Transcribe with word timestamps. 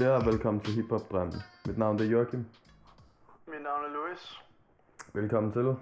Der? 0.00 0.24
Velkommen 0.24 0.60
til 0.60 0.74
Hip 0.74 0.90
Hop 0.90 1.10
Drømmen. 1.10 1.34
Mit 1.66 1.78
navn 1.78 2.00
er 2.00 2.04
Joachim. 2.04 2.44
Mit 3.46 3.62
navn 3.62 3.84
er 3.84 3.88
Louis. 3.92 4.42
Velkommen 5.12 5.52
til. 5.52 5.74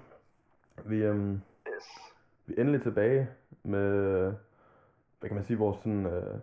Vi, 0.84 0.96
øhm, 0.96 1.40
Yes. 1.68 1.84
vi 2.46 2.54
er 2.56 2.60
endelig 2.60 2.82
tilbage 2.82 3.28
med, 3.62 3.90
hvad 5.20 5.28
kan 5.28 5.34
man 5.34 5.44
sige, 5.44 5.58
vores 5.58 5.76
sådan, 5.78 6.06
øh, 6.06 6.38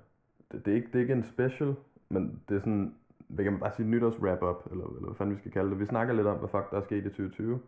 det, 0.51 0.65
det, 0.65 0.71
er 0.71 0.75
ikke, 0.75 0.87
det 0.87 0.95
er 0.95 0.99
ikke 0.99 1.13
en 1.13 1.23
special, 1.23 1.75
men 2.09 2.41
det 2.49 2.55
er 2.55 2.59
sådan, 2.59 2.95
hvad 3.27 3.43
kan 3.43 3.53
man 3.53 3.59
bare 3.61 3.73
sige, 3.75 3.87
nytårs 3.87 4.19
wrap 4.19 4.41
up 4.43 4.71
eller, 4.71 4.85
eller 4.85 5.07
hvad 5.07 5.15
fanden 5.15 5.35
vi 5.35 5.39
skal 5.39 5.51
kalde 5.51 5.69
det. 5.69 5.79
Vi 5.79 5.85
snakker 5.85 6.13
lidt 6.13 6.27
om, 6.27 6.37
hvad 6.37 6.49
fuck 6.49 6.71
der 6.71 6.77
er 6.77 6.81
sket 6.83 7.05
i 7.05 7.09
2020. 7.09 7.59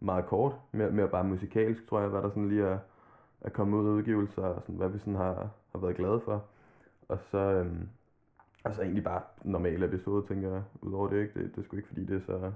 Meget 0.00 0.26
kort, 0.26 0.52
mere, 0.72 0.90
mere 0.90 1.08
bare 1.08 1.24
musikalsk, 1.24 1.86
tror 1.88 2.00
jeg, 2.00 2.08
hvad 2.08 2.22
der 2.22 2.28
sådan 2.28 2.48
lige 2.48 2.64
er, 2.64 2.78
er 3.40 3.50
kommet 3.50 3.78
ud 3.78 3.88
af 3.88 3.92
udgivelser, 3.92 4.42
og 4.42 4.62
sådan, 4.62 4.76
hvad 4.76 4.88
vi 4.88 4.98
sådan 4.98 5.14
har, 5.14 5.50
har 5.72 5.78
været 5.78 5.96
glade 5.96 6.20
for. 6.24 6.44
Og 7.08 7.18
så, 7.30 7.38
øhm, 7.38 7.88
altså 8.64 8.82
egentlig 8.82 9.04
bare 9.04 9.22
normal 9.42 9.82
episode, 9.82 10.26
tænker 10.26 10.52
jeg, 10.52 10.62
udover 10.82 11.08
det, 11.08 11.20
ikke? 11.22 11.34
Det, 11.34 11.50
det 11.50 11.58
er 11.58 11.64
sgu 11.64 11.76
ikke, 11.76 11.88
fordi 11.88 12.04
det 12.06 12.16
er 12.16 12.26
så, 12.26 12.52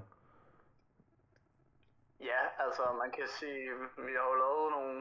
Ja, 2.19 2.41
altså 2.65 2.83
man 3.03 3.11
kan 3.11 3.27
sige, 3.39 3.61
vi 4.07 4.13
har 4.19 4.25
jo 4.31 4.35
lavet 4.43 4.71
nogle, 4.75 4.95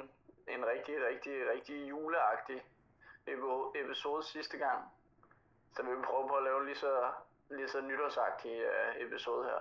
en 0.55 0.63
rigtig, 0.73 0.95
rigtig, 1.09 1.35
rigtig 1.53 1.89
juleagtig 1.89 2.59
episode 3.85 4.23
sidste 4.25 4.57
gang. 4.59 4.81
Så 5.75 5.83
vi 5.83 5.89
vil 5.89 6.05
prøve 6.09 6.29
på 6.29 6.35
at 6.35 6.45
lave 6.45 6.65
lige 6.65 6.77
så, 6.77 6.95
lige 7.51 7.69
så 7.69 7.81
nytårsagtig 7.81 8.55
uh, 8.73 9.07
episode 9.07 9.45
her. 9.45 9.61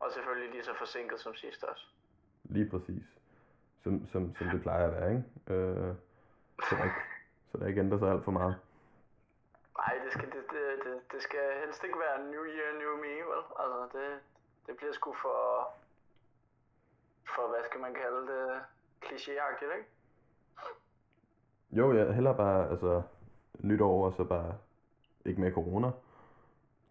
Og 0.00 0.12
selvfølgelig 0.12 0.50
lige 0.50 0.64
så 0.64 0.74
forsinket 0.78 1.20
som 1.20 1.34
sidst 1.34 1.64
også. 1.64 1.86
Lige 2.44 2.70
præcis. 2.70 3.06
Som, 3.82 4.06
som, 4.06 4.36
som 4.36 4.46
det 4.48 4.62
plejer 4.62 4.86
at 4.86 4.92
være, 4.92 5.10
ikke? 5.10 5.54
Øh, 5.54 5.94
så, 6.68 6.76
der 6.76 6.84
ikke 6.84 7.02
så 7.52 7.58
der 7.58 7.66
ikke 7.66 7.80
ændrer 7.80 7.98
sig 7.98 8.10
alt 8.10 8.24
for 8.24 8.30
meget. 8.30 8.56
Nej, 9.80 9.94
det 10.04 10.12
skal, 10.12 10.28
det, 10.34 10.44
det, 10.84 11.12
det, 11.12 11.22
skal 11.22 11.44
helst 11.64 11.84
ikke 11.84 11.98
være 11.98 12.30
New 12.32 12.44
Year, 12.44 12.70
New 12.80 12.94
Me, 13.02 13.14
vel? 13.30 13.42
Altså, 13.62 13.98
det, 13.98 14.08
det 14.66 14.76
bliver 14.76 14.92
sgu 14.92 15.12
for, 15.12 15.40
for, 17.34 17.48
hvad 17.48 17.64
skal 17.64 17.80
man 17.80 17.94
kalde 17.94 18.20
det, 18.32 18.60
klichéagtigt, 19.04 19.72
ikke? 19.76 19.88
Jo, 21.70 21.92
jeg 21.92 22.14
hellere 22.14 22.36
bare, 22.36 22.70
altså, 22.70 23.02
nytår 23.58 24.06
og 24.06 24.12
så 24.12 24.24
bare 24.24 24.54
ikke 25.24 25.40
mere 25.40 25.52
corona. 25.52 25.90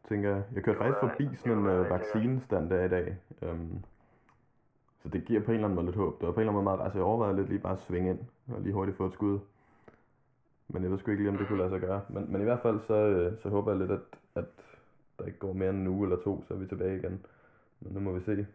Tænker 0.07 0.29
jeg. 0.29 0.43
Jeg 0.55 0.63
kørte 0.63 0.77
faktisk 0.77 0.99
forbi 0.99 1.35
sådan 1.35 1.57
en 1.57 1.65
ja. 1.65 1.73
vaccinestand 1.73 2.69
der 2.69 2.83
i 2.83 2.89
dag. 2.89 3.17
Um, 3.41 3.85
så 5.03 5.09
det 5.09 5.25
giver 5.25 5.41
på 5.41 5.51
en 5.51 5.55
eller 5.55 5.67
anden 5.67 5.75
måde 5.75 5.85
lidt 5.85 5.95
håb. 5.95 6.19
Det 6.19 6.27
var 6.27 6.33
på 6.33 6.39
en 6.39 6.41
eller 6.41 6.51
anden 6.51 6.63
måde 6.63 6.77
meget, 6.77 6.85
altså 6.85 6.99
jeg 6.99 7.05
overvejede 7.05 7.35
lidt 7.35 7.49
lige 7.49 7.59
bare 7.59 7.73
at 7.73 7.79
svinge 7.79 8.09
ind 8.09 8.19
og 8.55 8.61
lige 8.61 8.73
hurtigt 8.73 8.97
få 8.97 9.05
et 9.05 9.13
skud. 9.13 9.39
Men 10.67 10.83
jeg 10.83 10.91
ved 10.91 10.99
sgu 10.99 11.11
ikke 11.11 11.23
lige, 11.23 11.31
om 11.31 11.37
det 11.37 11.47
kunne 11.47 11.57
lade 11.63 11.69
sig 11.69 11.81
gøre. 11.81 12.01
Men, 12.09 12.31
men 12.31 12.41
i 12.41 12.43
hvert 12.43 12.61
fald 12.61 12.79
så, 12.87 12.93
øh, 12.93 13.41
så 13.41 13.49
håber 13.49 13.71
jeg 13.71 13.79
lidt, 13.79 13.91
at, 13.91 14.05
at 14.35 14.45
der 15.19 15.25
ikke 15.25 15.39
går 15.39 15.53
mere 15.53 15.69
end 15.69 15.79
en 15.81 15.87
uge 15.87 16.03
eller 16.07 16.23
to, 16.23 16.43
så 16.47 16.53
er 16.53 16.57
vi 16.57 16.67
tilbage 16.67 16.97
igen. 16.99 17.25
Men 17.79 17.93
nu 17.93 17.99
må 17.99 18.11
vi 18.11 18.23
se. 18.23 18.47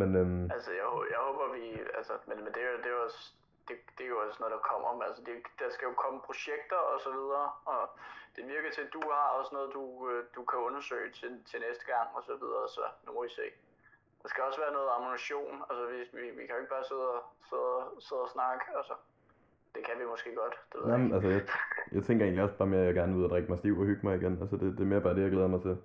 Men 0.00 0.08
øhm, 0.20 0.44
Altså, 0.56 0.70
jeg, 0.80 0.86
jeg 1.12 1.18
håber, 1.26 1.44
vi... 1.56 1.64
Altså, 1.98 2.12
men, 2.28 2.36
men 2.44 2.50
det, 2.54 2.62
er 2.62 2.76
det, 2.82 2.86
er 2.92 2.96
jo 2.98 3.02
også, 3.08 3.22
det, 3.68 3.76
det 3.98 4.04
er 4.06 4.10
jo 4.14 4.18
også 4.26 4.36
noget, 4.40 4.54
der 4.56 4.62
kommer. 4.70 5.04
Altså, 5.08 5.22
det, 5.28 5.34
der 5.60 5.68
skal 5.74 5.86
jo 5.90 5.94
komme 6.04 6.18
projekter 6.28 6.80
og 6.92 6.98
så 7.06 7.10
videre. 7.18 7.46
Og 7.72 7.82
det 8.36 8.42
virker 8.54 8.70
til, 8.72 8.82
at 8.86 8.92
du 8.96 9.02
har 9.14 9.26
også 9.38 9.50
noget, 9.56 9.70
du, 9.78 9.84
øh, 10.10 10.20
du 10.36 10.42
kan 10.50 10.58
undersøge 10.68 11.08
til, 11.18 11.30
til 11.50 11.58
næste 11.66 11.84
gang 11.92 12.08
og 12.16 12.22
så 12.28 12.34
videre. 12.42 12.64
Så 12.76 12.84
nu 13.04 13.08
må 13.16 13.20
vi 13.28 13.32
se. 13.40 13.46
Der 14.22 14.28
skal 14.28 14.42
også 14.48 14.60
være 14.64 14.72
noget 14.78 14.90
ammunition. 14.96 15.54
Altså, 15.70 15.82
vi, 15.92 15.98
vi, 16.18 16.24
vi 16.38 16.42
kan 16.46 16.54
jo 16.56 16.60
ikke 16.62 16.74
bare 16.76 16.88
sidde 16.90 17.06
og, 17.16 17.22
sidde, 17.48 17.68
og- 17.76 18.02
sidde 18.06 18.22
og 18.26 18.30
snakke. 18.36 18.64
Altså, 18.78 18.94
det 19.74 19.82
kan 19.86 19.94
vi 20.00 20.04
måske 20.10 20.30
godt. 20.42 20.54
Det 20.72 20.76
ved 20.80 20.86
jeg 20.86 20.92
Jamen, 20.92 21.06
ikke. 21.06 21.14
altså, 21.16 21.28
jeg, 21.30 21.42
jeg 21.92 22.02
tænker 22.04 22.24
egentlig 22.24 22.44
også 22.44 22.56
bare 22.56 22.68
mere, 22.68 22.80
at 22.80 22.86
jeg 22.86 22.94
gerne 22.94 23.12
vil 23.12 23.18
ud 23.20 23.24
og 23.24 23.30
drikke 23.30 23.48
mig 23.48 23.58
stiv 23.58 23.78
og 23.78 23.86
hygge 23.86 24.06
mig 24.06 24.16
igen. 24.16 24.38
Altså, 24.40 24.56
det, 24.56 24.72
det 24.76 24.80
er 24.80 24.90
mere 24.92 25.00
bare 25.00 25.14
det, 25.14 25.22
jeg 25.22 25.30
glæder 25.30 25.48
mig 25.48 25.62
til. 25.62 25.76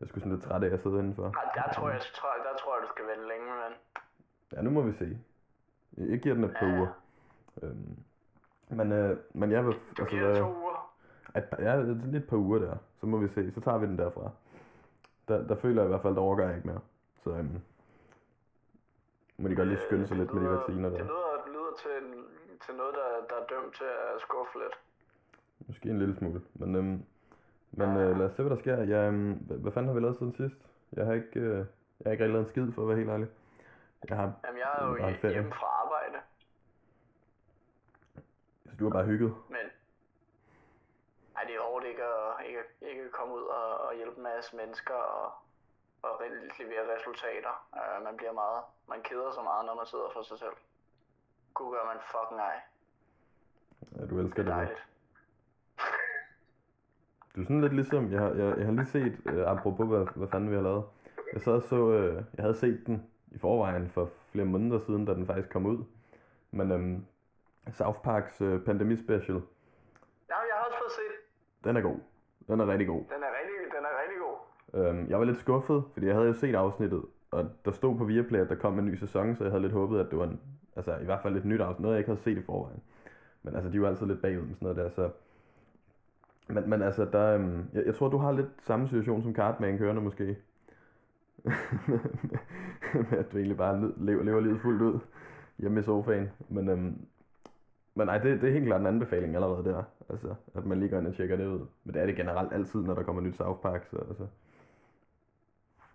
Jeg 0.00 0.08
skulle 0.08 0.22
sådan 0.22 0.32
lidt 0.36 0.44
træt 0.48 0.62
af 0.64 0.72
at 0.74 0.80
sidde 0.82 0.98
indenfor. 0.98 1.24
Ej, 1.24 1.44
der 1.54 1.72
tror 1.74 1.90
jeg, 1.90 2.00
tror, 2.14 2.28
jeg- 2.36 2.44
der 2.48 2.54
tror 2.60 2.72
jeg, 2.76 2.82
du 2.82 2.88
skal 2.94 3.04
vente 3.10 3.28
længe, 3.32 3.46
men... 3.46 3.72
Ja, 4.52 4.62
nu 4.62 4.70
må 4.70 4.82
vi 4.82 4.92
se. 4.92 5.18
Jeg 5.96 6.08
jeg 6.10 6.18
giver 6.18 6.34
den 6.34 6.44
et 6.44 6.56
par 6.58 6.66
Ja, 6.66 6.76
uger. 6.78 6.88
Øhm, 7.62 7.96
men, 8.68 8.92
øh, 8.92 9.16
men 9.34 9.52
jeg 9.52 9.66
vil... 9.66 9.72
Du 9.74 9.78
Altså, 10.02 10.04
giver 10.04 10.22
det 10.22 10.30
hvad, 10.32 10.40
to 10.42 10.54
uger. 10.62 10.94
par, 11.34 11.56
ja, 11.62 11.78
det 11.82 11.88
er 11.90 12.06
lidt 12.12 12.22
et 12.24 12.28
par 12.28 12.36
uger 12.36 12.58
der. 12.58 12.76
Så 13.00 13.06
må 13.06 13.16
vi 13.18 13.28
se. 13.28 13.52
Så 13.52 13.60
tager 13.60 13.78
vi 13.78 13.86
den 13.86 13.98
derfra. 13.98 14.30
Der, 15.28 15.46
der 15.46 15.54
føler 15.56 15.82
jeg 15.82 15.88
i 15.88 15.92
hvert 15.92 16.02
fald, 16.02 16.14
der 16.14 16.20
overgår 16.20 16.42
jeg 16.44 16.56
ikke 16.56 16.68
mere. 16.68 16.80
Så 17.24 17.30
øhm, 17.30 17.60
må 19.38 19.48
de 19.48 19.56
godt 19.56 19.68
lige 19.68 19.80
skynde 19.86 20.06
sig 20.06 20.14
Øh, 20.14 20.20
lidt 20.20 20.30
det 20.30 20.34
med 20.34 20.42
de 20.42 20.48
lyder- 20.48 20.58
vacciner 20.58 20.88
Det 20.88 20.98
der. 20.98 21.04
lyder, 21.04 21.42
det 21.44 21.52
lyder 21.52 21.72
til, 21.82 21.90
en- 22.02 22.23
til 22.66 22.74
noget, 22.74 22.94
der, 22.94 23.08
der 23.30 23.42
er 23.42 23.46
dømt 23.46 23.74
til 23.76 23.84
at 23.84 24.20
skuffe 24.20 24.58
lidt. 24.58 24.76
Måske 25.66 25.88
en 25.88 25.98
lille 25.98 26.16
smule. 26.16 26.42
Men, 26.54 26.74
øhm, 26.74 27.04
men 27.72 27.96
øh, 27.96 28.18
lad 28.18 28.26
os 28.26 28.32
se, 28.32 28.42
hvad 28.42 28.50
der 28.56 28.62
sker. 28.62 28.76
Jeg, 28.76 29.08
øhm, 29.08 29.32
hvad, 29.32 29.56
hvad 29.56 29.72
fanden 29.72 29.88
har 29.88 29.94
vi 29.94 30.00
lavet 30.00 30.16
siden 30.16 30.34
sidst? 30.34 30.56
Jeg 30.92 31.06
har 31.06 31.12
ikke, 31.12 31.40
øh, 31.40 31.56
jeg 31.58 32.04
har 32.06 32.10
ikke 32.12 32.24
rigtig 32.24 32.34
lavet 32.34 32.44
en 32.46 32.50
skid, 32.50 32.72
for 32.72 32.82
at 32.82 32.88
være 32.88 32.96
helt 32.96 33.10
ærlig. 33.10 33.28
Jeg 34.08 34.16
har 34.16 34.32
Jamen, 34.44 34.60
jeg 34.60 34.70
er 34.78 34.86
jo 34.86 35.16
ferie. 35.20 35.32
hjemme 35.34 35.52
fra 35.52 35.66
arbejde, 35.82 36.18
Så 38.64 38.70
du 38.78 38.84
har 38.84 38.90
bare 38.90 39.04
hygget. 39.04 39.34
men 39.48 39.66
ej, 41.36 41.42
det 41.44 41.54
er 41.54 41.60
hårdt 41.70 41.84
ikke 41.84 42.02
at, 42.04 42.46
ikke, 42.48 42.60
ikke 42.90 43.10
komme 43.10 43.34
ud 43.34 43.42
og, 43.42 43.78
og 43.86 43.94
hjælpe 43.94 44.16
en 44.16 44.22
masse 44.22 44.56
mennesker 44.56 44.94
og, 44.94 45.32
og 46.02 46.10
re- 46.22 46.62
levere 46.62 46.96
resultater. 46.96 47.54
Uh, 47.78 48.04
man 48.04 48.16
bliver 48.16 48.32
meget, 48.32 48.62
man 48.88 49.02
keder 49.02 49.32
sig 49.32 49.44
meget, 49.44 49.66
når 49.66 49.74
man 49.74 49.86
sidder 49.86 50.08
for 50.12 50.22
sig 50.22 50.38
selv. 50.38 50.56
Gud 51.54 51.72
gør 51.74 51.84
man 51.92 52.00
fucking 52.12 52.40
ej. 52.40 52.56
Ja, 53.96 54.06
du 54.06 54.18
elsker 54.20 54.42
Det 54.42 54.52
er 54.52 54.56
det. 54.58 54.66
dejligt. 54.66 54.86
Du 57.36 57.40
er 57.40 57.44
sådan 57.44 57.60
lidt 57.60 57.72
ligesom, 57.74 58.12
jeg 58.12 58.20
har, 58.20 58.28
jeg, 58.28 58.58
jeg 58.58 58.66
har 58.66 58.72
lige 58.72 58.86
set, 58.86 59.20
øh, 59.26 59.50
apropos 59.50 59.88
hvad, 59.88 60.06
hvad 60.16 60.28
fanden 60.28 60.50
vi 60.50 60.54
har 60.54 60.62
lavet. 60.62 60.84
Jeg 61.32 61.40
sad 61.40 61.52
og 61.52 61.62
så, 61.62 61.90
øh, 61.90 62.14
jeg 62.14 62.42
havde 62.44 62.54
set 62.54 62.82
den 62.86 63.06
i 63.30 63.38
forvejen 63.38 63.90
for 63.90 64.08
flere 64.32 64.46
måneder 64.46 64.78
siden, 64.78 65.04
da 65.04 65.14
den 65.14 65.26
faktisk 65.26 65.50
kom 65.50 65.66
ud. 65.66 65.84
Men 66.50 66.72
øhm, 66.72 67.04
South 67.72 68.00
Parks 68.00 68.40
øh, 68.40 68.64
Pandemi 68.64 68.96
Special, 68.96 69.42
Ja, 70.28 70.34
jeg 70.50 70.54
har 70.56 70.64
også 70.64 70.78
fået 70.78 70.92
set. 70.92 71.14
den 71.64 71.76
er 71.76 71.80
god. 71.80 71.98
Den 72.48 72.60
er 72.60 72.66
rigtig 72.66 72.86
god. 72.88 73.00
Den 73.00 73.22
er 73.22 73.32
rigtig, 73.40 73.76
den 73.76 73.84
er 73.84 73.94
rigtig 74.02 74.18
god. 74.26 74.36
Øhm, 74.80 75.10
jeg 75.10 75.18
var 75.18 75.24
lidt 75.24 75.38
skuffet, 75.38 75.84
fordi 75.92 76.06
jeg 76.06 76.14
havde 76.14 76.26
jo 76.28 76.32
set 76.34 76.54
afsnittet, 76.54 77.04
og 77.30 77.50
der 77.64 77.70
stod 77.72 77.98
på 77.98 78.04
Viaplay, 78.04 78.40
at 78.40 78.48
der 78.48 78.54
kom 78.54 78.78
en 78.78 78.86
ny 78.86 78.94
sæson, 78.94 79.36
så 79.36 79.44
jeg 79.44 79.50
havde 79.50 79.62
lidt 79.62 79.72
håbet, 79.72 80.00
at 80.00 80.10
det 80.10 80.18
var 80.18 80.24
en, 80.24 80.40
altså 80.76 80.96
i 80.96 81.04
hvert 81.04 81.22
fald 81.22 81.36
et 81.36 81.44
nyt 81.44 81.60
afsnit, 81.60 81.80
noget 81.80 81.94
jeg 81.94 82.00
ikke 82.00 82.10
havde 82.10 82.22
set 82.22 82.38
i 82.38 82.42
forvejen. 82.42 82.82
Men 83.42 83.54
altså, 83.54 83.70
de 83.70 83.82
var 83.82 83.88
altid 83.88 84.06
lidt 84.06 84.22
bagud 84.22 84.42
med 84.42 84.54
sådan 84.54 84.66
noget 84.66 84.76
der, 84.76 84.90
så... 84.90 85.10
Men, 86.48 86.70
men 86.70 86.82
altså, 86.82 87.04
der, 87.04 87.34
øhm, 87.34 87.68
jeg, 87.72 87.86
jeg 87.86 87.94
tror, 87.94 88.08
du 88.08 88.18
har 88.18 88.32
lidt 88.32 88.48
samme 88.62 88.88
situation 88.88 89.22
som 89.22 89.34
Cartman 89.34 89.78
kørende 89.78 90.02
måske. 90.02 90.36
med 93.10 93.18
at 93.18 93.32
du 93.32 93.36
egentlig 93.36 93.56
bare 93.56 93.92
lever, 93.96 94.22
lever 94.22 94.40
livet 94.40 94.60
fuldt 94.60 94.82
ud 94.82 95.00
hjemme 95.58 95.80
i 95.80 95.82
sofaen. 95.82 96.30
Men, 96.48 96.68
øhm, 96.68 97.06
men 97.94 98.06
nej, 98.06 98.18
det, 98.18 98.40
det 98.40 98.48
er 98.48 98.52
helt 98.52 98.66
klart 98.66 98.80
en 98.80 98.86
anbefaling 98.86 99.34
allerede 99.34 99.64
der. 99.64 99.82
Altså, 100.10 100.34
at 100.54 100.64
man 100.64 100.80
lige 100.80 100.90
går 100.90 100.98
ind 100.98 101.06
og 101.06 101.16
tjekker 101.16 101.36
det 101.36 101.46
ud. 101.46 101.66
Men 101.84 101.94
det 101.94 102.02
er 102.02 102.06
det 102.06 102.16
generelt 102.16 102.52
altid, 102.52 102.80
når 102.82 102.94
der 102.94 103.02
kommer 103.02 103.22
nyt 103.22 103.36
South 103.36 103.60
Park, 103.62 103.86
så 103.90 103.96
altså... 103.96 104.26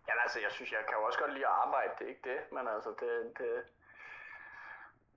Jamen 0.07 0.21
altså, 0.25 0.39
jeg 0.45 0.51
synes, 0.51 0.71
jeg 0.71 0.83
kan 0.87 0.95
jo 0.99 1.03
også 1.07 1.19
godt 1.19 1.33
lide 1.33 1.49
at 1.51 1.57
arbejde, 1.65 1.91
det 1.97 2.05
er 2.05 2.11
ikke 2.13 2.27
det, 2.31 2.39
men 2.55 2.63
altså, 2.75 2.89
det, 3.01 3.11
det, 3.39 3.51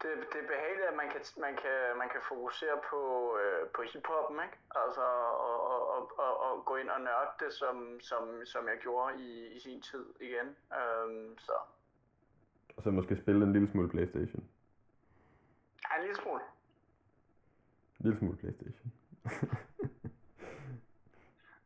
det, 0.02 0.10
det 0.32 0.38
er 0.42 0.48
behageligt, 0.54 0.88
at 0.92 0.96
man 1.02 1.08
kan, 1.12 1.20
man 1.46 1.54
kan, 1.62 1.78
man 2.02 2.08
kan 2.12 2.22
fokusere 2.28 2.76
på, 2.90 3.00
øh, 3.40 3.62
på 3.74 3.80
hiphoppen, 3.82 4.36
ikke? 4.46 4.58
Altså, 4.82 5.04
og, 5.48 5.58
og, 5.72 5.80
og, 6.24 6.32
og, 6.46 6.64
gå 6.64 6.76
ind 6.76 6.90
og 6.90 7.00
nørde 7.00 7.30
det, 7.42 7.52
som, 7.52 7.76
som, 8.00 8.22
som 8.44 8.62
jeg 8.68 8.78
gjorde 8.84 9.10
i, 9.26 9.30
i 9.56 9.58
sin 9.60 9.82
tid 9.82 10.06
igen. 10.20 10.48
Øhm, 10.80 11.38
så, 11.38 11.52
Og 12.76 12.82
så 12.82 12.90
måske 12.90 13.16
spille 13.16 13.44
en 13.46 13.52
lille 13.52 13.68
smule 13.70 13.88
Playstation. 13.88 14.44
ja, 15.84 15.96
en 15.96 16.02
lille 16.02 16.16
smule. 16.22 16.42
En 17.98 18.04
lille 18.04 18.18
smule 18.18 18.36
Playstation. 18.36 18.92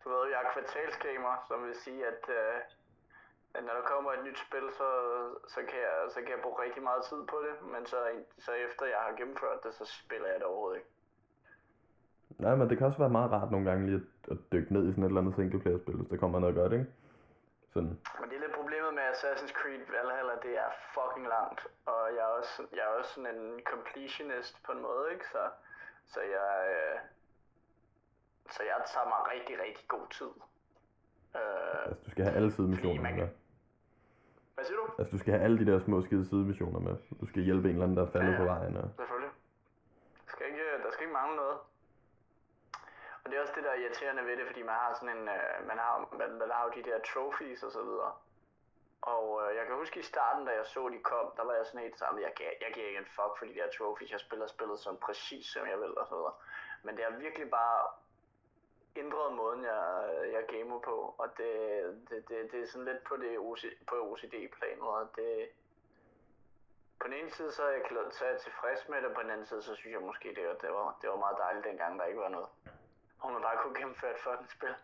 Du 0.05 0.11
ved, 0.11 0.29
jeg 0.31 0.43
er 0.45 0.53
kvartalsgamer, 0.53 1.45
som 1.49 1.65
vil 1.67 1.75
sige, 1.75 2.07
at, 2.07 2.23
øh, 2.29 2.61
at 3.57 3.65
når 3.65 3.75
der 3.79 3.85
kommer 3.93 4.11
et 4.13 4.25
nyt 4.25 4.39
spil, 4.47 4.67
så, 4.81 4.89
så, 5.55 5.61
kan 5.71 5.79
jeg, 5.87 5.97
så 6.15 6.19
kan 6.21 6.31
jeg 6.35 6.41
bruge 6.43 6.63
rigtig 6.65 6.83
meget 6.83 7.03
tid 7.11 7.21
på 7.33 7.37
det, 7.47 7.55
men 7.73 7.87
så, 7.87 7.99
så 8.39 8.53
efter 8.53 8.87
jeg 8.87 9.01
har 9.07 9.13
gennemført 9.17 9.63
det, 9.65 9.75
så 9.75 9.85
spiller 10.03 10.29
jeg 10.29 10.37
det 10.41 10.47
overhovedet 10.51 10.77
ikke. 10.79 10.91
Nej, 12.45 12.55
men 12.55 12.71
det 12.71 12.79
kan 12.79 12.87
også 12.87 12.99
være 12.99 13.17
meget 13.19 13.31
rart 13.33 13.51
nogle 13.51 13.67
gange 13.71 13.87
lige 13.87 14.01
at, 14.03 14.31
at 14.33 14.39
dykke 14.53 14.73
ned 14.73 14.83
i 14.89 14.91
sådan 14.91 15.05
et 15.05 15.09
eller 15.09 15.21
andet 15.21 15.35
singleplayer-spil, 15.35 15.97
hvis 15.97 16.09
der 16.09 16.17
kommer 16.17 16.39
noget 16.39 16.55
godt, 16.61 16.73
ikke? 16.73 16.87
Sådan. 17.73 17.95
Men 18.21 18.27
det 18.31 18.37
er 18.37 18.41
lidt 18.47 18.55
problemet 18.61 18.95
med 18.95 19.03
Assassin's 19.03 19.53
Creed 19.61 19.83
Valhalla, 19.95 20.35
det 20.47 20.55
er 20.65 20.71
fucking 20.97 21.27
langt, 21.37 21.61
og 21.87 22.03
jeg 22.17 22.23
er 22.29 22.33
også, 22.41 22.67
jeg 22.77 22.83
er 22.89 22.93
også 22.99 23.11
sådan 23.15 23.35
en 23.37 23.61
completionist 23.73 24.63
på 24.67 24.73
en 24.73 24.83
måde, 24.83 25.07
ikke? 25.13 25.27
Så, 25.35 25.43
så 26.07 26.21
jeg, 26.21 26.51
øh, 26.75 26.97
så 28.55 28.61
jeg 28.63 28.77
tager 28.93 29.07
mig 29.13 29.21
rigtig, 29.35 29.55
rigtig 29.67 29.89
god 29.89 30.07
tid. 30.19 30.33
Øh, 31.41 31.87
Altså, 31.89 32.03
du 32.05 32.11
skal 32.11 32.25
have 32.25 32.37
alle 32.37 32.53
sidemissioner 32.53 33.03
man 33.03 33.15
kan- 33.17 33.35
hvad 34.57 34.65
siger 34.65 34.79
du? 34.83 34.87
Altså, 34.99 35.11
du 35.15 35.19
skal 35.23 35.33
have 35.35 35.45
alle 35.47 35.59
de 35.61 35.67
der 35.71 35.79
små 35.87 35.97
skide 36.07 36.25
sidemissioner 36.31 36.81
med. 36.89 36.95
Du 37.21 37.27
skal 37.31 37.43
hjælpe 37.49 37.67
en 37.69 37.75
eller 37.75 37.85
anden, 37.87 37.99
der 37.99 38.07
er 38.07 38.13
faldet 38.17 38.33
Ja, 38.33 38.39
på 38.43 38.47
ja. 38.47 38.53
vejen. 38.55 38.77
Og... 38.83 38.89
Selvfølgelig. 39.01 39.33
Der 40.25 40.31
skal 40.35 40.47
ikke, 40.53 40.65
der 40.85 40.91
skal 40.93 41.03
ikke 41.07 41.19
mangle 41.21 41.37
noget. 41.43 41.57
Og 43.23 43.27
det 43.31 43.35
er 43.37 43.43
også 43.45 43.57
det, 43.57 43.65
der 43.65 43.71
er 43.75 43.81
irriterende 43.85 44.23
ved 44.29 44.37
det, 44.37 44.47
fordi 44.51 44.63
man 44.71 44.77
har 44.83 44.91
sådan 44.99 45.17
en, 45.17 45.25
øh, 45.37 45.57
man 45.71 45.79
har, 45.85 45.93
man, 46.21 46.29
man 46.43 46.51
har 46.55 46.63
jo 46.67 46.71
de 46.79 46.83
der 46.91 46.99
trophies 47.11 47.63
og 47.67 47.73
så 47.77 47.83
videre. 47.89 48.13
Og 49.15 49.25
øh, 49.43 49.57
jeg 49.57 49.65
kan 49.67 49.75
huske 49.83 50.01
i 50.01 50.03
starten, 50.13 50.47
da 50.47 50.53
jeg 50.59 50.67
så 50.67 50.83
de 50.95 50.99
kom, 51.13 51.27
der 51.37 51.45
var 51.49 51.55
jeg 51.59 51.67
sådan 51.67 51.81
helt 51.87 51.99
sammen, 52.03 52.23
jeg, 52.27 52.33
jeg, 52.41 52.53
jeg 52.65 52.71
giver 52.75 52.87
ikke 52.91 53.03
en 53.05 53.13
fuck 53.17 53.33
for 53.39 53.45
de 53.51 53.55
der 53.59 53.69
trophies, 53.77 54.11
jeg 54.17 54.21
spiller 54.27 54.47
spillet 54.47 54.79
sådan 54.79 55.01
præcis 55.07 55.47
som 55.55 55.65
jeg 55.73 55.79
vil 55.83 55.93
og 56.01 56.07
så 56.11 56.15
videre. 56.19 56.35
Men 56.85 56.93
det 56.97 57.03
har 57.05 57.13
virkelig 57.27 57.51
bare 57.61 57.79
ændret 59.03 59.33
måden, 59.41 59.63
jeg, 59.73 59.85
jeg 60.35 60.43
gamer 60.53 60.79
på, 60.89 60.97
og 61.23 61.29
det, 61.39 61.53
det, 62.09 62.19
det, 62.29 62.37
det 62.53 62.59
er 62.63 62.67
sådan 62.73 62.89
lidt 62.91 63.03
på 63.09 63.15
det 63.23 63.33
OC, 63.39 63.63
på 63.91 63.95
OCD-planet, 64.11 64.89
og 64.97 65.03
det, 65.17 65.31
på 67.01 67.05
den 67.09 67.15
ene 67.21 67.31
side, 67.31 67.51
så 67.57 67.63
er 67.69 67.73
jeg, 67.77 67.85
glad, 67.91 68.07
så 68.17 68.25
er 68.25 68.31
jeg 68.35 68.41
tilfreds 68.47 68.81
med 68.89 68.97
det, 68.97 69.07
og 69.11 69.15
på 69.17 69.23
den 69.23 69.31
anden 69.31 69.47
side, 69.47 69.63
så 69.63 69.75
synes 69.75 69.93
jeg 69.97 70.03
måske, 70.11 70.29
det 70.29 70.43
det 70.63 70.71
var, 70.79 70.87
det 71.01 71.07
var 71.13 71.17
meget 71.25 71.39
dejligt 71.45 71.65
dengang, 71.71 71.93
der 71.99 72.05
ikke 72.11 72.21
var 72.27 72.33
noget. 72.39 72.49
Og 73.23 73.33
man 73.33 73.43
bare 73.43 73.59
kunne 73.63 73.77
gennemføre 73.81 74.13
et 74.17 74.23
fucking 74.27 74.51
spil. 74.57 74.75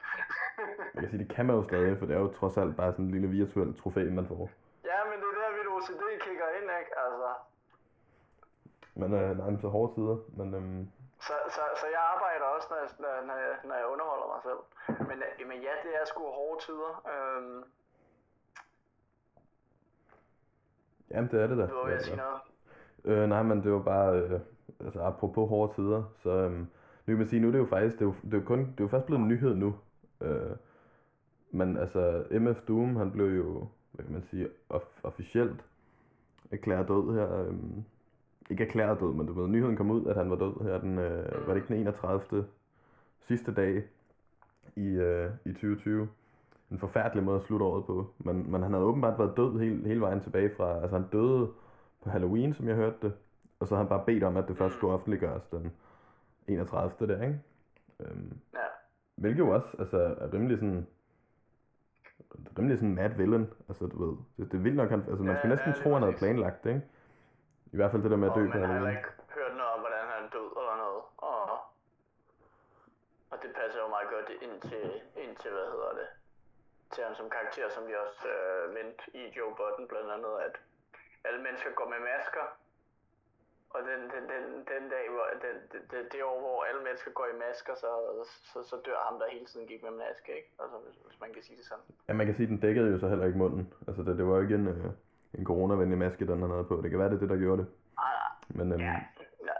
Jeg 0.94 1.00
kan 1.02 1.10
sige, 1.10 1.22
det 1.24 1.30
kan 1.36 1.46
man 1.46 1.56
jo 1.56 1.62
stadig, 1.70 1.98
for 1.98 2.06
det 2.06 2.14
er 2.16 2.20
jo 2.20 2.32
trods 2.38 2.56
alt 2.62 2.76
bare 2.76 2.92
sådan 2.92 3.04
en 3.04 3.10
lille 3.16 3.28
virtuel 3.38 3.70
trofæ, 3.80 4.02
man 4.18 4.26
får. 4.28 4.50
ja, 4.90 4.98
men 5.08 5.16
det 5.20 5.28
er 5.30 5.36
der, 5.40 5.56
mit 5.58 5.68
OCD 5.74 6.02
kigger 6.26 6.48
ind, 6.58 6.68
ikke? 6.80 6.92
Altså, 7.04 7.28
Men 9.00 9.08
øh, 9.20 9.30
nej, 9.38 9.50
men 9.50 9.60
så 9.60 9.68
hårde 9.68 9.94
tider. 9.94 10.16
Men 10.38 10.48
øhm, 10.58 10.82
så, 11.26 11.34
så, 11.56 11.62
så 11.80 11.86
jeg 11.96 12.02
arbejder 12.14 12.50
også, 12.70 12.96
når 12.98 13.08
jeg, 13.08 13.26
når, 13.26 13.34
jeg, 13.34 13.56
når 13.64 13.74
jeg 13.74 13.86
underholder 13.92 14.26
mig 14.34 14.40
selv. 14.48 14.60
Men, 15.08 15.18
øh, 15.22 15.48
men 15.48 15.58
ja, 15.62 15.72
det 15.84 15.92
er 16.00 16.04
sgu 16.06 16.20
hårde 16.20 16.60
tider. 16.64 16.92
Øhm, 17.12 17.64
jamen, 21.10 21.30
det 21.30 21.40
er 21.42 21.46
det 21.46 21.58
da. 21.58 21.66
du 21.66 21.80
at 21.80 22.02
sige 22.04 22.16
noget. 22.16 22.40
Øh, 23.04 23.28
nej, 23.28 23.42
men 23.42 23.62
det 23.62 23.72
var 23.72 23.82
bare, 23.82 24.16
øh, 24.18 24.40
altså 24.80 25.00
apropos 25.02 25.48
hårde 25.48 25.74
tider, 25.74 26.02
så 26.22 26.30
øhm, 26.30 26.58
nu 27.06 27.06
kan 27.06 27.18
man 27.18 27.28
sige, 27.28 27.40
nu 27.40 27.48
er 27.48 27.52
det 27.52 27.58
jo 27.58 27.66
faktisk, 27.66 27.94
det 27.98 28.02
er 28.02 28.06
jo, 28.06 28.14
det 28.22 28.34
er 28.34 28.38
jo 28.38 28.44
kun, 28.46 28.58
det 28.58 28.80
er 28.80 28.84
jo 28.84 28.88
først 28.88 29.06
blevet 29.06 29.20
en 29.22 29.28
nyhed 29.28 29.54
nu. 29.54 29.74
Øh, 30.20 30.50
men 31.50 31.76
altså, 31.76 32.24
MF 32.30 32.60
Doom, 32.68 32.96
han 32.96 33.12
blev 33.12 33.26
jo, 33.26 33.68
hvad 33.92 34.04
kan 34.04 34.12
man 34.14 34.22
sige, 34.22 34.48
of- 34.70 35.00
officielt 35.02 35.64
erklæret 36.50 36.88
død 36.88 37.14
her. 37.14 37.38
Øhm, 37.40 37.84
ikke 38.52 38.64
erklæret 38.64 39.00
død, 39.00 39.12
men 39.12 39.26
det 39.26 39.36
var 39.36 39.46
nyheden 39.46 39.76
kom 39.76 39.90
ud, 39.90 40.06
at 40.06 40.16
han 40.16 40.30
var 40.30 40.36
død 40.36 40.64
her 40.64 40.80
den, 40.80 40.98
øh, 40.98 41.46
var 41.46 41.54
det 41.54 41.56
ikke 41.56 41.68
den 41.74 41.76
31. 41.80 42.44
sidste 43.20 43.54
dag 43.54 43.82
i, 44.76 44.86
øh, 44.88 45.30
i 45.44 45.52
2020. 45.52 46.08
En 46.70 46.78
forfærdelig 46.78 47.24
måde 47.24 47.36
at 47.36 47.42
slutte 47.42 47.64
året 47.64 47.84
på. 47.84 48.10
Men, 48.18 48.50
men 48.52 48.62
han 48.62 48.72
havde 48.72 48.84
åbenbart 48.84 49.18
været 49.18 49.36
død 49.36 49.58
hele, 49.60 49.88
hele 49.88 50.00
vejen 50.00 50.20
tilbage 50.20 50.50
fra, 50.56 50.80
altså 50.82 50.96
han 50.98 51.06
døde 51.12 51.50
på 52.02 52.10
Halloween, 52.10 52.54
som 52.54 52.68
jeg 52.68 52.76
hørte 52.76 52.96
det. 53.02 53.12
Og 53.60 53.68
så 53.68 53.74
har 53.74 53.82
han 53.82 53.88
bare 53.88 54.02
bedt 54.06 54.22
om, 54.24 54.36
at 54.36 54.48
det 54.48 54.56
først 54.56 54.74
skulle 54.74 54.94
offentliggøres 54.94 55.42
den 55.50 55.72
31. 56.48 57.08
der, 57.08 57.22
ikke? 57.22 57.40
Øhm, 58.00 58.38
Ja. 58.54 58.58
hvilket 59.16 59.38
jo 59.38 59.48
også 59.54 59.76
altså, 59.78 59.98
er 59.98 60.32
rimelig 60.32 60.58
sådan 60.58 60.86
rimelig 62.58 62.78
sådan 62.78 62.94
mad 62.94 63.10
villain, 63.16 63.46
altså 63.68 63.86
du 63.86 64.04
ved, 64.06 64.16
det, 64.36 64.52
det 64.52 64.58
er 64.58 64.62
vildt 64.62 64.76
nok, 64.76 64.90
han, 64.90 65.00
altså 65.08 65.24
man 65.24 65.36
skulle 65.36 65.54
næsten 65.54 65.72
ja, 65.76 65.82
tro, 65.82 65.92
han 65.92 66.02
havde 66.02 66.16
planlagt 66.18 66.64
det, 66.64 66.70
ikke? 66.70 66.82
I 67.72 67.76
hvert 67.76 67.90
fald 67.90 68.02
det 68.02 68.10
der 68.10 68.22
med 68.22 68.30
at 68.30 68.36
dø 68.38 68.44
man 68.44 68.52
på 68.52 68.58
har 68.58 68.72
heller 68.76 68.96
ikke 68.96 69.10
hørt 69.38 69.54
noget 69.60 69.72
om, 69.74 69.80
hvordan 69.84 70.04
han 70.14 70.22
død 70.36 70.48
eller 70.60 70.76
noget. 70.84 71.02
Og, 71.30 71.42
og 73.32 73.36
det 73.42 73.50
passer 73.60 73.78
jo 73.84 73.88
meget 73.96 74.08
godt 74.14 74.28
ind 74.46 74.56
til, 74.68 74.84
ind 75.22 75.32
til 75.42 75.50
hvad 75.56 75.66
hedder 75.74 75.92
det, 76.00 76.08
til 76.92 77.00
ham 77.04 77.14
som 77.20 77.28
karakter, 77.36 77.66
som 77.76 77.82
vi 77.88 77.94
også 78.04 78.22
øh, 78.36 78.74
vendte 78.78 79.02
i 79.20 79.22
Joe 79.36 79.52
Budden 79.58 79.84
blandt 79.92 80.10
andet, 80.16 80.34
at 80.46 80.54
alle 81.26 81.40
mennesker 81.46 81.70
går 81.78 81.88
med 81.94 82.00
masker. 82.10 82.46
Og 83.74 83.80
den, 83.88 84.00
den, 84.12 84.24
den, 84.32 84.44
den 84.72 84.84
dag, 84.94 85.04
hvor, 85.14 85.26
den, 85.44 85.54
det, 85.72 85.80
det, 85.90 86.00
det 86.12 86.20
år, 86.30 86.38
hvor 86.44 86.58
alle 86.68 86.82
mennesker 86.86 87.10
går 87.18 87.26
i 87.34 87.36
masker, 87.46 87.74
så, 87.82 87.90
så, 88.50 88.58
så 88.70 88.76
dør 88.86 88.98
ham, 89.08 89.18
der 89.20 89.26
hele 89.34 89.46
tiden 89.50 89.66
gik 89.66 89.82
med 89.82 89.94
maske, 90.04 90.30
ikke? 90.38 90.50
Altså, 90.62 90.76
hvis, 90.84 90.96
hvis 91.06 91.20
man 91.20 91.30
kan 91.34 91.42
sige 91.42 91.56
det 91.60 91.66
sådan. 91.70 91.84
Ja, 92.08 92.12
man 92.12 92.26
kan 92.26 92.34
sige, 92.36 92.46
at 92.46 92.52
den 92.54 92.60
dækkede 92.66 92.92
jo 92.92 92.98
så 92.98 93.08
heller 93.08 93.26
ikke 93.26 93.38
munden. 93.38 93.74
Altså 93.88 94.02
det, 94.02 94.18
det 94.18 94.24
var 94.26 94.34
jo 94.36 94.42
ikke 94.42 94.54
en, 94.54 94.68
øh, 94.68 94.90
en 95.38 95.44
coronavenlig 95.44 95.98
maske, 95.98 96.26
den 96.26 96.40
han 96.42 96.50
havde 96.50 96.64
på. 96.64 96.80
Det 96.82 96.90
kan 96.90 96.98
være, 96.98 97.10
det 97.10 97.16
er 97.16 97.20
det, 97.20 97.28
der 97.28 97.36
gjorde 97.36 97.62
det. 97.62 97.68
Ah, 97.98 98.04
nej. 98.14 98.64
Men 98.64 98.72
øhm, 98.72 98.80
Ja, 98.80 98.94
ja. 99.48 99.56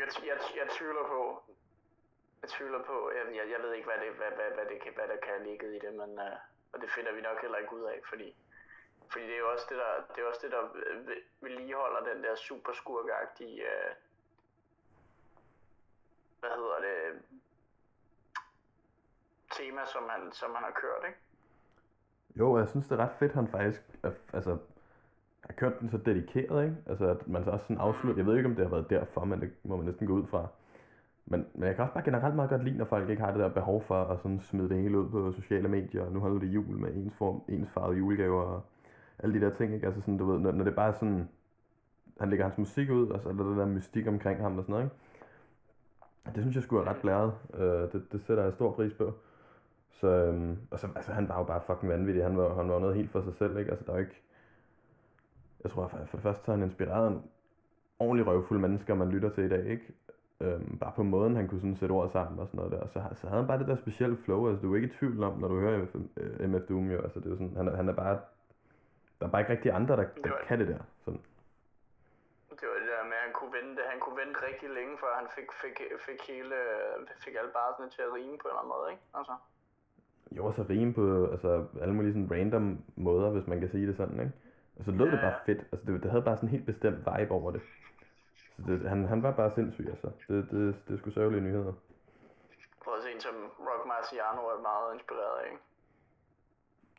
Jeg, 0.00 0.08
jeg, 0.30 0.38
jeg 0.60 0.66
tvivler 0.76 1.04
på, 1.14 1.20
jeg 2.42 2.48
tvivler 2.50 2.82
på, 2.90 2.96
jeg, 3.16 3.24
jeg, 3.36 3.44
jeg 3.52 3.60
ved 3.62 3.72
ikke, 3.72 3.88
hvad, 3.90 3.98
det, 4.04 4.10
hvad, 4.20 4.30
hvad, 4.38 4.48
hvad, 4.56 4.66
det 4.72 4.78
kan, 4.82 4.92
hvad 4.98 5.08
der 5.12 5.18
kan 5.24 5.32
have 5.36 5.46
ligget 5.50 5.70
i 5.76 5.78
det, 5.84 5.92
men, 6.00 6.10
uh, 6.26 6.38
og 6.72 6.76
det 6.82 6.88
finder 6.96 7.12
vi 7.14 7.20
nok 7.20 7.38
heller 7.40 7.58
ikke 7.58 7.76
ud 7.78 7.84
af, 7.92 8.00
fordi, 8.08 8.28
fordi 9.10 9.24
det 9.28 9.34
er 9.34 9.38
jo 9.44 9.50
også 9.54 9.66
det, 9.70 9.78
der, 9.82 9.90
det 10.14 10.18
er 10.22 10.28
også 10.28 10.42
det, 10.44 10.52
der 10.56 10.62
øh, 10.74 11.08
vedligeholder 11.40 12.00
den 12.10 12.22
der 12.24 12.34
super 12.34 12.72
skurkagtige, 12.72 13.62
uh, 13.72 13.90
hvad 16.40 16.54
hedder 16.60 16.78
det, 16.88 16.98
tema, 19.56 19.82
som 19.84 20.04
han, 20.08 20.32
som 20.32 20.54
han 20.54 20.64
har 20.64 20.74
kørt, 20.82 21.04
ikke? 21.08 21.18
jo, 22.36 22.58
jeg 22.58 22.68
synes, 22.68 22.86
det 22.88 22.98
er 22.98 23.04
ret 23.04 23.18
fedt, 23.18 23.32
han 23.32 23.48
faktisk 23.48 23.82
altså, 24.32 24.58
har 25.46 25.52
kørt 25.56 25.80
den 25.80 25.90
så 25.90 25.96
dedikeret, 25.96 26.64
ikke? 26.64 26.76
Altså, 26.86 27.08
at 27.08 27.28
man 27.28 27.44
så 27.44 27.50
også 27.50 27.64
sådan 27.64 27.80
afslutter, 27.80 28.22
jeg 28.22 28.26
ved 28.26 28.36
ikke, 28.36 28.48
om 28.48 28.54
det 28.54 28.64
har 28.64 28.70
været 28.70 28.90
derfor, 28.90 29.24
men 29.24 29.40
det 29.40 29.50
må 29.64 29.76
man 29.76 29.86
næsten 29.86 30.06
gå 30.06 30.12
ud 30.12 30.26
fra. 30.26 30.46
Men, 31.26 31.46
men 31.54 31.66
jeg 31.66 31.74
kan 31.74 31.82
også 31.82 31.94
bare 31.94 32.04
generelt 32.04 32.34
meget 32.34 32.50
godt 32.50 32.64
lide, 32.64 32.78
når 32.78 32.84
folk 32.84 33.10
ikke 33.10 33.22
har 33.22 33.30
det 33.30 33.40
der 33.40 33.48
behov 33.48 33.82
for 33.82 33.94
at 33.94 34.18
sådan 34.20 34.40
smide 34.40 34.68
det 34.68 34.82
hele 34.82 34.98
ud 34.98 35.10
på 35.10 35.32
sociale 35.32 35.68
medier, 35.68 36.02
og 36.02 36.12
nu 36.12 36.20
holder 36.20 36.40
det 36.40 36.46
jul 36.46 36.78
med 36.78 36.94
ens 36.94 37.14
form, 37.14 37.42
ens 37.48 37.70
farvede 37.70 37.98
julegaver 37.98 38.42
og 38.42 38.62
alle 39.18 39.40
de 39.40 39.44
der 39.46 39.54
ting, 39.54 39.74
ikke? 39.74 39.86
Altså 39.86 40.00
sådan, 40.00 40.18
du 40.18 40.30
ved, 40.32 40.40
når, 40.40 40.52
når 40.52 40.64
det 40.64 40.74
bare 40.74 40.88
er 40.88 40.92
sådan, 40.92 41.28
han 42.20 42.30
lægger 42.30 42.44
hans 42.44 42.58
musik 42.58 42.90
ud, 42.90 43.08
og 43.08 43.20
så 43.20 43.28
er 43.28 43.32
der 43.32 43.44
den 43.44 43.58
der 43.58 43.66
mystik 43.66 44.06
omkring 44.06 44.40
ham 44.40 44.58
og 44.58 44.64
sådan 44.64 44.72
noget, 44.72 44.84
ikke? 44.84 44.96
Det 46.34 46.42
synes 46.42 46.54
jeg 46.54 46.62
skulle 46.62 46.86
er 46.86 46.90
ret 46.90 47.00
blæret. 47.00 47.32
Øh, 47.54 47.92
det, 47.92 48.12
det 48.12 48.20
sætter 48.20 48.42
jeg 48.44 48.52
stor 48.52 48.72
pris 48.72 48.92
på. 48.92 49.12
Så, 49.90 50.08
øhm, 50.08 50.58
og 50.70 50.78
så, 50.78 50.88
altså, 50.96 51.12
han 51.12 51.28
var 51.28 51.38
jo 51.38 51.44
bare 51.44 51.60
fucking 51.66 51.92
vanvittig. 51.92 52.22
Han 52.24 52.36
var, 52.36 52.54
han 52.54 52.68
var 52.68 52.78
noget 52.78 52.96
helt 52.96 53.10
for 53.10 53.22
sig 53.22 53.34
selv, 53.34 53.58
ikke? 53.58 53.70
Altså, 53.70 53.84
der 53.86 53.92
er 53.92 53.98
ikke... 53.98 54.22
Jeg 55.64 55.70
tror, 55.72 55.88
for, 55.88 55.98
det 55.98 56.08
første 56.22 56.44
så 56.44 56.50
har 56.50 56.58
han 56.58 56.66
inspireret 56.68 57.08
en 57.08 57.30
ordentlig 57.98 58.26
røvfuld 58.26 58.58
mennesker, 58.60 58.94
man 58.94 59.08
lytter 59.10 59.30
til 59.30 59.44
i 59.44 59.48
dag, 59.48 59.66
ikke? 59.66 59.94
Øhm, 60.40 60.78
bare 60.78 60.92
på 60.96 61.02
måden, 61.02 61.36
han 61.36 61.48
kunne 61.48 61.60
sådan 61.60 61.76
sætte 61.76 61.92
ord 61.92 62.10
sammen 62.10 62.38
og 62.38 62.46
sådan 62.46 62.58
noget 62.58 62.72
der. 62.72 62.86
Så, 62.86 62.98
så 63.20 63.26
havde 63.26 63.40
han 63.40 63.46
bare 63.48 63.58
det 63.58 63.68
der 63.68 63.76
specielle 63.76 64.16
flow. 64.24 64.48
Altså, 64.48 64.62
du 64.62 64.72
er 64.72 64.76
ikke 64.76 64.88
i 64.88 64.96
tvivl 64.98 65.22
om, 65.22 65.38
når 65.38 65.48
du 65.48 65.60
hører 65.60 65.78
MF, 65.82 65.94
øh, 66.16 66.50
MF 66.50 66.62
Doom, 66.68 66.90
jo. 66.90 66.98
Altså, 67.02 67.18
det 67.20 67.26
er 67.26 67.30
jo 67.30 67.36
sådan, 67.36 67.56
han, 67.56 67.68
er- 67.68 67.76
han 67.76 67.88
er 67.88 67.92
bare... 67.92 68.20
Der 69.20 69.26
er 69.26 69.30
bare 69.30 69.40
ikke 69.42 69.52
rigtig 69.52 69.72
andre, 69.72 69.96
der, 69.96 70.02
der 70.02 70.22
Det 70.22 70.32
kan 70.48 70.58
det 70.60 70.68
der. 70.68 70.78
Sådan. 71.04 71.20
Det 72.60 72.66
var 72.70 72.76
det 72.82 72.88
der 72.94 73.04
med, 73.10 73.16
at 73.20 73.24
han 73.26 73.32
kunne 73.38 73.52
vente, 73.60 73.80
han 73.92 74.00
kunne 74.00 74.18
vente 74.22 74.38
rigtig 74.48 74.68
længe, 74.78 74.94
før 75.02 75.12
han 75.20 75.26
fik, 75.36 75.48
fik, 75.62 75.76
fik, 76.06 76.20
hele, 76.32 76.54
fik 77.24 77.34
alle 77.40 77.52
barsene 77.58 77.88
til 77.94 78.02
at 78.06 78.12
rime 78.16 78.36
på 78.42 78.46
en 78.48 78.50
eller 78.52 78.62
anden 78.62 78.72
måde, 78.76 78.86
ikke? 78.94 79.02
Altså. 79.18 79.34
Jo, 80.36 80.40
og 80.48 80.54
så 80.54 80.62
rime 80.70 80.92
på 80.98 81.04
altså, 81.34 81.50
alle 81.82 81.94
mulige 81.94 82.12
sådan 82.12 82.30
random 82.36 82.64
måder, 82.96 83.28
hvis 83.30 83.46
man 83.46 83.60
kan 83.60 83.68
sige 83.74 83.86
det 83.86 83.96
sådan, 83.96 84.20
ikke? 84.20 84.32
Og 84.78 84.84
så 84.84 84.90
lød 84.90 85.06
det 85.06 85.16
Ja, 85.16 85.20
bare 85.20 85.40
fedt. 85.46 85.58
Altså, 85.72 85.92
det, 85.92 86.02
det 86.02 86.10
havde 86.10 86.24
bare 86.24 86.36
sådan 86.36 86.48
en 86.48 86.52
helt 86.56 86.66
bestemt 86.66 86.98
vibe 86.98 87.32
over 87.34 87.50
det. 87.50 87.62
Så 88.56 88.62
det, 88.66 88.88
han, 88.88 89.04
han 89.04 89.22
var 89.22 89.30
bare 89.32 89.54
sindssyg, 89.54 89.86
altså. 89.88 90.10
Det, 90.28 90.50
det, 90.50 90.76
det 90.88 90.98
sgu 90.98 91.10
sørgelige 91.10 91.40
nyheder. 91.42 91.72
Og 92.86 92.92
også 92.92 93.08
en 93.08 93.20
som 93.20 93.34
Rock 93.58 93.86
Marciano 93.86 94.42
er 94.54 94.60
meget 94.62 94.94
inspireret 94.94 95.38
af, 95.40 95.44
ikke? 95.50 95.62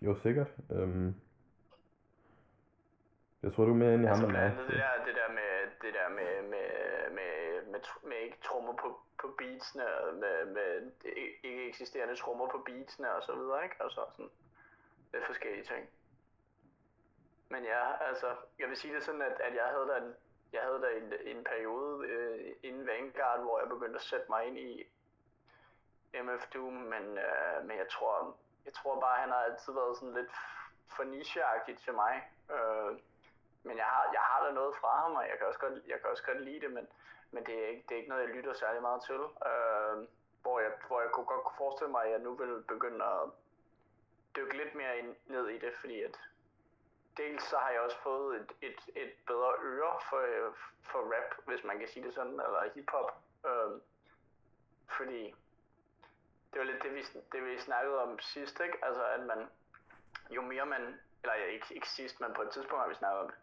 Jo, 0.01 0.15
sikkert. 0.20 0.48
Øhm, 0.72 1.15
jeg 3.44 3.53
tror, 3.53 3.65
du 3.65 3.72
er 3.72 3.75
mere 3.84 3.94
inde 3.94 4.03
i 4.03 4.08
ham 4.08 4.12
Altså 4.13 4.25
end 4.25 4.32
blandt 4.36 4.55
mig. 4.55 4.60
andet 4.62 4.72
det 4.72 4.77
der, 4.84 5.05
det 5.08 5.15
der 5.22 5.29
med, 5.39 5.51
det 5.84 5.91
der 6.00 6.10
med, 6.20 6.32
med, 6.53 6.67
med, 7.17 7.32
med, 7.72 7.79
med 8.10 8.17
ikke 8.25 8.38
trommer 8.48 8.74
på, 8.84 9.00
på 9.22 9.27
beatsene, 9.38 9.86
og 9.98 10.13
med, 10.24 10.38
med 10.58 10.91
ikke- 11.05 11.67
eksisterende 11.70 12.15
trommer 12.15 12.48
på 12.53 12.58
beatsene 12.65 13.08
og 13.17 13.24
så 13.24 13.34
videre, 13.36 13.63
ikke? 13.63 13.75
Altså 13.79 14.01
sådan 14.12 14.29
lidt 15.13 15.25
forskellige 15.25 15.63
ting. 15.63 15.84
Men 17.56 17.64
ja, 17.64 18.06
altså, 18.08 18.36
jeg 18.60 18.70
vil 18.70 18.78
sige 18.78 18.96
det 18.96 19.04
sådan, 19.04 19.22
at, 19.22 19.42
at 19.42 19.56
jeg 19.56 19.64
havde 19.64 19.88
da 19.88 19.98
en, 19.98 20.16
jeg 20.54 20.62
havde 20.62 20.82
da 20.82 20.90
en, 21.00 21.38
en 21.38 21.44
periode 21.44 22.08
øh, 22.08 22.56
inden 22.64 22.88
Vanguard, 22.88 23.40
hvor 23.40 23.60
jeg 23.60 23.70
begyndte 23.70 23.96
at 23.96 24.02
sætte 24.12 24.26
mig 24.30 24.46
ind 24.46 24.58
i 24.58 24.84
MF 26.24 26.48
Doom, 26.54 26.74
men, 26.74 27.18
øh, 27.18 27.58
men 27.68 27.78
jeg 27.78 27.88
tror, 27.90 28.38
jeg 28.66 28.74
tror 28.74 29.00
bare, 29.00 29.22
han 29.22 29.30
har 29.30 29.44
altid 29.44 29.74
været 29.74 29.98
sådan 29.98 30.14
lidt 30.14 30.32
for 30.96 31.04
nicheagtigt 31.04 31.80
til 31.80 31.94
mig. 31.94 32.32
Øh, 32.52 32.92
men 33.64 33.78
jeg 33.78 33.86
har, 33.86 34.10
jeg 34.14 34.22
har 34.22 34.46
da 34.46 34.52
noget 34.52 34.76
fra 34.76 35.02
ham, 35.02 35.16
og 35.16 35.24
jeg 35.30 35.38
kan 35.38 35.48
også 35.48 35.60
godt, 35.60 35.74
jeg 35.88 36.02
kan 36.02 36.10
også 36.10 36.24
godt 36.24 36.42
lide 36.42 36.60
det, 36.60 36.72
men, 36.72 36.88
men 37.32 37.46
det, 37.46 37.64
er 37.64 37.68
ikke, 37.68 37.84
det 37.90 37.92
er 37.92 38.00
ikke 38.00 38.10
noget, 38.10 38.28
jeg 38.28 38.36
lytter 38.36 38.54
særlig 38.54 38.82
meget 38.82 39.02
til. 39.04 39.22
Øh, 39.50 40.08
hvor, 40.42 40.60
jeg, 40.60 40.72
hvor 40.88 41.02
jeg 41.02 41.12
kunne 41.12 41.26
godt 41.26 41.58
forestille 41.58 41.92
mig, 41.92 42.06
at 42.06 42.12
jeg 42.12 42.20
nu 42.20 42.36
vil 42.36 42.64
begynde 42.68 43.06
at 43.06 43.30
dykke 44.36 44.58
lidt 44.58 44.76
mere 44.76 44.98
ind, 45.00 45.16
ned 45.28 45.48
i 45.48 45.58
det, 45.58 45.74
fordi 45.82 46.02
at 46.02 46.18
dels 47.17 47.43
så 47.43 47.57
har 47.57 47.69
jeg 47.69 47.81
også 47.81 47.98
fået 48.03 48.36
et, 48.36 48.51
et, 48.62 48.79
et 48.95 49.12
bedre 49.27 49.53
øre 49.63 50.00
for, 50.10 50.17
øh, 50.17 50.53
for 50.81 51.00
rap, 51.00 51.45
hvis 51.45 51.63
man 51.63 51.79
kan 51.79 51.88
sige 51.88 52.05
det 52.05 52.13
sådan, 52.13 52.31
eller 52.31 52.69
hiphop. 52.75 53.12
Øh, 53.45 53.81
fordi 54.88 55.36
det 56.53 56.60
var 56.60 56.63
lidt 56.63 56.84
det 56.84 56.95
vi, 56.95 57.03
det, 57.31 57.45
vi 57.45 57.60
snakkede 57.60 58.01
om 58.01 58.19
sidst, 58.19 58.60
ikke? 58.60 58.86
Altså, 58.86 59.05
at 59.05 59.19
man, 59.19 59.50
jo 60.29 60.41
mere 60.41 60.65
man, 60.65 61.00
eller 61.24 61.36
ja, 61.36 61.45
ikke, 61.45 61.75
ikke 61.75 61.89
sidst, 61.89 62.22
men 62.22 62.34
på 62.34 62.41
et 62.41 62.50
tidspunkt 62.50 62.81
har 62.81 62.89
vi 62.89 62.95
snakket 62.95 63.19
om 63.19 63.27
det, 63.27 63.38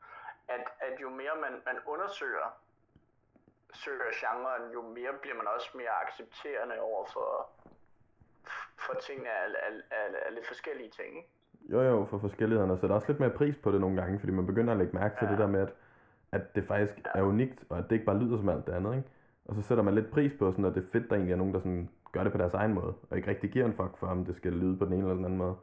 at, 0.48 0.68
at 0.80 1.00
jo 1.00 1.10
mere 1.10 1.36
man, 1.36 1.62
man 1.66 1.80
undersøger 1.86 2.62
søger 3.74 4.10
genren, 4.14 4.72
jo 4.72 4.82
mere 4.82 5.12
bliver 5.12 5.36
man 5.36 5.48
også 5.48 5.70
mere 5.74 5.90
accepterende 5.90 6.80
over 6.80 7.06
for, 7.06 7.50
for 8.76 8.94
tingene 8.94 9.30
af, 9.30 9.46
af, 9.62 9.72
af, 9.90 10.10
er 10.26 10.30
lidt 10.30 10.46
forskellige 10.46 10.90
ting, 10.90 11.16
ikke? 11.16 11.28
Jo 11.68 11.82
jo, 11.82 12.04
for 12.04 12.18
forskellighederne. 12.18 12.78
Så 12.78 12.86
der 12.86 12.92
er 12.92 12.96
også 12.96 13.08
lidt 13.08 13.20
mere 13.20 13.30
pris 13.30 13.56
på 13.56 13.72
det 13.72 13.80
nogle 13.80 14.00
gange, 14.00 14.18
fordi 14.18 14.32
man 14.32 14.46
begynder 14.46 14.72
at 14.72 14.78
lægge 14.78 14.96
mærke 14.96 15.14
til 15.18 15.24
Ja. 15.26 15.30
det 15.30 15.38
der 15.38 15.46
med, 15.46 15.60
at, 15.60 15.72
at 16.32 16.54
det 16.54 16.64
faktisk 16.64 17.00
er 17.14 17.22
unikt, 17.22 17.64
og 17.68 17.78
at 17.78 17.84
det 17.84 17.92
ikke 17.92 18.06
bare 18.06 18.18
lyder 18.18 18.36
som 18.36 18.48
alt 18.48 18.66
det 18.66 18.72
andet, 18.72 18.96
ikke? 18.96 19.08
Og 19.44 19.54
så 19.54 19.62
sætter 19.62 19.84
man 19.84 19.94
lidt 19.94 20.10
pris 20.10 20.32
på, 20.38 20.50
sådan, 20.50 20.64
at 20.64 20.74
det 20.74 20.84
er 20.84 20.88
fedt, 20.92 21.10
der 21.10 21.16
egentlig 21.16 21.32
er 21.32 21.36
nogen, 21.36 21.54
der 21.54 21.60
sådan 21.60 21.88
gør 22.12 22.22
det 22.22 22.32
på 22.32 22.38
deres 22.38 22.54
egen 22.54 22.74
måde, 22.74 22.94
og 23.10 23.16
ikke 23.16 23.30
rigtig 23.30 23.50
giver 23.50 23.64
en 23.64 23.72
fuck 23.72 23.96
for, 23.96 24.06
om 24.06 24.24
det 24.24 24.36
skal 24.36 24.52
lyde 24.52 24.76
på 24.76 24.84
den 24.84 24.92
ene 24.92 25.02
eller 25.02 25.14
den 25.14 25.24
anden 25.24 25.38
måde. 25.38 25.54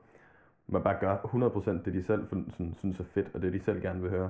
Man 0.67 0.83
bare 0.83 0.97
gør 0.99 1.15
100% 1.15 1.85
det, 1.85 1.93
de 1.93 2.03
selv 2.03 2.27
sådan, 2.27 2.73
synes 2.77 2.99
er 2.99 3.03
fedt, 3.03 3.31
og 3.33 3.41
det, 3.41 3.53
de 3.53 3.59
selv 3.59 3.81
gerne 3.81 4.01
vil 4.01 4.09
høre. 4.09 4.29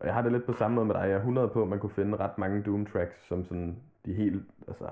Og 0.00 0.06
jeg 0.06 0.14
har 0.14 0.22
det 0.22 0.32
lidt 0.32 0.46
på 0.46 0.52
samme 0.52 0.74
måde 0.74 0.86
med 0.86 0.94
dig. 0.94 1.00
Jeg 1.00 1.10
er 1.12 1.16
100 1.16 1.48
på, 1.48 1.62
at 1.62 1.68
man 1.68 1.78
kunne 1.78 1.90
finde 1.90 2.16
ret 2.16 2.38
mange 2.38 2.62
Doom 2.62 2.86
tracks, 2.86 3.26
som 3.28 3.44
sådan 3.44 3.76
de 4.06 4.14
helt, 4.14 4.42
altså, 4.68 4.84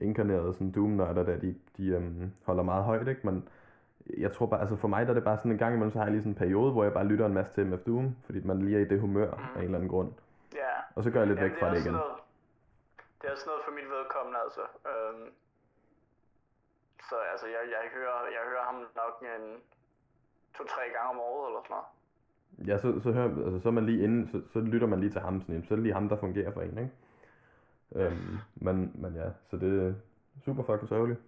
inkarnerede 0.00 0.54
sådan 0.54 0.70
Doom-nørder, 0.72 1.22
der 1.22 1.36
de, 1.36 1.54
de 1.76 1.86
øhm, 1.88 2.30
holder 2.44 2.62
meget 2.62 2.84
højt, 2.84 3.08
ikke? 3.08 3.20
Men 3.24 3.44
jeg 4.18 4.32
tror 4.32 4.46
bare, 4.46 4.60
altså 4.60 4.76
for 4.76 4.88
mig 4.88 5.06
der 5.06 5.10
er 5.10 5.14
det 5.14 5.24
bare 5.24 5.38
sådan 5.38 5.52
en 5.52 5.58
gang 5.58 5.74
imellem, 5.74 5.92
så 5.92 5.98
har 5.98 6.04
jeg 6.04 6.12
lige 6.12 6.22
sådan 6.22 6.32
en 6.32 6.38
periode, 6.38 6.72
hvor 6.72 6.82
jeg 6.84 6.92
bare 6.92 7.06
lytter 7.06 7.26
en 7.26 7.34
masse 7.34 7.52
til 7.54 7.66
MF 7.66 7.80
Doom, 7.86 8.16
fordi 8.26 8.40
man 8.44 8.58
lige 8.62 8.76
er 8.76 8.80
i 8.80 8.88
det 8.88 9.00
humør 9.00 9.30
af 9.30 9.58
en 9.58 9.64
eller 9.64 9.78
anden 9.78 9.90
grund. 9.90 10.12
Ja. 10.54 10.72
Og 10.94 11.02
så 11.04 11.10
går 11.10 11.18
jeg 11.18 11.28
lidt 11.28 11.38
Jamen, 11.38 11.50
væk 11.50 11.58
fra 11.60 11.66
det 11.66 11.76
også 11.76 11.88
igen. 11.88 11.92
Noget, 11.92 12.16
det 13.18 13.28
er 13.28 13.32
også 13.32 13.46
noget 13.46 13.62
for 13.66 13.72
mit 13.78 13.88
vedkommende, 13.96 14.38
altså. 14.44 14.64
Øhm, 14.90 15.26
så 17.08 17.16
altså, 17.32 17.46
jeg, 17.46 17.62
jeg, 17.74 17.82
hører, 17.96 18.20
jeg 18.36 18.42
hører 18.50 18.64
ham 18.70 18.78
nok 19.02 19.14
en 19.34 19.44
to-tre 20.56 20.82
gange 20.94 21.10
om 21.14 21.18
året 21.18 21.46
eller 21.48 21.62
sådan 21.64 21.76
noget. 21.76 21.88
Ja, 22.68 22.74
så, 22.82 22.88
så, 23.04 23.12
hører, 23.12 23.44
altså, 23.46 23.60
så, 23.62 23.70
man 23.70 23.86
lige 23.86 24.04
inde, 24.04 24.30
så, 24.32 24.52
så 24.52 24.58
lytter 24.60 24.86
man 24.86 25.00
lige 25.00 25.12
til 25.12 25.20
ham, 25.20 25.40
sådan, 25.40 25.64
så 25.64 25.74
er 25.74 25.76
det 25.76 25.82
lige 25.82 25.94
ham, 25.94 26.08
der 26.08 26.16
fungerer 26.16 26.52
for 26.52 26.60
en, 26.60 26.78
ikke? 26.78 26.92
Øhm, 27.94 28.38
men, 28.54 28.92
men 28.94 29.14
ja, 29.14 29.28
så 29.50 29.56
det 29.56 29.70
er 29.86 29.94
super 30.44 30.62
fucking 30.62 30.88
sørgeligt. 30.88 31.20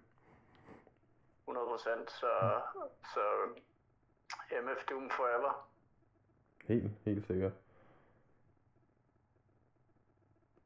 100 1.79 2.05
procent, 2.05 2.11
så, 2.11 2.31
så 3.13 3.19
MF 4.63 4.81
Doom 4.89 5.09
forever. 5.09 5.69
Helt, 6.65 6.91
helt 7.05 7.25
sikkert. 7.27 7.51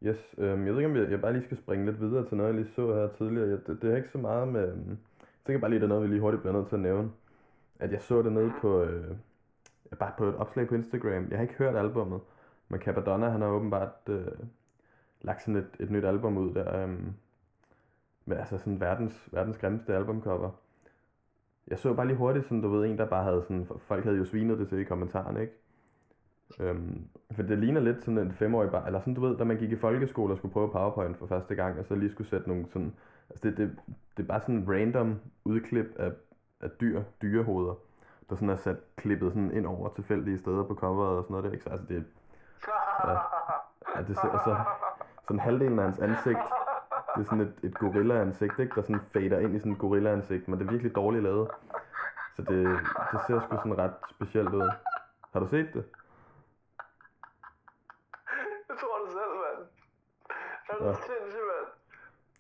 Yes, 0.04 0.36
øhm, 0.38 0.66
jeg 0.66 0.74
ved 0.74 0.80
ikke 0.82 0.92
om 0.92 0.98
jeg, 0.98 1.12
jeg 1.12 1.22
bare 1.22 1.34
lige 1.34 1.46
skal 1.46 1.58
springe 1.58 1.86
lidt 1.86 2.02
videre 2.02 2.28
til 2.28 2.38
noget, 2.38 2.54
jeg 2.54 2.62
lige 2.62 2.74
så 2.76 2.94
her 2.94 3.08
tidligere. 3.08 3.50
Jeg, 3.50 3.68
det, 3.68 3.82
det 3.82 3.92
er 3.92 3.96
ikke 3.96 4.10
så 4.10 4.18
meget 4.18 4.48
med... 4.48 4.72
øhm, 4.72 4.90
Jeg 4.90 5.46
tænker 5.46 5.60
bare 5.60 5.70
lige, 5.70 5.80
det 5.80 5.86
er 5.86 5.90
noget, 5.90 6.04
vi 6.04 6.08
lige 6.08 6.22
hurtigt 6.22 6.42
bliver 6.42 6.58
nødt 6.58 6.68
til 6.68 6.76
at 6.76 6.82
nævne. 6.82 7.12
At 7.80 7.92
jeg 7.92 8.02
så 8.02 8.22
det 8.22 8.32
nede 8.32 8.54
på... 8.62 8.84
Øh, 8.84 9.16
bare 10.00 10.14
på 10.18 10.26
et 10.26 10.36
opslag 10.36 10.68
på 10.68 10.76
Instagram. 10.76 11.28
Jeg 11.30 11.38
har 11.38 11.42
ikke 11.42 11.54
hørt 11.54 11.76
albummet. 11.76 12.22
Men 12.68 12.80
Capadonna, 12.80 13.30
han 13.30 13.42
har 13.42 13.48
åbenbart 13.48 13.94
øh, 14.08 14.28
lagt 15.22 15.42
sådan 15.42 15.56
et, 15.56 15.70
et 15.80 15.92
nyt 15.92 16.06
album 16.06 16.38
ud 16.38 16.54
der. 16.54 16.84
Øh, 16.84 17.00
med 18.26 18.38
altså 18.38 18.58
sådan 18.58 18.80
verdens, 18.80 19.30
verdens 19.32 19.58
grimmeste 19.58 19.96
albumcover. 19.96 20.52
Jeg 21.68 21.80
så 21.80 21.94
bare 21.94 22.08
lige 22.08 22.18
hurtigt, 22.18 22.46
sådan, 22.46 22.62
du 22.62 22.70
ved, 22.70 22.86
en, 22.86 22.98
der 22.98 23.06
bare 23.06 23.24
havde 23.24 23.44
sådan, 23.44 23.68
folk 23.78 24.04
havde 24.04 24.18
jo 24.18 24.26
svinet 24.26 24.60
det 24.60 24.70
til 24.70 24.80
i 24.80 24.84
kommentaren, 24.84 25.38
ikke? 25.38 25.54
Øhm, 26.60 27.08
for 27.32 27.44
det 27.44 27.58
ligner 27.58 27.82
lidt 27.82 28.04
sådan 28.04 28.18
en 28.18 28.32
femårig 28.32 28.72
bar, 28.72 28.86
eller 28.86 29.00
sådan, 29.00 29.14
du 29.14 29.22
ved, 29.22 29.38
da 29.38 29.44
man 29.44 29.58
gik 29.58 29.72
i 29.72 29.76
folkeskole 29.76 30.34
og 30.34 30.38
skulle 30.38 30.54
prøve 30.54 30.72
PowerPoint 30.72 31.18
for 31.18 31.26
første 31.28 31.56
gang, 31.56 31.80
og 31.80 31.86
så 31.86 31.96
lige 31.96 32.12
skulle 32.12 32.30
sætte 32.30 32.48
nogle 32.48 32.66
sådan, 32.70 32.94
altså 33.30 33.50
det, 33.50 33.58
det, 33.58 33.76
det 34.18 34.24
er 34.24 34.28
bare 34.28 34.42
sådan 34.42 34.56
en 34.56 34.66
random 34.70 35.20
udklip 35.46 35.86
af, 35.96 36.12
af 36.62 36.70
dyr, 36.82 37.04
dyrehoveder, 37.22 37.74
der 38.30 38.36
sådan 38.36 38.50
er 38.50 38.56
sat 38.56 38.78
klippet 38.96 39.34
sådan 39.34 39.52
ind 39.52 39.66
over 39.66 39.90
tilfældige 39.96 40.40
steder 40.40 40.64
på 40.64 40.76
coveret 40.76 41.18
og 41.18 41.24
sådan 41.24 41.34
noget 41.34 41.46
der, 41.46 41.52
ikke? 41.52 41.64
Så 41.64 41.70
altså 41.70 41.86
det, 41.90 42.04
Ja. 43.06 43.12
ja, 43.96 44.02
det 44.08 44.16
ser, 44.16 44.28
og 44.28 44.40
så 44.46 44.56
sådan 45.24 45.40
halvdelen 45.40 45.80
af 45.80 45.86
hans 45.86 46.00
ansigt, 46.00 46.40
det 47.16 47.22
er 47.22 47.26
sådan 47.26 47.42
et, 47.42 47.54
et 47.64 47.74
gorilla-ansigt, 47.78 48.60
ikke? 48.60 48.76
Der 48.76 48.82
sådan 48.82 49.02
fader 49.14 49.40
ind 49.40 49.56
i 49.56 49.60
sådan 49.60 49.72
et 49.72 49.78
gorilla-ansigt, 49.80 50.48
men 50.48 50.60
det 50.60 50.66
er 50.68 50.72
virkelig 50.72 50.96
dårligt 50.96 51.24
lavet. 51.24 51.48
Så 52.36 52.42
det, 52.42 52.64
det 53.12 53.20
ser 53.28 53.40
sgu 53.40 53.56
sådan 53.58 53.78
ret 53.78 53.94
specielt 54.10 54.54
ud. 54.54 54.70
Har 55.34 55.40
du 55.40 55.48
set 55.48 55.70
det? 55.74 55.84
Jeg 58.70 58.78
tror 58.80 58.96
det 59.06 59.12
selv, 59.12 59.34
mand. 59.44 59.68
Er 60.70 60.76
du 60.80 60.86
Ja. 60.86 60.92
mand? 60.92 61.68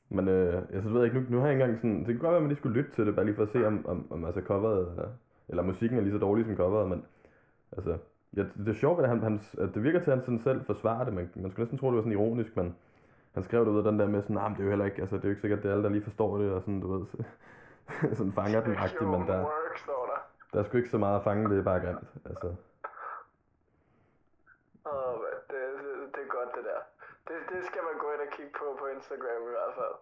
Men 0.09 0.27
øh, 0.27 0.63
jeg 0.73 0.83
så 0.83 0.89
ved 0.89 1.03
ikke, 1.05 1.19
nu, 1.19 1.25
nu 1.29 1.39
har 1.39 1.45
jeg 1.47 1.53
engang 1.53 1.77
sådan, 1.77 1.99
det 1.99 2.05
kan 2.07 2.17
godt 2.17 2.29
være, 2.29 2.35
at 2.35 2.41
man 2.41 2.49
lige 2.49 2.57
skulle 2.59 2.75
lytte 2.81 2.91
til 2.91 3.05
det, 3.05 3.15
bare 3.15 3.25
lige 3.25 3.35
for 3.35 3.43
at 3.43 3.49
se, 3.49 3.67
om, 3.67 3.85
om, 3.87 4.07
om 4.11 4.25
altså 4.25 4.41
coveret, 4.41 4.99
er, 4.99 5.07
eller 5.49 5.63
musikken 5.63 5.97
er 5.97 6.01
lige 6.01 6.13
så 6.13 6.17
dårlig 6.19 6.45
som 6.45 6.55
coveret, 6.55 6.89
men 6.89 7.05
altså, 7.71 7.97
ja, 8.35 8.41
det, 8.41 8.51
det 8.57 8.67
er 8.67 8.73
sjovt, 8.73 9.03
at, 9.03 9.09
han, 9.09 9.23
han, 9.23 9.39
at 9.57 9.69
det 9.75 9.83
virker 9.83 9.99
til, 9.99 10.11
at 10.11 10.17
han 10.17 10.25
sådan 10.25 10.39
selv 10.39 10.65
forsvarer 10.65 11.03
det, 11.05 11.13
man, 11.13 11.29
man 11.35 11.51
skulle 11.51 11.63
næsten 11.63 11.77
tro, 11.77 11.87
det 11.87 11.95
var 11.95 12.01
sådan 12.01 12.11
ironisk, 12.19 12.55
men 12.57 12.75
han 13.33 13.43
skrev 13.43 13.65
det 13.65 13.71
ud 13.71 13.77
af 13.77 13.83
den 13.83 13.99
der 13.99 14.07
med 14.07 14.21
sådan, 14.21 14.35
nah, 14.35 14.49
men 14.49 14.53
det 14.53 14.59
er 14.59 14.63
jo 14.63 14.69
heller 14.69 14.85
ikke, 14.85 15.01
altså 15.01 15.15
det 15.15 15.23
er 15.23 15.27
jo 15.27 15.33
ikke 15.33 15.41
sikkert, 15.41 15.63
det 15.63 15.69
er 15.69 15.73
alle, 15.73 15.83
der 15.83 15.89
lige 15.89 16.03
forstår 16.03 16.37
det, 16.37 16.51
og 16.51 16.61
sådan, 16.61 16.81
du 16.81 16.87
ved, 16.93 17.05
så, 17.05 17.17
sådan 18.17 18.33
fanger 18.39 18.61
den 18.63 18.75
agtigt, 18.75 19.09
men 19.09 19.21
der, 19.27 19.39
der. 20.53 20.59
er 20.59 20.63
sgu 20.63 20.77
ikke 20.77 20.89
så 20.89 20.97
meget 20.97 21.17
at 21.19 21.23
fange, 21.23 21.49
det 21.49 21.59
er 21.59 21.63
bare 21.63 21.79
grimt, 21.79 22.09
altså. 22.25 22.47
Åh, 24.91 25.13
mand, 25.23 25.39
det, 25.51 25.59
det, 26.15 26.21
er 26.25 26.29
godt, 26.37 26.49
det 26.55 26.63
der. 26.69 26.81
Det, 27.27 27.35
det 27.51 27.65
skal 27.69 27.81
man 27.89 27.95
gå 28.03 28.07
ind 28.13 28.21
og 28.27 28.31
kigge 28.37 28.51
på 28.59 28.65
på 28.79 28.85
Instagram 28.95 29.41
i 29.49 29.53
hvert 29.57 29.73
fald. 29.79 29.95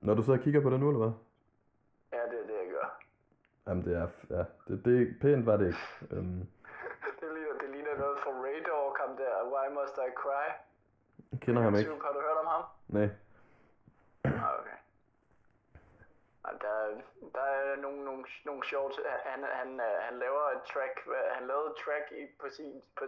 Når 0.00 0.14
du 0.14 0.32
og 0.32 0.38
kigger 0.38 0.60
på 0.60 0.70
det 0.70 0.80
nu, 0.80 0.88
eller 0.88 1.02
hvad? 1.04 1.14
Ja, 2.16 2.22
det 2.30 2.38
er 2.42 2.46
det, 2.50 2.56
jeg 2.62 2.68
gør. 2.76 2.88
Jamen 3.66 3.84
det 3.84 3.94
er, 4.02 4.08
ja, 4.36 4.44
det, 4.68 4.84
det 4.84 5.16
pænt 5.20 5.46
var 5.46 5.56
det 5.56 5.66
ikke. 5.66 5.84
Øhm, 6.10 6.40
Det 7.20 7.28
ligner, 7.34 7.54
det 7.62 7.68
ligner 7.74 7.94
noget 8.02 8.18
fra 8.22 8.30
Radar, 8.30 8.86
ham 9.00 9.16
der. 9.16 9.34
Why 9.52 9.66
Must 9.76 9.96
I 10.08 10.10
Cry? 10.22 10.46
jeg 11.32 11.40
kender 11.40 11.62
ham 11.62 11.74
ikke. 11.74 11.90
Har 11.90 12.12
du 12.16 12.20
hørt 12.26 12.38
om 12.42 12.46
ham? 12.54 12.62
Nej. 12.96 13.08
Ah, 14.24 14.58
okay. 14.60 14.78
Ej, 16.44 16.52
Der, 16.62 16.68
er- 16.68 17.00
der 17.34 17.40
er 17.40 17.76
nogle, 17.76 18.04
nogle, 18.04 18.24
nogle 18.44 18.62
sjove. 18.70 18.90
Han, 19.30 19.40
han, 19.60 19.80
øh, 19.80 19.96
han 20.06 20.18
laver 20.18 20.44
et 20.56 20.62
track, 20.72 20.94
han 21.36 21.46
lavede 21.46 21.66
et 21.70 21.76
track 21.84 22.06
i, 22.12 22.22
på 22.40 22.46
sin, 22.56 22.82
på, 22.98 23.04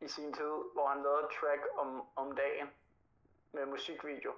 i 0.00 0.08
sin 0.08 0.32
tid, 0.32 0.52
hvor 0.74 0.86
han 0.92 1.02
lavede 1.02 1.22
et 1.26 1.30
track 1.40 1.62
om, 1.78 1.88
om 2.16 2.36
dagen 2.36 2.68
med 3.52 3.66
musikvideo. 3.66 4.32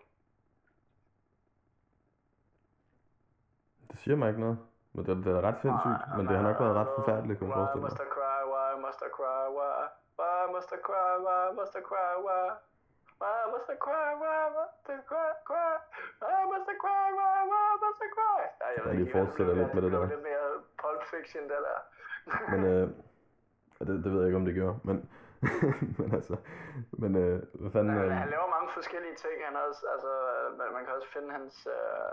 Det 3.90 3.98
siger 3.98 4.16
mig 4.16 4.28
ikke 4.28 4.40
noget. 4.40 4.58
Men 4.92 5.06
det, 5.06 5.16
det 5.24 5.32
er 5.36 5.40
ret 5.48 5.60
sindssygt, 5.64 6.00
men 6.16 6.22
det 6.28 6.36
har 6.36 6.42
nok 6.48 6.60
været 6.60 6.76
ret 6.80 6.92
forfærdeligt, 6.98 7.38
kunne 7.38 7.48
jeg 7.50 7.56
Why 7.56 7.62
forestille 7.62 7.82
must 7.86 7.98
mig. 7.98 8.06
I 8.06 8.10
cry, 8.16 8.40
why 8.54 8.70
must 8.84 9.00
I 9.08 9.10
cry, 9.18 9.44
why? 9.58 9.76
Why 10.20 10.40
must 10.54 10.70
I 10.76 10.78
cry, 10.88 11.12
why 11.26 11.42
must 11.58 11.74
I 11.80 11.82
cry, 11.90 12.12
why? 12.26 12.44
Must 13.52 13.68
I 13.74 13.76
cry, 13.86 14.06
I 14.12 14.98
cry, 15.10 15.28
cry? 15.50 15.72
Must 16.52 16.68
I 16.74 16.76
cry, 16.84 17.06
must 17.84 18.00
I 18.06 18.08
cry? 18.16 18.40
Ej, 18.64 18.70
jeg 18.76 18.80
ved 18.84 18.92
ikke, 19.00 19.12
fortsætter 19.18 19.54
det 19.54 19.54
blev- 19.54 19.64
lidt 19.64 19.74
med 19.74 19.82
det 19.82 19.92
der. 19.92 20.06
lidt 20.14 20.22
mere 20.30 20.46
Pulp 20.82 21.02
Fiction, 21.12 21.42
det 21.52 21.60
der. 21.68 21.78
Men 22.52 22.60
øh, 22.72 22.84
det, 23.86 24.04
det 24.04 24.10
ved 24.12 24.18
jeg 24.20 24.26
ikke, 24.28 24.40
om 24.42 24.46
det 24.48 24.54
gjorde. 24.54 24.76
Men, 24.88 24.96
men 25.98 26.08
altså, 26.18 26.36
men 27.02 27.10
øh, 27.22 27.36
hvad 27.60 27.70
fanden... 27.74 27.90
Han, 27.94 28.04
Øh, 28.04 28.10
han 28.24 28.30
laver 28.34 28.48
mange 28.56 28.70
forskellige 28.78 29.16
ting. 29.24 29.36
Han 29.48 29.56
også, 29.68 29.82
altså, 29.94 30.10
man, 30.58 30.66
man 30.76 30.82
kan 30.84 30.92
også 30.98 31.08
finde 31.16 31.30
hans, 31.38 31.54
øh, 31.76 32.10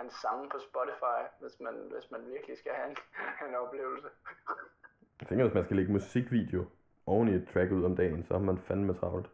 hans 0.00 0.12
sange 0.22 0.44
på 0.52 0.58
Spotify, 0.68 1.20
hvis 1.40 1.56
man, 1.60 1.74
hvis 1.94 2.06
man 2.14 2.20
virkelig 2.34 2.58
skal 2.58 2.72
have 2.78 2.88
en, 2.90 2.96
en 3.48 3.54
oplevelse. 3.62 4.08
jeg 5.20 5.26
tænker, 5.28 5.44
hvis 5.44 5.54
man 5.58 5.64
skal 5.64 5.76
lægge 5.76 5.92
musikvideo 5.92 6.62
oven 7.06 7.28
i 7.28 7.34
et 7.34 7.48
track 7.52 7.70
ud 7.72 7.84
om 7.84 7.96
dagen, 7.96 8.24
så 8.26 8.34
har 8.34 8.40
man 8.50 8.58
fandme 8.58 8.94
travlt. 8.94 9.28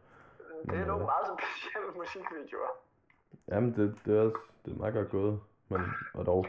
Det 0.69 0.73
er 0.73 0.77
Men, 0.77 0.87
nogle 0.91 1.03
øh, 1.05 1.11
meget 1.13 1.25
specielle 1.35 1.89
musikvideoer. 2.01 2.73
Jamen, 3.51 3.69
det, 3.77 3.85
det, 4.05 4.11
er, 4.17 4.21
også, 4.27 4.37
det 4.65 4.69
er 4.73 4.77
meget 4.83 4.93
godt 4.93 5.09
gået. 5.17 5.33
Men, 5.71 5.81
og 6.17 6.23
dog, 6.31 6.41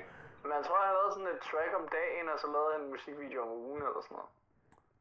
Men 0.43 0.53
jeg 0.59 0.63
tror, 0.67 0.79
han 0.87 0.93
lavede 0.99 1.13
sådan 1.17 1.31
et 1.37 1.41
track 1.51 1.73
om 1.81 1.85
dagen, 1.99 2.27
og 2.33 2.39
så 2.43 2.47
lavede 2.55 2.71
han 2.75 2.81
en 2.85 2.91
musikvideo 2.95 3.41
om 3.47 3.51
ugen 3.69 3.83
eller 3.89 4.03
sådan 4.07 4.15
noget. 4.17 4.31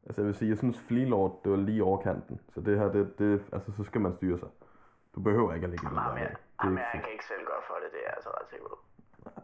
altså 0.07 0.17
jeg 0.21 0.27
vil 0.27 0.35
sige, 0.39 0.49
jeg 0.53 0.57
synes 0.63 0.77
Flea 0.87 1.05
Lord, 1.13 1.31
det 1.43 1.49
var 1.51 1.57
lige 1.69 1.83
over 1.89 1.99
kanten. 2.07 2.35
Så 2.53 2.57
det 2.67 2.73
her, 2.79 2.87
det, 2.95 3.19
det, 3.19 3.31
altså 3.55 3.69
så 3.77 3.83
skal 3.89 4.01
man 4.01 4.13
styre 4.17 4.37
sig. 4.43 4.49
Du 5.15 5.19
behøver 5.27 5.53
ikke 5.53 5.65
at 5.67 5.69
lægge 5.73 5.85
det 5.89 5.95
Jamen, 5.95 6.11
der. 6.11 6.17
jeg, 6.25 6.31
er 6.31 6.63
jamen, 6.63 6.77
jeg 6.77 6.87
fedt. 6.93 7.03
kan 7.03 7.11
ikke 7.15 7.25
selv 7.33 7.43
gøre 7.51 7.63
for 7.67 7.75
det, 7.81 7.87
det 7.93 7.99
er 8.03 8.07
jeg 8.09 8.13
altså 8.17 8.29
ret 8.37 8.49
sikker 8.49 8.67
på. 8.73 8.77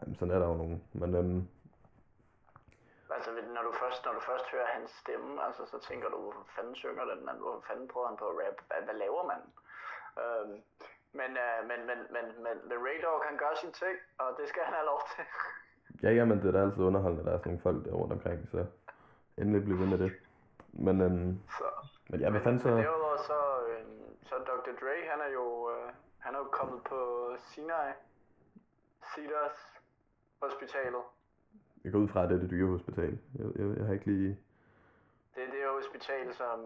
Jamen, 0.00 0.14
sådan 0.18 0.34
er 0.34 0.38
der 0.38 0.48
jo 0.52 0.54
nogen. 0.62 0.82
Men 0.92 1.14
øhm, 1.14 1.48
Altså, 3.16 3.30
når 3.54 3.62
du 3.68 3.72
først, 3.72 4.04
når 4.04 4.12
du 4.12 4.20
først 4.20 4.46
hører 4.52 4.66
hans 4.66 4.90
stemme, 4.90 5.44
altså, 5.46 5.62
så 5.72 5.78
tænker 5.88 6.08
du, 6.08 6.16
hvorfor 6.24 6.44
fanden 6.56 6.74
synger 6.74 7.04
den 7.04 7.24
mand? 7.26 7.38
Hvorfor 7.38 7.64
fanden 7.68 7.88
prøver 7.88 8.06
han 8.06 8.16
på 8.16 8.26
at 8.28 8.36
rap? 8.42 8.58
Hvad, 8.68 8.80
hvad 8.86 8.94
laver 9.04 9.22
man? 9.32 9.40
Øhm, 10.22 10.56
men, 11.12 11.30
øh, 11.44 11.58
men, 11.70 11.80
men, 11.88 11.98
men, 12.14 12.26
men, 12.44 12.56
men 12.68 12.78
Radar 12.86 13.18
kan 13.26 13.36
gøre 13.42 13.56
sin 13.62 13.72
ting, 13.72 13.96
og 14.18 14.28
det 14.38 14.48
skal 14.48 14.62
han 14.68 14.74
have 14.74 14.86
lov 14.92 15.00
til. 15.12 15.24
ja, 16.04 16.10
jamen, 16.18 16.38
det 16.40 16.46
er 16.48 16.52
da 16.52 16.62
altid 16.62 16.82
underholdende, 16.90 17.24
der 17.24 17.32
er 17.32 17.38
sådan 17.38 17.50
nogle 17.52 17.66
folk 17.66 17.78
der 17.84 17.92
rundt 18.00 18.12
omkring. 18.12 18.48
Så 18.52 18.66
endelig 19.38 19.64
blive 19.64 19.78
ved 19.82 19.88
med 19.94 19.98
det. 20.04 20.12
Men, 20.86 20.96
øhm, 21.06 21.32
så, 21.58 21.68
men 22.10 22.20
ja, 22.20 22.30
hvad 22.30 22.40
fanden 22.40 22.60
så... 22.60 22.68
Men 22.68 22.84
derudover 22.84 23.16
så, 23.16 23.40
øh, 23.68 23.84
så 24.28 24.34
Dr. 24.50 24.72
Dre, 24.80 24.96
han 25.12 25.20
er 25.26 25.30
jo, 25.38 25.46
øh, 25.74 25.88
han 26.18 26.34
er 26.34 26.38
jo 26.38 26.48
kommet 26.58 26.80
på 26.90 26.98
Sinai, 27.38 27.90
Cedars 29.14 29.58
Hospitalet. 30.42 31.04
Jeg 31.88 31.92
går 31.92 31.98
ud 31.98 32.08
fra, 32.08 32.22
at 32.22 32.28
det 32.28 32.36
er 32.36 32.40
det 32.40 32.50
dyre 32.50 32.70
hospital. 32.70 33.18
Jeg, 33.38 33.46
jeg, 33.58 33.76
jeg 33.76 33.86
har 33.86 33.92
ikke 33.92 34.06
lige... 34.06 34.38
Det 35.34 35.42
er 35.42 35.50
det 35.50 35.60
hospital, 35.76 36.34
som, 36.34 36.60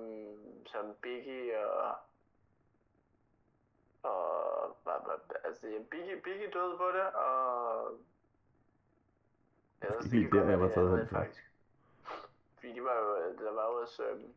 som 0.66 0.84
Biggie 1.02 1.68
og 1.68 1.96
og 4.02 4.76
altså, 5.44 5.66
Biggie, 5.90 6.20
Biggie 6.20 6.50
døde 6.50 6.76
på 6.76 6.88
det, 6.96 7.06
og... 7.14 7.98
Ja, 9.82 9.88
Måske 9.94 10.10
det 10.10 10.18
lige 10.18 10.30
der, 10.30 10.48
jeg 10.48 10.60
var 10.60 10.68
taget 10.68 10.98
hen 10.98 11.08
faktisk. 11.08 11.50
Fordi 12.54 12.72
de 12.72 12.84
var 12.84 12.96
jo, 12.98 13.36
der 13.44 13.52
var 13.52 13.66
jo 13.70 13.80
også... 13.80 14.02
Øhm, 14.08 14.34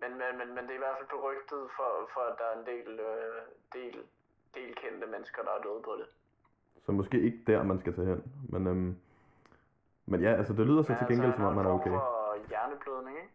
men, 0.00 0.10
men, 0.18 0.38
men, 0.38 0.54
men 0.54 0.64
det 0.64 0.70
er 0.70 0.80
i 0.80 0.84
hvert 0.86 0.96
fald 0.98 1.08
berygtet 1.08 1.70
for, 1.76 2.10
for 2.12 2.20
at 2.20 2.38
der 2.38 2.44
er 2.44 2.58
en 2.60 2.66
del, 2.66 3.00
øh, 3.00 3.42
del, 3.72 4.06
del 4.54 4.74
kendte 4.74 5.06
mennesker, 5.06 5.42
der 5.42 5.50
er 5.50 5.62
døde 5.62 5.82
på 5.82 5.96
det. 5.96 6.08
Så 6.86 6.92
måske 6.92 7.20
ikke 7.20 7.38
der, 7.46 7.62
man 7.62 7.80
skal 7.80 7.94
tage 7.94 8.06
hen. 8.06 8.32
Men, 8.48 8.66
øhm, 8.66 8.96
men 10.06 10.20
ja, 10.20 10.32
altså 10.34 10.52
det 10.52 10.66
lyder 10.66 10.82
så 10.82 10.92
Men 10.92 10.98
til 10.98 11.06
gengæld, 11.06 11.32
som 11.34 11.44
om 11.44 11.54
man 11.54 11.66
er 11.66 11.70
okay. 11.70 11.90
For 11.90 12.48
hjerneblødning, 12.48 13.16
ikke? 13.16 13.30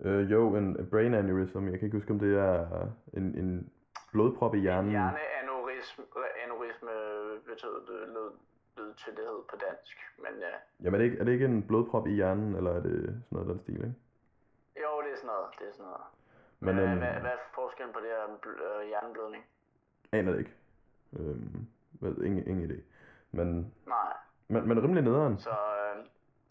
Øh, 0.00 0.30
jo, 0.32 0.56
en 0.56 0.88
brain 0.90 1.14
aneurysm. 1.14 1.68
Jeg 1.68 1.78
kan 1.78 1.86
ikke 1.86 1.96
huske, 1.96 2.10
om 2.10 2.18
det 2.18 2.38
er 2.38 2.86
en, 3.12 3.22
en 3.22 3.70
blodprop 4.12 4.54
i 4.54 4.58
hjernen. 4.58 4.90
Hjerneaneurisme 4.90 6.04
aneurisme 6.44 6.90
betød 7.46 7.74
det 7.88 8.08
lød, 8.14 8.30
lød 8.76 8.94
til 8.94 9.12
det 9.16 9.24
hed 9.30 9.40
på 9.50 9.56
dansk. 9.66 9.96
Men 10.18 10.32
ja, 10.40 10.54
Jamen 10.82 10.94
er 10.94 10.98
det, 10.98 11.04
ikke, 11.04 11.18
er 11.18 11.24
det 11.24 11.32
ikke 11.32 11.44
en 11.44 11.62
blodprop 11.62 12.06
i 12.06 12.10
hjernen, 12.10 12.54
eller 12.54 12.70
er 12.70 12.80
det 12.80 12.98
sådan 13.02 13.24
noget 13.30 13.48
den 13.48 13.60
stil, 13.60 13.74
ikke? 13.74 13.94
jo, 14.82 14.90
det 15.04 15.10
er 15.12 15.16
sådan 15.16 15.32
noget. 15.34 15.48
Det 15.58 15.66
er 15.68 15.72
sådan 15.72 15.86
noget. 15.90 16.06
Men 16.60 16.74
hvad, 16.74 16.84
øhm, 16.84 16.98
hvad, 16.98 17.14
hvad 17.24 17.30
er 17.38 17.42
forskellen 17.54 17.92
på 17.92 18.00
det 18.00 18.08
her 18.08 18.24
øh, 18.80 18.86
hjerneblødning? 18.88 19.44
aner 20.12 20.32
det 20.32 20.38
ikke. 20.38 20.54
Øhm, 21.12 21.66
ved, 22.00 22.24
ingen, 22.24 22.46
ingen 22.46 22.70
idé. 22.70 22.78
Men, 23.32 23.74
Nej, 23.86 24.12
men, 24.48 24.68
men 24.68 24.82
rimelig 24.82 25.02
nederen. 25.02 25.38
så, 25.38 25.50
øh, 25.50 26.06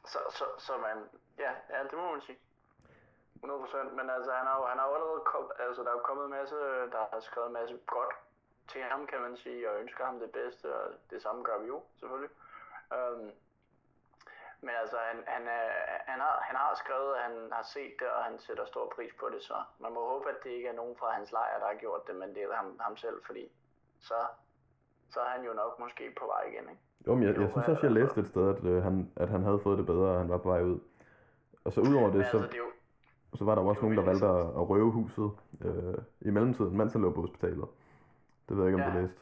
så, 0.05 0.19
så, 0.29 0.45
så 0.57 0.77
man, 0.77 0.98
ja, 1.38 1.51
ja, 1.69 1.83
det 1.83 1.93
må 1.93 2.12
man 2.12 2.21
sige. 2.21 2.39
100%, 3.43 3.77
men 4.00 4.09
altså, 4.09 4.31
han 4.31 4.48
har 4.48 4.65
han 4.67 4.79
har 4.79 4.86
allerede 4.86 5.21
kom, 5.25 5.51
altså, 5.59 5.83
der 5.83 5.91
er 5.91 6.00
kommet 6.00 6.25
en 6.25 6.31
masse, 6.31 6.55
der 6.95 7.03
har 7.13 7.19
skrevet 7.19 7.48
en 7.48 7.53
masse 7.53 7.77
godt 7.88 8.13
til 8.67 8.81
ham, 8.81 9.07
kan 9.07 9.21
man 9.21 9.38
sige, 9.38 9.69
og 9.69 9.79
ønsker 9.81 10.05
ham 10.05 10.19
det 10.19 10.31
bedste, 10.31 10.75
og 10.75 10.91
det 11.09 11.21
samme 11.21 11.43
gør 11.43 11.57
vi 11.59 11.67
jo, 11.67 11.83
selvfølgelig. 12.00 12.36
Um, 12.98 13.31
men 14.62 14.75
altså, 14.81 14.98
han, 14.98 15.24
han, 15.27 15.48
er, 15.48 15.69
han, 16.12 16.19
har, 16.19 16.39
han 16.41 16.55
har 16.55 16.75
skrevet, 16.75 17.15
at 17.15 17.24
han 17.24 17.51
har 17.51 17.63
set 17.63 17.93
det, 18.00 18.09
og 18.09 18.24
han 18.24 18.39
sætter 18.39 18.65
stor 18.65 18.93
pris 18.95 19.13
på 19.19 19.29
det, 19.29 19.43
så 19.43 19.63
man 19.79 19.93
må 19.93 20.07
håbe, 20.09 20.29
at 20.29 20.43
det 20.43 20.50
ikke 20.50 20.67
er 20.67 20.74
nogen 20.81 20.98
fra 20.98 21.12
hans 21.12 21.31
lejr, 21.31 21.59
der 21.59 21.67
har 21.67 21.75
gjort 21.75 22.07
det, 22.07 22.15
men 22.15 22.36
det 22.36 22.43
er 22.43 22.55
ham, 22.55 22.79
ham 22.79 22.98
selv, 22.98 23.25
fordi 23.25 23.51
så, 24.00 24.27
så 25.13 25.20
er 25.20 25.30
han 25.30 25.46
jo 25.46 25.54
nok 25.54 25.80
måske 25.80 26.04
på 26.20 26.25
vej 26.25 26.44
igen, 26.51 26.70
ikke? 26.70 26.82
Jo, 27.08 27.16
men 27.16 27.24
jeg, 27.24 27.36
Jo, 27.36 27.42
jeg 27.42 27.50
synes 27.50 27.68
også, 27.68 27.88
jeg 27.88 27.98
altså. 27.98 28.00
læste 28.00 28.20
et 28.22 28.28
sted, 28.28 28.50
at, 28.56 28.63
øh, 28.63 28.84
han, 28.84 29.12
at 29.16 29.30
han 29.30 29.44
havde 29.44 29.60
fået 29.60 29.78
det 29.78 29.86
bedre, 29.86 30.10
og 30.12 30.20
han 30.20 30.30
var 30.30 30.38
på 30.38 30.50
vej 30.50 30.62
ud. 30.63 30.80
Og 31.63 31.74
så 31.74 31.82
udover 31.82 32.08
Men 32.08 32.13
det, 32.18 32.20
altså, 32.24 32.39
så, 32.39 32.46
det 32.48 32.54
er 32.54 32.58
jo, 32.58 32.72
så 33.36 33.44
var 33.46 33.56
der 33.56 33.62
også 33.62 33.82
det 33.82 33.84
nogen, 33.89 33.98
der 33.98 34.04
valgte 34.12 34.25
at, 34.28 34.46
at 34.62 34.70
røve 34.70 34.92
huset 34.92 35.32
øh, 35.66 35.98
i 36.22 36.30
mellemtiden, 36.30 36.78
mens 36.78 36.94
han 36.94 37.01
lå 37.01 37.12
på 37.12 37.22
hospitalet. 37.22 37.68
Det 38.50 38.58
ved 38.58 38.63
jeg 38.63 38.74
ikke, 38.74 38.86
om 38.86 38.92
Ja. 38.94 39.00
du 39.00 39.01
læste. 39.01 39.22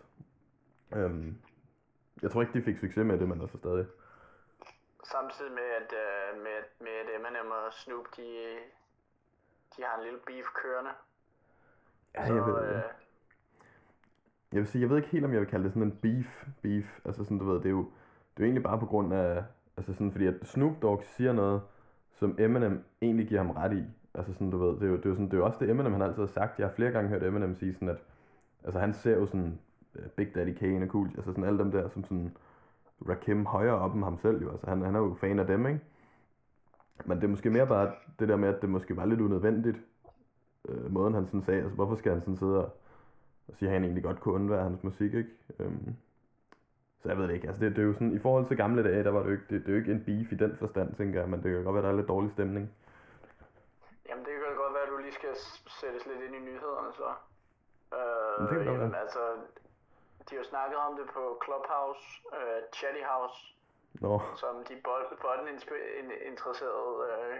Øhm, 0.95 1.37
jeg 2.21 2.31
tror 2.31 2.41
ikke, 2.41 2.53
de 2.53 2.61
fik 2.63 2.77
succes 2.77 3.05
med 3.05 3.19
det, 3.19 3.27
men 3.29 3.41
altså 3.41 3.57
stadig. 3.57 3.85
Samtidig 5.03 5.51
med 5.51 5.69
at, 5.81 5.93
øh, 6.03 6.43
med, 6.43 6.57
med 6.79 6.91
at 7.03 7.07
Eminem 7.15 7.51
og 7.51 7.73
Snoop, 7.73 8.05
de, 8.17 8.27
de 9.77 9.83
har 9.83 9.97
en 9.97 10.03
lille 10.03 10.19
beef 10.25 10.45
kørende. 10.61 10.91
Ja, 12.15 12.27
så, 12.27 12.33
jeg 12.33 12.45
ved, 12.45 12.75
øh, 12.75 12.81
jeg 14.53 14.59
vil 14.59 14.67
sige, 14.67 14.81
jeg 14.81 14.89
ved 14.89 14.97
ikke 14.97 15.09
helt, 15.09 15.25
om 15.25 15.31
jeg 15.31 15.39
vil 15.39 15.47
kalde 15.47 15.63
det 15.63 15.73
sådan 15.73 15.87
en 15.87 15.97
beef, 16.01 16.47
beef. 16.61 16.99
Altså 17.05 17.23
sådan, 17.23 17.37
du 17.37 17.45
ved, 17.45 17.55
det 17.55 17.65
er 17.65 17.69
jo, 17.69 17.85
det 18.37 18.37
er 18.37 18.39
jo 18.39 18.45
egentlig 18.45 18.63
bare 18.63 18.79
på 18.79 18.85
grund 18.85 19.13
af, 19.13 19.43
altså 19.77 19.93
sådan, 19.93 20.11
fordi 20.11 20.25
at 20.25 20.33
Snoop 20.43 20.81
Dogg 20.81 21.03
siger 21.03 21.33
noget, 21.33 21.61
som 22.13 22.35
Eminem 22.39 22.83
egentlig 23.01 23.27
giver 23.27 23.41
ham 23.43 23.51
ret 23.51 23.73
i. 23.73 23.83
Altså 24.13 24.33
sådan, 24.33 24.49
du 24.49 24.57
ved, 24.57 24.75
det 24.75 24.83
er 24.83 24.87
jo, 24.87 24.97
det 24.97 25.05
er 25.05 25.09
jo, 25.09 25.15
sådan, 25.15 25.25
det 25.25 25.33
er 25.33 25.37
jo 25.37 25.45
også 25.45 25.57
det, 25.59 25.69
Eminem 25.69 25.91
han 25.91 26.01
altid 26.01 26.21
har 26.21 26.27
sagt. 26.27 26.59
Jeg 26.59 26.67
har 26.67 26.73
flere 26.73 26.91
gange 26.91 27.09
hørt 27.09 27.23
Eminem 27.23 27.55
sige 27.55 27.73
sådan, 27.73 27.89
at, 27.89 27.97
altså 28.63 28.79
han 28.79 28.93
ser 28.93 29.17
jo 29.17 29.25
sådan, 29.25 29.59
øh, 29.95 30.09
Big 30.09 30.35
Daddy 30.35 30.53
Kane 30.53 30.85
og 30.85 30.89
Cool, 30.89 31.07
altså 31.07 31.31
sådan 31.31 31.43
alle 31.43 31.59
dem 31.59 31.71
der, 31.71 31.89
som 31.89 32.03
sådan, 32.03 32.31
Rakim 33.09 33.45
højere 33.45 33.75
op 33.75 33.95
end 33.95 34.03
ham 34.03 34.17
selv 34.17 34.41
jo. 34.41 34.51
Altså 34.51 34.69
han, 34.69 34.81
han 34.81 34.95
er 34.95 34.99
jo 34.99 35.15
fan 35.21 35.39
af 35.39 35.47
dem, 35.47 35.67
ikke? 35.67 35.79
Men 37.05 37.17
det 37.17 37.23
er 37.23 37.27
måske 37.27 37.49
mere 37.49 37.67
bare 37.67 37.91
det 38.19 38.27
der 38.27 38.35
med, 38.35 38.49
at 38.49 38.61
det 38.61 38.69
måske 38.69 38.97
var 38.97 39.05
lidt 39.05 39.21
unødvendigt, 39.21 39.77
øh, 40.69 40.93
måden 40.93 41.13
han 41.13 41.25
sådan 41.25 41.43
sagde. 41.43 41.61
Altså 41.61 41.75
hvorfor 41.75 41.95
skal 41.95 42.11
han 42.11 42.21
sådan 42.21 42.37
sidde 42.37 42.65
og, 42.65 42.73
og 43.47 43.53
sige, 43.55 43.69
at 43.69 43.73
han 43.73 43.83
egentlig 43.83 44.03
godt 44.03 44.19
kunne 44.19 44.33
undvære 44.35 44.63
hans 44.63 44.83
musik, 44.83 45.13
ikke? 45.13 45.29
Øhm, 45.59 45.95
så 47.01 47.09
jeg 47.09 47.17
ved 47.17 47.27
det 47.27 47.33
ikke. 47.33 47.47
Altså 47.47 47.65
det, 47.65 47.75
det 47.75 47.81
er 47.81 47.85
jo 47.87 47.93
sådan, 47.93 48.13
i 48.13 48.19
forhold 48.19 48.45
til 48.47 48.57
gamle 48.57 48.83
dage, 48.83 49.03
der 49.03 49.11
var 49.11 49.19
det 49.19 49.27
jo 49.27 49.31
ikke, 49.31 49.47
det, 49.49 49.61
det 49.61 49.67
er 49.67 49.71
jo 49.71 49.77
ikke 49.77 49.91
en 49.91 50.03
beef 50.05 50.31
i 50.31 50.35
den 50.35 50.57
forstand, 50.57 50.95
tænker 50.95 51.19
jeg, 51.19 51.29
men 51.29 51.43
det 51.43 51.51
kan 51.53 51.63
godt 51.63 51.73
være, 51.75 51.83
der 51.83 51.91
er 51.91 51.95
lidt 51.95 52.07
dårlig 52.07 52.31
stemning. 52.31 52.65
Jamen 54.09 54.25
det 54.25 54.33
kan 54.33 54.55
godt 54.63 54.73
være, 54.73 54.83
at 54.83 54.89
du 54.89 54.97
lige 54.97 55.13
skal 55.21 55.35
sættes 55.81 56.05
lidt 56.09 56.21
ind 56.25 56.35
i 56.35 56.39
nyhederne 56.39 56.91
så. 57.01 57.09
Øh, 57.97 58.39
det 58.41 58.49
kan 58.49 58.57
godt 58.57 58.67
jamen, 58.67 58.91
være. 58.91 59.01
altså, 59.01 59.23
de 60.25 60.29
har 60.35 60.37
jo 60.43 60.47
snakket 60.53 60.77
om 60.87 60.93
det 60.99 61.07
på 61.15 61.23
Clubhouse, 61.43 62.03
øh, 62.37 62.59
Chatty 62.77 63.03
House, 63.11 63.37
Nå, 64.05 64.21
som 64.41 64.53
de 64.69 64.75
bot- 64.87 65.15
botten 65.23 65.47
interesserede 66.31 66.93
øh, 67.11 67.37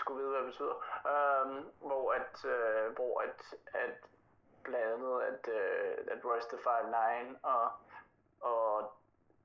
skulle 0.00 0.18
vide, 0.20 0.30
hvad 0.30 0.40
det 0.42 0.50
betyder. 0.52 0.76
Um, 1.12 1.52
hvor 1.88 2.04
at, 2.18 2.34
øh, 2.54 2.84
hvor 2.96 3.14
at, 3.26 3.38
at 3.84 3.96
blandt 4.64 4.86
andet, 4.86 5.22
at, 5.22 5.48
øh, 5.48 5.98
at 6.10 6.24
Royce 6.24 6.48
the 6.48 6.58
5'9 6.58 7.36
og, 7.42 7.70
og 8.40 8.92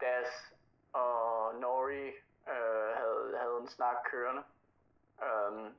Das 0.01 0.53
og 0.93 1.55
Nori 1.55 2.07
øh, 2.49 2.91
havde, 2.95 3.37
havde 3.37 3.57
en 3.61 3.67
snak 3.67 3.95
kørende. 4.11 4.43
Um, 5.21 5.75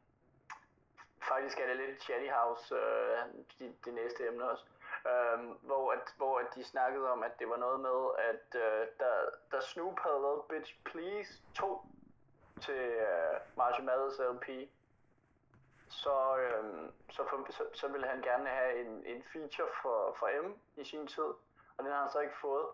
faktisk 1.29 1.61
er 1.61 1.67
det 1.67 1.77
lidt 1.77 2.03
Chatty 2.03 2.29
House, 2.31 2.75
øh, 2.75 3.19
det, 3.59 3.85
de 3.85 3.93
næste 3.93 4.27
emne 4.27 4.51
også. 4.51 4.65
Um, 5.05 5.59
hvor, 5.63 5.93
at, 5.93 6.15
hvor 6.17 6.39
at 6.39 6.47
de 6.55 6.65
snakkede 6.65 7.11
om, 7.11 7.23
at 7.23 7.39
det 7.39 7.49
var 7.49 7.57
noget 7.57 7.81
med, 7.81 8.01
at 8.19 8.61
øh, 8.61 8.87
der, 8.99 9.15
der 9.51 9.61
Snoop 9.61 9.99
havde 9.99 10.21
lavet 10.23 10.43
Bitch 10.49 10.75
Please 10.85 11.43
2 11.55 11.83
til 12.61 12.75
øh, 12.75 13.41
Marshall 13.57 13.85
Mathers 13.85 14.19
LP, 14.19 14.71
så, 15.91 16.37
øhm, 16.37 16.93
så, 17.11 17.25
for, 17.31 17.53
så, 17.53 17.65
så 17.73 17.89
ville 17.89 18.07
han 18.07 18.23
gerne 18.23 18.49
have 18.49 18.81
en, 18.81 19.07
en 19.07 19.23
feature 19.33 19.69
for, 19.83 20.17
for 20.19 20.43
M 20.43 20.61
i 20.77 20.85
sin 20.85 21.07
tid, 21.07 21.31
og 21.77 21.85
den 21.85 21.93
har 21.93 22.01
han 22.01 22.11
så 22.11 22.21
ikke 22.21 22.41
fået. 22.41 22.67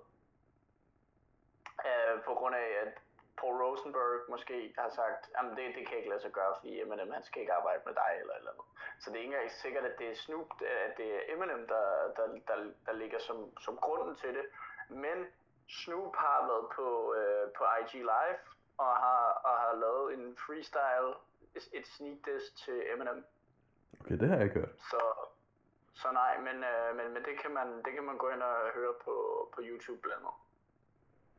Øh, 1.88 2.22
på 2.24 2.34
grund 2.34 2.54
af, 2.54 2.68
at 2.84 2.92
Paul 3.40 3.62
Rosenberg 3.62 4.30
måske 4.30 4.74
har 4.78 4.90
sagt, 4.90 5.30
at 5.38 5.44
det, 5.56 5.74
det 5.74 5.88
kan 5.88 5.96
ikke 5.96 6.08
lade 6.08 6.20
sig 6.20 6.32
gøre, 6.32 6.54
fordi 6.56 6.80
Eminem 6.80 7.12
han 7.12 7.22
skal 7.22 7.40
ikke 7.40 7.52
arbejde 7.52 7.82
med 7.86 7.94
dig 7.94 8.12
eller 8.20 8.34
eller 8.34 8.50
andet. 8.50 8.66
Så 9.00 9.10
det 9.10 9.16
er 9.16 9.22
ikke 9.22 9.34
engang 9.34 9.50
sikkert, 9.50 9.84
at 9.84 9.98
det 9.98 10.08
er 10.10 10.14
Snoop, 10.14 10.50
at 10.86 10.96
det 10.96 11.08
er 11.16 11.20
Eminem, 11.34 11.66
der, 11.66 11.86
der, 12.16 12.26
der, 12.48 12.56
der 12.86 12.92
ligger 12.92 13.18
som, 13.18 13.58
som 13.60 13.76
grunden 13.76 14.16
til 14.16 14.34
det. 14.34 14.46
Men 14.88 15.26
Snoop 15.68 16.16
har 16.16 16.46
været 16.46 16.66
på, 16.76 17.14
øh, 17.14 17.52
på 17.56 17.64
IG 17.80 17.94
Live 17.94 18.38
og 18.78 18.96
har, 18.96 19.40
og 19.44 19.54
har 19.58 19.74
lavet 19.74 20.14
en 20.14 20.36
freestyle, 20.36 21.14
et 21.72 21.86
sneak 21.86 22.18
diss 22.26 22.50
til 22.50 22.92
Eminem. 22.92 23.24
okay, 24.00 24.18
det 24.20 24.28
har 24.28 24.36
jeg 24.36 24.44
ikke 24.44 24.60
hørt. 24.60 24.74
Så, 24.90 25.00
så 25.94 26.12
nej, 26.12 26.40
men, 26.40 26.64
øh, 26.64 26.96
men, 26.96 27.12
men 27.14 27.24
det, 27.24 27.38
kan 27.42 27.50
man, 27.50 27.68
det 27.84 27.92
kan 27.92 28.04
man 28.04 28.18
gå 28.18 28.28
ind 28.28 28.42
og 28.42 28.70
høre 28.74 28.94
på, 29.04 29.14
på 29.54 29.60
YouTube 29.64 30.00
blandt 30.00 30.22
andet. 30.22 30.36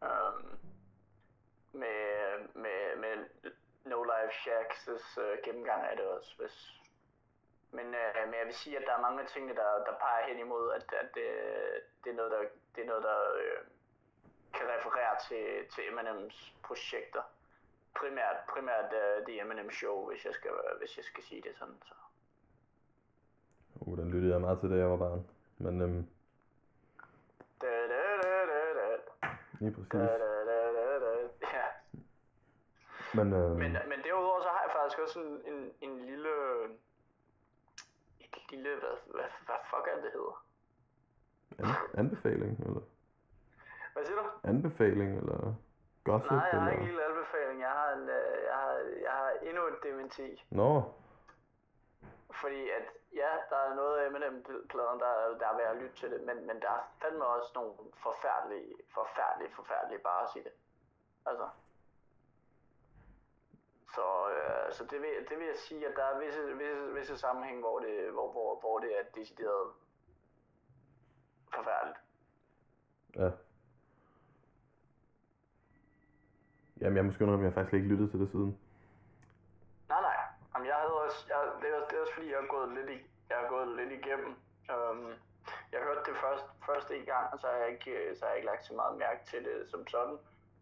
Um, 0.02 0.60
med, 1.72 2.40
med, 2.54 2.96
med 2.98 3.14
No 3.86 4.04
Life 4.04 4.34
Shacks' 4.42 5.22
øh, 5.22 5.38
gennemgang 5.44 5.84
af 5.84 5.98
det 5.98 6.06
også. 6.06 6.36
Hvis. 6.38 6.74
Men, 7.72 7.96
øh, 7.96 8.26
men 8.26 8.34
jeg 8.34 8.46
vil 8.46 8.54
sige, 8.54 8.78
at 8.78 8.84
der 8.88 8.94
er 8.94 9.02
mange 9.02 9.22
af 9.22 9.28
tingene, 9.28 9.56
der, 9.56 9.84
der 9.88 9.94
peger 10.00 10.28
hen 10.28 10.40
imod, 10.40 10.74
at, 10.74 10.94
at 10.94 11.10
det, 11.16 11.28
det 12.04 12.10
er 12.10 12.16
noget, 12.16 12.32
der, 12.32 12.42
det 12.76 12.82
er 12.82 12.88
noget, 12.88 13.04
der 13.04 13.20
øh, 13.42 13.60
kan 14.54 14.68
referere 14.68 15.16
til, 15.28 15.68
til 15.76 15.88
Eminems 15.92 16.54
projekter. 16.64 17.24
Primært, 18.00 18.38
primært 18.50 18.86
uh, 18.94 19.26
The 19.26 19.42
Eminem 19.42 19.72
Show, 19.72 20.08
hvis 20.10 20.26
jeg 20.26 20.34
skal, 20.34 20.52
hvis 20.80 20.98
jeg 20.98 21.06
skal 21.06 21.24
sige 21.24 21.42
det 21.42 21.52
sådan. 21.60 21.80
Så. 21.86 21.94
Uh, 23.76 23.98
den 23.98 24.12
lyttede 24.12 24.34
jeg 24.34 24.42
meget 24.42 24.60
til, 24.60 24.70
da 24.72 24.76
jeg 24.76 24.90
var 24.90 24.98
barn. 24.98 25.28
Men 25.58 25.82
øhm, 25.82 26.08
Da, 27.62 27.68
da, 27.94 28.02
da, 28.24 28.46
da, 28.52 28.60
da. 28.80 28.88
lige 29.60 29.72
Da, 29.72 29.76
præcis. 29.76 29.92
da, 29.92 30.08
da, 30.50 30.72
da, 30.78 31.00
da. 31.00 31.12
Ja. 31.42 31.66
Men, 33.14 33.34
øhm, 33.34 33.52
Men, 33.64 33.72
men 33.92 34.00
derudover 34.04 34.42
så 34.42 34.48
har 34.50 34.62
jeg 34.62 34.72
faktisk 34.78 35.00
også 35.00 35.20
en, 35.20 35.54
en, 35.54 35.74
en 35.82 36.06
lille... 36.06 36.30
Et 38.20 38.52
lille... 38.52 38.70
Hvad, 38.80 38.96
hvad, 39.16 39.30
hvad 39.46 39.56
fuck 39.70 39.88
er 39.88 40.02
det 40.02 40.12
hedder? 40.14 40.46
an, 41.60 42.00
anbefaling, 42.00 42.60
eller? 42.68 42.82
Hvad 43.94 44.06
siger 44.06 44.18
du? 44.18 44.30
Anbefaling, 44.44 45.18
eller 45.18 45.56
gossip, 46.12 46.32
Nej, 46.32 46.40
jeg 46.52 46.62
har 46.62 46.70
eller? 46.70 46.82
ikke 46.82 46.94
en 46.94 47.00
anbefaling. 47.10 47.60
Jeg 47.62 47.70
har, 47.80 47.90
en, 47.98 48.10
øh, 48.10 48.38
jeg 48.50 48.56
har, 48.64 48.74
jeg 49.08 49.12
har 49.22 49.30
endnu 49.50 49.64
et 49.72 49.80
dementi. 49.84 50.46
Nå, 50.50 50.70
Fordi 52.42 52.70
at, 52.70 52.86
ja, 53.16 53.32
der 53.50 53.58
er 53.58 53.76
noget 53.76 53.98
af 54.00 54.08
Eminem-pladen, 54.08 55.00
der, 55.00 55.08
er- 55.08 55.38
der 55.42 55.48
er 55.48 55.58
værd 55.58 55.76
at 55.76 55.82
lytte 55.82 55.96
til 55.96 56.12
det, 56.12 56.22
men, 56.22 56.48
men 56.48 56.62
der 56.62 56.70
er 56.70 56.84
fandme 57.02 57.26
også 57.26 57.52
nogle 57.56 57.74
forfærdelige, 58.04 58.74
forfærdelige, 58.94 59.52
forfærdelige 59.56 60.00
bars 60.00 60.36
i 60.36 60.40
det. 60.40 60.52
Altså, 61.26 61.48
Så, 63.96 64.30
øh, 64.30 64.74
så 64.74 64.84
det, 64.86 65.02
vil, 65.02 65.10
det 65.30 65.40
vil 65.40 65.48
jeg 65.48 65.56
sige, 65.58 65.88
at 65.88 65.96
der 65.96 66.04
er 66.04 66.20
visse, 66.20 66.42
visse, 66.58 66.94
visse 66.94 67.18
sammenhæng, 67.18 67.60
hvor 67.60 67.80
det, 67.80 68.12
hvor, 68.12 68.32
hvor, 68.32 68.60
hvor 68.60 68.80
det 68.80 69.00
er 69.00 69.04
decideret 69.16 69.72
forfærdeligt. 71.54 71.98
Ja. 73.16 73.30
Jamen, 76.82 76.98
jeg 76.98 77.06
måske 77.06 77.24
undre, 77.24 77.38
at 77.40 77.44
jeg 77.44 77.54
faktisk 77.54 77.74
ikke 77.74 77.88
lyttet 77.88 78.12
til 78.12 78.20
det 78.20 78.30
siden. 78.32 78.52
Nej, 79.90 80.02
nej. 80.02 80.18
Jamen, 80.52 80.68
jeg 80.68 80.76
havde 80.76 80.94
også, 81.06 81.20
jeg, 81.32 81.38
det, 81.62 81.70
er, 81.76 81.88
det 81.88 81.98
er 81.98 82.02
også 82.02 82.14
fordi, 82.14 82.30
jeg 82.32 82.40
har 82.44 82.48
gået 82.56 82.70
lidt, 82.78 82.90
i, 82.96 82.98
jeg 83.30 83.38
har 83.42 83.48
gået 83.56 83.68
lidt 83.80 83.92
igennem. 84.00 84.32
Um, 84.76 85.14
jeg 85.72 85.80
hørte 85.88 86.04
det 86.08 86.16
først, 86.26 86.46
først 86.66 86.92
en 86.92 87.06
gang, 87.06 87.26
og 87.34 87.40
så 87.40 87.48
har, 87.48 87.58
jeg 87.64 87.70
ikke, 87.76 88.16
så 88.16 88.22
har 88.22 88.30
jeg 88.30 88.38
ikke 88.38 88.52
lagt 88.52 88.66
så 88.66 88.74
meget 88.74 88.98
mærke 88.98 89.22
til 89.26 89.40
det 89.48 89.58
som 89.72 89.88
sådan. 89.88 90.18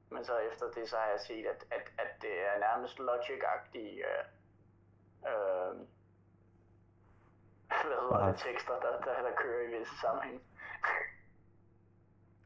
Men 0.10 0.26
så 0.26 0.38
efter 0.38 0.66
det, 0.76 0.90
så 0.90 0.98
har 0.98 1.10
jeg 1.16 1.20
set, 1.20 1.46
at, 1.54 1.62
at, 1.72 1.86
at 2.04 2.12
det 2.22 2.34
er 2.50 2.60
nærmest 2.60 3.00
logic-agtige 3.00 3.96
uh, 4.10 4.24
uh, 5.30 5.76
hvad 7.88 7.98
hedder 8.02 8.28
det, 8.28 8.40
tekster, 8.48 8.74
der, 8.84 8.92
der, 9.06 9.22
der 9.28 9.36
kører 9.42 9.62
i 9.68 9.78
visse 9.78 9.96
sammenhæng. 10.02 10.42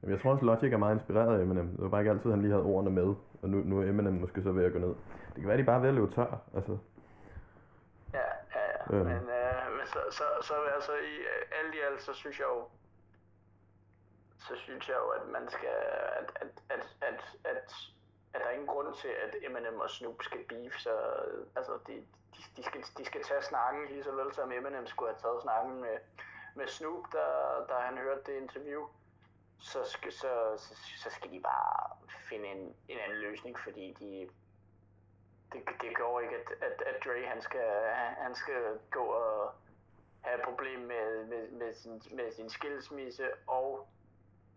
Jeg 0.03 0.21
tror 0.21 0.31
også, 0.31 0.45
Logic 0.45 0.73
er 0.73 0.77
meget 0.77 0.95
inspireret 0.95 1.39
af 1.39 1.43
Eminem. 1.43 1.67
Det 1.69 1.81
var 1.81 1.89
bare 1.89 2.01
ikke 2.01 2.11
altid, 2.11 2.29
han 2.31 2.41
lige 2.41 2.51
havde 2.51 2.63
ordene 2.63 2.91
med. 2.91 3.15
Og 3.41 3.49
nu, 3.49 3.57
nu 3.57 3.81
er 3.81 3.85
Eminem 3.89 4.13
måske 4.13 4.43
så 4.43 4.51
ved 4.51 4.65
at 4.65 4.73
gå 4.73 4.79
ned. 4.79 4.95
Det 5.33 5.35
kan 5.39 5.47
være, 5.47 5.57
de 5.57 5.63
bare 5.63 5.75
er 5.75 5.79
ved 5.81 5.89
at 5.89 5.95
løbe 5.95 6.13
tør. 6.15 6.41
Altså, 6.55 6.77
Ja, 8.13 8.29
ja, 8.55 8.63
ja. 8.71 8.95
Øhm. 8.97 9.05
Men, 9.05 9.23
øh, 9.39 9.65
men 9.77 9.85
så, 9.93 9.99
så, 10.11 10.23
så 10.41 10.53
altså 10.75 10.91
i 10.93 11.15
øh, 11.33 11.59
alt 11.59 11.75
i 11.75 11.79
alt, 11.79 12.01
så 12.01 12.13
synes 12.13 12.39
jeg 12.39 12.47
jo, 12.47 12.67
så 14.39 14.53
synes 14.55 14.89
jeg 14.89 14.97
jo, 15.03 15.09
at 15.09 15.27
man 15.27 15.49
skal, 15.49 15.75
at, 16.19 16.29
at, 16.41 16.51
at, 16.69 16.95
at, 17.01 17.19
at, 17.51 17.73
at 18.33 18.41
der 18.41 18.47
er 18.47 18.51
ingen 18.51 18.67
grund 18.67 18.93
til, 18.95 19.11
at 19.25 19.35
Eminem 19.41 19.79
og 19.79 19.89
Snoop 19.89 20.23
skal 20.23 20.43
beef, 20.49 20.73
så 20.77 20.93
altså, 21.55 21.71
de, 21.87 21.93
de, 22.35 22.41
de, 22.57 22.63
skal, 22.63 22.81
de 22.97 23.05
skal 23.05 23.23
tage 23.23 23.41
snakken 23.41 23.85
lige 23.89 24.03
så 24.03 24.11
vel, 24.11 24.33
som 24.33 24.51
Eminem 24.51 24.87
skulle 24.87 25.11
have 25.11 25.21
taget 25.21 25.41
snakken 25.41 25.81
med, 25.81 25.97
med 26.55 26.67
Snoop, 26.67 27.03
da, 27.13 27.23
da 27.69 27.75
han 27.87 27.97
hørte 27.97 28.21
det 28.25 28.41
interview. 28.41 28.81
Så 29.59 29.79
skal, 29.83 30.11
så, 30.11 30.27
så, 30.57 30.73
så 30.97 31.09
skal 31.09 31.31
de 31.31 31.39
bare 31.39 31.97
finde 32.29 32.45
en, 32.45 32.75
en 32.87 32.97
anden 33.05 33.19
løsning, 33.19 33.59
fordi 33.59 33.95
de, 33.99 34.29
det, 35.53 35.61
det 35.81 35.97
går 35.97 36.19
ikke, 36.19 36.35
at, 36.35 36.51
at, 36.61 36.81
at 36.81 36.95
Dre 37.05 37.25
han 37.27 37.41
skal, 37.41 37.69
han 38.17 38.35
skal 38.35 38.79
gå 38.91 39.03
og 39.03 39.53
have 40.21 40.39
et 40.39 40.45
problem 40.45 40.79
med, 40.79 41.25
med, 41.25 41.51
med, 41.51 41.73
sin, 41.73 42.01
med 42.11 42.31
sin 42.31 42.49
skilsmisse, 42.49 43.27
og 43.47 43.87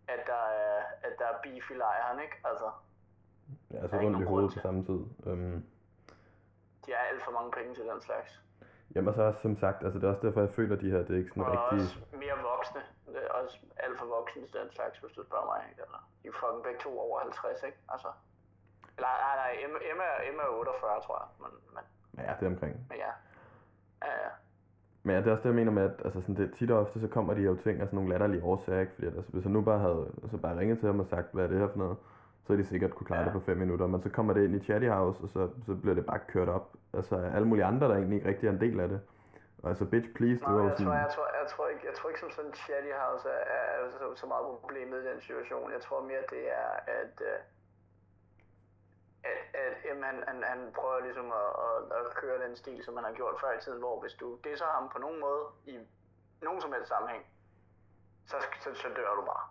at 0.08 0.20
der 0.26 0.44
er, 0.46 0.82
at 1.02 1.12
der 1.18 1.26
er 1.26 1.38
beef 1.42 1.70
i 1.70 1.74
lejren, 1.74 2.20
ikke? 2.20 2.36
Altså, 2.44 2.70
ja, 3.70 3.84
ikke 3.84 3.98
rundt 3.98 4.20
i 4.20 4.24
hovedet 4.24 4.54
på 4.54 4.60
samme 4.60 4.84
tid. 4.84 5.00
Um, 5.26 5.64
de 6.86 6.92
har 6.92 6.98
alt 6.98 7.24
for 7.24 7.32
mange 7.32 7.50
penge 7.50 7.74
til 7.74 7.84
den 7.84 8.00
slags. 8.00 8.42
Jamen, 8.94 9.14
så 9.14 9.32
som 9.42 9.56
sagt, 9.64 9.78
altså 9.84 9.98
det 9.98 10.04
er 10.06 10.12
også 10.14 10.26
derfor, 10.26 10.40
jeg 10.40 10.50
føler, 10.58 10.76
de 10.76 10.90
her, 10.90 10.98
det 11.06 11.12
er 11.14 11.20
ikke 11.22 11.30
sådan 11.34 11.42
Og 11.44 11.52
rigtig... 11.52 11.78
også 11.84 11.98
mere 12.24 12.36
voksne. 12.52 12.82
Det 13.14 13.20
er 13.26 13.32
også 13.40 13.56
alt 13.84 13.96
for 14.00 14.06
voksne 14.16 14.42
den 14.58 14.68
slags, 14.76 14.96
hvis 15.02 15.12
du 15.18 15.22
spørger 15.28 15.46
mig. 15.52 15.58
Ikke? 15.70 15.80
Eller, 15.86 16.00
de 16.22 16.26
er 16.28 16.32
fucking 16.42 16.62
begge 16.66 16.80
to 16.86 16.90
over 17.06 17.16
50, 17.20 17.62
ikke? 17.68 17.78
Altså. 17.94 18.10
Eller, 18.96 19.10
nej, 19.26 19.34
nej, 19.42 19.50
Emma, 19.64 19.78
Emma, 19.90 20.06
Emma 20.28 20.42
er 20.48 20.52
48, 20.58 21.00
tror 21.06 21.16
jeg. 21.22 21.28
Men, 21.42 21.52
men, 21.74 21.84
Ja, 22.26 22.32
det 22.38 22.44
er 22.46 22.50
omkring. 22.54 22.74
men 22.90 22.98
ja. 23.06 23.12
Ja, 24.06 24.12
ja. 24.24 24.30
Men 25.04 25.10
ja, 25.14 25.20
det 25.22 25.28
er 25.28 25.32
også 25.36 25.42
det, 25.46 25.52
jeg 25.52 25.60
mener 25.60 25.72
med, 25.78 25.84
at 25.90 25.96
altså, 26.04 26.20
sådan, 26.20 26.36
det, 26.36 26.54
tit 26.58 26.70
og 26.70 26.78
ofte, 26.84 27.00
så 27.00 27.08
kommer 27.08 27.34
de 27.34 27.40
her 27.40 27.48
jo 27.54 27.56
ting 27.66 27.80
af 27.80 27.86
sådan 27.86 27.96
nogle 27.96 28.10
latterlige 28.12 28.44
årsager, 28.44 28.80
ikke? 28.80 28.92
Fordi 28.94 29.06
altså, 29.06 29.30
hvis 29.32 29.44
jeg 29.44 29.52
nu 29.52 29.60
bare 29.70 29.78
havde 29.78 30.02
altså, 30.22 30.36
bare 30.44 30.58
ringet 30.58 30.78
til 30.78 30.86
ham 30.86 31.00
og 31.00 31.06
sagt, 31.06 31.26
hvad 31.32 31.44
er 31.44 31.48
det 31.48 31.58
her 31.58 31.68
for 31.68 31.78
noget, 31.78 31.96
så 32.42 32.52
havde 32.52 32.62
de 32.62 32.68
sikkert 32.68 32.94
kunne 32.94 33.06
klare 33.06 33.20
Ja. 33.20 33.24
det 33.24 33.32
på 33.32 33.40
fem 33.40 33.56
minutter. 33.56 33.86
Men 33.86 34.02
så 34.02 34.08
kommer 34.10 34.32
det 34.34 34.44
ind 34.44 34.54
i 34.54 34.64
Chatty 34.64 34.88
House, 34.88 35.22
og 35.22 35.28
så, 35.28 35.50
så 35.66 35.74
bliver 35.74 35.94
det 35.94 36.06
bare 36.06 36.18
kørt 36.28 36.48
op. 36.48 36.66
Altså 36.92 37.16
alle 37.16 37.48
mulige 37.48 37.64
andre, 37.64 37.88
der 37.88 37.94
egentlig 37.94 38.16
ikke 38.16 38.28
rigtig 38.28 38.46
er 38.46 38.52
en 38.52 38.60
del 38.60 38.80
af 38.80 38.88
det. 38.88 39.00
Og 39.62 39.68
altså, 39.70 39.84
bitch 39.84 40.08
please, 40.16 40.40
det 40.46 40.54
var 40.54 40.62
jeg, 40.68 40.76
tror, 40.76 40.84
sådan... 40.84 41.00
jeg, 41.04 41.10
tror, 41.14 41.26
jeg, 41.40 41.46
tror 41.52 41.68
ikke, 41.68 41.86
jeg 41.86 41.94
tror 41.94 42.08
ikke 42.10 42.20
som 42.20 42.30
sådan 42.30 42.52
Chatty 42.54 42.92
House 43.02 43.28
er, 43.28 43.42
er 43.56 43.90
så, 43.90 44.06
så 44.20 44.26
meget 44.26 44.44
problemet 44.60 44.96
i 45.02 45.06
den 45.10 45.20
situation. 45.20 45.72
Jeg 45.72 45.80
tror 45.86 46.00
mere 46.10 46.24
det 46.34 46.42
er, 46.62 46.70
at, 47.00 47.14
øh, 47.30 47.38
at, 49.30 49.40
at 49.64 49.74
jamen, 49.86 50.04
han, 50.10 50.16
han, 50.28 50.38
han 50.52 50.60
prøver 50.78 51.00
ligesom 51.08 51.28
at, 51.42 51.50
at, 51.66 51.78
at 51.98 52.06
køre 52.22 52.38
den 52.44 52.56
stil, 52.56 52.78
som 52.84 52.96
han 52.96 53.04
har 53.08 53.12
gjort 53.20 53.36
før 53.42 53.52
i 53.58 53.60
tiden, 53.64 53.78
hvor 53.84 54.00
hvis 54.00 54.14
du 54.22 54.28
disser 54.44 54.66
ham 54.76 54.88
på 54.94 54.98
nogen 55.04 55.20
måde 55.26 55.42
i 55.72 55.74
nogen 56.46 56.60
som 56.60 56.72
helst 56.72 56.88
sammenhæng, 56.88 57.24
så, 58.30 58.36
så, 58.62 58.68
så 58.82 58.88
dør 58.98 59.14
du 59.20 59.24
bare. 59.32 59.44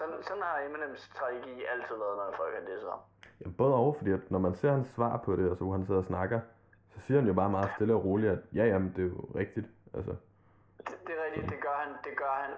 Sådan, 0.00 0.22
sådan 0.28 0.42
har 0.42 0.56
Eminems 0.66 1.00
strategi 1.00 1.54
altid 1.72 1.96
været, 2.02 2.16
når 2.20 2.34
folk 2.36 2.52
har 2.54 2.64
disset 2.70 2.90
ham. 2.90 3.00
Jamen, 3.40 3.54
både 3.54 3.74
og, 3.74 3.96
fordi 3.98 4.10
at 4.12 4.30
når 4.30 4.38
man 4.38 4.54
ser 4.54 4.70
hans 4.72 4.88
svar 4.88 5.16
på 5.24 5.36
det, 5.36 5.48
altså 5.50 5.64
hvor 5.64 5.72
han 5.76 5.86
sidder 5.86 6.00
og 6.00 6.06
snakker, 6.12 6.40
så 6.92 7.00
siger 7.00 7.18
han 7.20 7.28
jo 7.28 7.34
bare 7.34 7.50
meget 7.50 7.70
stille 7.76 7.94
og 7.94 8.04
roligt, 8.04 8.32
at 8.32 8.38
ja, 8.54 8.64
jamen, 8.64 8.92
det 8.96 9.02
er 9.04 9.08
jo 9.08 9.20
rigtigt. 9.42 9.66
Altså, 9.94 10.10
Det, 10.78 10.94
det 11.06 11.12
er 11.18 11.24
rigtigt, 11.26 11.50
det 11.52 11.60
gør 11.66 11.76
han, 11.84 11.90
det 12.04 12.14
gør 12.22 12.32
han 12.42 12.50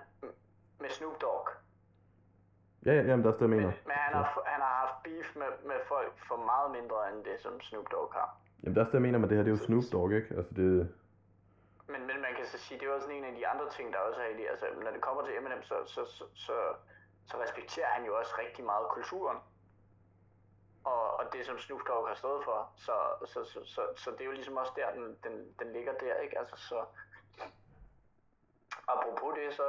med 0.81 0.91
Snoop 0.91 1.21
Dogg. 1.21 1.49
ja, 2.87 2.93
ja, 2.93 3.03
jamen, 3.03 3.25
det 3.25 3.31
er 3.31 3.35
det, 3.35 3.41
jeg 3.41 3.49
mener. 3.57 3.67
Men, 3.67 3.75
men 3.91 3.97
han, 4.07 4.13
har, 4.15 4.43
han 4.47 4.61
har 4.67 4.75
haft 4.83 4.97
beef 5.05 5.29
med, 5.37 5.51
med 5.71 5.79
folk 5.89 6.13
for 6.29 6.37
meget 6.51 6.69
mindre 6.77 6.99
end 7.13 7.19
det, 7.25 7.37
som 7.45 7.61
Snoop 7.61 7.87
Dogg 7.93 8.11
har. 8.13 8.29
Jamen, 8.63 8.75
det 8.75 8.81
er 8.81 8.85
også 8.85 8.93
det, 8.93 8.99
jeg 9.01 9.07
mener 9.09 9.19
med 9.19 9.29
det 9.29 9.37
her, 9.37 9.45
det 9.45 9.53
er 9.53 9.57
jo 9.59 9.65
Snoop 9.69 9.85
Dogg, 9.93 10.13
ikke? 10.13 10.31
Altså, 10.39 10.53
det, 10.55 10.69
Men, 11.93 12.01
men 12.11 12.17
man 12.27 12.33
kan 12.37 12.47
så 12.53 12.59
sige, 12.59 12.81
det 12.81 12.87
er 12.89 12.93
også 12.99 13.09
en 13.09 13.25
af 13.25 13.35
de 13.39 13.47
andre 13.53 13.67
ting, 13.77 13.87
der 13.93 13.99
også 13.99 14.21
er 14.21 14.29
i 14.35 14.37
det. 14.41 14.47
Altså, 14.53 14.67
når 14.85 14.91
det 14.97 15.01
kommer 15.01 15.23
til 15.27 15.33
Eminem, 15.39 15.63
så, 15.63 15.75
så, 15.95 16.01
så, 16.17 16.25
så, 16.35 16.57
så 17.27 17.43
respekterer 17.43 17.89
han 17.89 18.05
jo 18.05 18.19
også 18.19 18.35
rigtig 18.39 18.65
meget 18.65 18.87
kulturen. 18.89 19.39
Og, 20.85 21.17
og 21.19 21.33
det, 21.33 21.47
som 21.47 21.59
Snoop 21.59 21.81
Dogg 21.89 22.09
har 22.09 22.15
stået 22.15 22.45
for. 22.45 22.73
Så, 22.77 22.93
så, 23.27 23.45
så, 23.45 23.61
så, 23.65 23.83
så 23.97 24.11
det 24.11 24.21
er 24.21 24.25
jo 24.25 24.33
ligesom 24.33 24.57
også 24.57 24.73
der, 24.77 24.93
den, 24.93 25.17
den, 25.25 25.55
den 25.59 25.73
ligger 25.73 25.93
der, 25.93 26.15
ikke? 26.15 26.39
Altså, 26.39 26.57
så... 26.57 26.85
Apropos 28.89 29.35
det, 29.39 29.55
så, 29.55 29.69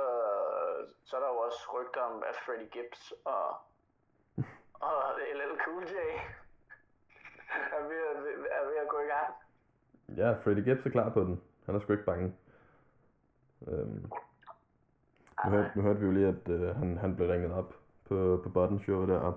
så 1.04 1.16
er 1.16 1.20
der 1.20 1.28
jo 1.28 1.38
også 1.38 1.60
rygter 1.74 2.02
om, 2.02 2.24
at 2.24 2.36
Freddie 2.46 2.70
Gibbs 2.70 3.14
og, 3.26 3.48
og 4.90 5.20
LL 5.36 5.60
Cool 5.66 5.84
J 5.84 5.96
er 7.78 7.84
ved, 7.88 8.02
at, 8.12 8.18
er 8.52 8.66
ved 8.66 8.78
at 8.78 8.88
gå 8.88 9.00
i 9.00 9.06
gang. 9.06 9.34
ja, 10.18 10.32
Freddie 10.32 10.64
Gibbs 10.64 10.86
er 10.86 10.90
klar 10.90 11.10
på 11.10 11.20
den. 11.20 11.42
Han 11.66 11.76
er 11.76 11.80
sgu 11.80 11.94
ikke 11.94 12.06
bange. 12.06 12.36
Øhm, 13.68 14.12
nu, 15.46 15.52
hørte, 15.52 15.72
nu 15.76 15.82
hørte 15.82 16.00
vi 16.00 16.06
jo 16.06 16.12
lige, 16.12 16.28
at 16.28 16.50
øh, 16.50 16.76
han, 16.76 16.98
han 16.98 17.16
blev 17.16 17.30
ringet 17.30 17.52
op 17.54 17.74
på, 18.10 18.40
på 18.44 18.50
Button 18.50 18.80
Show 18.80 19.08
der. 19.08 19.18
Og, 19.20 19.34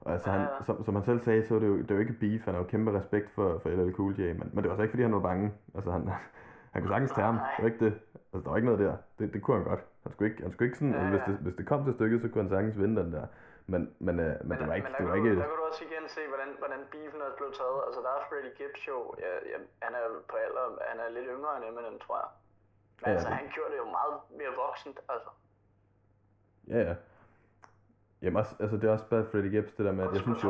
og 0.00 0.12
altså, 0.12 0.30
han, 0.30 0.40
Ja. 0.40 0.64
som, 0.64 0.84
som 0.84 0.94
han 0.94 1.04
selv 1.04 1.20
sagde, 1.20 1.46
så 1.48 1.54
er 1.54 1.58
det 1.58 1.66
jo, 1.66 1.78
det 1.78 1.90
er 1.90 1.94
jo 1.94 2.00
ikke 2.00 2.12
beef. 2.20 2.44
Han 2.44 2.54
har 2.54 2.60
jo 2.62 2.66
kæmpe 2.66 2.98
respekt 2.98 3.30
for, 3.30 3.58
for 3.58 3.68
LL 3.68 3.92
Cool 3.92 4.14
J. 4.20 4.20
Men, 4.20 4.50
men 4.52 4.62
det 4.64 4.70
var 4.70 4.76
så 4.76 4.82
ikke, 4.82 4.92
fordi 4.92 5.02
han 5.02 5.14
var 5.14 5.20
bange. 5.30 5.52
Altså, 5.74 5.90
han, 5.90 6.02
han 6.72 6.82
kunne 6.82 6.92
sagtens 6.94 7.10
tage 7.10 7.26
ham. 7.26 7.34
Det 7.56 7.62
var 7.64 7.68
ikke 7.72 7.84
det. 7.84 7.94
Altså, 8.32 8.44
der 8.44 8.50
var 8.50 8.56
ikke 8.56 8.70
noget 8.70 8.80
der. 8.86 8.94
Det, 9.18 9.32
det 9.34 9.40
kunne 9.42 9.56
han 9.60 9.66
godt. 9.72 9.82
Han 10.02 10.12
skulle 10.12 10.30
ikke, 10.30 10.42
han 10.42 10.52
skulle 10.52 10.66
ikke 10.68 10.78
sådan, 10.78 10.94
Ja, 10.94 10.98
altså, 11.00 11.10
hvis, 11.14 11.22
ja. 11.26 11.32
det, 11.32 11.38
hvis 11.44 11.54
det 11.60 11.66
kom 11.70 11.80
til 11.84 11.94
stykket, 11.98 12.18
så 12.22 12.26
kunne 12.28 12.42
han 12.44 12.52
sagtens 12.54 12.76
vinde 12.82 12.96
den 13.02 13.10
der. 13.16 13.26
Men, 13.72 13.80
men, 14.06 14.14
øh, 14.26 14.34
men, 14.48 14.54
det 14.60 14.66
var 14.70 14.74
ikke, 14.78 14.88
men 14.88 14.92
der, 14.94 15.00
det 15.02 15.08
var 15.10 15.16
ikke, 15.20 15.30
du, 15.34 15.40
der 15.42 15.48
kan 15.52 15.58
du 15.62 15.66
også 15.70 15.82
igen 15.88 16.04
se, 16.16 16.22
hvordan, 16.32 16.50
hvordan 16.62 16.80
beefen 16.92 17.20
er 17.28 17.32
blevet 17.38 17.54
taget. 17.60 17.78
Altså, 17.86 18.00
der 18.06 18.10
er 18.16 18.20
Freddie 18.28 18.52
Gibbs 18.58 18.82
jo, 18.92 18.98
ja, 19.24 19.32
ja, 19.52 19.58
han 19.86 19.92
er 20.00 20.04
på 20.30 20.34
alder, 20.44 20.66
han 20.90 20.98
er 21.04 21.08
lidt 21.16 21.26
yngre 21.34 21.52
end 21.56 21.64
Eminem, 21.70 21.96
tror 22.04 22.16
jeg. 22.22 22.30
Altså, 23.02 23.28
han 23.28 23.46
gjorde 23.54 23.70
det 23.72 23.78
jo 23.78 23.84
meget 23.98 24.14
mere 24.38 24.52
voksent, 24.66 24.98
altså. 25.08 25.30
ja, 26.68 26.80
ja. 26.88 26.94
Jamen 28.22 28.36
også, 28.36 28.54
altså 28.60 28.76
det 28.76 28.84
er 28.84 28.92
også 28.92 29.04
bare 29.12 29.24
Freddie 29.32 29.50
Gibbs, 29.50 29.72
det 29.72 29.84
der 29.86 29.92
med, 29.92 30.04
at 30.08 30.12
jeg 30.14 30.20
synes 30.20 30.44
jo, 30.44 30.48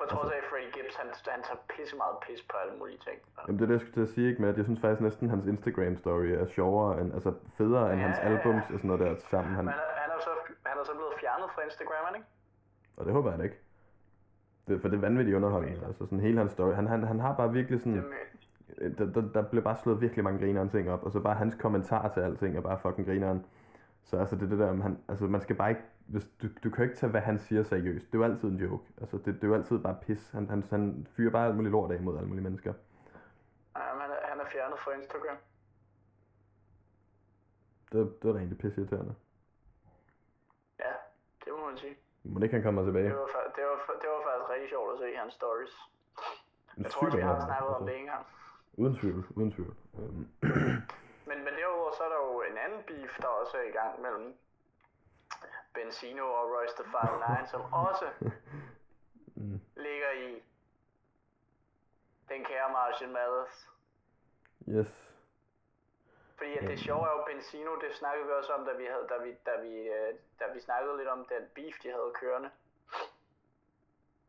på 0.00 0.04
trods 0.08 0.30
af, 0.30 0.36
at 0.42 0.44
Freddie 0.50 0.70
Gibbs, 0.76 0.96
han, 0.96 1.06
han 1.34 1.42
tager 1.42 1.60
pisse 1.76 1.96
meget 1.96 2.16
pis 2.26 2.42
på 2.50 2.56
alle 2.62 2.74
mulige 2.78 2.98
ting. 2.98 3.18
Jamen 3.46 3.56
det 3.58 3.62
er 3.64 3.66
det, 3.66 3.72
jeg 3.74 3.80
skulle 3.80 3.94
til 3.98 4.06
at 4.08 4.14
sige, 4.14 4.28
ikke? 4.30 4.40
Med, 4.42 4.48
at 4.52 4.56
jeg 4.56 4.64
synes 4.64 4.80
faktisk 4.80 5.00
næsten, 5.00 5.30
hans 5.34 5.44
Instagram-story 5.54 6.28
er 6.42 6.46
sjovere, 6.46 7.00
end, 7.00 7.14
altså 7.14 7.30
federe 7.58 7.92
end 7.92 8.00
Ja, 8.00 8.06
hans 8.06 8.18
albums 8.18 8.64
og 8.72 8.76
sådan 8.80 8.88
noget 8.90 9.00
der 9.04 9.14
sammen. 9.32 9.54
Han, 9.54 9.64
Men 9.64 9.72
han, 9.74 9.80
er- 9.82 10.00
han, 10.02 10.10
er 10.16 10.20
så, 10.28 10.30
han 10.66 10.78
er 10.80 10.84
så 10.84 10.92
blevet 10.98 11.14
fjernet 11.20 11.48
fra 11.54 11.62
Instagram, 11.62 12.04
han 12.08 12.14
ikke? 12.14 12.28
og 12.96 13.04
det 13.06 13.12
håber 13.12 13.30
jeg 13.30 13.38
da 13.38 13.44
ikke. 13.44 13.58
Det, 14.68 14.80
for 14.80 14.88
det 14.88 14.96
er 14.96 15.00
vanvittigt 15.00 15.36
underholdende. 15.36 15.86
Altså 15.86 16.04
sådan 16.04 16.20
hele 16.20 16.38
hans 16.38 16.52
story. 16.52 16.72
Han, 16.74 16.86
han, 16.86 17.02
han 17.02 17.20
har 17.20 17.32
bare 17.36 17.52
virkelig 17.52 17.80
sådan, 17.80 17.94
Det, 17.96 18.04
der, 18.98 19.06
der, 19.06 19.20
der 19.34 19.42
bliver 19.42 19.64
bare 19.64 19.76
slået 19.76 20.00
virkelig 20.00 20.24
mange 20.24 20.38
grineren 20.38 20.70
ting 20.70 20.90
op, 20.90 21.02
og 21.02 21.12
så 21.12 21.20
bare 21.20 21.34
hans 21.34 21.54
kommentar 21.54 22.08
til 22.08 22.20
alting 22.20 22.56
er 22.56 22.60
bare 22.60 22.78
fucking 22.78 23.06
grineren. 23.06 23.46
Så 24.04 24.16
altså 24.18 24.36
det 24.36 24.50
det 24.50 24.58
der, 24.58 24.82
han, 24.82 24.98
altså 25.08 25.24
man 25.24 25.40
skal 25.40 25.56
bare 25.56 25.70
ikke, 25.70 25.82
hvis, 26.06 26.28
du, 26.42 26.46
du 26.64 26.70
kan 26.70 26.84
ikke 26.84 26.96
tage, 26.96 27.10
hvad 27.10 27.20
han 27.20 27.38
siger 27.38 27.62
seriøst. 27.62 28.06
Det 28.06 28.14
er 28.14 28.18
jo 28.18 28.24
altid 28.24 28.48
en 28.48 28.56
joke. 28.56 28.84
Altså 29.00 29.16
det, 29.16 29.26
det 29.26 29.44
er 29.44 29.48
jo 29.48 29.54
altid 29.54 29.78
bare 29.78 29.96
pis. 30.02 30.30
Han, 30.30 30.48
han, 30.48 30.64
han 30.70 31.06
fyrer 31.16 31.30
bare 31.30 31.46
alt 31.46 31.56
muligt 31.56 31.72
lort 31.72 31.92
af 31.92 32.00
mod 32.00 32.16
alle 32.16 32.28
mulige 32.28 32.44
mennesker. 32.44 32.72
Jamen, 33.76 34.00
han, 34.00 34.10
er, 34.10 34.16
han 34.22 34.40
er 34.40 34.44
fjernet 34.52 34.78
fra 34.78 34.92
Instagram. 34.92 35.36
Det, 37.92 38.22
det 38.22 38.28
er 38.28 38.32
da 38.32 38.38
egentlig 38.38 38.58
pisse 38.58 38.80
irriterende. 38.80 39.14
Ja, 40.78 40.92
det 41.44 41.52
må 41.58 41.66
man 41.68 41.76
sige. 41.76 41.96
Må 42.24 42.40
ikke 42.40 42.54
han 42.54 42.62
kommer 42.62 42.84
tilbage? 42.84 43.04
Det 43.04 43.14
var, 43.14 43.26
det, 43.56 43.64
var, 43.70 43.78
det 44.02 44.08
var 44.14 44.20
faktisk 44.26 44.50
rigtig 44.54 44.68
sjovt 44.68 44.92
at 44.92 44.98
se 44.98 45.16
hans 45.16 45.34
stories. 45.34 45.74
En 46.76 46.82
Jeg 46.82 46.90
tror 46.90 47.16
vi 47.16 47.22
har 47.22 47.40
snakket 47.40 47.68
om 47.68 47.74
altså. 47.74 47.92
det 47.92 47.98
engang. 48.00 48.26
Uden 48.76 48.96
tvivl, 48.96 49.24
uden 49.36 49.52
tvivl. 49.52 49.76
Øhm, 49.98 50.28
Men, 51.26 51.44
men 51.44 51.54
derudover 51.54 51.92
så 51.96 52.02
er 52.04 52.08
der 52.08 52.16
jo 52.16 52.42
en 52.42 52.58
anden 52.58 52.82
beef, 52.86 53.16
der 53.22 53.26
også 53.28 53.56
er 53.56 53.62
i 53.62 53.70
gang 53.70 54.00
mellem 54.02 54.36
Benzino 55.74 56.24
og 56.32 56.44
Royce 56.54 56.74
the 56.82 56.92
59, 56.92 57.50
som 57.50 57.60
også 57.72 58.06
Mm. 59.38 59.60
ligger 59.86 60.10
i 60.10 60.42
den 62.28 62.44
kære 62.44 62.72
Marshall 62.72 63.12
Mathers. 63.12 63.68
Yes. 64.68 65.12
Fordi 66.36 66.56
at 66.56 66.62
det 66.68 66.78
sjove 66.78 67.06
er 67.08 67.12
jo 67.12 67.24
Benzino, 67.26 67.70
det 67.80 67.94
snakkede 67.94 68.26
vi 68.26 68.32
også 68.32 68.52
om, 68.52 68.64
da 68.64 68.72
vi, 68.72 68.84
havde, 68.84 69.06
da 69.08 69.16
vi, 69.24 69.30
da 69.46 69.60
vi, 69.62 69.74
øh, 69.88 70.14
da 70.40 70.44
vi 70.54 70.60
snakkede 70.60 70.96
lidt 70.96 71.08
om 71.08 71.24
den 71.28 71.42
beef, 71.54 71.74
de 71.82 71.88
havde 71.88 72.12
kørende. 72.14 72.50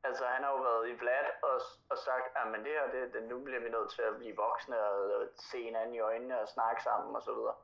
Altså 0.08 0.24
han 0.34 0.42
har 0.46 0.52
jo 0.56 0.62
været 0.70 0.84
i 0.92 0.94
Vlad 1.02 1.28
og, 1.50 1.58
og 1.92 1.98
sagt, 2.08 2.26
at 2.40 2.46
men 2.54 2.60
det 2.66 2.74
her, 2.78 2.86
det, 2.96 3.02
det, 3.14 3.22
nu 3.32 3.36
bliver 3.46 3.62
vi 3.66 3.70
nødt 3.76 3.90
til 3.96 4.04
at 4.10 4.16
blive 4.20 4.36
voksne 4.46 4.78
og, 4.90 4.98
og 5.18 5.22
se 5.52 5.58
hinanden 5.70 5.94
i 6.00 6.02
øjnene 6.10 6.36
og 6.44 6.48
snakke 6.56 6.80
sammen 6.88 7.12
og 7.18 7.24
så 7.28 7.34
videre. 7.38 7.58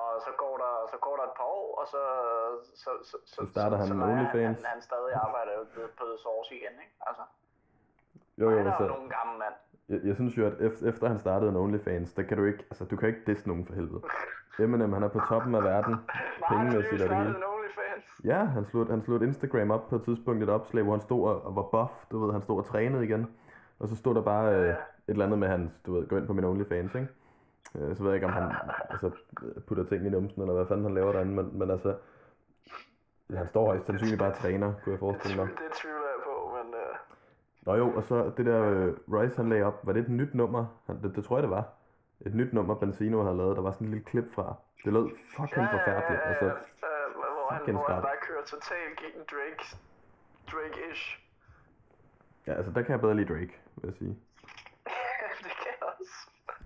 Og 0.00 0.10
så 0.26 0.32
går 0.42 0.54
der, 0.64 0.72
så 0.92 0.96
går 1.06 1.14
der 1.18 1.24
et 1.30 1.36
par 1.40 1.48
år, 1.60 1.68
og 1.80 1.86
så, 1.94 2.02
så, 2.82 2.90
så, 3.08 3.16
Så 3.36 3.42
starter 3.54 3.76
han 3.80 3.86
så, 3.90 3.94
med 3.94 4.06
så, 4.06 4.10
OnlyFans. 4.12 4.56
Han, 4.62 4.66
han 4.74 4.80
stadig 4.88 5.12
arbejder 5.26 5.52
jo 5.58 5.62
på, 5.98 6.02
The 6.10 6.18
Source 6.24 6.50
igen, 6.58 6.74
ikke? 6.84 6.94
Altså, 7.08 7.22
Jo, 8.40 8.46
jo, 8.50 8.56
han 8.58 8.66
er 8.66 8.70
jo 8.70 8.76
altså, 8.76 8.86
nogen 8.94 9.10
gammel 9.18 9.36
mand. 9.44 9.54
jeg, 9.92 10.00
jeg 10.08 10.14
synes 10.18 10.32
jo, 10.38 10.42
at 10.50 10.56
efter, 10.68 10.82
efter 10.90 11.04
han 11.12 11.18
startede 11.26 11.50
en 11.50 11.56
OnlyFans, 11.56 12.08
der 12.18 12.22
kan 12.28 12.36
du 12.40 12.44
ikke, 12.50 12.62
altså 12.70 12.84
du 12.90 12.96
kan 12.96 13.08
ikke 13.08 13.24
disse 13.30 13.48
nogen 13.48 13.66
for 13.66 13.74
helvede. 13.74 14.02
Eminem, 14.64 14.92
han 14.92 15.02
er 15.02 15.08
på 15.16 15.20
toppen 15.28 15.54
af 15.54 15.62
verden, 15.64 15.94
pengemæssigt 16.48 17.02
og 17.02 17.08
det 17.08 17.16
hele. 17.16 17.34
En 17.70 17.78
OnlyFans. 17.94 18.24
Ja, 18.24 18.44
han 18.44 18.64
slog, 18.64 18.86
han 18.86 19.02
slog 19.02 19.16
et 19.16 19.22
Instagram 19.22 19.70
op 19.70 19.88
på 19.88 19.96
et 19.96 20.02
tidspunkt, 20.04 20.42
et 20.42 20.48
opslag, 20.48 20.82
hvor 20.84 20.92
han 20.92 21.00
stod 21.00 21.28
og, 21.28 21.42
og 21.46 21.56
var 21.56 21.62
buff, 21.62 21.92
du 22.10 22.24
ved, 22.24 22.32
han 22.32 22.42
stod 22.42 22.58
og 22.58 22.64
trænede 22.64 23.04
igen. 23.04 23.26
Og 23.78 23.88
så 23.88 23.96
stod 23.96 24.14
der 24.14 24.22
bare 24.22 24.54
øh, 24.54 24.64
Ja. 24.66 24.70
et 24.70 24.76
eller 25.08 25.24
andet 25.24 25.38
med, 25.38 25.48
han, 25.48 25.72
du 25.86 25.94
ved, 25.94 26.08
gå 26.08 26.16
ind 26.16 26.26
på 26.26 26.32
min 26.32 26.44
OnlyFans, 26.44 26.94
ikke? 26.94 27.08
Øh, 27.78 27.96
så 27.96 28.02
ved 28.02 28.10
jeg 28.10 28.14
ikke, 28.14 28.26
om 28.26 28.32
han 28.32 28.52
altså, 28.90 29.10
putter 29.66 29.84
ting 29.84 30.06
i 30.06 30.10
numsen, 30.10 30.42
eller 30.42 30.54
hvad 30.54 30.66
fanden 30.66 30.84
han 30.84 30.94
laver 30.94 31.12
derinde, 31.12 31.32
men, 31.32 31.58
men 31.58 31.70
altså, 31.70 31.94
han 33.36 33.48
står 33.48 33.66
højst 33.66 33.86
sandsynligt 33.86 34.18
bare 34.18 34.32
træner, 34.32 34.72
kunne 34.84 34.92
jeg 34.92 34.98
forestille 34.98 35.36
mig. 35.36 35.46
Det 35.48 35.72
tvivler 35.82 36.08
jeg 36.14 36.20
på, 36.24 36.56
men... 36.56 36.74
Øh, 36.74 36.96
Nå 37.66 37.74
jo, 37.74 37.96
og 37.96 38.04
så 38.04 38.32
det 38.36 38.46
der 38.46 38.62
øh, 38.62 38.94
Royce 39.12 39.36
han 39.36 39.48
lagde 39.48 39.64
op, 39.64 39.86
var 39.86 39.92
det 39.92 40.02
et 40.02 40.08
nyt 40.08 40.34
nummer? 40.34 40.64
Han, 40.86 41.02
det, 41.02 41.16
det 41.16 41.24
tror 41.24 41.36
jeg 41.36 41.42
det 41.42 41.50
var. 41.50 41.64
Et 42.26 42.34
nyt 42.34 42.52
nummer 42.52 42.74
Benzino 42.74 43.22
havde 43.22 43.36
lavet, 43.36 43.56
der 43.56 43.62
var 43.62 43.70
sådan 43.70 43.86
et 43.86 43.90
lille 43.90 44.04
klip 44.04 44.34
fra. 44.34 44.54
Det 44.84 44.92
lød 44.92 45.08
fucking 45.36 45.66
forfærdeligt. 45.70 46.20
Altså, 46.24 46.44
øh, 46.44 46.52
hvor, 47.50 47.64
han, 47.66 47.74
hvor 47.74 47.92
han 47.94 48.02
bare 48.02 48.20
kører 48.20 48.44
totalt 48.44 48.98
gegen 49.00 49.22
Drake. 49.32 49.64
Drake-ish. 50.52 51.04
ja, 52.46 52.52
altså 52.52 52.72
der 52.72 52.82
kan 52.82 52.90
jeg 52.90 53.00
bedre 53.00 53.14
lide 53.14 53.28
Drake, 53.34 53.54
vil 53.76 53.88
jeg 53.90 53.94
sige. 53.98 54.14
det 55.46 55.54
kan 55.62 55.72
jeg 55.80 55.88
også. 55.92 56.16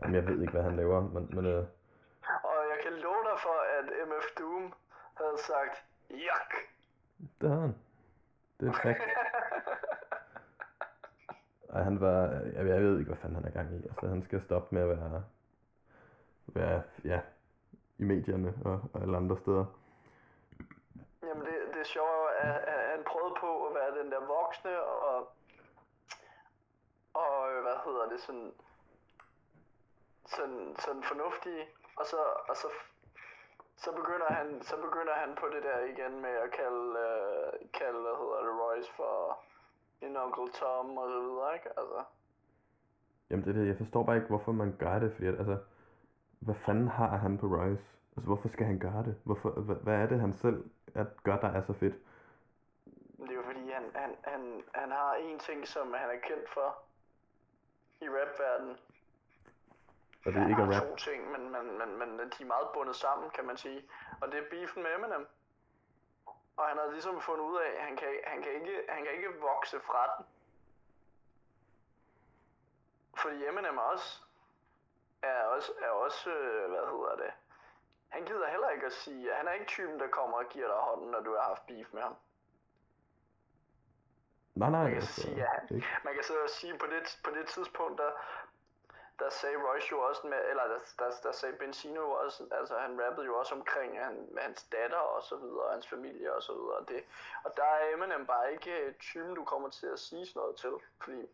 Jamen, 0.02 0.14
jeg 0.14 0.26
ved 0.26 0.40
ikke, 0.40 0.52
hvad 0.52 0.62
han 0.62 0.76
laver, 0.76 1.00
men, 1.00 1.30
men 1.36 1.46
øh, 1.46 1.64
Og 2.50 2.58
jeg 2.72 2.78
kan 2.82 2.92
love 2.92 3.22
dig 3.30 3.38
for, 3.46 3.56
at 3.78 3.84
MF 4.08 4.26
Doom 4.38 4.72
havde 5.14 5.38
sagt, 5.38 5.84
Yak! 6.10 6.50
det 7.40 7.48
havde 7.48 7.60
han. 7.60 7.74
Det 8.60 8.68
er 8.68 8.72
fact. 8.72 9.00
Ej, 11.74 11.82
han 11.82 12.00
var, 12.00 12.20
jeg, 12.28 12.66
jeg 12.66 12.82
ved 12.82 12.98
ikke, 12.98 13.08
hvad 13.08 13.18
fanden 13.18 13.36
han 13.36 13.44
er 13.44 13.50
gang 13.50 13.72
i. 13.72 13.76
Altså, 13.76 14.08
han 14.08 14.22
skal 14.22 14.42
stoppe 14.42 14.74
med 14.74 14.82
at 14.82 14.88
være, 14.88 15.24
være 16.46 16.82
ja, 17.04 17.20
i 17.98 18.04
medierne 18.04 18.54
og, 18.64 18.80
og 18.92 19.02
alle 19.02 19.16
andre 19.16 19.38
steder. 19.38 19.64
Jamen 21.22 21.44
det, 21.46 21.54
det 21.74 21.80
er 21.80 21.84
sjovt, 21.84 22.23
at, 22.42 22.56
at 22.72 22.80
han 22.92 23.04
prøvede 23.10 23.34
på 23.40 23.66
at 23.66 23.74
være 23.74 23.98
den 23.98 24.12
der 24.12 24.20
voksne 24.20 24.82
og, 24.82 25.28
og 27.14 27.62
hvad 27.62 27.78
hedder 27.84 28.08
det, 28.08 28.20
sådan, 28.20 28.52
sådan, 30.26 30.76
sådan 30.78 31.02
fornuftige, 31.02 31.64
og 31.96 32.06
så, 32.06 32.20
og 32.48 32.56
så, 32.56 32.68
så 33.76 33.92
begynder 33.92 34.26
han, 34.38 34.62
så 34.62 34.76
begynder 34.76 35.14
han 35.14 35.30
på 35.40 35.46
det 35.54 35.62
der 35.62 35.78
igen 35.92 36.20
med 36.20 36.34
at 36.44 36.50
kalde, 36.50 36.86
øh, 37.06 37.52
kalde 37.80 38.00
hvad 38.00 38.16
hedder 38.20 38.38
det, 38.46 38.52
Royce 38.62 38.92
for 38.92 39.44
en 40.00 40.16
Uncle 40.16 40.52
Tom 40.52 40.98
og 40.98 41.08
så 41.10 41.20
videre, 41.20 41.54
ikke? 41.54 41.68
Altså, 41.68 42.04
Jamen 43.30 43.44
det 43.44 43.50
er 43.50 43.60
det, 43.60 43.68
jeg 43.68 43.76
forstår 43.76 44.02
bare 44.02 44.16
ikke, 44.16 44.28
hvorfor 44.28 44.52
man 44.52 44.76
gør 44.78 44.98
det, 44.98 45.12
fordi 45.12 45.26
at, 45.26 45.38
altså, 45.38 45.58
hvad 46.38 46.54
fanden 46.54 46.88
har 46.88 47.16
han 47.16 47.38
på 47.38 47.46
Royce? 47.46 47.84
Altså, 48.16 48.26
hvorfor 48.26 48.48
skal 48.48 48.66
han 48.66 48.78
gøre 48.78 49.02
det? 49.04 49.14
Hvorfor, 49.24 49.50
hvad, 49.50 49.76
hvad 49.76 49.94
er 49.94 50.06
det, 50.06 50.20
han 50.20 50.32
selv 50.32 50.64
at 50.94 51.22
gør, 51.22 51.36
der 51.36 51.48
er 51.48 51.62
så 51.62 51.72
fedt? 51.72 51.94
det 53.18 53.30
er 53.30 53.34
jo 53.34 53.42
fordi, 53.42 53.70
han, 53.94 54.16
han, 54.24 54.64
han, 54.74 54.90
har 54.90 55.14
en 55.14 55.38
ting, 55.38 55.68
som 55.68 55.94
han 55.94 56.10
er 56.10 56.18
kendt 56.20 56.50
for 56.50 56.78
i 58.00 58.08
rapverdenen, 58.08 58.78
Og 60.26 60.32
det 60.32 60.42
er 60.42 60.48
ikke 60.48 60.62
rap. 60.62 60.82
to 60.82 60.96
ting, 60.96 61.30
men, 61.30 61.50
men, 61.50 61.78
men, 61.78 61.98
men 61.98 62.18
de 62.18 62.42
er 62.42 62.46
meget 62.46 62.68
bundet 62.74 62.96
sammen, 62.96 63.30
kan 63.30 63.44
man 63.44 63.56
sige. 63.56 63.90
Og 64.20 64.32
det 64.32 64.38
er 64.38 64.50
beefen 64.50 64.82
med 64.82 64.94
Eminem. 64.94 65.28
Og 66.56 66.68
han 66.68 66.78
har 66.78 66.90
ligesom 66.90 67.20
fundet 67.20 67.44
ud 67.44 67.56
af, 67.58 67.70
at 67.70 67.84
han 67.84 67.96
kan, 67.96 68.08
han 68.26 68.42
kan, 68.42 68.52
ikke, 68.52 68.84
han 68.88 69.04
kan 69.04 69.12
ikke 69.12 69.40
vokse 69.40 69.80
fra 69.80 70.16
den. 70.16 70.26
Fordi 73.18 73.46
Eminem 73.46 73.78
også 73.78 74.22
er 75.22 75.42
også, 75.44 75.72
er 75.82 75.88
også 75.88 76.30
øh, 76.30 76.68
hvad 76.70 76.80
hedder 76.80 77.16
det, 77.16 77.32
han 78.08 78.24
gider 78.24 78.48
heller 78.50 78.70
ikke 78.70 78.86
at 78.86 78.92
sige, 78.92 79.34
han 79.34 79.48
er 79.48 79.52
ikke 79.52 79.66
typen, 79.66 80.00
der 80.00 80.08
kommer 80.08 80.38
og 80.38 80.48
giver 80.48 80.66
dig 80.66 80.76
hånden, 80.76 81.10
når 81.10 81.20
du 81.20 81.34
har 81.34 81.42
haft 81.42 81.66
beef 81.66 81.92
med 81.92 82.02
ham. 82.02 82.16
Nej, 84.54 84.70
nej, 84.70 84.80
Man 84.80 84.90
kan 84.90 84.96
altså, 84.96 85.22
sige, 85.22 85.46
ikke. 85.70 85.86
man 86.04 86.14
kan 86.14 86.24
så 86.24 86.34
sige, 86.48 86.78
på 86.78 86.86
det, 86.86 87.20
på 87.24 87.30
det 87.30 87.46
tidspunkt, 87.48 87.98
der, 87.98 88.10
der 89.18 89.30
sagde 89.30 89.56
Royce 89.56 89.88
jo 89.92 90.00
også 90.00 90.26
med, 90.26 90.38
eller 90.50 90.64
der, 90.66 90.78
der, 90.98 91.10
der 91.22 91.32
sagde 91.32 91.56
Benzino 91.56 92.10
også, 92.10 92.48
altså 92.50 92.78
han 92.78 93.02
rappede 93.02 93.26
jo 93.26 93.38
også 93.38 93.54
omkring 93.54 94.04
han, 94.04 94.28
med 94.32 94.42
hans 94.42 94.62
datter 94.62 94.98
og 94.98 95.22
så 95.22 95.36
videre, 95.36 95.64
og 95.64 95.72
hans 95.72 95.88
familie 95.88 96.34
og 96.34 96.42
så 96.42 96.52
videre. 96.52 96.76
Og, 96.76 96.88
det, 96.88 97.04
og 97.44 97.56
der 97.56 97.64
er 97.64 97.94
Eminem 97.94 98.26
bare 98.26 98.52
ikke 98.52 98.94
typen, 99.00 99.34
du 99.34 99.44
kommer 99.44 99.68
til 99.68 99.86
at 99.86 99.98
sige 99.98 100.26
sådan 100.26 100.40
noget 100.40 100.56
til, 100.56 100.70
fordi, 101.00 101.26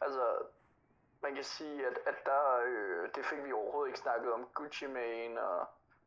altså, 0.00 0.38
man 1.22 1.34
kan 1.34 1.44
sige, 1.44 1.86
at, 1.86 1.98
at 2.06 2.26
der, 2.26 2.60
øh, 2.66 3.08
det 3.14 3.26
fik 3.26 3.44
vi 3.44 3.52
overhovedet 3.52 3.88
ikke 3.88 3.98
snakket 3.98 4.32
om 4.32 4.48
Gucci 4.54 4.86
Mane 4.86 5.42
og, 5.42 5.66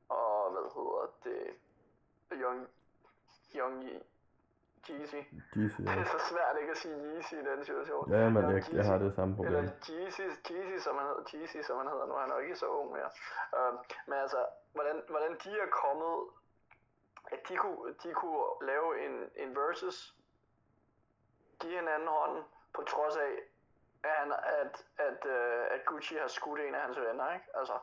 og 0.10 0.52
hvad 0.52 0.62
hedder 0.62 1.08
det, 1.24 1.56
Young, 2.42 2.68
Young 3.56 4.04
Jeezy. 4.90 5.22
Jeezy, 5.56 5.82
Det 5.82 5.90
er 5.90 5.94
ja. 5.94 6.06
så 6.06 6.20
svært 6.30 6.56
ikke 6.60 6.72
at 6.72 6.78
sige 6.78 6.96
Yeezy 6.96 7.34
i 7.34 7.46
den 7.52 7.66
situation. 7.66 8.12
Ja, 8.12 8.30
men 8.30 8.44
jeg, 8.52 8.64
jeg 8.74 8.86
har 8.86 8.98
det 8.98 9.16
samme 9.16 9.36
problem. 9.36 9.56
Eller 9.56 9.72
Jeezy, 9.90 10.22
Jeezy, 10.22 10.84
som 10.84 10.98
han 10.98 11.08
hedder, 11.08 11.26
Jeezy, 11.34 11.58
som 11.68 11.78
han 11.78 11.88
hedder 11.88 12.06
nu, 12.06 12.14
han 12.14 12.30
er 12.32 12.36
jo 12.36 12.42
ikke 12.42 12.56
så 12.56 12.68
ung 12.68 12.92
mere. 12.92 13.10
Uh, 13.58 13.74
men 14.08 14.18
altså, 14.18 14.46
hvordan, 14.74 15.02
hvordan 15.10 15.32
de 15.44 15.60
er 15.60 15.70
kommet, 15.84 16.16
at 17.32 17.40
de 17.50 17.56
kunne, 17.58 17.94
de 18.04 18.14
kunne 18.14 18.46
lave 18.62 19.06
en, 19.06 19.30
en 19.36 19.56
versus, 19.56 20.16
give 21.60 21.76
hinanden 21.80 22.08
hånden, 22.08 22.44
på 22.74 22.84
trods 22.84 23.16
af, 23.16 23.32
at, 24.04 24.12
han, 24.20 24.32
at, 24.62 24.86
at, 24.98 25.26
uh, 25.26 25.76
at 25.76 25.86
Gucci 25.86 26.16
har 26.16 26.28
skudt 26.28 26.60
en 26.60 26.76
af 26.76 26.82
hans 26.82 27.00
venner, 27.00 27.34
ikke? 27.34 27.46
Altså, 27.54 27.74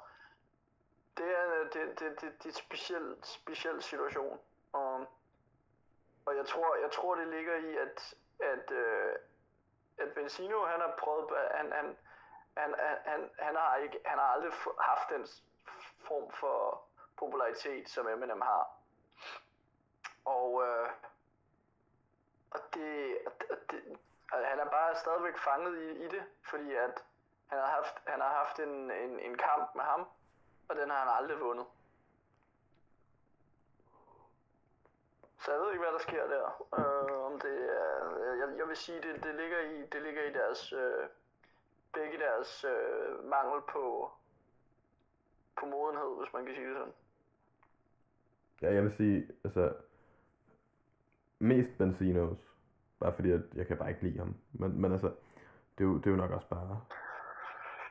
det 1.18 1.26
er, 1.38 1.44
det, 1.72 2.00
det, 2.00 2.20
det, 2.20 2.20
det 2.20 2.44
er 2.44 2.48
en 2.48 2.52
speciel, 2.52 3.16
speciel 3.22 3.82
situation. 3.82 4.38
Um, 4.72 5.06
og 6.28 6.36
jeg 6.36 6.46
tror, 6.46 6.76
jeg 6.76 6.90
tror 6.90 7.14
det 7.14 7.28
ligger 7.28 7.56
i, 7.56 7.76
at, 7.76 8.14
at, 8.40 8.70
øh, 8.70 9.14
at 9.98 10.14
Benzino, 10.14 10.64
han 10.64 10.80
har 10.80 10.94
prøvet, 10.98 11.38
han, 11.54 11.72
han, 11.72 11.96
han, 12.56 12.74
han, 12.78 12.96
han, 13.04 13.30
han, 13.38 13.56
har 13.56 13.76
ikke, 13.76 14.00
han 14.04 14.18
har 14.18 14.26
aldrig 14.26 14.52
haft 14.80 15.08
den 15.10 15.26
form 16.08 16.30
for 16.32 16.84
popularitet, 17.18 17.88
som 17.88 18.08
Eminem 18.08 18.40
har. 18.40 18.70
Og, 20.24 20.66
øh, 20.66 20.88
og 22.50 22.60
det, 22.74 23.18
og 23.26 23.32
det, 23.40 23.50
og 23.50 23.58
det 23.70 23.98
altså, 24.32 24.48
han 24.48 24.58
er 24.58 24.70
bare 24.70 24.96
stadigvæk 24.96 25.38
fanget 25.38 25.78
i, 25.78 26.04
i 26.04 26.08
det, 26.08 26.24
fordi 26.50 26.74
at 26.74 27.04
han 27.46 27.58
har 27.58 27.66
haft, 27.66 27.94
han 28.06 28.20
har 28.20 28.32
haft 28.34 28.58
en, 28.58 28.90
en, 28.90 29.20
en 29.20 29.38
kamp 29.38 29.74
med 29.74 29.84
ham, 29.84 30.08
og 30.68 30.76
den 30.76 30.90
har 30.90 30.98
han 30.98 31.22
aldrig 31.22 31.40
vundet. 31.40 31.66
Så 35.38 35.52
jeg 35.52 35.60
ved 35.60 35.70
ikke, 35.72 35.84
hvad 35.84 35.92
der 35.92 36.04
sker 36.08 36.26
der. 36.34 36.46
Øh, 36.78 37.26
om 37.28 37.40
det 37.40 37.56
er, 37.80 38.34
jeg, 38.40 38.58
jeg 38.58 38.68
vil 38.68 38.76
sige, 38.76 39.00
det, 39.02 39.24
det, 39.24 39.34
ligger 39.34 39.60
i, 39.60 39.86
det 39.92 40.02
ligger 40.02 40.22
i 40.22 40.32
deres, 40.32 40.72
øh, 40.72 41.08
begge 41.92 42.18
deres 42.18 42.64
øh, 42.64 43.24
mangel 43.24 43.60
på, 43.72 44.10
på 45.60 45.66
modenhed, 45.66 46.18
hvis 46.18 46.32
man 46.32 46.44
kan 46.44 46.54
sige 46.54 46.68
det 46.68 46.76
sådan. 46.76 46.94
Ja, 48.62 48.74
jeg 48.74 48.82
vil 48.82 48.92
sige, 48.96 49.28
altså, 49.44 49.74
mest 51.38 51.70
Benzinos, 51.78 52.38
bare 53.00 53.12
fordi 53.12 53.30
at 53.30 53.40
jeg 53.54 53.66
kan 53.66 53.78
bare 53.78 53.88
ikke 53.88 54.02
lide 54.02 54.18
ham. 54.18 54.34
Men, 54.52 54.80
men 54.80 54.92
altså, 54.92 55.08
det 55.78 55.84
er, 55.84 55.88
jo, 55.88 55.98
det 55.98 56.06
er 56.06 56.10
jo 56.10 56.16
nok 56.16 56.30
også 56.30 56.48
bare, 56.48 56.80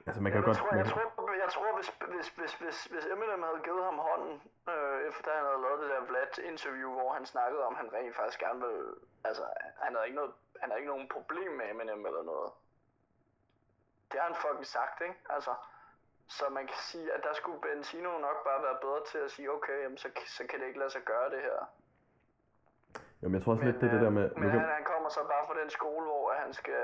altså 0.06 0.22
man 0.22 0.32
kan 0.32 0.40
jeg, 0.40 0.46
godt, 0.46 0.58
tror, 0.58 0.72
man 0.72 0.80
jeg, 0.80 0.88
tror, 0.94 1.17
jeg 1.48 1.54
tror, 1.54 1.76
hvis, 1.80 1.90
hvis, 2.14 2.28
hvis, 2.38 2.54
hvis, 2.62 2.78
hvis 2.92 3.06
Eminem 3.14 3.44
havde 3.48 3.62
givet 3.68 3.84
ham 3.90 4.00
hånden, 4.10 4.36
øh, 4.74 4.98
efter 5.10 5.30
han 5.38 5.46
havde 5.50 5.62
lavet 5.66 5.80
det 5.82 5.90
der 5.94 6.08
Vlad 6.10 6.34
interview, 6.52 6.90
hvor 6.98 7.10
han 7.18 7.26
snakkede 7.26 7.64
om, 7.68 7.74
at 7.74 7.80
han 7.82 7.94
rent 7.94 8.16
faktisk 8.16 8.40
gerne 8.46 8.60
ville, 8.66 8.88
altså, 9.30 9.46
han 9.84 9.92
havde 9.96 10.08
ikke, 10.08 10.20
noget, 10.22 10.34
han 10.62 10.70
havde 10.70 10.80
ikke 10.82 10.94
nogen 10.94 11.10
problem 11.16 11.52
med 11.60 11.66
Eminem 11.72 12.06
eller 12.10 12.24
noget. 12.32 12.50
Det 14.10 14.16
har 14.20 14.28
han 14.30 14.42
fucking 14.44 14.66
sagt, 14.78 14.98
ikke? 15.08 15.18
Altså, 15.36 15.54
så 16.38 16.46
man 16.50 16.66
kan 16.72 16.80
sige, 16.92 17.08
at 17.16 17.22
der 17.28 17.34
skulle 17.34 17.60
Benzino 17.62 18.12
nok 18.28 18.38
bare 18.48 18.64
være 18.68 18.78
bedre 18.86 19.02
til 19.12 19.18
at 19.18 19.32
sige, 19.32 19.52
okay, 19.52 19.78
jamen, 19.84 19.98
så, 19.98 20.10
så 20.38 20.42
kan 20.50 20.60
det 20.60 20.68
ikke 20.68 20.80
lade 20.80 20.94
sig 20.98 21.04
gøre 21.12 21.30
det 21.34 21.42
her. 21.48 21.60
jo, 23.22 23.26
men 23.28 23.36
jeg 23.36 23.42
tror 23.44 23.52
også 23.54 23.66
lidt, 23.66 23.80
det 23.82 23.88
er 23.88 23.94
det 23.96 24.02
der 24.02 24.16
med, 24.20 24.26
Men 24.36 24.50
kan, 24.52 24.60
han, 24.60 24.70
han 24.80 24.86
kommer 24.94 25.10
så 25.10 25.22
bare 25.34 25.48
fra 25.48 25.60
den 25.62 25.70
skole, 25.70 26.06
hvor 26.06 26.34
han 26.44 26.54
skal, 26.54 26.84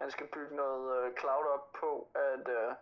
han 0.00 0.10
skal 0.10 0.26
bygge 0.34 0.56
noget 0.56 0.84
øh, 0.96 1.16
cloud 1.20 1.46
op 1.56 1.72
på, 1.72 1.90
at, 2.14 2.48
øh, 2.58 2.74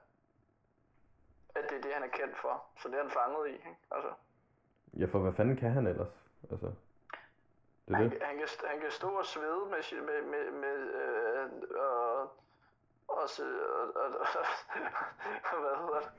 at 1.54 1.64
det 1.70 1.76
er 1.78 1.82
det, 1.82 1.92
han 1.94 2.02
er 2.02 2.08
kendt 2.08 2.36
for. 2.38 2.64
Så 2.76 2.88
det 2.88 2.94
er 2.98 3.02
han 3.02 3.10
fanget 3.10 3.48
i, 3.48 3.52
ikke? 3.52 3.76
Altså, 3.90 4.10
Ja, 4.98 5.04
for 5.06 5.18
hvad 5.18 5.32
fanden 5.32 5.56
kan 5.56 5.70
han 5.72 5.86
ellers? 5.86 6.14
Altså, 6.50 6.66
det 7.86 7.94
er 7.94 7.96
han, 7.96 8.10
det. 8.10 8.22
han, 8.22 8.38
kan, 8.38 8.48
han 8.66 8.80
kan 8.80 8.90
stå 8.90 9.08
og 9.08 9.26
svede 9.26 9.64
med, 9.72 10.02
med, 10.02 10.22
med, 10.22 10.50
med 10.50 10.78
øh, 11.00 11.50
og, 11.76 12.20
og, 12.20 12.28
og, 13.08 13.26
og, 13.94 14.08
og, 15.52 15.60
hvad 15.62 15.76
hedder 15.82 16.00
det? 16.00 16.10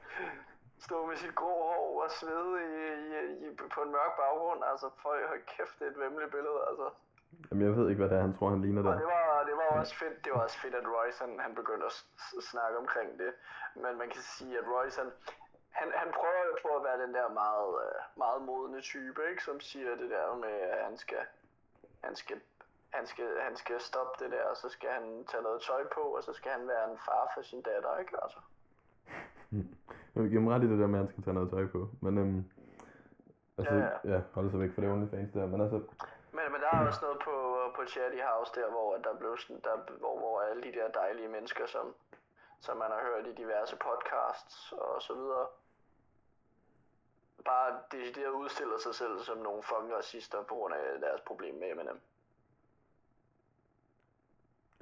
Stå 0.79 1.05
med 1.05 1.15
sit 1.15 1.35
grå 1.35 1.73
hår 1.73 2.03
og 2.03 2.11
svede 2.11 2.53
i, 2.63 2.67
i, 3.13 3.47
i, 3.47 3.55
på 3.55 3.81
en 3.81 3.91
mørk 3.91 4.15
baggrund. 4.17 4.63
Altså, 4.63 4.89
for 5.01 5.15
kæft, 5.47 5.79
det 5.79 5.87
er 5.87 5.91
et 5.91 5.99
vemmeligt 5.99 6.31
billede, 6.31 6.59
altså. 6.69 6.89
Jamen, 7.49 7.63
jeg 7.67 7.75
ved 7.77 7.85
ikke, 7.89 8.01
hvad 8.01 8.09
det 8.09 8.17
er, 8.17 8.21
han 8.27 8.35
tror, 8.37 8.49
han 8.49 8.61
ligner 8.61 8.81
Og 8.81 8.87
der. 8.87 8.97
det 9.03 9.09
var, 9.15 9.43
det 9.49 9.55
var 9.61 9.69
også 9.79 9.95
fedt, 10.01 10.17
det 10.25 10.31
var 10.35 10.41
også 10.47 10.57
fedt, 10.63 10.75
at 10.81 10.85
Royce 10.95 11.19
han, 11.23 11.31
han 11.45 11.53
begyndte 11.55 11.85
at 11.85 11.95
snakke 12.51 12.75
omkring 12.83 13.09
det. 13.21 13.31
Men 13.83 13.93
man 14.01 14.09
kan 14.13 14.21
sige, 14.35 14.53
at 14.61 14.65
Royce 14.73 14.97
han, 15.01 15.09
han, 15.79 15.87
han 16.01 16.09
prøver 16.19 16.43
jo 16.49 16.55
på 16.65 16.69
at 16.77 16.83
være 16.87 16.97
den 17.03 17.13
der 17.17 17.27
meget, 17.43 17.71
øh, 17.85 17.97
meget 18.23 18.39
modne 18.49 18.81
type, 18.91 19.19
ikke? 19.29 19.43
som 19.47 19.57
siger 19.59 19.91
det 20.01 20.09
der 20.15 20.35
med, 20.45 20.55
at 20.75 20.81
han 20.87 20.97
skal, 21.03 21.23
han 22.03 22.15
skal, 22.21 22.37
han 22.97 23.05
skal, 23.11 23.27
han 23.47 23.55
skal 23.61 23.77
stoppe 23.89 24.13
det 24.23 24.29
der, 24.35 24.43
og 24.51 24.57
så 24.57 24.67
skal 24.75 24.89
han 24.97 25.05
tage 25.31 25.43
noget 25.47 25.61
tøj 25.69 25.83
på, 25.95 26.03
og 26.17 26.23
så 26.23 26.33
skal 26.33 26.51
han 26.57 26.67
være 26.67 26.83
en 26.91 26.97
far 27.05 27.25
for 27.33 27.41
sin 27.49 27.61
datter, 27.69 27.97
ikke? 28.01 28.13
Altså. 28.23 28.39
Jeg 30.13 30.23
vil 30.23 30.29
give 30.29 30.41
ham 30.41 30.47
ret 30.47 30.63
i 30.63 30.69
det 30.71 30.79
der 30.79 30.87
med, 30.87 30.99
at 30.99 31.05
han 31.05 31.11
skal 31.13 31.23
tage 31.23 31.33
noget 31.33 31.49
tøj 31.49 31.65
på. 31.75 31.89
Men 32.01 32.17
øhm, 32.17 32.43
altså, 33.57 33.73
Ja, 33.73 33.85
ja, 33.85 34.13
ja 34.13 34.21
holde 34.33 34.51
sig 34.51 34.59
væk 34.59 34.71
fra 34.75 34.81
det 34.81 34.91
OnlyFans 34.91 35.31
der. 35.33 35.45
Men 35.47 35.61
altså, 35.61 35.81
Men, 36.35 36.51
men 36.51 36.61
der 36.61 36.67
er 36.67 36.87
også 36.87 36.99
noget 37.01 37.19
på, 37.19 37.35
på 37.75 37.85
Chatty 37.85 38.21
House 38.29 38.51
der, 38.55 38.69
hvor 38.69 38.97
der 38.97 39.13
blev 39.13 39.37
sådan, 39.37 39.61
der, 39.63 39.75
hvor, 39.99 40.19
hvor 40.19 40.41
alle 40.41 40.63
de 40.63 40.71
der 40.71 40.87
dejlige 40.87 41.27
mennesker, 41.27 41.65
som, 41.65 41.95
som 42.59 42.77
man 42.77 42.91
har 42.91 43.01
hørt 43.01 43.27
i 43.27 43.33
diverse 43.33 43.75
podcasts 43.75 44.71
og 44.71 45.01
så 45.01 45.13
videre, 45.13 45.47
bare 47.45 47.79
decideret 47.91 48.29
udstiller 48.29 48.77
sig 48.77 48.95
selv 48.95 49.19
som 49.19 49.37
nogle 49.37 49.63
fucking 49.63 49.93
racister 49.95 50.43
på 50.43 50.55
grund 50.55 50.73
af 50.73 50.99
deres 50.99 51.21
problem 51.21 51.55
med 51.55 51.71
Eminem. 51.71 52.01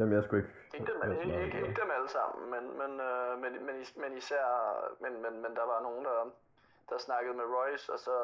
jamen, 0.01 0.15
jeg 0.15 0.23
skulle 0.23 0.43
ikke... 0.43 0.53
Ikke 0.73 0.93
dem, 0.93 1.11
ikke, 1.11 1.45
ikke, 1.45 1.67
ikke 1.67 1.81
dem 1.81 1.91
alle 1.91 2.09
sammen, 2.09 2.49
men, 2.53 2.77
men, 2.77 2.99
øh, 2.99 3.39
men, 3.39 3.65
men, 3.65 3.75
men 3.95 4.17
især, 4.17 4.45
men, 4.99 5.21
men, 5.21 5.41
men 5.41 5.55
der 5.55 5.65
var 5.65 5.81
nogen, 5.81 6.05
der, 6.05 6.31
der 6.89 6.97
snakkede 6.97 7.33
med 7.33 7.45
Royce, 7.45 7.93
og 7.93 7.99
så, 7.99 8.17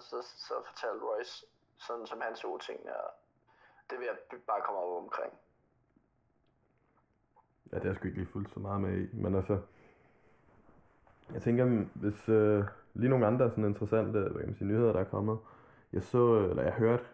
så, 0.00 0.16
så 0.22 0.54
fortalte 0.66 1.04
Royce, 1.04 1.46
sådan 1.78 2.06
som 2.06 2.20
han 2.20 2.36
så 2.36 2.58
tingene, 2.58 2.96
og 2.96 3.10
det 3.90 3.98
vil 3.98 4.06
jeg 4.06 4.40
bare 4.46 4.60
komme 4.64 4.80
op 4.80 5.02
omkring. 5.02 5.32
Ja, 7.72 7.76
det 7.76 7.82
har 7.82 7.90
jeg 7.90 7.96
sgu 7.96 8.06
ikke 8.06 8.18
lige 8.18 8.32
fuldt 8.32 8.50
så 8.50 8.60
meget 8.60 8.80
med 8.80 8.98
i. 8.98 9.08
Men 9.12 9.34
altså, 9.34 9.58
jeg 11.32 11.42
tænker, 11.42 11.84
hvis 11.94 12.28
øh, 12.28 12.64
lige 12.94 13.10
nogle 13.10 13.26
andre 13.26 13.50
sådan 13.50 13.64
interessante 13.64 14.20
hvad 14.20 14.30
kan 14.30 14.46
man 14.46 14.56
sige, 14.56 14.68
nyheder, 14.68 14.92
der 14.92 15.00
er 15.00 15.04
kommet. 15.04 15.38
Jeg 15.92 16.02
så, 16.02 16.48
eller 16.50 16.62
jeg 16.62 16.72
hørte 16.72 17.04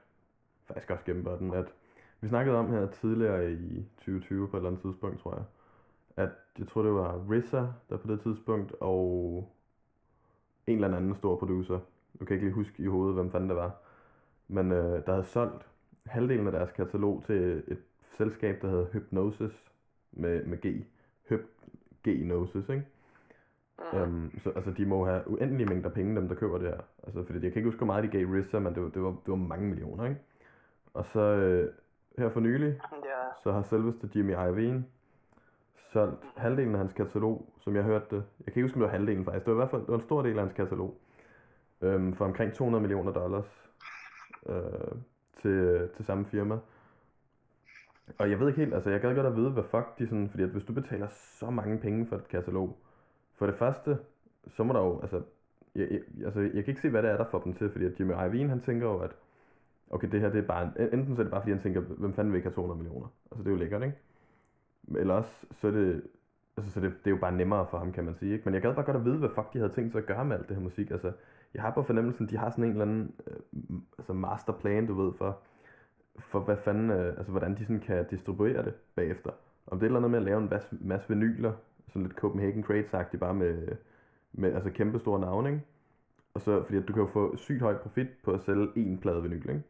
faktisk 0.67 0.91
også 0.91 1.05
gennem 1.05 1.39
den, 1.39 1.55
at 1.55 1.73
vi 2.21 2.29
snakkede 2.29 2.57
om 2.57 2.71
her 2.71 2.91
tidligere 2.91 3.53
i 3.53 3.85
2020 3.97 4.49
på 4.49 4.57
et 4.57 4.61
eller 4.61 4.71
andet 4.71 4.83
tidspunkt, 4.83 5.21
tror 5.21 5.35
jeg. 5.35 5.45
At 6.17 6.31
jeg 6.59 6.69
tror, 6.69 6.83
det 6.83 6.93
var 6.93 7.27
RZA, 7.31 7.67
der 7.89 7.97
på 7.97 8.09
det 8.09 8.21
tidspunkt, 8.21 8.73
og 8.81 9.55
en 10.67 10.75
eller 10.75 10.97
anden 10.97 11.15
stor 11.15 11.37
producer. 11.37 11.79
Nu 12.15 12.27
kan 12.27 12.29
jeg 12.29 12.35
ikke 12.35 12.47
lige 12.47 12.55
huske 12.55 12.83
i 12.83 12.87
hovedet, 12.87 13.15
hvem 13.15 13.31
fanden 13.31 13.49
det 13.49 13.57
var. 13.57 13.73
Men 14.49 14.73
øh, 14.73 15.07
der 15.07 15.13
havde 15.13 15.25
solgt 15.25 15.69
halvdelen 16.07 16.47
af 16.47 16.53
deres 16.53 16.73
katalog 16.73 17.23
til 17.27 17.63
et 17.69 17.79
selskab, 18.03 18.63
der 18.63 18.69
hedder 18.69 18.87
Hypnosis 18.93 19.73
med, 20.13 20.45
med 20.45 20.59
G. 20.59 20.85
Hyp, 21.29 21.41
G-Nosis, 22.09 22.69
ikke? 22.69 22.87
Mm. 23.93 23.99
Um, 24.03 24.33
så 24.43 24.51
altså, 24.51 24.71
de 24.71 24.87
må 24.87 25.05
have 25.05 25.29
uendelige 25.29 25.69
mængder 25.69 25.91
penge, 25.91 26.17
dem 26.17 26.29
der 26.29 26.35
køber 26.35 26.59
det 26.59 26.69
her. 26.69 26.81
Altså, 27.03 27.25
fordi 27.25 27.45
jeg 27.45 27.53
kan 27.53 27.61
ikke 27.61 27.69
huske, 27.69 27.79
hvor 27.79 27.87
meget 27.87 28.05
de 28.05 28.09
gav 28.09 28.27
RZA, 28.27 28.59
men 28.59 28.75
det 28.75 28.83
var, 28.83 28.89
det 28.89 29.03
var, 29.03 29.11
det 29.11 29.29
var 29.29 29.37
mange 29.37 29.69
millioner, 29.69 30.05
ikke? 30.05 30.21
Og 30.95 31.07
så 31.07 31.21
øh, 31.21 31.73
her 32.19 32.29
for 32.29 32.41
nylig, 32.41 32.81
Ja, 32.93 33.41
så 33.43 33.53
har 33.53 33.63
selveste 33.63 34.11
Jimmy 34.15 34.31
Iovine 34.31 34.85
solgt 35.75 36.25
halvdelen 36.37 36.75
af 36.75 36.79
hans 36.79 36.93
katalog, 36.93 37.49
som 37.61 37.77
jeg 37.77 37.85
hørte 37.85 38.07
det. 38.11 38.25
Jeg 38.47 38.53
kan 38.53 38.61
ikke 38.61 38.63
huske, 38.63 38.77
om 38.77 38.81
det 38.81 38.87
var 38.87 38.93
halvdelen 38.93 39.25
faktisk. 39.25 39.47
Det 39.47 39.55
var 39.55 39.61
i 39.61 39.63
hvert 39.63 39.71
fald 39.71 39.81
det 39.81 39.89
var 39.89 39.95
en 39.95 40.01
stor 40.01 40.23
del 40.23 40.39
af 40.39 40.41
hans 40.41 40.53
katalog. 40.53 40.97
Øhm, 41.81 42.13
for 42.13 42.25
omkring 42.25 42.53
200 42.53 42.83
millioner 42.83 43.13
dollars 43.13 43.64
øh, 44.49 44.97
til, 45.43 45.89
til 45.97 46.05
samme 46.05 46.25
firma. 46.25 46.59
Og 48.19 48.31
jeg 48.31 48.41
ved 48.41 48.49
ikke 48.49 48.61
helt, 48.61 48.75
altså 48.75 48.91
jeg 48.91 49.01
gad 49.01 49.15
godt 49.15 49.27
at 49.27 49.37
vide, 49.37 49.51
hvad 49.51 49.63
fuck 49.63 49.99
de 49.99 50.07
sådan, 50.07 50.29
fordi 50.31 50.43
at 50.43 50.49
hvis 50.49 50.65
du 50.65 50.73
betaler 50.73 51.07
så 51.09 51.51
mange 51.51 51.79
penge 51.79 52.07
for 52.07 52.17
et 52.17 52.29
katalog, 52.29 52.79
for 53.35 53.47
det 53.47 53.55
første, 53.55 53.99
så 54.47 54.65
må 54.65 54.73
der 54.73 54.81
jo, 54.81 55.01
altså, 55.01 55.23
jeg, 55.75 55.89
jeg, 55.91 56.01
altså, 56.25 56.41
jeg 56.41 56.53
kan 56.53 56.69
ikke 56.69 56.81
se, 56.81 56.91
hvad 56.91 57.03
det 57.03 57.11
er, 57.11 57.17
der 57.17 57.31
får 57.31 57.41
dem 57.41 57.55
til, 57.55 57.71
fordi 57.71 57.85
at 57.85 58.01
Jimmy 58.01 58.13
Iovine, 58.13 58.49
han 58.49 58.61
tænker 58.61 58.87
jo, 58.87 58.99
at 58.99 59.11
okay, 59.91 60.09
det 60.13 60.21
her, 60.21 60.31
det 60.31 60.39
er 60.39 60.47
bare, 60.47 60.73
enten 60.93 61.17
så 61.17 61.23
er 61.23 61.25
det 61.25 61.31
bare, 61.31 61.41
fordi 61.41 61.53
han 61.53 61.63
tænker, 61.63 61.81
hvem 61.81 62.15
fanden 62.15 62.33
vil 62.33 62.39
ikke 62.39 62.49
have 62.49 62.55
200 62.55 62.79
millioner? 62.79 63.07
Altså, 63.31 63.43
det 63.43 63.47
er 63.47 63.53
jo 63.53 63.59
lækkert, 63.59 63.83
ikke? 63.83 63.97
Eller 64.97 65.15
også, 65.15 65.47
så 65.51 65.67
er 65.69 65.71
det, 65.71 66.03
altså, 66.57 66.73
så 66.73 66.81
det, 66.81 66.91
det 66.91 67.07
er 67.07 67.15
jo 67.15 67.21
bare 67.21 67.33
nemmere 67.37 67.67
for 67.71 67.79
ham, 67.79 67.93
kan 67.93 68.05
man 68.05 68.15
sige, 68.15 68.33
ikke? 68.33 68.45
Men 68.45 68.55
jeg 68.55 68.63
gad 68.63 68.75
bare 68.75 68.85
godt 68.85 68.97
at 68.97 69.05
vide, 69.05 69.19
hvad 69.19 69.29
fuck 69.29 69.53
de 69.53 69.59
havde 69.59 69.73
tænkt 69.73 69.93
sig 69.93 69.99
at 69.99 70.07
gøre 70.07 70.25
med 70.25 70.37
alt 70.37 70.49
det 70.49 70.57
her 70.57 70.63
musik, 70.63 70.91
altså, 70.91 71.13
jeg 71.55 71.63
har 71.63 71.71
på 71.71 71.83
fornemmelsen, 71.83 72.29
de 72.29 72.37
har 72.37 72.51
sådan 72.51 72.65
en 72.65 72.71
eller 72.71 72.85
anden, 72.85 73.15
øh, 73.27 73.37
altså 73.99 74.13
masterplan, 74.13 74.87
du 74.87 75.03
ved, 75.03 75.13
for, 75.13 75.39
for 76.19 76.41
hvad 76.41 76.57
fanden, 76.57 76.91
øh, 76.91 77.17
altså 77.17 77.31
hvordan 77.31 77.57
de 77.57 77.65
sådan 77.65 77.81
kan 77.81 78.07
distribuere 78.11 78.65
det 78.65 78.75
bagefter. 78.95 79.31
Om 79.67 79.79
det 79.79 79.87
er 79.87 79.89
eller 79.89 79.99
andet 79.99 80.11
med 80.11 80.19
at 80.19 80.25
lave 80.25 80.43
en 80.43 80.49
masse, 80.51 80.77
masse 80.81 81.09
vinyler, 81.09 81.53
sådan 81.89 82.03
lidt 82.03 82.17
Copenhagen 82.17 82.65
Crates-agtigt, 82.65 83.19
bare 83.19 83.35
med, 83.35 83.69
med 84.33 84.53
altså 84.53 84.71
kæmpe 84.71 84.99
store 84.99 85.21
navne, 85.21 85.49
ikke? 85.49 85.63
Og 86.35 86.41
så, 86.41 86.63
fordi 86.63 86.79
at 86.79 86.89
du 86.89 86.93
kan 86.93 87.03
jo 87.03 87.09
få 87.09 87.37
sygt 87.37 87.63
høj 87.63 87.77
profit 87.77 88.09
på 88.23 88.33
at 88.33 88.41
sælge 88.41 88.69
en 88.77 88.99
plade 88.99 89.23
vinyl, 89.23 89.49
ikke? 89.49 89.63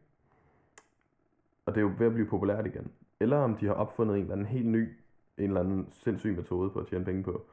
Og 1.65 1.75
det 1.75 1.77
er 1.77 1.85
jo 1.85 1.91
ved 1.97 2.07
at 2.07 2.13
blive 2.13 2.27
populært 2.27 2.65
igen. 2.65 2.91
Eller 3.19 3.37
om 3.37 3.57
de 3.57 3.65
har 3.65 3.73
opfundet 3.73 4.15
en 4.15 4.21
eller 4.21 4.33
anden 4.33 4.47
helt 4.47 4.67
ny, 4.67 4.89
en 5.37 5.43
eller 5.43 5.59
anden 5.59 5.87
sindssyg 5.91 6.35
metode 6.35 6.69
på 6.69 6.79
at 6.79 6.87
tjene 6.87 7.05
penge 7.05 7.23
på. 7.23 7.45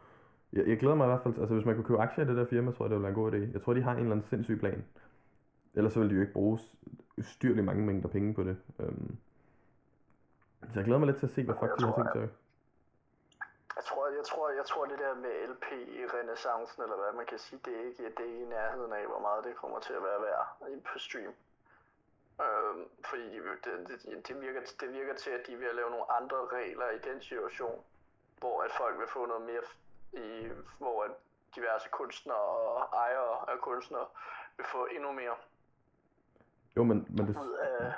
Jeg, 0.52 0.68
jeg 0.68 0.78
glæder 0.78 0.94
mig 0.94 1.04
i 1.04 1.08
hvert 1.08 1.22
fald, 1.22 1.38
altså 1.38 1.54
hvis 1.54 1.66
man 1.66 1.74
kunne 1.74 1.84
købe 1.84 2.00
aktier 2.00 2.24
i 2.24 2.28
det 2.28 2.36
der 2.36 2.46
firma, 2.46 2.72
tror 2.72 2.84
jeg, 2.84 2.90
det 2.90 2.96
ville 2.96 3.02
være 3.02 3.16
en 3.16 3.22
god 3.22 3.32
idé. 3.32 3.52
Jeg 3.52 3.62
tror, 3.62 3.74
de 3.74 3.82
har 3.82 3.92
en 3.92 3.98
eller 3.98 4.12
anden 4.12 4.28
sindssyg 4.28 4.58
plan. 4.58 4.84
Ellers 5.74 5.92
så 5.92 5.98
ville 5.98 6.10
de 6.10 6.16
jo 6.16 6.20
ikke 6.20 6.32
bruge 6.32 6.58
ustyrligt 7.18 7.64
mange 7.64 7.86
mængder 7.86 8.08
penge 8.08 8.34
på 8.34 8.42
det. 8.42 8.56
Øhm. 8.80 9.16
Så 10.60 10.74
jeg 10.74 10.84
glæder 10.84 10.98
mig 10.98 11.06
lidt 11.06 11.18
til 11.18 11.26
at 11.26 11.34
se, 11.36 11.44
hvad 11.44 11.54
fuck 11.60 11.78
de 11.78 11.84
har 11.84 11.92
tror, 11.92 11.98
tænkt 11.98 12.12
sig. 12.12 12.28
jeg 13.76 13.84
tror, 13.88 14.04
jeg 14.20 14.24
tror, 14.30 14.50
jeg 14.60 14.66
tror 14.70 14.84
det 14.92 14.98
der 15.04 15.14
med 15.24 15.32
LP 15.52 15.66
i 15.98 16.00
renaissancen, 16.14 16.82
eller 16.82 16.96
hvad 17.02 17.12
man 17.20 17.26
kan 17.26 17.38
sige, 17.38 17.60
det 17.64 17.72
er 17.78 17.84
ikke, 17.88 18.02
det 18.18 18.26
er 18.30 18.36
i 18.42 18.44
nærheden 18.56 18.92
af, 18.92 19.04
hvor 19.12 19.22
meget 19.28 19.44
det 19.44 19.54
kommer 19.62 19.78
til 19.86 19.94
at 19.98 20.02
være 20.08 20.20
værd 20.26 20.46
på 20.92 20.98
stream. 21.06 21.34
Øhm, 22.44 22.82
fordi 23.08 23.26
det, 23.64 23.74
det, 23.88 24.28
det, 24.28 24.40
virker, 24.40 24.62
det 24.80 24.88
virker 24.98 25.14
til, 25.14 25.30
at 25.30 25.46
de 25.46 25.56
vil 25.56 25.74
lave 25.80 25.90
nogle 25.90 26.12
andre 26.18 26.40
regler 26.58 26.88
i 26.96 26.98
den 27.08 27.18
situation, 27.28 27.78
hvor 28.38 28.56
at 28.66 28.72
folk 28.80 28.98
vil 28.98 29.08
få 29.16 29.26
noget 29.26 29.44
mere, 29.50 29.64
i, 30.12 30.48
hvor 30.78 31.06
diverse 31.56 31.88
kunstnere 31.92 32.36
og 32.36 32.88
ejere 32.96 33.50
af 33.50 33.58
kunstnere 33.60 34.06
vil 34.56 34.66
få 34.66 34.86
endnu 34.94 35.12
mere 35.12 35.34
Jo, 36.76 36.84
men, 36.84 37.06
men 37.10 37.26
det, 37.26 37.36
ud 37.36 37.52
af... 37.52 37.92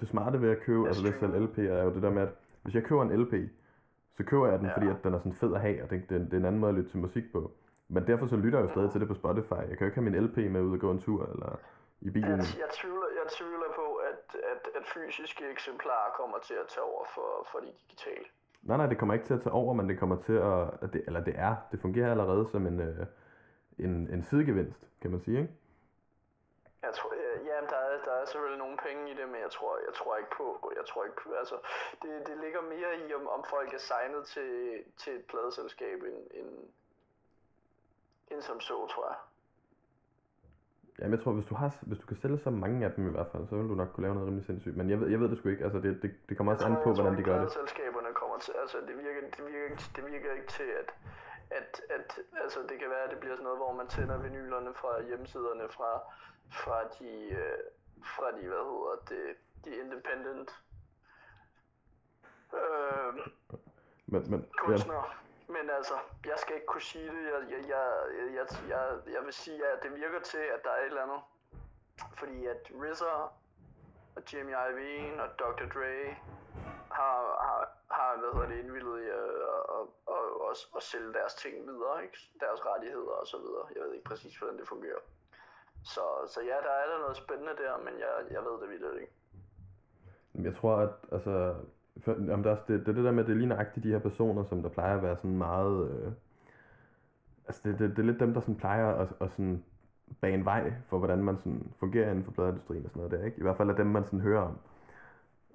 det 0.00 0.08
smarte 0.08 0.40
ved 0.42 0.50
at 0.50 0.60
købe, 0.62 0.86
altså 0.86 1.02
ved 1.02 1.10
at 1.14 1.20
sælge 1.20 1.32
streaming. 1.32 1.50
LP, 1.50 1.58
er 1.58 1.82
jo 1.84 1.94
det 1.94 2.02
der 2.02 2.10
med, 2.10 2.22
at 2.22 2.28
hvis 2.62 2.74
jeg 2.74 2.84
køber 2.84 3.02
en 3.02 3.20
LP, 3.22 3.34
så 4.16 4.24
køber 4.24 4.46
jeg 4.46 4.58
den, 4.58 4.66
Ja. 4.66 4.74
fordi 4.76 4.86
at 4.88 4.96
den 5.04 5.14
er 5.14 5.18
sådan 5.18 5.34
fed 5.34 5.54
at 5.54 5.60
have, 5.60 5.82
og 5.82 5.90
det, 5.90 6.08
det, 6.08 6.20
det 6.20 6.32
er 6.32 6.36
en 6.36 6.44
anden 6.44 6.60
måde 6.60 6.68
at 6.68 6.74
lytte 6.78 6.90
til 6.90 6.98
musik 6.98 7.24
på. 7.32 7.52
Men 7.88 8.06
derfor 8.06 8.26
så 8.26 8.36
lytter 8.36 8.58
jeg 8.58 8.66
jo 8.68 8.72
stadig 8.72 8.90
til 8.92 9.00
det 9.00 9.08
på 9.08 9.14
Spotify. 9.14 9.60
Jeg 9.70 9.74
kan 9.76 9.84
jo 9.84 9.86
ikke 9.90 10.00
have 10.00 10.10
min 10.10 10.24
LP 10.26 10.36
med 10.36 10.60
ud 10.60 10.72
og 10.72 10.80
gå 10.80 10.90
en 10.90 11.00
tur, 11.00 11.26
eller 11.32 11.50
i 12.00 12.10
bilen. 12.10 12.30
Jeg, 12.30 12.38
jeg, 12.64 12.70
tvivler, 12.80 13.08
jeg 13.20 13.26
tvivler 13.38 13.70
på, 13.80 13.86
at, 14.10 14.24
at, 14.52 14.62
at 14.78 14.84
fysiske 14.94 15.44
eksemplarer 15.50 16.10
kommer 16.20 16.38
til 16.38 16.54
at 16.54 16.66
tage 16.68 16.84
over 16.84 17.04
for, 17.14 17.46
for 17.50 17.58
de 17.58 17.70
digitale. 17.82 18.26
Nej, 18.68 18.76
nej, 18.76 18.86
det 18.86 18.98
kommer 18.98 19.14
ikke 19.14 19.26
til 19.26 19.34
at 19.34 19.42
tage 19.42 19.52
over, 19.52 19.72
men 19.74 19.88
det 19.88 19.98
kommer 19.98 20.16
til 20.26 20.32
at, 20.32 20.62
at 20.82 20.88
det, 20.92 21.02
eller 21.06 21.20
det 21.28 21.34
er, 21.38 21.54
det 21.72 21.80
fungerer 21.80 22.10
allerede 22.10 22.48
som 22.52 22.66
en, 22.66 22.80
øh, 22.80 23.06
en, 23.78 23.92
en 24.14 24.22
sidegevinst, 24.22 24.80
kan 25.00 25.10
man 25.10 25.20
sige, 25.20 25.38
ikke? 25.42 25.52
Jeg 26.82 26.92
tror, 26.98 27.10
ja, 27.14 27.30
jamen, 27.48 27.68
der, 27.70 27.76
er, 27.86 27.90
der 28.08 28.12
er 28.20 28.24
selvfølgelig 28.24 28.58
nogle 28.64 28.76
penge 28.86 29.02
i 29.12 29.14
det, 29.20 29.26
men 29.32 29.40
jeg 29.46 29.50
tror, 29.56 29.72
jeg 29.88 29.94
tror 30.00 30.16
ikke 30.20 30.30
på, 30.38 30.72
jeg 30.80 30.84
tror 30.90 31.04
ikke 31.04 31.16
på, 31.22 31.28
altså, 31.42 31.56
det, 32.02 32.10
det 32.28 32.36
ligger 32.44 32.60
mere 32.74 32.90
i, 33.08 33.14
om, 33.18 33.24
om 33.36 33.42
folk 33.54 33.70
er 33.78 33.82
signet 33.90 34.22
til, 34.34 34.50
til 35.02 35.12
et 35.18 35.24
pladeselskab, 35.30 35.98
end, 36.10 36.18
end, 36.40 36.50
end 38.30 38.40
som 38.42 38.60
så, 38.60 38.76
tror 38.94 39.06
jeg. 39.12 39.18
Jamen, 40.98 41.12
jeg 41.16 41.20
tror, 41.22 41.32
hvis 41.32 41.46
du, 41.46 41.54
har, 41.54 41.70
hvis 41.88 41.98
du 41.98 42.06
kan 42.06 42.16
sælge 42.16 42.38
så 42.38 42.50
mange 42.50 42.84
af 42.86 42.92
dem 42.92 43.08
i 43.08 43.10
hvert 43.10 43.26
fald, 43.32 43.46
så 43.48 43.54
vil 43.56 43.68
du 43.68 43.74
nok 43.74 43.88
kunne 43.92 44.02
lave 44.06 44.14
noget 44.14 44.26
rimelig 44.28 44.46
sindssygt. 44.46 44.76
Men 44.76 44.90
jeg 44.90 45.00
ved, 45.00 45.08
jeg 45.08 45.20
ved 45.20 45.28
det 45.30 45.38
sgu 45.38 45.48
ikke, 45.48 45.64
altså 45.64 45.78
det, 45.84 46.02
det, 46.02 46.10
det 46.28 46.36
kommer 46.36 46.52
også 46.52 46.64
Jeg 46.64 46.70
an 46.70 46.76
tror- 46.76 46.84
på, 46.84 46.90
jeg 46.90 46.96
tror 46.96 47.02
hvordan 47.02 47.18
de 47.18 47.24
gør 47.30 47.38
det. 47.38 47.48
pladeselskaberne 47.52 47.92
kommer 47.92 48.05
til, 48.38 48.52
altså 48.52 48.80
det 48.80 48.98
virker, 48.98 49.20
det 49.30 49.46
virker, 49.46 49.64
ikke- 49.70 49.90
det 49.96 50.06
virker 50.06 50.32
ikke 50.32 50.46
til, 50.46 50.62
at, 50.80 50.94
at, 51.50 51.80
at, 51.90 52.18
altså 52.42 52.62
det 52.68 52.78
kan 52.78 52.90
være, 52.90 53.02
at 53.04 53.10
det 53.10 53.18
bliver 53.20 53.34
sådan 53.34 53.44
noget, 53.44 53.58
hvor 53.58 53.72
man 53.72 53.88
tænder 53.88 54.18
vinylerne 54.18 54.74
fra 54.74 55.02
hjemmesiderne 55.02 55.68
fra, 55.68 56.00
fra 56.52 56.88
de, 56.98 57.28
øh, 57.30 57.58
fra 58.16 58.30
de, 58.30 58.48
hvad 58.48 58.64
hedder 58.70 58.96
det, 59.08 59.36
de 59.64 59.76
independent, 59.76 60.50
øh, 62.54 63.14
Men, 64.06 64.30
men, 64.30 64.40
ja. 64.40 64.62
kunstnere. 64.64 65.04
Men 65.48 65.70
altså, 65.70 65.94
jeg 66.24 66.34
skal 66.36 66.54
ikke 66.54 66.66
kunne 66.66 66.82
sige 66.82 67.08
det. 67.08 67.22
Jeg, 67.24 67.50
jeg, 67.50 67.68
jeg, 67.68 68.34
jeg, 68.34 68.46
jeg, 68.68 68.98
jeg 69.14 69.24
vil 69.24 69.32
sige, 69.32 69.66
at 69.66 69.82
det 69.82 69.94
virker 69.94 70.20
til, 70.20 70.38
at 70.38 70.60
der 70.64 70.70
er 70.70 70.80
et 70.80 70.86
eller 70.86 71.02
andet. 71.02 71.20
Fordi 72.14 72.46
at 72.46 72.70
RZA 72.74 73.12
og 74.16 74.22
Jimmy 74.32 74.50
Iovine 74.50 75.22
og 75.22 75.38
Dr. 75.38 75.66
Dre 75.74 76.16
har, 76.90 77.38
har, 77.46 77.68
har 77.90 78.10
hvad 78.20 78.30
hedder 78.34 78.48
det, 78.52 78.58
indvildet 78.64 78.96
i 79.04 79.08
at, 79.20 79.30
at, 79.76 79.84
at, 80.16 80.24
at, 80.48 80.56
at 80.76 80.82
sælge 80.90 81.12
deres 81.18 81.34
ting 81.42 81.54
videre, 81.70 81.96
ikke? 82.04 82.18
deres 82.44 82.60
rettigheder 82.70 83.14
og 83.22 83.26
så 83.32 83.38
videre. 83.44 83.66
Jeg 83.74 83.82
ved 83.84 83.92
ikke 83.94 84.10
præcis, 84.10 84.36
hvordan 84.38 84.58
det 84.58 84.68
fungerer. 84.68 85.02
Så, 85.94 86.04
så 86.32 86.40
ja, 86.50 86.56
der 86.66 86.74
er 86.82 86.86
der 86.92 86.98
noget 87.04 87.16
spændende 87.16 87.54
der, 87.62 87.72
men 87.86 87.94
jeg, 88.04 88.12
jeg 88.34 88.42
ved 88.46 88.54
det 88.62 88.68
vidt 88.70 89.00
ikke. 89.00 89.14
Jeg 90.46 90.54
tror, 90.56 90.76
at 90.76 90.94
altså, 91.12 91.54
for, 92.04 92.12
jamen, 92.12 92.44
der 92.44 92.50
er, 92.50 92.56
det, 92.68 92.86
det 92.86 92.96
det 92.96 93.04
der 93.04 93.12
med, 93.12 93.22
at 93.22 93.26
det 93.26 93.32
er 93.32 93.36
lige 93.36 93.48
nøjagtigt 93.48 93.84
de 93.84 93.92
her 93.92 93.98
personer, 93.98 94.44
som 94.44 94.62
der 94.62 94.68
plejer 94.68 94.96
at 94.96 95.02
være 95.02 95.16
sådan 95.16 95.38
meget... 95.38 95.90
Øh, 95.90 96.12
altså 97.46 97.60
det, 97.64 97.78
det, 97.78 97.90
det 97.90 97.98
er 97.98 98.02
lidt 98.02 98.20
dem, 98.20 98.34
der 98.34 98.40
sådan 98.40 98.56
plejer 98.56 98.94
at, 98.94 99.08
at 99.20 99.30
sådan 99.30 99.64
bane 100.20 100.44
vej 100.44 100.72
for, 100.88 100.98
hvordan 100.98 101.24
man 101.24 101.38
sådan 101.38 101.72
fungerer 101.78 102.10
inden 102.10 102.24
for 102.24 102.32
pladeindustrien 102.32 102.84
og 102.84 102.90
sådan 102.90 103.02
noget 103.02 103.20
der, 103.20 103.26
ikke? 103.26 103.38
I 103.38 103.42
hvert 103.42 103.56
fald 103.56 103.70
er 103.70 103.76
dem, 103.76 103.86
man 103.86 104.04
sådan 104.04 104.20
hører 104.20 104.42
om. 104.42 104.58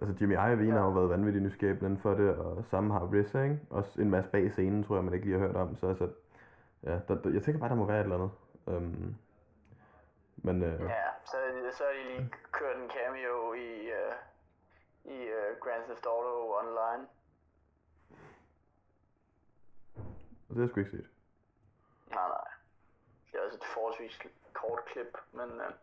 Altså 0.01 0.17
Jimmy 0.21 0.33
Iovine 0.33 0.73
ja. 0.73 0.79
har 0.79 0.85
jo 0.85 0.91
været 0.91 1.09
vanvittig 1.09 1.41
nysgerrig 1.41 1.81
inden 1.81 1.97
for 1.97 2.13
det, 2.13 2.35
og 2.35 2.65
sammen 2.65 2.91
har 2.91 3.09
RZA, 3.13 3.43
ikke? 3.43 3.59
Også 3.69 4.01
en 4.01 4.09
masse 4.09 4.29
bag 4.29 4.51
scenen, 4.51 4.83
tror 4.83 4.95
jeg, 4.95 5.03
man 5.03 5.13
ikke 5.13 5.25
lige 5.25 5.39
har 5.39 5.47
hørt 5.47 5.55
om. 5.55 5.75
Så 5.75 5.87
altså, 5.87 6.09
ja, 6.83 6.99
der, 7.07 7.21
der, 7.21 7.29
jeg 7.29 7.43
tænker 7.43 7.59
bare, 7.59 7.69
der 7.69 7.75
må 7.75 7.85
være 7.85 7.99
et 7.99 8.03
eller 8.03 8.15
andet. 8.15 8.31
Um, 8.65 9.15
men, 10.37 10.63
øh, 10.63 10.81
Ja, 10.81 11.09
så, 11.25 11.37
så 11.77 11.83
har 11.83 11.91
de 11.91 12.17
lige 12.17 12.31
kørt 12.51 12.77
en 12.77 12.89
cameo 12.89 13.53
i, 13.53 13.91
uh, 13.99 14.15
i 15.13 15.17
uh, 15.37 15.59
Grand 15.59 15.83
Theft 15.83 16.05
Auto 16.05 16.53
Online. 16.61 17.07
og 20.49 20.55
det 20.55 20.55
har 20.55 20.61
jeg 20.61 20.69
sgu 20.69 20.79
ikke 20.79 20.91
set. 20.91 21.09
Nej, 22.15 22.27
nej. 22.27 22.47
Det 23.31 23.39
er 23.39 23.45
også 23.45 23.57
et 23.57 23.65
forholdsvis 23.73 24.19
kort 24.53 24.85
klip, 24.85 25.17
men, 25.33 25.49
uh, 25.65 25.73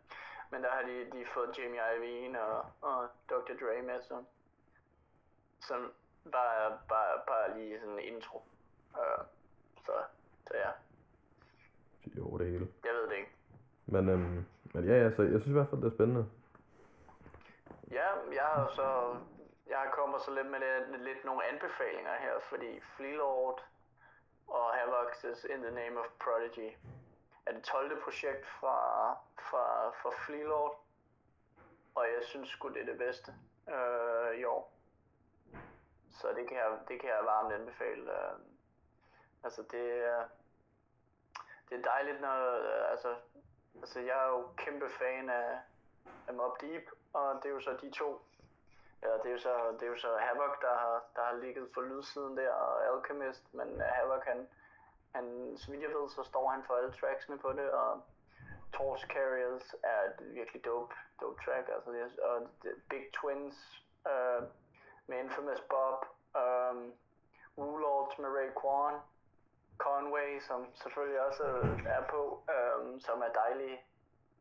men 0.51 0.63
der 0.63 0.71
har 0.71 0.83
de, 0.83 1.11
de 1.13 1.27
fået 1.35 1.59
Jamie 1.59 1.81
Iovine 1.95 2.43
og, 2.43 2.65
og 2.81 3.09
Dr. 3.31 3.55
Dre 3.61 3.83
med, 3.83 4.03
som, 4.03 4.27
som 5.61 5.93
bare, 6.33 6.79
bare, 6.89 7.21
bare 7.27 7.59
lige 7.59 7.81
sådan 7.81 7.95
en 7.95 8.15
intro. 8.15 8.43
Uh, 8.95 9.25
så, 9.87 9.93
så 10.47 10.57
ja, 10.57 10.71
De 12.05 12.21
er 12.21 12.25
over 12.25 12.39
det 12.39 12.47
hele. 12.47 12.69
jeg 12.85 12.95
ved 12.95 13.09
det 13.09 13.17
ikke. 13.17 13.33
Men, 13.87 14.09
øhm, 14.09 14.45
men 14.75 14.85
ja, 14.85 14.95
ja, 15.03 15.11
så 15.17 15.23
jeg 15.23 15.41
synes 15.41 15.47
i 15.47 15.53
hvert 15.53 15.69
fald, 15.69 15.81
det 15.81 15.87
er 15.87 15.97
spændende. 15.97 16.27
Ja, 17.91 18.07
jeg 18.33 18.45
har 18.45 18.73
så 18.75 19.17
jeg 19.69 19.79
har 19.79 19.91
kommet 19.99 20.21
så 20.21 20.31
lidt 20.35 20.47
med 20.47 20.61
lidt, 20.61 21.03
lidt 21.05 21.25
nogle 21.25 21.43
anbefalinger 21.51 22.15
her, 22.25 22.35
fordi 22.49 22.81
Fleelord 22.97 23.65
og 24.49 24.65
Havocs 24.77 25.45
In 25.45 25.61
the 25.67 25.75
Name 25.81 26.01
of 26.01 26.07
Prodigy 26.25 26.71
er 27.49 27.53
det 27.53 27.63
12. 27.63 28.03
projekt 28.03 28.47
fra, 28.47 29.11
fra, 29.41 29.91
fra 29.91 30.11
Fleelord, 30.27 30.85
og 31.95 32.05
jeg 32.07 32.23
synes 32.25 32.49
sgu 32.49 32.69
det 32.69 32.81
er 32.81 32.85
det 32.87 32.99
bedste 32.99 33.35
øh, 33.69 34.39
i 34.39 34.45
år. 34.45 34.73
Så 36.11 36.29
det 36.37 36.49
kan 36.49 36.57
jeg, 36.57 36.79
det 36.89 37.01
kan 37.01 37.09
jeg 37.09 37.19
varmt 37.25 37.53
anbefale. 37.53 38.13
Øh. 38.13 38.39
Altså 39.45 39.63
det, 39.71 40.05
er- 40.05 40.29
det 41.69 41.79
er 41.79 41.83
dejligt, 41.83 42.21
når, 42.21 42.59
øh, 42.59 42.91
altså, 42.91 43.17
altså 43.81 44.01
jeg 44.01 44.25
er 44.25 44.29
jo 44.29 44.49
kæmpe 44.57 44.89
fan 44.91 45.31
af, 45.31 45.59
af 46.29 46.35
Mob 46.35 46.61
Deep, 46.61 46.83
og 47.13 47.35
det 47.43 47.49
er 47.49 47.53
jo 47.55 47.61
så 47.61 47.77
de 47.83 47.91
to. 47.91 48.23
Ja, 49.03 49.09
det 49.13 49.27
er 49.27 49.31
jo 49.33 49.39
så, 49.39 49.73
det 49.73 49.83
er 49.83 49.87
jo 49.87 49.97
så 49.99 50.17
Havoc, 50.17 50.61
der 50.61 50.75
har, 50.79 51.05
der 51.17 51.23
har 51.25 51.33
ligget 51.35 51.71
for 51.75 51.81
lydsiden 51.83 52.37
der, 52.37 52.53
og 52.53 52.87
Alchemist, 52.97 53.55
men 53.55 53.81
Havok 53.81 53.95
Havoc, 53.95 54.25
han, 54.25 54.49
han, 55.15 55.55
så 55.57 55.71
vidt 55.71 55.83
jeg 55.83 55.91
ved, 55.91 56.09
så 56.09 56.23
står 56.23 56.49
han 56.49 56.63
for 56.67 56.75
alle 56.75 56.93
tracksene 56.93 57.39
på 57.39 57.53
det, 57.53 57.71
og 57.71 58.01
Torch 58.73 59.07
Carriers 59.07 59.75
er 59.83 60.03
et 60.03 60.35
virkelig 60.35 60.65
dope, 60.65 60.95
dope 61.21 61.43
track, 61.45 61.69
altså 61.75 61.91
det 61.93 62.01
er, 62.01 62.23
og 62.23 62.49
det, 62.63 62.75
Big 62.91 63.13
Twins 63.13 63.85
uh, 64.07 64.43
med 65.07 65.19
Infamous 65.19 65.61
Bob, 65.61 66.07
øh, 66.37 66.71
um, 66.71 66.93
Woolords 67.59 68.19
med 68.19 68.29
Ray 68.29 68.51
Kwan, 68.61 69.01
Conway, 69.79 70.41
som 70.41 70.75
selvfølgelig 70.75 71.21
også 71.21 71.45
er 71.87 72.03
på, 72.11 72.43
um, 72.57 73.01
som 73.01 73.23
er 73.23 73.33
dejlig, 73.33 73.87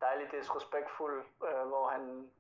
dejlig 0.01 0.32
disrespektfuld, 0.32 1.26
uh, 1.41 1.68
hvor 1.68 1.88
han 1.88 2.32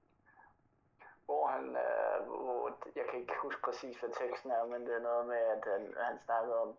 hvor 1.27 1.47
han, 1.47 1.77
øh, 1.85 2.27
hvor, 2.27 2.77
jeg 2.95 3.05
kan 3.09 3.19
ikke 3.19 3.33
huske 3.41 3.61
præcis, 3.61 3.99
hvad 3.99 4.09
teksten 4.09 4.51
er, 4.51 4.65
men 4.65 4.85
det 4.85 4.95
er 4.95 4.99
noget 4.99 5.25
med, 5.27 5.37
at 5.55 5.63
han, 5.73 5.93
han 5.97 6.19
snakker 6.25 6.55
om 6.55 6.75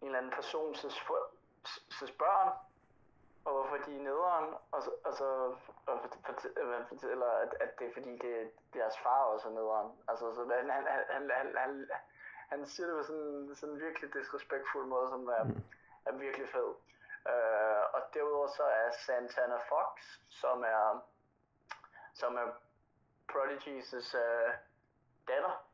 en 0.00 0.06
eller 0.06 0.18
anden 0.18 0.32
person, 0.32 0.74
så 0.74 2.06
spørger 2.06 2.44
han, 2.44 2.52
og 3.44 3.52
hvorfor 3.52 3.76
de 3.76 3.96
er 3.96 4.00
nederen, 4.02 4.54
og 4.72 4.82
så, 4.82 4.90
og 5.04 5.12
så 5.14 5.24
og 5.86 6.00
fort- 6.00 6.18
fort- 6.26 6.56
øh, 6.56 6.88
fortæller, 6.88 7.26
at, 7.26 7.54
at 7.60 7.78
det 7.78 7.88
er 7.88 7.92
fordi, 7.92 8.18
det, 8.18 8.50
deres 8.74 8.98
far 8.98 9.24
også 9.24 9.48
er 9.48 9.52
nederen. 9.52 9.92
Altså, 10.08 10.34
så 10.34 10.40
han, 10.56 10.70
han, 10.70 10.86
han, 10.86 11.04
han, 11.10 11.30
han, 11.30 11.56
han, 11.56 11.88
han 12.48 12.66
siger 12.66 12.86
det 12.86 12.96
på 12.96 13.02
sådan, 13.02 13.50
sådan 13.54 13.74
en 13.74 13.80
virkelig 13.80 14.14
disrespektfuld 14.14 14.86
måde, 14.86 15.08
som 15.08 15.28
er, 15.28 15.44
er 16.04 16.12
virkelig 16.12 16.48
fed. 16.48 16.74
Øh, 17.28 17.82
og 17.94 18.00
derudover 18.14 18.48
så 18.48 18.62
er 18.62 18.90
Santana 18.90 19.56
Fox, 19.56 20.02
som 20.28 20.62
er, 20.62 21.00
som 22.14 22.36
er 22.36 22.46
Prodigy's 23.32 24.18
øh, 24.18 24.54
datter. 25.28 25.67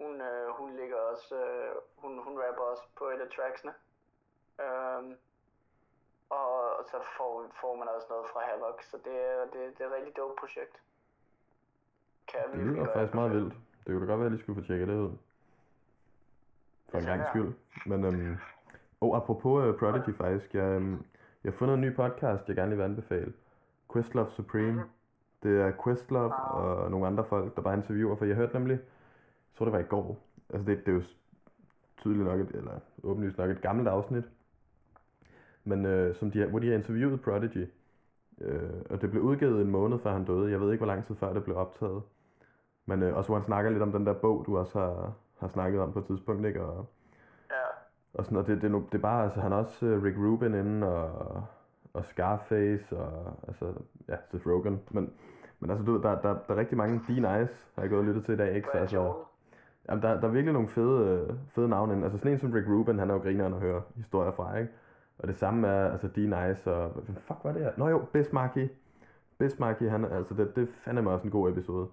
Hun, 0.00 0.20
øh, 0.20 0.46
hun 0.58 0.76
ligger 0.76 0.96
også, 1.12 1.34
øh, 1.34 1.70
hun, 2.02 2.12
hun 2.24 2.34
rapper 2.44 2.64
også 2.72 2.84
på 2.98 3.04
et 3.04 3.20
af 3.20 3.28
tracksene. 3.36 3.72
Øhm, 4.64 5.12
og 6.30 6.84
så 6.90 6.96
får, 7.16 7.32
får 7.60 7.76
man 7.76 7.88
også 7.94 8.06
noget 8.10 8.26
fra 8.32 8.40
Havoc, 8.48 8.84
så 8.90 8.96
det 9.04 9.16
er, 9.30 9.40
det, 9.52 9.78
det 9.78 9.80
er 9.84 9.88
et 9.88 9.96
rigtig 9.96 10.16
dope 10.16 10.34
projekt. 10.40 10.74
Kan 12.28 12.40
Det 12.52 12.66
lyder 12.66 12.92
faktisk 12.94 13.14
meget 13.14 13.30
vildt. 13.30 13.54
Det 13.84 13.86
kunne 13.86 14.00
da 14.00 14.06
godt 14.12 14.18
være, 14.20 14.26
at 14.26 14.30
jeg 14.30 14.30
lige 14.30 14.42
skulle 14.42 14.60
få 14.62 14.66
tjekket 14.66 14.88
det 14.88 14.94
ud. 14.94 15.12
For 16.90 16.98
en 16.98 17.04
gang 17.04 17.22
skyld. 17.28 17.52
Men, 17.86 18.04
øhm, 18.04 18.36
oh, 19.00 19.16
apropos 19.16 19.68
uh, 19.68 19.78
Prodigy 19.78 20.14
faktisk, 20.16 20.54
jeg, 20.54 20.62
øhm, 20.62 21.04
jeg 21.44 21.52
har 21.52 21.58
fundet 21.58 21.74
en 21.74 21.80
ny 21.80 21.96
podcast, 21.96 22.48
jeg 22.48 22.56
gerne 22.56 22.70
lige 22.70 22.76
vil 22.78 22.84
anbefale. 22.84 23.32
Questlove 23.92 24.30
Supreme. 24.30 24.72
Mhm. 24.72 24.90
Det 25.42 25.60
er 25.60 25.72
Questlove 25.84 26.34
og 26.34 26.90
nogle 26.90 27.06
andre 27.06 27.24
folk, 27.24 27.56
der 27.56 27.62
bare 27.62 27.74
interviewer, 27.74 28.16
for 28.16 28.24
jeg 28.24 28.36
hørte 28.36 28.54
nemlig, 28.54 28.78
jeg 29.50 29.56
tror 29.56 29.64
det 29.64 29.72
var 29.72 29.78
i 29.78 29.82
går, 29.82 30.18
altså 30.50 30.70
det, 30.70 30.78
det 30.86 30.88
er 30.92 30.96
jo 30.96 31.02
tydeligt 31.98 32.24
nok, 32.24 32.40
et, 32.40 32.48
eller 32.54 32.72
åbenlyst 33.02 33.38
nok 33.38 33.50
et 33.50 33.62
gammelt 33.62 33.88
afsnit, 33.88 34.24
men 35.64 35.84
øh, 35.86 36.14
som 36.14 36.30
de, 36.30 36.38
har- 36.40 36.46
hvor 36.46 36.58
de 36.58 36.68
har 36.68 36.74
interviewet 36.74 37.20
Prodigy, 37.20 37.66
øh, 38.40 38.70
og 38.90 39.00
det 39.00 39.10
blev 39.10 39.22
udgivet 39.22 39.62
en 39.62 39.70
måned 39.70 39.98
før 39.98 40.12
han 40.12 40.24
døde, 40.24 40.50
jeg 40.50 40.60
ved 40.60 40.72
ikke 40.72 40.84
hvor 40.84 40.94
lang 40.94 41.06
tid 41.06 41.14
før 41.16 41.32
det 41.32 41.44
blev 41.44 41.56
optaget, 41.56 42.02
men 42.86 43.02
øh, 43.02 43.16
også 43.16 43.28
hvor 43.28 43.36
han 43.36 43.44
snakker 43.46 43.70
lidt 43.70 43.82
om 43.82 43.92
den 43.92 44.06
der 44.06 44.12
bog, 44.12 44.42
du 44.46 44.58
også 44.58 44.78
har, 44.80 45.12
har 45.38 45.48
snakket 45.48 45.80
om 45.80 45.92
på 45.92 45.98
et 45.98 46.06
tidspunkt, 46.06 46.46
ikke? 46.46 46.62
Og, 46.64 46.86
Ja, 47.50 47.56
og 48.14 48.24
sådan, 48.24 48.38
og 48.38 48.46
det, 48.46 48.62
det, 48.62 48.70
nu- 48.70 48.86
det 48.92 48.98
er 48.98 49.02
bare, 49.02 49.24
altså 49.24 49.40
han 49.40 49.52
er 49.52 49.56
også 49.56 49.86
øh, 49.86 50.02
Rick 50.02 50.16
Rubin 50.18 50.54
inde, 50.54 50.86
og, 50.88 51.44
og 51.92 52.04
Scarface, 52.04 52.96
og 52.98 53.34
altså, 53.48 53.72
ja, 54.08 54.16
Seth 54.30 54.46
Rogen, 54.46 54.80
men, 54.90 55.12
men 55.60 55.70
altså, 55.70 55.84
du 55.86 55.92
ved, 55.92 56.02
der, 56.02 56.20
der, 56.20 56.38
der 56.48 56.54
er 56.54 56.56
rigtig 56.56 56.76
mange 56.76 56.98
D 56.98 57.08
Nice, 57.08 57.70
har 57.74 57.82
jeg 57.82 57.88
gået 57.90 57.98
og 58.00 58.04
lyttet 58.04 58.24
til 58.24 58.34
i 58.34 58.36
dag, 58.36 58.56
ikke? 58.56 58.68
Så, 58.72 58.78
altså. 58.78 58.96
Jamen, 59.90 60.02
der, 60.02 60.20
der 60.20 60.28
er 60.28 60.32
virkelig 60.32 60.52
nogle 60.52 60.68
fede, 60.68 61.26
øh, 61.28 61.36
fede 61.54 61.68
navne. 61.68 62.04
Altså 62.04 62.18
sådan 62.18 62.32
en 62.32 62.40
som 62.40 62.52
Rick 62.52 62.68
Rubin, 62.68 62.98
han 62.98 63.10
er 63.10 63.14
jo 63.14 63.20
grineren 63.20 63.54
at 63.54 63.60
høre 63.60 63.82
historier 63.96 64.32
fra, 64.32 64.56
ikke? 64.56 64.72
Og 65.18 65.28
det 65.28 65.36
samme 65.36 65.68
er, 65.68 65.92
altså 65.92 66.08
D 66.08 66.16
Nice, 66.16 66.72
og 66.72 66.90
hvad 66.90 67.14
fuck 67.20 67.38
var 67.44 67.52
det 67.52 67.62
her? 67.62 67.72
Nå 67.76 67.88
jo, 67.88 67.98
Bismarcky. 68.12 68.68
Bismarcky, 69.38 69.82
han, 69.82 70.04
altså 70.04 70.34
det, 70.34 70.56
det 70.56 70.68
fandeme 70.68 71.10
også 71.10 71.24
en 71.24 71.30
god 71.30 71.50
episode. 71.50 71.88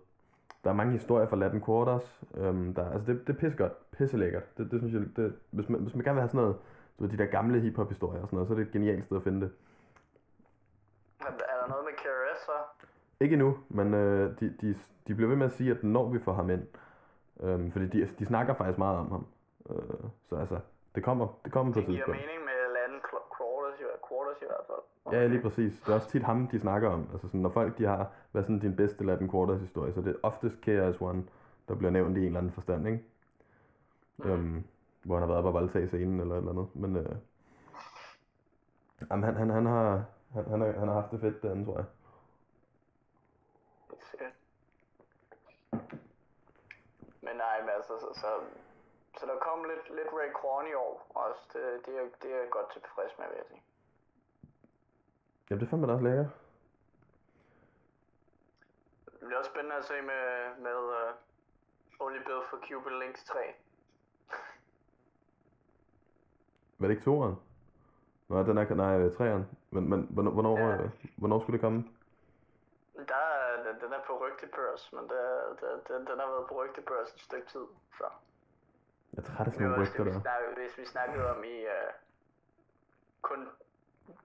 Der 0.64 0.70
er 0.70 0.76
mange 0.76 0.92
historier 0.94 1.28
fra 1.28 1.36
Latin 1.36 1.64
Quarters. 1.66 2.22
Øhm, 2.38 2.74
der, 2.74 2.92
altså 2.92 3.14
det, 3.14 3.28
det 3.28 3.36
er 3.36 3.40
pissegodt, 3.40 3.92
pisselækkert. 3.92 4.58
Det, 4.58 4.72
det 4.72 4.80
synes 4.80 4.94
jeg, 4.94 5.02
det, 5.16 5.36
hvis, 5.52 5.70
man, 5.70 5.82
hvis 5.82 5.96
man 5.96 6.04
gerne 6.04 6.16
vil 6.16 6.22
have 6.22 6.30
sådan 6.30 6.42
noget, 6.42 6.56
du 7.00 7.04
ved, 7.04 7.12
de 7.12 7.18
der 7.18 7.26
gamle 7.26 7.60
hiphop 7.60 7.90
historier 7.90 8.22
og 8.22 8.28
sådan 8.28 8.36
noget, 8.38 8.48
så 8.48 8.54
er 8.54 8.58
det 8.58 8.66
et 8.66 8.72
genialt 8.72 9.06
sted 9.06 9.18
at 9.18 9.24
finde 9.24 9.42
det. 9.42 9.52
Er 11.20 11.26
er 11.26 11.62
der 11.62 11.68
noget 11.68 11.86
med 11.86 11.94
KRS 11.98 12.40
så? 12.46 12.52
Ikke 13.20 13.34
endnu, 13.34 13.58
men 13.70 13.94
øh, 13.94 14.40
de, 14.40 14.54
de, 14.62 14.76
de 15.08 15.16
bliver 15.16 15.30
ved 15.30 15.38
med 15.38 15.46
at 15.46 15.52
sige, 15.52 15.72
at 15.72 15.84
når 15.84 16.10
vi 16.10 16.20
får 16.20 16.34
ham 16.34 16.50
ind, 16.50 16.64
øhm, 17.40 17.72
fordi 17.72 17.86
de, 17.88 18.08
de 18.20 18.26
snakker 18.26 18.54
faktisk 18.54 18.78
meget 18.78 18.98
om 18.98 19.12
ham. 19.12 19.26
Øh, 19.70 20.10
så 20.30 20.36
altså, 20.36 20.60
det 20.96 21.04
kommer, 21.04 21.28
det 21.44 21.52
kommer 21.52 21.74
på 21.74 21.80
Det 21.80 21.84
et 21.84 21.88
giver 21.90 22.06
tidspunkt. 22.06 22.22
mening 22.22 22.46
med 22.46 22.54
Cl- 23.08 23.38
Quarters, 23.38 23.80
i, 23.80 23.84
quarters 24.10 24.42
i 24.42 24.46
hvert 24.46 24.66
fald. 24.68 25.14
Ja, 25.22 25.28
lige 25.28 25.42
præcis. 25.42 25.80
Det 25.82 25.90
er 25.92 25.96
også 25.96 26.10
tit 26.10 26.24
ham, 26.24 26.48
de 26.48 26.60
snakker 26.60 26.90
om. 26.90 27.10
Altså 27.12 27.28
sådan, 27.28 27.42
når 27.42 27.50
folk 27.50 27.78
de 27.78 27.86
har, 27.86 28.12
hvad 28.32 28.42
er 28.42 28.46
sådan 28.46 28.60
din 28.60 28.76
bedste 28.76 29.06
Latin 29.06 29.32
Quarters 29.32 29.62
historie, 29.62 29.94
så 29.94 30.02
det 30.02 30.10
er 30.16 30.20
oftest 30.24 30.62
KRS 30.62 31.02
One, 31.02 31.24
der 31.68 31.76
bliver 31.76 31.92
nævnt 31.92 32.18
i 32.18 32.20
en 32.20 32.26
eller 32.26 32.40
anden 32.40 32.52
forstand, 32.52 32.88
ikke? 32.88 33.04
Mhm. 34.18 34.30
Øhm, 34.32 34.64
hvor 35.04 35.16
han 35.16 35.28
har 35.28 35.34
været 35.34 35.44
på 35.44 35.48
at 35.48 35.54
voldtage 35.54 35.88
scenen 35.88 36.20
eller 36.20 36.34
et 36.36 36.40
eller 36.40 36.52
andet. 36.52 36.68
Men 36.76 36.96
øh, 36.96 37.16
jamen, 39.12 39.24
han, 39.24 39.36
han, 39.36 39.50
han, 39.50 39.66
har, 39.66 40.04
han, 40.34 40.46
han, 40.46 40.62
har, 40.62 40.72
han 40.72 40.88
har 40.88 40.96
haft 41.02 41.12
det 41.12 41.20
fedt 41.22 41.42
derinde, 41.44 41.66
tror 41.66 41.76
jeg. 41.78 41.86
Sikkert. 44.12 44.32
Men 47.22 47.27
nej, 47.38 47.62
men 47.62 47.70
altså, 47.70 47.94
så, 48.04 48.10
så, 48.22 48.30
så 49.20 49.26
der 49.26 49.38
kom 49.48 49.64
lidt, 49.64 49.96
lidt 49.98 50.08
Ray 50.14 50.32
Kwan 50.40 50.68
i 50.72 50.74
år 50.74 50.94
også. 51.26 51.42
Det, 51.54 51.86
det, 51.86 51.94
er, 52.00 52.04
det 52.22 52.30
er 52.34 52.38
jeg 52.38 52.50
godt 52.50 52.70
tilfreds 52.74 53.14
med, 53.18 53.26
vil 53.30 53.36
jeg 53.38 53.46
sige. 53.52 53.64
Jamen, 55.50 55.60
det 55.62 55.70
fandme 55.70 55.88
da 55.88 55.94
også 55.94 56.04
lækkert. 56.06 56.30
Det 59.20 59.26
bliver 59.28 59.38
også 59.38 59.52
spændende 59.52 59.76
at 59.76 59.86
se 59.86 60.02
med, 60.02 60.24
med 60.66 60.76
uh, 60.98 62.06
Only 62.06 62.18
Build 62.26 62.44
for 62.50 62.58
Cupid 62.68 63.00
Links 63.00 63.24
3. 63.24 63.40
Var 66.80 66.88
det 66.88 66.94
ikke 66.96 67.06
toeren? 67.06 67.36
Nå, 68.28 68.44
den 68.44 68.58
er, 68.58 68.76
nej, 68.76 69.10
treeren. 69.10 69.46
Men, 69.72 69.90
men 69.90 70.08
hvornår, 70.10 70.32
hvornår, 70.32 70.58
Ja. 70.58 70.74
øh, 70.84 70.90
hvornår 71.18 71.40
skulle 71.40 71.54
det 71.54 71.62
komme? 71.62 71.84
Der 73.14 73.24
er, 73.38 73.64
den, 73.66 73.76
den 73.84 73.92
er 73.98 74.02
på 74.08 74.14
rygtebørs, 74.24 74.84
men 74.96 75.04
det, 75.12 75.24
det, 75.60 75.70
den, 75.90 76.00
den 76.10 76.18
har 76.22 76.30
været 76.34 76.46
på 76.50 76.56
rygtebørs 76.62 77.10
et 77.16 77.22
stykke 77.28 77.48
tid. 77.54 77.66
Så. 78.00 78.08
Jeg 79.14 79.20
er 79.22 79.28
træt 79.30 79.40
af 79.40 79.46
Det 79.46 79.54
sådan 79.54 79.68
nogle 79.68 79.82
rygter 79.84 80.04
det, 80.04 80.14
der. 80.24 80.56
hvis 80.62 80.74
vi 80.78 80.86
snakkede 80.86 81.24
om 81.34 81.40
i 81.54 81.56
uh, 81.76 81.90
kun 83.22 83.40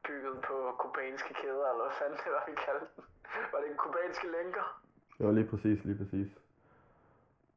bygget 0.07 0.37
på 0.49 0.57
kubanske 0.83 1.33
kæder, 1.41 1.66
eller 1.70 1.85
hvad 1.87 1.95
fanden 2.01 2.18
det 2.25 2.31
var, 2.37 2.43
vi 2.51 2.55
kaldte 2.66 2.87
den. 2.97 3.05
Var 3.53 3.59
det 3.62 3.68
en 3.70 3.79
kubanske 3.85 4.27
lænker? 4.37 4.66
Det 5.18 5.27
var 5.27 5.33
lige 5.39 5.49
præcis, 5.53 5.79
lige 5.85 5.99
præcis. 6.03 6.31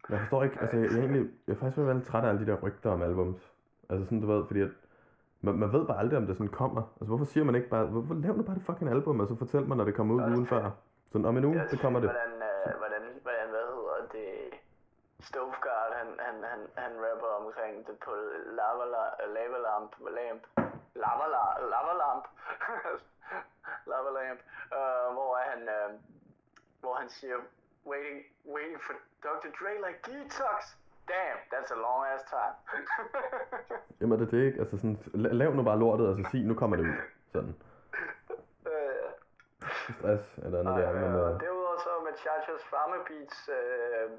Men 0.07 0.11
Jeg 0.13 0.20
forstår 0.20 0.43
ikke, 0.43 0.57
altså 0.61 0.78
jeg, 0.78 0.91
jeg, 0.91 0.99
egentlig, 0.99 1.24
jeg 1.47 1.53
er 1.53 1.59
faktisk 1.59 1.78
ved 1.78 1.84
at 1.84 1.88
være 1.88 1.97
lidt 1.97 2.07
træt 2.07 2.24
af 2.24 2.30
alle 2.30 2.41
de 2.45 2.51
der 2.51 2.57
rygter 2.66 2.89
om 2.91 3.01
albums. 3.01 3.41
Altså 3.89 4.05
sådan, 4.05 4.22
du 4.22 4.28
ved, 4.28 4.45
fordi 4.47 4.61
at, 4.61 4.70
man, 5.41 5.55
man 5.55 5.74
ved 5.74 5.86
bare 5.88 5.99
aldrig, 5.99 6.18
om 6.18 6.28
det 6.28 6.36
sådan 6.38 6.51
kommer. 6.61 6.82
Altså 6.82 7.05
hvorfor 7.05 7.26
siger 7.26 7.43
man 7.43 7.55
ikke 7.55 7.70
bare, 7.70 7.86
hvorfor 7.86 8.13
laver 8.13 8.36
du 8.38 8.43
bare 8.43 8.55
det 8.55 8.63
fucking 8.63 8.89
album, 8.89 9.20
og 9.20 9.28
så 9.28 9.36
fortæl 9.36 9.68
mig, 9.68 9.78
når 9.78 9.86
det 9.86 9.95
kommer 9.95 10.16
ud 10.16 10.22
det 10.22 10.28
ugen 10.36 10.47
før. 10.47 10.72
Sådan 11.16 11.26
om 11.32 11.38
en 11.38 11.45
uge, 11.45 11.61
det 11.72 11.80
kommer 11.84 11.99
det. 11.99 12.09
Hvordan, 12.09 12.32
uh, 12.49 12.72
hvordan, 12.82 13.03
hvordan, 13.26 13.45
hvad 13.53 13.66
hedder 13.74 13.97
det, 14.16 14.30
Stoveguard, 15.28 15.91
han, 16.01 16.07
han, 16.28 16.36
han, 16.51 16.59
han 16.84 16.91
rapper 17.05 17.32
omkring 17.41 17.88
det 17.88 17.95
på 18.05 18.11
lava, 18.59 18.86
la- 18.95 19.16
lava 19.38 19.57
lamp, 19.68 19.91
lamp, 20.18 20.41
lava, 21.03 21.26
la- 21.36 21.57
lava 21.74 21.93
lamp, 22.03 22.26
lava 23.91 24.09
lamp, 24.20 24.39
uh, 24.80 25.07
hvor 25.18 25.32
er 25.41 25.45
han, 25.53 25.61
uh, 25.78 25.89
hvor 26.82 26.93
han 27.01 27.09
siger, 27.09 27.38
waiting, 27.91 28.20
waiting 28.55 28.80
for 28.88 28.93
Dr. 29.28 29.49
Dre 29.59 29.74
like 29.86 29.99
detox. 30.09 30.59
Damn, 31.13 31.39
that's 31.53 31.72
a 31.78 31.80
long 31.88 32.01
ass 32.13 32.24
time. 32.36 32.55
Jamen 34.01 34.20
det 34.20 34.26
er 34.28 34.32
det 34.32 34.45
ikke, 34.47 34.59
altså 34.59 34.78
sådan, 34.78 34.97
la- 35.24 35.34
lav 35.41 35.53
nu 35.55 35.63
bare 35.63 35.80
lortet, 35.80 36.07
og 36.09 36.16
så 36.18 36.24
sig, 36.32 36.41
nu 36.45 36.53
kommer 36.53 36.76
det 36.78 36.84
ud. 36.84 36.95
Sådan, 37.34 37.49
Øh, 37.49 37.55
stress 39.99 40.38
eller 40.43 40.59
andet 40.59 40.76
der, 40.76 40.93
men 40.93 41.11
øh, 41.16 41.39
derudover 41.41 41.78
så 41.78 41.91
med 42.03 42.13
Chachas 42.18 42.63
Pharma 42.72 42.97
Beats 43.07 43.49
øh, 43.49 44.09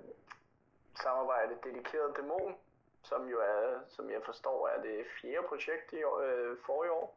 samarbejde 1.03 1.55
dedikeret 1.65 2.17
dæmon, 2.17 2.55
som 3.03 3.29
jo 3.29 3.39
er, 3.41 3.81
som 3.89 4.11
jeg 4.11 4.21
forstår, 4.25 4.69
er 4.69 4.83
det 4.83 5.07
fjerde 5.21 5.47
projekt 5.49 5.93
i 5.93 6.05
år, 6.05 6.19
øh, 6.21 6.57
forrige 6.67 6.93
år. 6.93 7.17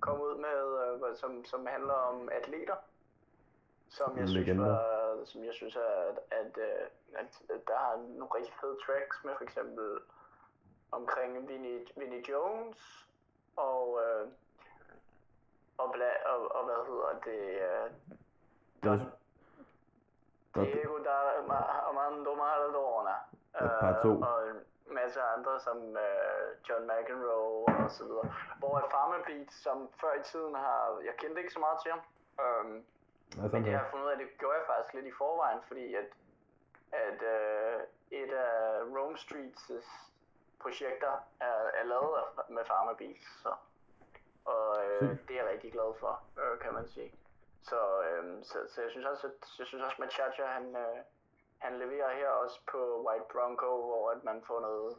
Kom 0.00 0.20
ud 0.20 0.34
med, 0.46 0.60
øh, 1.08 1.16
som, 1.16 1.44
som 1.44 1.66
handler 1.66 1.94
om 1.94 2.28
atleter. 2.32 2.76
Som 3.88 4.18
jeg, 4.18 4.28
synes, 4.28 4.58
var, 4.58 5.24
som 5.24 5.44
jeg 5.44 5.54
synes 5.54 5.76
er, 5.76 5.80
at, 5.80 6.18
at, 6.30 6.58
øh, 6.58 6.86
at, 7.14 7.42
at 7.50 7.60
der 7.66 7.74
er 7.74 7.96
nogle 7.96 8.34
rigtig 8.34 8.54
fede 8.60 8.76
tracks 8.86 9.24
med 9.24 9.32
for 9.36 9.44
eksempel 9.44 9.98
omkring 10.92 11.48
Vinnie, 11.48 11.86
Vinnie 11.96 12.24
Jones 12.30 13.08
og, 13.56 14.00
øh, 14.02 14.28
og, 15.78 15.92
bla, 15.92 16.10
og, 16.32 16.54
og 16.56 16.64
hvad 16.64 16.80
hedder 16.88 17.10
det, 17.24 17.40
øh, 17.68 17.90
er, 18.82 18.96
det- 18.96 19.12
Diego 20.74 20.98
da 21.04 21.10
Armando 21.88 22.34
Maradona. 22.34 23.14
Øh, 23.60 23.68
og 24.28 24.48
en 24.50 24.60
masse 24.94 25.20
andre 25.22 25.60
som 25.60 25.96
øh, 25.96 26.46
John 26.68 26.84
McEnroe 26.90 27.84
og 27.84 27.90
så 27.90 28.04
videre. 28.04 28.32
Hvor 28.58 28.76
at 28.76 28.84
Pharma 28.90 29.16
Beat, 29.26 29.52
som 29.52 29.88
før 30.00 30.14
i 30.14 30.22
tiden 30.22 30.54
har, 30.54 31.00
jeg 31.04 31.14
kendte 31.18 31.40
ikke 31.40 31.52
så 31.52 31.60
meget 31.60 31.78
til 31.82 31.90
ham, 31.90 32.00
øhm, 32.44 32.84
altså, 33.42 33.56
men 33.56 33.64
det 33.64 33.72
har 33.72 33.80
jeg 33.82 33.90
fundet 33.90 34.06
ud 34.06 34.10
af, 34.10 34.18
det 34.18 34.28
gjorde 34.38 34.56
jeg 34.58 34.64
faktisk 34.66 34.94
lidt 34.94 35.06
i 35.06 35.12
forvejen, 35.18 35.58
fordi 35.68 35.94
at, 35.94 36.08
at 36.92 37.22
øh, 37.22 37.80
et 38.10 38.32
af 38.32 38.80
Rome 38.96 39.16
Streets 39.18 39.72
projekter 40.60 41.12
er, 41.40 41.56
er 41.80 41.84
lavet 41.84 42.10
med 42.48 42.64
Pharma 42.64 42.92
Beats, 42.92 43.42
så. 43.42 43.52
Og 44.44 44.84
øh, 44.84 45.18
det 45.28 45.36
er 45.36 45.42
jeg 45.42 45.52
rigtig 45.52 45.72
glad 45.72 45.94
for, 46.00 46.22
øh, 46.42 46.58
kan 46.58 46.74
man 46.74 46.88
sige. 46.88 47.12
Så, 47.62 48.02
øh, 48.02 48.44
så, 48.44 48.58
så 48.68 48.82
jeg 48.82 48.90
synes 48.90 49.06
også, 49.06 49.26
at, 49.26 49.58
jeg 49.58 49.66
synes 49.66 49.84
også, 49.84 50.02
at 50.02 50.12
Chacha, 50.12 50.46
han, 50.46 50.76
øh, 50.76 50.96
han 51.58 51.78
leverer 51.78 52.14
her 52.14 52.28
også 52.28 52.60
på 52.70 53.06
White 53.06 53.24
Bronco, 53.32 53.66
hvor 53.66 54.10
at 54.10 54.24
man 54.24 54.42
får 54.46 54.60
noget 54.60 54.96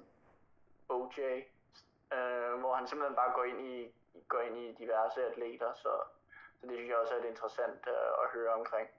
OJ, 0.90 1.20
øh, 2.18 2.60
hvor 2.60 2.74
han 2.74 2.88
simpelthen 2.88 3.16
bare 3.16 3.34
går 3.36 3.44
ind 3.44 3.62
i, 3.62 3.94
går 4.28 4.40
ind 4.40 4.58
i 4.58 4.72
diverse 4.72 5.26
atleter, 5.26 5.74
så, 5.74 5.92
så 6.58 6.68
det 6.68 6.76
synes 6.76 6.90
jeg 6.90 6.98
også 6.98 7.14
er 7.14 7.18
lidt 7.18 7.30
interessant 7.30 7.88
øh, 7.88 8.24
at 8.24 8.30
høre 8.34 8.54
omkring. 8.54 8.90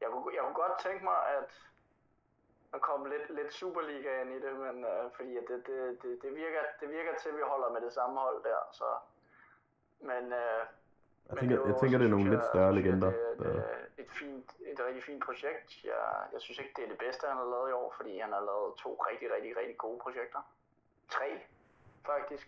Jeg 0.00 0.08
kunne, 0.10 0.34
jeg 0.34 0.42
kunne 0.42 0.62
godt 0.64 0.78
tænke 0.78 1.04
mig, 1.04 1.18
at 1.38 1.50
der 2.72 2.78
kom 2.78 3.04
lidt, 3.04 3.30
lidt 3.30 3.52
Superliga 3.54 4.22
ind 4.22 4.32
i 4.32 4.40
det, 4.40 4.56
men 4.56 4.84
øh, 4.84 5.10
fordi 5.16 5.36
at 5.36 5.44
det, 5.48 5.66
det, 5.66 6.02
det, 6.02 6.22
det, 6.22 6.34
virker, 6.34 6.62
det 6.80 6.88
virker 6.88 7.14
til, 7.18 7.28
at 7.28 7.36
vi 7.36 7.42
holder 7.42 7.70
med 7.70 7.80
det 7.80 7.92
samme 7.92 8.20
hold 8.20 8.42
der, 8.44 8.58
så... 8.72 8.84
Men, 10.00 10.24
øh, 10.42 10.60
jeg 11.30 11.36
tænker, 11.38 11.66
jeg 11.66 11.76
tænker 11.80 11.98
det 11.98 12.06
er 12.06 12.14
nogle 12.16 12.30
lidt 12.30 12.44
større 12.52 12.74
legender. 12.74 13.10
Det, 13.10 13.38
der- 13.38 13.62
er 13.62 13.74
et, 13.98 14.10
fint, 14.20 14.48
et 14.72 14.78
rigtig 14.86 15.02
fint 15.02 15.22
projekt. 15.24 15.68
Jeg, 15.84 16.02
jeg 16.32 16.40
synes 16.40 16.58
ikke, 16.58 16.72
det 16.76 16.84
er 16.84 16.88
det 16.88 16.98
bedste, 17.06 17.22
han 17.30 17.36
har 17.36 17.48
lavet 17.54 17.68
i 17.70 17.72
år, 17.82 17.94
fordi 17.98 18.12
han 18.24 18.32
har 18.32 18.40
lavet 18.50 18.68
to 18.82 18.90
rigtig, 19.10 19.28
rigtig, 19.34 19.50
rigtig 19.60 19.76
gode 19.78 19.98
projekter. 20.04 20.40
Tre, 21.16 21.28
faktisk. 22.10 22.46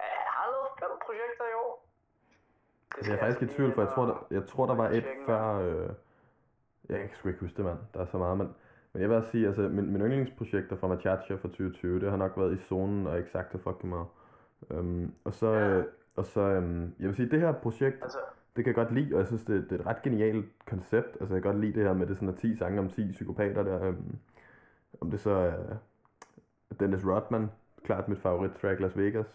Ja, 0.00 0.04
har 0.34 0.42
han 0.44 0.50
lavet 0.56 0.70
fem 0.82 0.92
projekter 1.06 1.44
i 1.52 1.56
år? 1.64 1.72
Det 2.90 2.96
Altså, 2.96 3.10
jeg 3.12 3.18
er 3.20 3.24
faktisk 3.24 3.42
i 3.52 3.54
tvivl, 3.56 3.74
for 3.74 3.82
jeg 3.82 3.90
tror, 3.94 4.04
der, 4.10 4.16
jeg 4.30 4.44
tror, 4.50 4.66
der 4.66 4.74
var 4.74 4.88
et 4.88 5.06
før... 5.26 5.44
Øh, 5.66 5.90
jeg 6.88 6.98
kan 7.00 7.10
sgu 7.16 7.28
ikke 7.28 7.40
huske 7.40 7.56
det, 7.56 7.64
mand. 7.64 7.78
Der 7.94 8.00
er 8.00 8.06
så 8.06 8.18
meget, 8.18 8.38
men, 8.38 8.56
men 8.92 9.02
jeg 9.02 9.08
vil 9.08 9.16
også 9.16 9.30
sige, 9.30 9.46
altså, 9.46 9.62
min, 9.62 9.92
min 9.92 10.02
yndlingsprojekter 10.02 10.76
fra 10.76 10.86
Machacha 10.88 11.34
fra 11.34 11.48
2020, 11.48 12.00
det 12.00 12.10
har 12.10 12.16
nok 12.16 12.32
været 12.36 12.58
i 12.58 12.62
zonen 12.68 13.06
og 13.06 13.18
exakte 13.20 13.58
fucking 13.58 13.88
meget. 13.88 14.06
Um, 14.70 15.14
og 15.24 15.34
så, 15.34 15.46
Ja. 15.52 15.60
øh, 15.68 15.84
og 16.16 16.26
så 16.26 16.40
um, 16.40 16.94
jeg 16.98 17.08
vil 17.08 17.16
sige, 17.16 17.30
det 17.30 17.40
her 17.40 17.52
projekt, 17.52 18.02
Altså, 18.02 18.18
det 18.56 18.64
kan 18.64 18.66
jeg 18.66 18.74
godt 18.74 18.94
lide, 18.94 19.14
og 19.14 19.18
jeg 19.18 19.26
synes, 19.26 19.44
det, 19.44 19.70
det 19.70 19.72
er 19.76 19.80
et 19.80 19.86
ret 19.86 20.02
genialt 20.02 20.46
koncept. 20.66 21.16
Altså, 21.20 21.34
jeg 21.34 21.42
kan 21.42 21.52
godt 21.52 21.60
lide 21.60 21.74
det 21.74 21.84
her 21.84 21.92
med, 21.92 22.06
det 22.06 22.16
sådan 22.16 22.28
er 22.28 22.36
10 22.36 22.56
sange 22.56 22.78
om 22.78 22.90
10 22.90 23.12
psykopater 23.12 23.62
der. 23.62 23.88
Um, 23.88 24.18
om 25.00 25.10
det 25.10 25.20
så 25.20 25.30
er 25.30 25.76
Dennis 26.80 27.04
Rodman, 27.06 27.50
klart 27.84 28.08
mit 28.08 28.18
favorit 28.18 28.52
track, 28.60 28.80
Las 28.80 28.96
Vegas. 28.96 29.30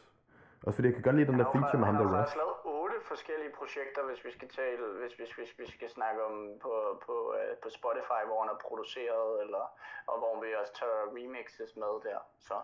Også 0.65 0.75
fordi 0.77 0.87
jeg 0.87 0.95
kan 0.95 1.03
godt 1.03 1.15
lide 1.15 1.27
den 1.31 1.39
der 1.39 1.45
han 1.45 1.51
har 1.53 1.59
feature 1.59 1.79
med 1.79 1.87
ham 1.87 1.95
han 1.95 2.03
der 2.03 2.09
har 2.09 2.15
Rush. 2.15 2.21
faktisk 2.21 2.37
lavet 2.43 2.57
otte 2.81 2.97
forskellige 3.11 3.51
projekter, 3.59 4.01
hvis 4.09 4.21
vi 4.27 4.31
skal 4.37 4.49
tale, 4.59 4.83
hvis, 5.01 5.13
hvis, 5.19 5.31
hvis 5.37 5.51
vi 5.59 5.65
skal 5.75 5.89
snakke 5.97 6.19
om 6.29 6.35
på, 6.63 6.73
på, 7.05 7.13
uh, 7.39 7.53
på 7.63 7.69
Spotify, 7.79 8.21
hvor 8.27 8.39
han 8.43 8.49
har 8.53 8.59
produceret, 8.67 9.29
eller, 9.43 9.63
og 10.11 10.15
hvor 10.21 10.33
vi 10.43 10.47
også 10.61 10.73
tager 10.81 10.99
remixes 11.17 11.71
med 11.81 11.93
der. 12.07 12.19
Så, 12.47 12.55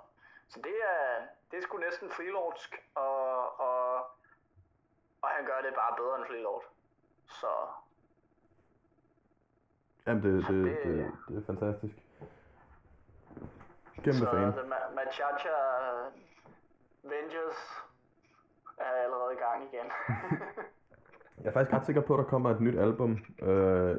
så 0.52 0.58
det 0.68 0.78
er, 0.96 1.04
det 1.50 1.56
er 1.58 1.64
sgu 1.64 1.78
næsten 1.78 2.10
freelordsk, 2.18 2.72
og, 2.96 3.60
og, 3.68 3.73
og 5.24 5.30
han 5.36 5.46
gør 5.46 5.60
det 5.66 5.74
bare 5.82 5.94
bedre 6.00 6.16
end 6.18 6.26
freelord. 6.30 6.64
Så 7.28 7.48
Jamen, 10.08 10.24
det, 10.24 10.34
det, 10.48 10.66
det- 10.66 10.84
det, 10.86 11.12
det 11.28 11.38
er 11.38 11.46
fantastisk. 11.46 11.96
Kæmpe 13.96 14.18
så 14.20 14.32
fan. 14.32 14.50
Ma- 14.50 14.96
Machacha 14.96 15.56
Vengers 17.04 17.60
er 18.78 18.84
allerede 19.04 19.34
i 19.34 19.38
gang 19.38 19.64
igen. 19.74 19.88
Jeg 21.44 21.50
er 21.50 21.54
faktisk 21.54 21.74
ret 21.74 21.86
sikker 21.86 22.02
på, 22.02 22.14
at 22.14 22.18
der 22.18 22.30
kommer 22.30 22.50
et 22.50 22.62
nyt 22.62 22.80
album. 22.80 23.12
Øh, 23.42 23.48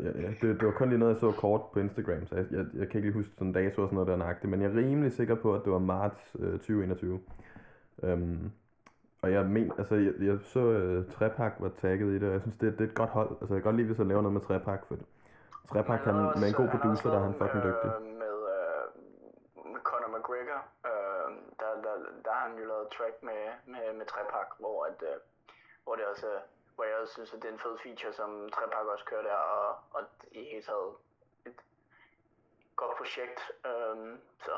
ja, 0.05 0.11
ja, 0.21 0.29
det, 0.29 0.43
det 0.43 0.65
var 0.67 0.73
kun 0.73 0.89
lige 0.89 0.99
noget, 0.99 1.13
jeg 1.13 1.21
så 1.21 1.33
kort 1.33 1.61
på 1.73 1.79
Instagram, 1.81 2.27
så 2.27 2.35
jeg, 2.37 2.47
jeg, 2.51 2.59
jeg 2.75 2.89
kan 2.89 2.99
ikke 2.99 3.01
lige 3.01 3.13
huske 3.13 3.33
sådan 3.35 3.53
dato 3.53 3.83
og 3.83 3.89
sådan 3.89 3.95
noget 3.95 4.09
der 4.09 4.17
nøjagtigt, 4.17 4.51
men 4.51 4.63
jeg 4.63 4.71
er 4.71 4.77
rimelig 4.77 5.13
sikker 5.13 5.35
på, 5.35 5.55
at 5.55 5.65
det 5.65 5.73
var 5.73 5.79
marts 5.79 6.37
øh, 6.39 6.53
2021. 6.53 7.21
Øhm, 8.03 8.53
og 9.25 9.33
jeg 9.33 9.43
men, 9.57 9.67
altså 9.81 9.95
jeg, 10.07 10.13
jeg 10.29 10.37
så 10.55 10.61
øh, 10.81 10.99
Trepak 11.15 11.53
var 11.65 11.71
tagget 11.83 12.09
i 12.15 12.19
det, 12.21 12.27
og 12.29 12.35
jeg 12.37 12.41
synes, 12.45 12.57
det, 12.61 12.67
det 12.79 12.85
er 12.85 12.89
et 12.93 12.95
godt 13.03 13.11
hold. 13.19 13.31
Altså 13.41 13.55
jeg 13.55 13.61
kan 13.63 13.69
godt 13.69 13.77
lide, 13.79 13.89
hvis 13.89 13.99
jeg 13.99 14.07
laver 14.07 14.23
noget 14.23 14.37
med 14.39 14.45
Trepak, 14.49 14.81
for 14.89 14.97
Trepak 15.71 16.01
han, 16.07 16.15
lavede 16.15 16.41
med 16.41 16.49
en 16.53 16.55
god 16.61 16.67
også- 16.69 16.75
producer, 16.77 17.07
der 17.11 17.19
er 17.19 17.23
han 17.27 17.33
også 17.35 17.41
fucking 17.43 17.63
dygtig. 17.69 17.91
øh, 17.97 18.03
Med, 18.23 18.37
øh, 18.57 18.85
med 19.73 19.81
Conor 19.89 20.11
McGregor, 20.17 20.61
øh, 20.91 21.29
der, 21.61 21.71
der, 21.87 21.95
der 22.25 22.33
har 22.37 22.45
han 22.49 22.55
jo 22.61 22.65
lavet 22.73 22.87
track 22.97 23.17
med, 23.29 23.41
med, 23.73 23.85
med 23.99 24.07
Trepak, 24.13 24.49
hvor, 24.63 24.77
at, 24.91 24.99
øh, 25.11 25.17
hvor 25.85 25.95
det 25.99 26.05
også 26.13 26.31
hvor 26.77 26.85
jeg 26.91 26.97
også 27.03 27.13
synes, 27.19 27.31
at 27.35 27.39
det 27.43 27.49
er 27.49 27.55
en 27.59 27.65
fed 27.67 27.77
feature, 27.85 28.13
som 28.21 28.31
Trepak 28.57 28.87
også 28.95 29.05
kører 29.11 29.25
der, 29.31 29.39
og, 29.57 29.67
og 29.97 30.03
i 30.39 30.43
hele 30.53 30.63
taget 30.69 30.91
et 31.49 31.59
godt 32.81 32.95
projekt. 33.01 33.41
Øh, 33.69 33.97
så 34.47 34.55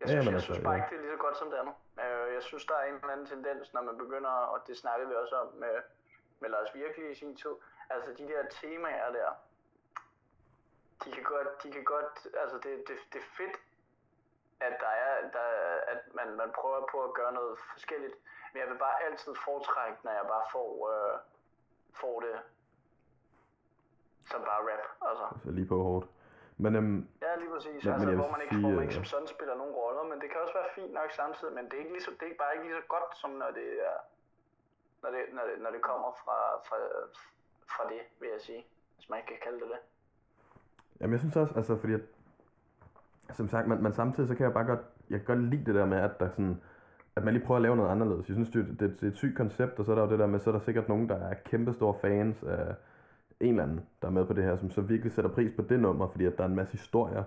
jeg 0.00 0.06
synes, 0.08 0.12
Jamen 0.14 0.24
jeg 0.26 0.34
altså, 0.38 0.46
synes 0.48 0.64
bare 0.66 0.74
ja. 0.74 0.78
ikke, 0.78 0.88
det 0.90 0.96
er 0.98 1.02
lige 1.04 1.14
så 1.16 1.22
godt 1.26 1.36
som 1.40 1.48
det 1.52 1.58
andet. 1.62 1.74
Øh, 2.02 2.34
jeg 2.34 2.42
synes, 2.42 2.64
der 2.66 2.74
er 2.74 2.84
en 2.84 2.94
eller 2.94 3.08
anden 3.08 3.26
tendens, 3.26 3.72
når 3.72 3.82
man 3.82 3.98
begynder, 3.98 4.30
og 4.30 4.66
det 4.66 4.78
snakkede 4.78 5.08
vi 5.08 5.14
også 5.14 5.36
om 5.36 5.52
med, 5.54 5.82
med 6.40 6.50
Lars 6.50 6.74
Virkelig 6.74 7.10
i 7.10 7.14
sin 7.14 7.36
tid, 7.36 7.54
altså 7.90 8.12
de 8.18 8.28
der 8.28 8.42
temaer 8.50 9.12
der, 9.12 9.30
de 11.04 11.12
kan 11.12 11.22
godt, 11.22 11.62
de 11.62 11.72
kan 11.72 11.84
godt, 11.84 12.26
altså 12.42 12.56
det, 12.56 12.88
det, 12.88 12.96
det 13.12 13.18
er 13.18 13.30
fedt, 13.36 13.56
at, 14.60 14.76
der 14.80 14.92
er, 15.06 15.30
der, 15.30 15.48
at 15.92 16.14
man, 16.14 16.36
man 16.36 16.50
prøver 16.52 16.86
på 16.90 17.04
at 17.04 17.14
gøre 17.14 17.32
noget 17.32 17.58
forskelligt. 17.72 18.14
Men 18.52 18.60
jeg 18.60 18.70
vil 18.70 18.78
bare 18.78 19.02
altid 19.02 19.34
foretrække, 19.44 19.98
når 20.02 20.12
jeg 20.12 20.24
bare 20.28 20.44
får, 20.52 20.70
øh, 20.92 21.18
får 22.00 22.20
det 22.20 22.40
som 24.30 24.40
bare 24.40 24.60
rap. 24.72 24.84
Altså. 25.08 25.26
Så 25.44 25.50
lige 25.50 25.68
på 25.68 25.82
hårdt. 25.82 26.06
Men 26.62 26.72
øhm, 26.78 26.98
Ja, 27.26 27.32
lige 27.42 27.50
præcis. 27.54 27.78
Men- 27.84 27.84
men 27.84 27.92
altså, 27.94 28.06
vil 28.08 28.16
hvor 28.22 28.30
man 28.34 28.40
ikke, 28.44 28.54
sige, 28.54 28.64
hvor 28.66 28.74
man 28.78 28.82
ikke 28.86 28.94
øh, 28.94 29.00
som 29.00 29.06
sådan 29.14 29.28
spiller 29.34 29.54
nogen 29.60 29.74
roller, 29.80 30.02
men 30.10 30.16
det 30.22 30.28
kan 30.30 30.38
også 30.44 30.54
være 30.60 30.70
fint 30.78 30.92
nok 31.00 31.10
samtidig, 31.20 31.52
men 31.58 31.64
det 31.68 31.74
er, 31.76 31.82
ikke 31.84 31.94
lige 31.96 32.06
så, 32.08 32.12
det 32.20 32.26
er 32.32 32.36
bare 32.42 32.52
ikke 32.54 32.64
lige 32.68 32.78
så 32.80 32.86
godt, 32.94 33.10
som 33.22 33.30
når 33.42 33.50
det 33.58 33.68
er, 33.90 33.96
når 35.02 35.10
det, 35.14 35.22
når 35.36 35.44
det, 35.48 35.54
når 35.64 35.70
det 35.74 35.82
kommer 35.90 36.10
fra, 36.22 36.38
fra, 36.68 36.78
fra 37.72 37.82
det, 37.92 38.00
vil 38.20 38.28
jeg 38.36 38.42
sige. 38.48 38.62
Hvis 38.96 39.06
man 39.10 39.16
ikke 39.20 39.30
kan 39.34 39.40
kalde 39.46 39.58
det 39.62 39.68
det. 39.74 39.80
Jamen 41.00 41.12
jeg 41.14 41.20
synes 41.24 41.36
også, 41.42 41.54
altså 41.60 41.72
fordi 41.82 41.92
at, 42.00 42.04
som 43.38 43.46
sagt, 43.54 43.66
man, 43.70 43.78
man 43.86 43.92
samtidig 44.00 44.28
så 44.28 44.34
kan 44.34 44.44
jeg 44.48 44.52
bare 44.58 44.68
godt, 44.72 44.82
jeg 45.10 45.18
kan 45.18 45.26
godt 45.32 45.42
lide 45.52 45.64
det 45.68 45.74
der 45.74 45.86
med, 45.92 45.98
at 46.08 46.14
der 46.20 46.28
sådan, 46.28 46.56
at 47.16 47.24
man 47.24 47.34
lige 47.34 47.46
prøver 47.46 47.58
at 47.58 47.62
lave 47.62 47.76
noget 47.76 47.90
anderledes. 47.90 48.28
Jeg 48.28 48.34
synes, 48.34 48.50
det, 48.50 48.66
det, 48.80 48.86
det 49.00 49.06
er 49.06 49.10
et 49.12 49.16
sygt 49.16 49.36
koncept, 49.36 49.78
og 49.78 49.84
så 49.84 49.90
er 49.92 49.96
der 49.96 50.02
jo 50.04 50.10
det 50.10 50.18
der 50.18 50.26
med, 50.26 50.40
så 50.40 50.50
er 50.50 50.54
der 50.54 50.60
sikkert 50.60 50.88
nogen, 50.88 51.08
der 51.08 51.16
er 51.30 51.34
kæmpe 51.34 51.72
store 51.72 51.94
fans 52.02 52.42
af 52.42 52.74
en 53.40 53.48
eller 53.48 53.62
anden, 53.62 53.80
der 54.02 54.08
er 54.08 54.12
med 54.12 54.24
på 54.24 54.32
det 54.32 54.44
her, 54.44 54.56
som 54.56 54.70
så 54.70 54.80
virkelig 54.80 55.12
sætter 55.12 55.30
pris 55.30 55.52
på 55.56 55.62
det 55.62 55.80
nummer, 55.80 56.08
fordi 56.08 56.24
at 56.24 56.38
der 56.38 56.44
er 56.44 56.48
en 56.48 56.54
masse 56.56 56.72
historier, 56.72 57.22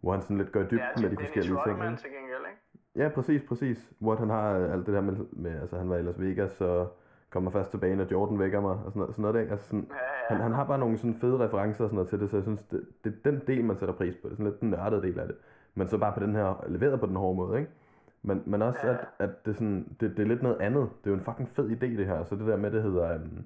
hvor 0.00 0.12
han 0.12 0.22
sådan 0.22 0.38
lidt 0.38 0.52
går 0.52 0.60
i 0.60 0.64
dybden 0.64 0.78
Ja, 0.96 1.02
med 1.02 1.10
de 1.10 1.16
forskellige 1.16 1.58
ting. 1.66 1.76
Ikke? 1.84 1.96
til 1.96 2.10
gengæld, 2.10 2.42
ikke? 2.50 3.04
Ja, 3.04 3.08
præcis, 3.08 3.42
præcis. 3.48 3.92
Hvor 3.98 4.16
han 4.16 4.30
har 4.30 4.58
øh, 4.58 4.72
alt 4.72 4.86
det 4.86 4.94
der 4.94 5.00
med, 5.00 5.16
med, 5.32 5.60
altså 5.60 5.76
han 5.78 5.88
var 5.90 5.96
i 5.96 6.02
Las 6.02 6.20
Vegas, 6.20 6.52
så 6.52 6.86
kommer 7.30 7.50
først 7.50 7.70
tilbage, 7.70 7.96
når 7.96 8.06
Jordan 8.12 8.38
vækker 8.38 8.60
mig, 8.60 8.70
og 8.70 8.78
sådan 8.84 9.00
noget, 9.00 9.14
sådan 9.14 9.22
noget 9.22 9.34
der. 9.46 9.50
Altså 9.52 9.66
sådan, 9.66 9.86
Ja, 9.90 9.94
ja. 9.94 10.34
han, 10.34 10.42
han 10.42 10.52
har 10.52 10.64
bare 10.66 10.78
nogle 10.78 10.98
sådan 10.98 11.14
fede 11.14 11.38
referencer 11.38 11.84
og 11.84 11.90
sådan 11.90 11.94
noget 11.94 12.08
til 12.08 12.20
det, 12.20 12.30
så 12.30 12.36
jeg 12.36 12.42
synes, 12.44 12.62
det, 12.70 12.86
det 13.04 13.12
er 13.24 13.30
den 13.30 13.40
del, 13.46 13.64
man 13.64 13.76
sætter 13.76 13.94
pris 13.94 14.16
på. 14.16 14.28
Det 14.28 14.32
er 14.32 14.36
sådan 14.36 14.46
lidt 14.50 14.60
den 14.60 14.70
nørdede 14.70 15.02
del 15.02 15.18
af 15.20 15.26
det. 15.26 15.36
Men 15.74 15.88
så 15.88 15.98
bare 15.98 16.12
på 16.12 16.20
den 16.20 16.34
her, 16.34 16.64
leveret 16.68 17.00
på 17.00 17.06
den 17.06 17.16
hårde 17.16 17.36
måde, 17.36 17.58
ikke? 17.58 17.70
Men, 18.22 18.42
men 18.46 18.62
også, 18.62 18.78
Ja. 18.86 18.92
at, 18.92 18.98
at 19.18 19.46
det, 19.46 19.54
sådan, 19.54 19.96
det, 20.00 20.10
det 20.16 20.22
er 20.22 20.26
lidt 20.26 20.42
noget 20.42 20.60
andet. 20.60 20.82
Det 21.04 21.06
er 21.06 21.10
jo 21.10 21.14
en 21.16 21.24
fucking 21.24 21.48
fed 21.48 21.70
idé, 21.70 21.86
det 21.86 22.06
her. 22.06 22.24
Så 22.24 22.36
det 22.36 22.46
der 22.46 22.56
med, 22.56 22.70
det 22.70 22.82
hedder 22.82 23.14
um, 23.14 23.44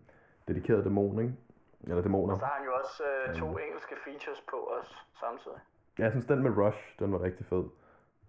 dedikeret 0.49 0.85
dæmon, 0.85 1.21
ikke? 1.21 1.35
Eller 1.83 2.03
dæmoner. 2.03 2.39
Så 2.39 2.45
har 2.45 2.55
han 2.59 2.65
jo 2.67 2.73
også 2.83 3.03
øh, 3.29 3.35
to 3.35 3.47
engelske 3.59 3.95
features 4.05 4.41
på 4.51 4.57
os 4.81 5.07
samtidig. 5.21 5.57
Ja, 5.99 6.03
jeg 6.05 6.13
synes, 6.13 6.27
den 6.27 6.43
med 6.43 6.51
Rush, 6.57 6.99
den 6.99 7.13
var 7.13 7.23
rigtig 7.23 7.47
fed. 7.47 7.65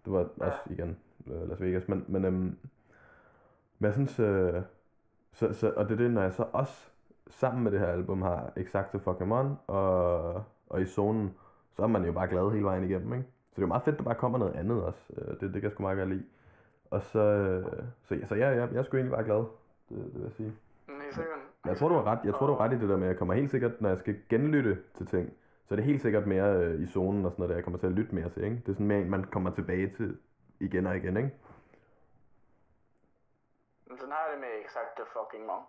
Det 0.05 0.13
var 0.13 0.27
også, 0.37 0.59
igen, 0.65 0.99
øh, 1.27 1.49
Las 1.49 1.61
Vegas. 1.61 1.87
Men, 1.87 2.05
men, 2.07 2.25
øhm, 2.25 2.33
men 3.79 3.85
jeg 3.85 3.93
synes, 3.93 4.19
øh, 4.19 4.61
så, 5.33 5.53
så, 5.53 5.73
og 5.75 5.85
det 5.89 5.93
er 5.93 5.97
det, 5.97 6.11
når 6.11 6.21
jeg 6.21 6.33
så 6.33 6.45
også 6.53 6.91
sammen 7.29 7.63
med 7.63 7.71
det 7.71 7.79
her 7.79 7.87
album 7.87 8.21
har 8.21 8.51
Exacte 8.55 8.97
Pokémon 8.97 9.47
og, 9.67 10.43
og 10.69 10.81
i 10.81 10.85
zonen, 10.85 11.37
så 11.75 11.83
er 11.83 11.87
man 11.87 12.05
jo 12.05 12.11
bare 12.11 12.27
glad 12.27 12.51
hele 12.51 12.65
vejen 12.65 12.83
igennem, 12.83 13.13
ikke? 13.13 13.25
Så 13.25 13.55
det 13.55 13.57
er 13.57 13.61
jo 13.61 13.67
meget 13.67 13.83
fedt, 13.83 13.93
at 13.93 13.99
der 13.99 14.05
bare 14.05 14.15
kommer 14.15 14.37
noget 14.37 14.55
andet 14.55 14.83
også. 14.83 15.13
Øh, 15.17 15.27
Det, 15.27 15.41
det 15.41 15.53
kan 15.53 15.63
jeg 15.63 15.71
sgu 15.71 15.81
meget 15.83 15.97
godt 15.97 16.09
lide. 16.09 16.25
Og 16.91 17.01
så, 17.01 17.19
øh, 17.19 17.65
så, 18.03 18.19
så 18.25 18.35
ja, 18.35 18.47
jeg, 18.47 18.69
jeg 18.71 18.79
er 18.79 18.83
sgu 18.83 18.97
egentlig 18.97 19.15
bare 19.15 19.23
glad, 19.25 19.37
det, 19.37 19.47
det 19.89 20.13
vil 20.13 20.21
jeg 20.23 20.31
sige. 20.31 20.53
Mm, 20.87 20.99
Helt 21.01 21.15
sikkert. 21.15 21.37
Men 21.37 21.45
jeg 21.65 21.77
tror, 21.77 21.87
du 21.89 21.95
har 21.95 22.03
ret. 22.03 22.19
Jeg 22.23 22.33
tror, 22.33 22.47
du 22.47 22.53
har 22.53 22.63
ret 22.65 22.73
i 22.73 22.79
det 22.79 22.89
der 22.89 22.97
med, 22.97 23.07
at 23.07 23.11
jeg 23.11 23.17
kommer 23.17 23.33
helt 23.33 23.51
sikkert, 23.51 23.81
når 23.81 23.89
jeg 23.89 23.97
skal 23.97 24.15
genlytte 24.29 24.77
til 24.97 25.05
ting, 25.07 25.33
så 25.65 25.73
er 25.73 25.75
det 25.75 25.85
helt 25.85 26.01
sikkert 26.01 26.27
mere 26.27 26.49
øh, 26.57 26.81
i 26.81 26.87
zonen 26.87 27.25
og 27.25 27.31
sådan 27.31 27.41
noget, 27.41 27.49
der 27.49 27.55
jeg 27.55 27.63
kommer 27.63 27.79
til 27.79 27.87
at 27.87 27.93
lytte 27.93 28.15
mere 28.15 28.29
til, 28.29 28.43
ikke? 28.43 28.55
Det 28.55 28.69
er 28.69 28.73
sådan 28.73 28.87
mere 28.87 29.05
man 29.05 29.23
kommer 29.23 29.51
tilbage 29.51 29.89
til 29.97 30.17
igen 30.59 30.87
og 30.87 30.97
igen, 30.97 31.17
ikke? 31.17 31.31
Men 33.87 33.97
sådan 33.97 34.11
har 34.11 34.23
jeg 34.25 34.31
det 34.33 34.39
med 34.45 34.53
exakt 34.65 34.91
the 34.99 35.05
fucking 35.15 35.45
mong. 35.45 35.65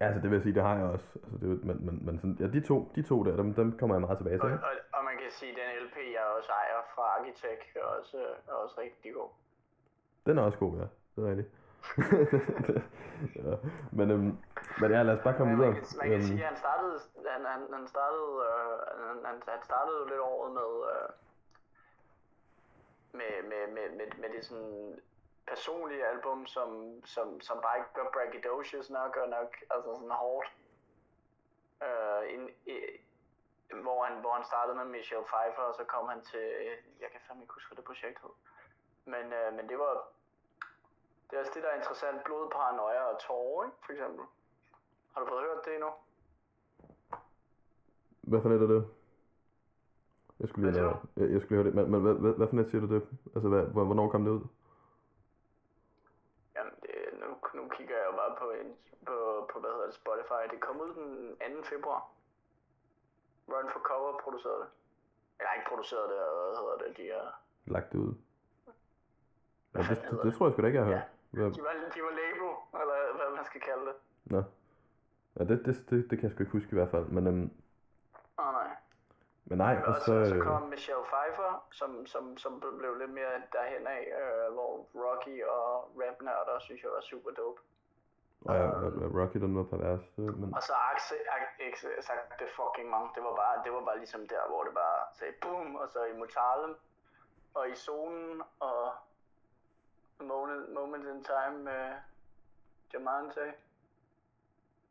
Ja, 0.00 0.06
altså 0.06 0.20
det 0.22 0.30
vil 0.30 0.36
jeg 0.36 0.42
sige, 0.42 0.54
det 0.54 0.62
har 0.62 0.76
jeg 0.76 0.84
også. 0.84 1.08
Altså, 1.24 1.36
det, 1.42 1.64
men, 1.64 1.76
men, 1.86 1.94
men 2.06 2.14
sådan, 2.18 2.36
ja, 2.40 2.46
de 2.46 2.60
to, 2.60 2.92
de 2.96 3.02
to 3.02 3.24
der, 3.24 3.36
dem, 3.36 3.54
dem 3.54 3.78
kommer 3.78 3.94
jeg 3.96 4.00
meget 4.00 4.18
tilbage 4.18 4.38
til, 4.38 4.50
Og, 4.52 4.58
og, 4.68 4.74
og 4.96 5.02
man 5.04 5.16
kan 5.22 5.30
sige, 5.30 5.50
at 5.52 5.58
den 5.60 5.68
LP, 5.86 5.96
jeg 6.16 6.24
også 6.38 6.50
ejer 6.62 6.80
fra 6.94 7.04
Architect, 7.16 7.76
er 7.76 7.86
også, 7.98 8.18
er 8.48 8.52
også 8.52 8.74
rigtig 8.84 9.14
god. 9.14 9.30
Den 10.26 10.38
er 10.38 10.42
også 10.42 10.58
god, 10.58 10.72
ja. 10.80 10.86
Det 11.12 11.18
er 11.24 11.28
rigtigt. 11.30 11.50
Ja. 13.36 13.56
Men, 13.92 14.10
øhm, 14.10 14.38
men 14.80 14.90
ja, 14.90 15.02
lad 15.02 15.16
os 15.16 15.24
bare 15.24 15.36
komme 15.36 15.52
Men 15.52 15.60
videre. 15.60 15.72
Man 15.72 15.82
kan, 15.82 15.98
man 15.98 16.08
kan 16.08 16.18
Øhm, 16.18 16.22
sige, 16.22 16.40
at 16.42 16.48
han 16.48 16.56
startede, 16.56 17.00
han, 17.30 17.44
han, 17.44 17.60
han 17.72 17.86
startede, 17.88 18.30
øh, 18.48 18.78
han, 19.26 19.42
han, 19.48 19.62
startede 19.62 20.08
lidt 20.08 20.20
året 20.20 20.52
med, 20.52 20.72
øh, 20.92 21.08
med, 23.18 23.32
med, 23.50 23.62
med, 23.76 23.96
med, 23.98 24.06
med 24.18 24.28
det 24.36 24.44
sådan 24.44 25.00
personlige 25.46 26.06
album, 26.06 26.46
som, 26.46 26.68
som, 27.04 27.40
som 27.40 27.60
bare 27.62 27.76
ikke 27.78 27.94
gør 27.94 28.10
braggadocious 28.12 28.90
nok 28.90 29.16
og 29.16 29.28
nok, 29.28 29.50
altså 29.70 29.90
sådan 29.94 30.10
hårdt. 30.10 30.48
Øh, 31.86 32.34
en, 32.34 32.50
øh, 32.66 33.82
hvor, 33.82 34.04
han, 34.04 34.20
hvor 34.20 34.32
han 34.32 34.44
startede 34.44 34.76
med 34.76 34.84
Michelle 34.84 35.24
Pfeiffer, 35.30 35.62
og 35.62 35.74
så 35.74 35.84
kom 35.84 36.08
han 36.08 36.20
til, 36.30 36.44
jeg 37.00 37.08
kan 37.12 37.20
fandme 37.26 37.42
ikke 37.42 37.54
huske, 37.54 37.68
hvad 37.68 37.76
det 37.76 37.84
projekt 37.84 38.18
hed. 38.22 38.34
Men, 39.04 39.32
øh, 39.32 39.48
men 39.56 39.68
det 39.68 39.78
var, 39.78 39.94
det 41.34 41.40
er 41.40 41.44
også 41.44 41.52
det, 41.54 41.62
der 41.62 41.68
er 41.68 41.76
interessant, 41.76 42.24
blod, 42.24 42.50
paranoia 42.50 43.02
og 43.12 43.18
tårer, 43.20 43.64
ikke, 43.64 43.76
for 43.86 43.92
eksempel. 43.92 44.24
Har 45.12 45.20
du 45.20 45.26
fået 45.28 45.42
hørt 45.42 45.64
det 45.64 45.74
endnu? 45.74 45.90
Hvad 48.20 48.40
for 48.42 48.48
net 48.48 48.62
er 48.62 48.66
det? 48.66 48.84
Jeg 50.40 50.48
skulle 50.48 50.70
lige, 50.70 50.80
have, 50.82 50.96
jeg, 51.16 51.30
jeg 51.32 51.40
skulle 51.42 51.56
høre 51.62 51.66
det. 51.68 51.74
Men, 51.74 51.90
men 51.90 52.00
hvad, 52.02 52.14
hvad, 52.14 52.32
hvad 52.32 52.48
for 52.48 52.56
net 52.56 52.70
siger 52.70 52.80
du 52.86 52.94
det? 52.94 53.02
Altså, 53.34 53.48
hvad, 53.48 53.62
hvor- 53.74 53.84
hvornår 53.84 54.08
kom 54.10 54.24
det 54.24 54.30
ud? 54.30 54.42
Jamen, 56.56 56.72
det, 56.82 56.94
nu, 57.20 57.28
nu 57.62 57.68
kigger 57.68 57.96
jeg 57.96 58.06
jo 58.10 58.16
bare 58.22 58.34
på, 58.42 58.46
en, 58.50 58.68
på, 59.06 59.16
på, 59.52 59.60
hvad 59.60 59.70
hedder 59.70 59.86
det, 59.86 59.94
Spotify. 59.94 60.42
Det 60.50 60.60
kom 60.60 60.80
ud 60.80 60.90
den 60.94 61.56
2. 61.62 61.68
februar. 61.72 62.02
Run 63.48 63.70
for 63.72 63.80
Cover 63.80 64.18
producerede 64.24 64.58
det. 64.60 64.68
Eller 65.38 65.52
ikke 65.56 65.68
produceret 65.68 66.08
det, 66.10 66.16
hvad 66.18 66.56
hedder 66.62 66.78
det, 66.84 66.96
de 66.96 67.10
er... 67.10 67.26
Lagt 67.66 67.92
det 67.92 67.98
ud? 67.98 68.14
Ja, 69.74 69.78
det, 69.78 69.88
det, 70.10 70.20
det, 70.22 70.34
tror 70.34 70.46
jeg 70.46 70.52
sgu 70.52 70.62
da 70.62 70.66
ikke, 70.66 70.78
jeg 70.78 70.86
har 70.86 70.92
Ja. 70.92 71.02
Hvad, 71.34 71.50
De 71.56 71.62
var, 71.66 71.74
de 71.94 72.00
var 72.06 72.14
label, 72.22 72.50
eller 72.80 72.96
hvad 73.16 73.36
man 73.36 73.44
skal 73.44 73.60
kalde 73.60 73.84
det. 73.88 73.94
Nå. 74.24 74.42
Ja, 75.38 75.44
det, 75.44 75.58
det, 75.66 75.74
det, 75.90 75.98
det 76.10 76.14
kan 76.18 76.22
jeg 76.22 76.30
sgu 76.32 76.42
ikke 76.42 76.52
huske 76.58 76.72
i 76.72 76.78
hvert 76.80 76.90
fald. 76.94 77.06
Men, 77.16 77.26
øhm, 77.26 77.50
Åh 78.38 78.46
oh, 78.46 78.52
nej. 78.60 78.70
men 79.44 79.58
nej, 79.58 79.74
Og 79.86 79.88
og 79.88 79.94
så, 79.94 80.04
så... 80.04 80.28
så 80.30 80.34
øh, 80.34 80.42
kom 80.42 80.62
Michelle 80.74 81.04
Pfeiffer, 81.10 81.50
som, 81.78 82.06
som, 82.06 82.36
som 82.36 82.52
blev 82.78 82.92
lidt 83.02 83.10
mere 83.18 83.34
derhen 83.56 83.86
af, 83.86 84.02
øh, 84.20 84.46
hvor 84.56 84.72
Rocky 85.04 85.36
og 85.56 85.66
rap 86.00 86.16
nørder 86.28 86.56
synes 86.66 86.82
jeg 86.82 86.90
var 86.96 87.00
super 87.00 87.30
dope. 87.30 87.60
Og 88.48 88.54
ja, 88.56 88.62
ja, 88.62 88.68
Rocky, 89.18 89.38
den 89.44 89.56
var 89.58 89.62
pervers. 89.72 90.04
øh, 90.18 90.38
Men, 90.40 90.54
Og 90.56 90.62
så 90.62 90.72
Axe, 90.92 91.14
Axe, 91.68 91.88
sagt 92.08 92.40
det 92.40 92.48
fucking 92.58 92.88
mange. 92.94 93.08
Det 93.14 93.22
var 93.28 93.34
bare, 93.42 93.54
det 93.64 93.72
var 93.76 93.82
bare 93.88 93.98
ligesom 93.98 94.22
der, 94.34 94.42
hvor 94.50 94.62
det 94.66 94.74
bare 94.74 94.98
sagde 95.18 95.34
boom, 95.42 95.76
og 95.76 95.86
så 95.88 96.04
i 96.04 96.12
Mutalem, 96.20 96.74
og 97.54 97.68
i 97.72 97.74
zonen, 97.74 98.42
og 98.60 98.80
Moment, 100.20 100.72
moment 100.72 101.04
in 101.04 101.24
Time 101.24 101.58
med 101.64 101.92
Jamante. 102.92 103.52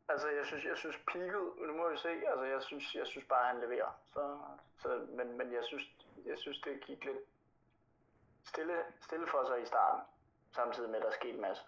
Altså, 0.08 0.28
jeg 0.28 0.44
synes, 0.46 0.64
jeg 0.64 0.76
synes 0.76 0.96
peaked, 1.12 1.44
nu 1.66 1.72
må 1.72 1.90
vi 1.90 1.96
se, 1.96 2.08
altså, 2.08 2.44
jeg 2.44 2.62
synes, 2.62 2.94
jeg 2.94 3.06
synes 3.06 3.26
bare, 3.28 3.46
han 3.52 3.60
leverer. 3.60 3.90
Så, 4.12 4.38
så, 4.82 4.88
men, 5.08 5.38
men 5.38 5.52
jeg 5.52 5.64
synes, 5.64 5.84
jeg 6.26 6.38
synes, 6.38 6.60
det 6.60 6.80
gik 6.80 7.04
lidt 7.04 7.22
stille, 8.44 8.76
stille 9.00 9.26
for 9.26 9.44
sig 9.48 9.62
i 9.62 9.66
starten, 9.66 10.00
samtidig 10.52 10.90
med, 10.90 10.98
at 10.98 11.04
der 11.04 11.10
skete 11.10 11.34
en 11.34 11.40
masse. 11.40 11.62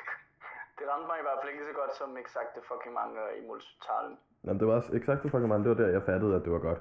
det 0.78 0.88
ramte 0.90 1.06
mig 1.06 1.18
i 1.18 1.22
hvert 1.22 1.38
fald 1.40 1.52
ikke 1.52 1.64
så 1.64 1.72
godt 1.72 1.96
som 1.96 2.16
exakte 2.16 2.60
fucking 2.68 2.94
mange 2.94 3.20
i 3.38 3.40
Multitalen. 3.46 4.18
Jamen, 4.44 4.60
det 4.60 4.66
var 4.68 4.74
også 4.74 4.92
exakt 5.00 5.22
det 5.22 5.30
fucking 5.30 5.52
det 5.64 5.70
var 5.70 5.80
der, 5.82 5.88
jeg 5.88 6.02
fattede, 6.02 6.36
at 6.36 6.44
det 6.44 6.52
var 6.52 6.58
godt. 6.58 6.80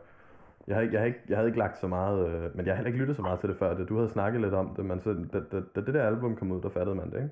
Jeg 0.68 0.76
havde 0.76 0.84
ikke, 0.86 0.93
jeg 0.93 1.01
havde 1.01 1.07
ikke, 1.07 1.22
jeg 1.30 1.38
havde 1.38 1.47
ikke 1.49 1.59
lagt 1.59 1.78
så 1.78 1.88
meget, 1.88 2.30
øh, 2.30 2.55
men 2.57 2.66
jeg 2.66 2.74
har 2.74 2.76
heller 2.76 2.88
ikke 2.88 2.99
lyttet 2.99 3.16
så 3.16 3.22
meget 3.22 3.39
til 3.39 3.49
det 3.49 3.57
før. 3.57 3.74
Det. 3.74 3.89
Du 3.89 3.95
havde 3.95 4.09
snakket 4.09 4.41
lidt 4.41 4.53
om 4.53 4.76
det, 4.76 4.86
men 4.86 4.99
så, 4.99 5.13
da, 5.34 5.39
da, 5.51 5.61
da 5.76 5.82
det 5.82 5.93
der 5.93 6.03
album 6.07 6.36
kom 6.36 6.51
ud, 6.51 6.61
der 6.61 6.70
fattede 6.70 6.95
man 6.95 7.11
det, 7.11 7.16
ikke? 7.18 7.30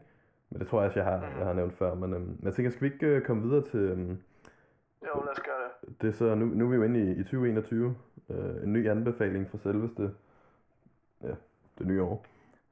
Men 0.49 0.59
det 0.59 0.67
tror 0.67 0.79
jeg 0.81 0.87
også, 0.87 0.99
jeg 0.99 1.09
har, 1.11 1.25
jeg 1.37 1.45
har 1.45 1.53
nævnt 1.53 1.73
før. 1.73 1.93
Men, 1.95 2.13
øhm, 2.13 2.21
men 2.23 2.39
jeg 2.43 2.53
tænker, 2.53 2.71
skal 2.71 2.81
vi 2.87 2.93
ikke 2.93 3.07
øh, 3.07 3.21
komme 3.21 3.43
videre 3.43 3.61
til... 3.63 3.79
Øhm, 3.79 4.17
Jo, 5.03 5.21
lad 5.21 5.31
os 5.31 5.39
gøre 5.39 5.87
det. 5.87 6.01
det 6.01 6.15
så, 6.15 6.35
nu, 6.35 6.45
nu 6.45 6.65
er 6.65 6.69
vi 6.69 6.75
jo 6.75 6.83
inde 6.83 6.99
i, 6.99 7.11
i 7.11 7.23
2021. 7.23 7.95
Øh, 8.29 8.63
en 8.63 8.73
ny 8.73 8.89
anbefaling 8.89 9.49
fra 9.49 9.57
selveste, 9.57 10.11
ja, 11.23 11.33
det 11.79 11.87
nye 11.87 12.01
år. 12.03 12.25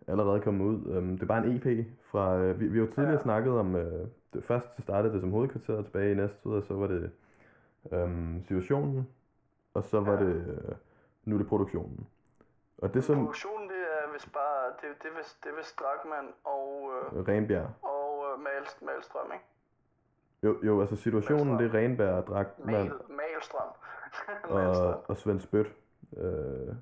Allerede 0.08 0.40
kommet 0.40 0.66
ud. 0.66 0.94
Øhm, 0.96 1.10
det 1.14 1.22
er 1.24 1.28
bare 1.28 1.46
en 1.48 1.56
EP 1.56 1.86
fra... 2.12 2.38
Øh, 2.40 2.60
vi, 2.60 2.68
vi 2.68 2.78
har 2.78 2.86
jo 2.86 2.92
tidligere 2.92 3.18
Ja. 3.18 3.24
snakket 3.24 3.54
om... 3.54 3.76
Øh, 3.76 4.08
det, 4.34 4.44
først 4.44 4.82
startede 4.82 5.14
det 5.14 5.22
som 5.22 5.32
hovedkvarteret 5.32 5.86
tilbage 5.86 6.12
i 6.12 6.16
Næstved, 6.16 6.54
og 6.54 6.64
så 6.64 6.74
var 6.74 6.88
det 6.88 7.12
øhm, 7.94 8.44
situationen, 8.44 9.08
og 9.74 9.84
så 9.84 10.00
var 10.00 10.12
Ja. 10.14 10.20
det... 10.20 10.36
Øh, 10.70 10.76
nu 11.26 11.36
er 11.36 11.40
det 11.40 11.48
produktionen. 11.48 12.08
Og 12.78 12.94
det 12.94 13.04
som 13.04 13.16
Produktionen, 13.16 13.70
det 13.70 13.78
er 13.78 14.12
vist 14.14 14.34
bare, 14.34 14.68
det, 14.82 15.04
det 15.04 15.12
er 15.12 15.18
vist, 15.18 15.44
det 15.44 15.52
er 15.52 15.56
vist 15.56 15.80
Drakman 15.80 16.34
og, 16.44 16.92
øh, 16.94 17.28
Renbjerg. 17.28 17.70
og 17.82 18.26
øh, 18.34 18.40
Mal, 18.40 18.64
Malstrøm, 18.82 19.32
ikke? 19.34 19.46
Jo, 20.44 20.58
jo, 20.64 20.82
altså 20.82 20.96
situationen, 20.96 21.60
det 21.60 21.66
er 21.76 21.80
Renberg, 21.80 22.28
Dragtmann 22.28 22.72
Mal, 22.72 22.92
Malstrøm. 23.10 23.68
Malstrøm. 24.56 24.88
og, 24.88 25.04
og 25.08 25.18
Svend 25.18 25.40
Spøt. 25.42 25.66
Øh, 26.18 26.76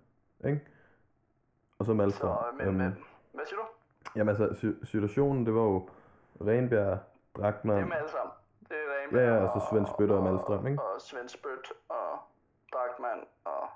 ikke? 0.46 0.68
Og 1.80 1.86
så 1.86 1.94
Malstrøm. 1.94 2.36
Så, 2.38 2.52
men, 2.58 2.68
Øhm, 2.68 2.76
men, 2.78 3.06
hvad 3.34 3.46
siger 3.46 3.58
du? 3.60 3.66
Jamen 4.16 4.30
altså, 4.36 4.60
si- 4.60 4.86
situationen, 4.86 5.46
det 5.46 5.54
var 5.56 5.62
jo 5.62 5.90
Renbjerg, 6.42 7.00
er 7.44 7.52
dem 7.62 7.72
alle 7.72 8.10
sammen. 8.10 8.34
Det 8.70 8.78
er 8.78 8.94
Ja, 8.94 9.04
Renberg 9.04 9.22
ja, 9.42 9.54
altså 9.54 9.68
Svend 9.72 9.88
Spytter 9.88 10.16
og 10.16 10.24
Malstrøm, 10.24 10.68
ikke? 10.68 10.82
Og 10.84 11.02
Svend 11.02 11.30
Spyt 11.30 11.72
og 11.90 12.20
Drakman 12.74 13.24
og... 13.46 13.70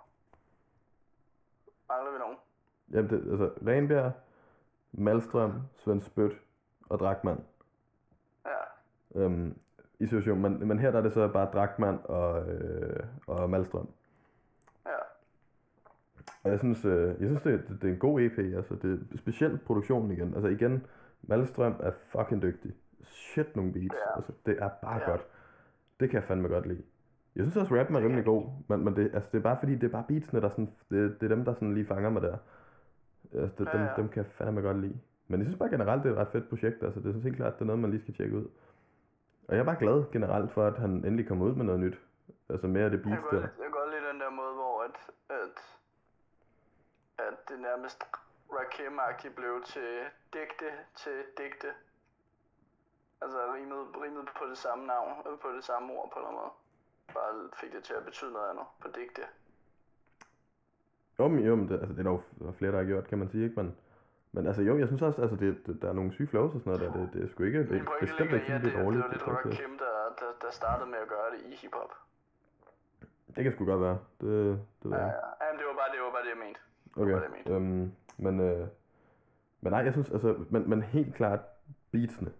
Mangler 1.89 2.11
vi 2.11 2.18
nogen? 2.20 2.38
Jamen, 2.94 3.10
det, 3.10 3.32
altså, 3.32 3.50
Renbjerg, 3.68 4.12
Malstrøm, 4.91 5.54
Svend 5.76 6.02
Spødt 6.02 6.34
og 6.89 7.00
Drakman. 7.00 7.38
Ja. 8.46 9.22
Øhm, 9.22 9.58
I 10.00 10.06
situation, 10.06 10.41
men, 10.41 10.68
men 10.68 10.80
her 10.80 10.91
der 10.91 10.98
er 10.98 11.04
det 11.04 11.14
så 11.14 11.28
bare 11.28 11.50
Drakman 11.54 12.00
og, 12.04 12.48
øh, 12.54 13.04
og 13.28 13.50
Malstrøm. 13.50 13.88
Ja. 14.86 14.91
Og 16.44 16.52
jeg 16.52 16.60
synes, 16.60 16.86
øh, 16.86 17.08
jeg 17.08 17.16
synes 17.30 17.41
det, 17.41 17.64
det, 17.68 17.82
det 17.82 17.89
er 17.89 17.94
en 17.94 18.00
god 18.00 18.22
EP, 18.22 18.38
altså 18.38 18.76
det 18.76 19.08
er 19.14 19.18
specielt 19.18 19.66
produktionen 19.66 20.12
igen. 20.12 20.34
Altså 20.34 20.48
igen, 20.48 20.86
Malstrøm 21.22 21.76
er 21.80 21.91
fucking 21.91 22.41
dygtig. 22.41 22.74
Shit 23.04 23.56
nogle 23.56 23.74
beats, 23.74 23.96
Ja. 23.96 24.16
altså 24.16 24.32
det 24.46 24.58
er 24.60 24.70
bare 24.82 25.02
Ja. 25.02 25.10
godt. 25.10 25.22
Det 26.00 26.10
kan 26.10 26.16
jeg 26.20 26.24
fandme 26.28 26.48
godt 26.48 26.66
lide. 26.66 26.84
Jeg 27.36 27.44
synes 27.44 27.58
også, 27.58 27.76
rappen 27.80 27.96
er 27.96 28.00
rimelig 28.00 28.26
god, 28.26 28.46
men, 28.68 28.84
men 28.84 28.96
det, 28.96 29.12
altså, 29.14 29.30
det 29.32 29.38
er 29.38 29.41
bare 29.44 29.58
fordi, 29.60 29.76
det 29.76 29.84
er 29.84 29.89
bare 29.91 30.06
beatsene, 30.08 30.41
der 30.41 30.50
sådan, 30.50 30.70
det, 30.89 31.22
det 31.22 31.32
er 31.32 31.36
dem, 31.36 31.46
der 31.46 31.54
sådan 31.54 31.74
lige 31.74 31.86
fanger 31.86 32.10
mig 32.10 32.22
der. 32.22 32.38
Altså, 33.36 33.56
det, 33.58 33.66
Ja, 33.66 33.78
dem, 33.78 33.82
ja. 33.82 33.94
dem 33.98 34.10
kan 34.10 34.24
jeg 34.24 34.32
fandme 34.32 34.62
godt 34.62 34.80
lide. 34.80 35.00
Men 35.28 35.40
jeg 35.40 35.46
synes 35.46 35.60
bare 35.60 35.70
generelt, 35.70 36.04
det 36.04 36.10
er 36.10 36.14
et 36.14 36.20
ret 36.20 36.32
fedt 36.32 36.50
projekt, 36.50 36.84
altså 36.84 37.00
det 37.00 37.16
er 37.16 37.22
helt 37.22 37.36
klart, 37.36 37.54
det 37.54 37.62
er 37.62 37.66
noget, 37.66 37.82
man 37.82 37.92
lige 37.92 38.02
skal 38.02 38.14
tjekke 38.14 38.38
ud. 38.38 38.48
Og 39.48 39.56
jeg 39.56 39.60
er 39.60 39.66
bare 39.66 39.80
glad 39.80 40.12
generelt 40.12 40.52
for, 40.52 40.66
at 40.68 40.78
han 40.78 40.92
endelig 40.92 41.28
kommer 41.28 41.46
ud 41.46 41.56
med 41.56 41.66
noget 41.66 41.80
nyt. 41.80 41.98
Altså 42.50 42.68
mere 42.68 42.86
af 42.86 42.92
det 42.92 43.04
beats 43.04 43.24
der. 43.32 43.42
jeg 43.42 43.50
kan 43.68 43.72
godt 43.72 43.90
lide 43.94 44.06
den 44.12 44.20
der 44.20 44.30
måde, 44.30 44.54
hvor 44.54 44.84
at, 44.88 44.98
at, 45.30 45.58
at 47.28 47.38
det 47.50 47.60
nærmest 47.60 48.04
Rakim-agtigt 48.50 49.36
blev 49.36 49.64
til 49.66 49.90
digte 50.34 50.70
til 50.96 51.18
digte. 51.38 51.68
Altså 53.22 53.40
rimet, 53.56 53.82
rimet 54.04 54.30
på 54.40 54.46
det 54.50 54.58
samme 54.58 54.88
navn, 54.88 55.12
øh, 55.28 55.40
på 55.40 55.50
det 55.56 55.64
samme 55.64 55.94
ord 55.94 56.12
på 56.14 56.20
en 56.20 56.26
eller 56.26 56.30
anden 56.30 56.42
måde. 56.42 56.54
Bare 57.14 57.50
fik 57.62 57.72
det 57.74 57.84
til 57.84 57.94
at 57.94 58.06
betyde 58.06 58.32
noget 58.34 58.50
andet 58.50 58.66
på 58.82 58.88
digte. 58.96 59.22
Jo, 61.20 61.28
men, 61.28 61.39
jo, 61.39 61.55
men 61.55 61.68
det, 61.70 61.74
altså, 61.80 61.93
det 61.93 61.99
er 61.99 62.03
der 62.03 62.11
jo 62.11 62.47
er 62.47 62.51
flere, 62.51 62.72
der 62.72 62.78
har 62.78 62.86
gjort, 62.86 63.07
kan 63.07 63.18
man 63.18 63.30
sige, 63.30 63.43
ikke? 63.43 63.55
Men, 63.55 63.76
men 64.32 64.47
altså 64.47 64.61
jo, 64.61 64.78
jeg 64.80 64.88
synes 64.88 65.01
også, 65.01 65.22
altså, 65.22 65.36
det, 65.36 65.68
det, 65.68 65.82
der 65.82 65.89
er 65.89 65.93
nogle 65.93 66.11
syge 66.14 66.28
flows 66.28 66.53
og 66.55 66.61
sådan 66.61 66.74
noget 66.80 66.93
der. 66.93 66.99
Det, 67.01 67.14
det 67.14 67.24
er 67.24 67.28
sgu 67.28 67.43
ikke, 67.43 67.59
det, 67.59 67.82
bestemt 67.99 68.32
ikke 68.34 68.47
i, 68.47 68.51
at 68.51 68.61
fordi 68.61 68.68
det, 68.68 68.74
det 68.74 68.74
er 68.74 68.78
det 68.78 68.86
dårligt. 68.86 69.03
var 69.03 69.07
lidt 69.07 69.14
Det, 69.14 69.22
tror 69.22 69.32
jeg 69.32 69.51
ikke. 69.51 69.64
Rakim, 69.64 69.78
der, 69.78 69.93
der, 70.20 70.30
der 70.45 70.51
startede 70.51 70.89
med 70.89 70.97
at 71.05 71.09
gøre 71.16 71.28
det 71.34 71.39
i 71.51 71.55
hiphop. 71.61 71.91
det 73.36 73.43
kan 73.43 73.51
sgu 73.53 73.66
godt 73.66 73.82
være. 73.82 73.97
Det, 74.22 74.32
det 74.84 74.91
ved 74.91 74.97
Ja, 74.97 75.03
jeg 75.03 75.14
ja. 75.39 75.45
Jamen, 75.45 75.57
det 75.59 75.66
var 75.70 75.76
bare 75.82 75.89
det, 75.93 75.99
var 76.05 76.11
bare 76.18 76.24
det 76.28 76.32
jeg 76.36 76.41
mente. 76.45 76.59
Okay, 77.01 77.14
var 77.14 77.20
det, 77.20 77.28
jeg 77.30 77.36
mente. 77.38 77.51
øhm, 77.53 77.86
men, 78.26 78.34
øh, 78.49 78.68
men 79.61 79.70
nej, 79.74 79.82
jeg 79.88 79.93
synes, 79.93 80.09
altså, 80.11 80.30
men, 80.53 80.70
men 80.70 80.82
helt 80.82 81.16
klart, 81.16 81.39
beatsene, 81.91 82.32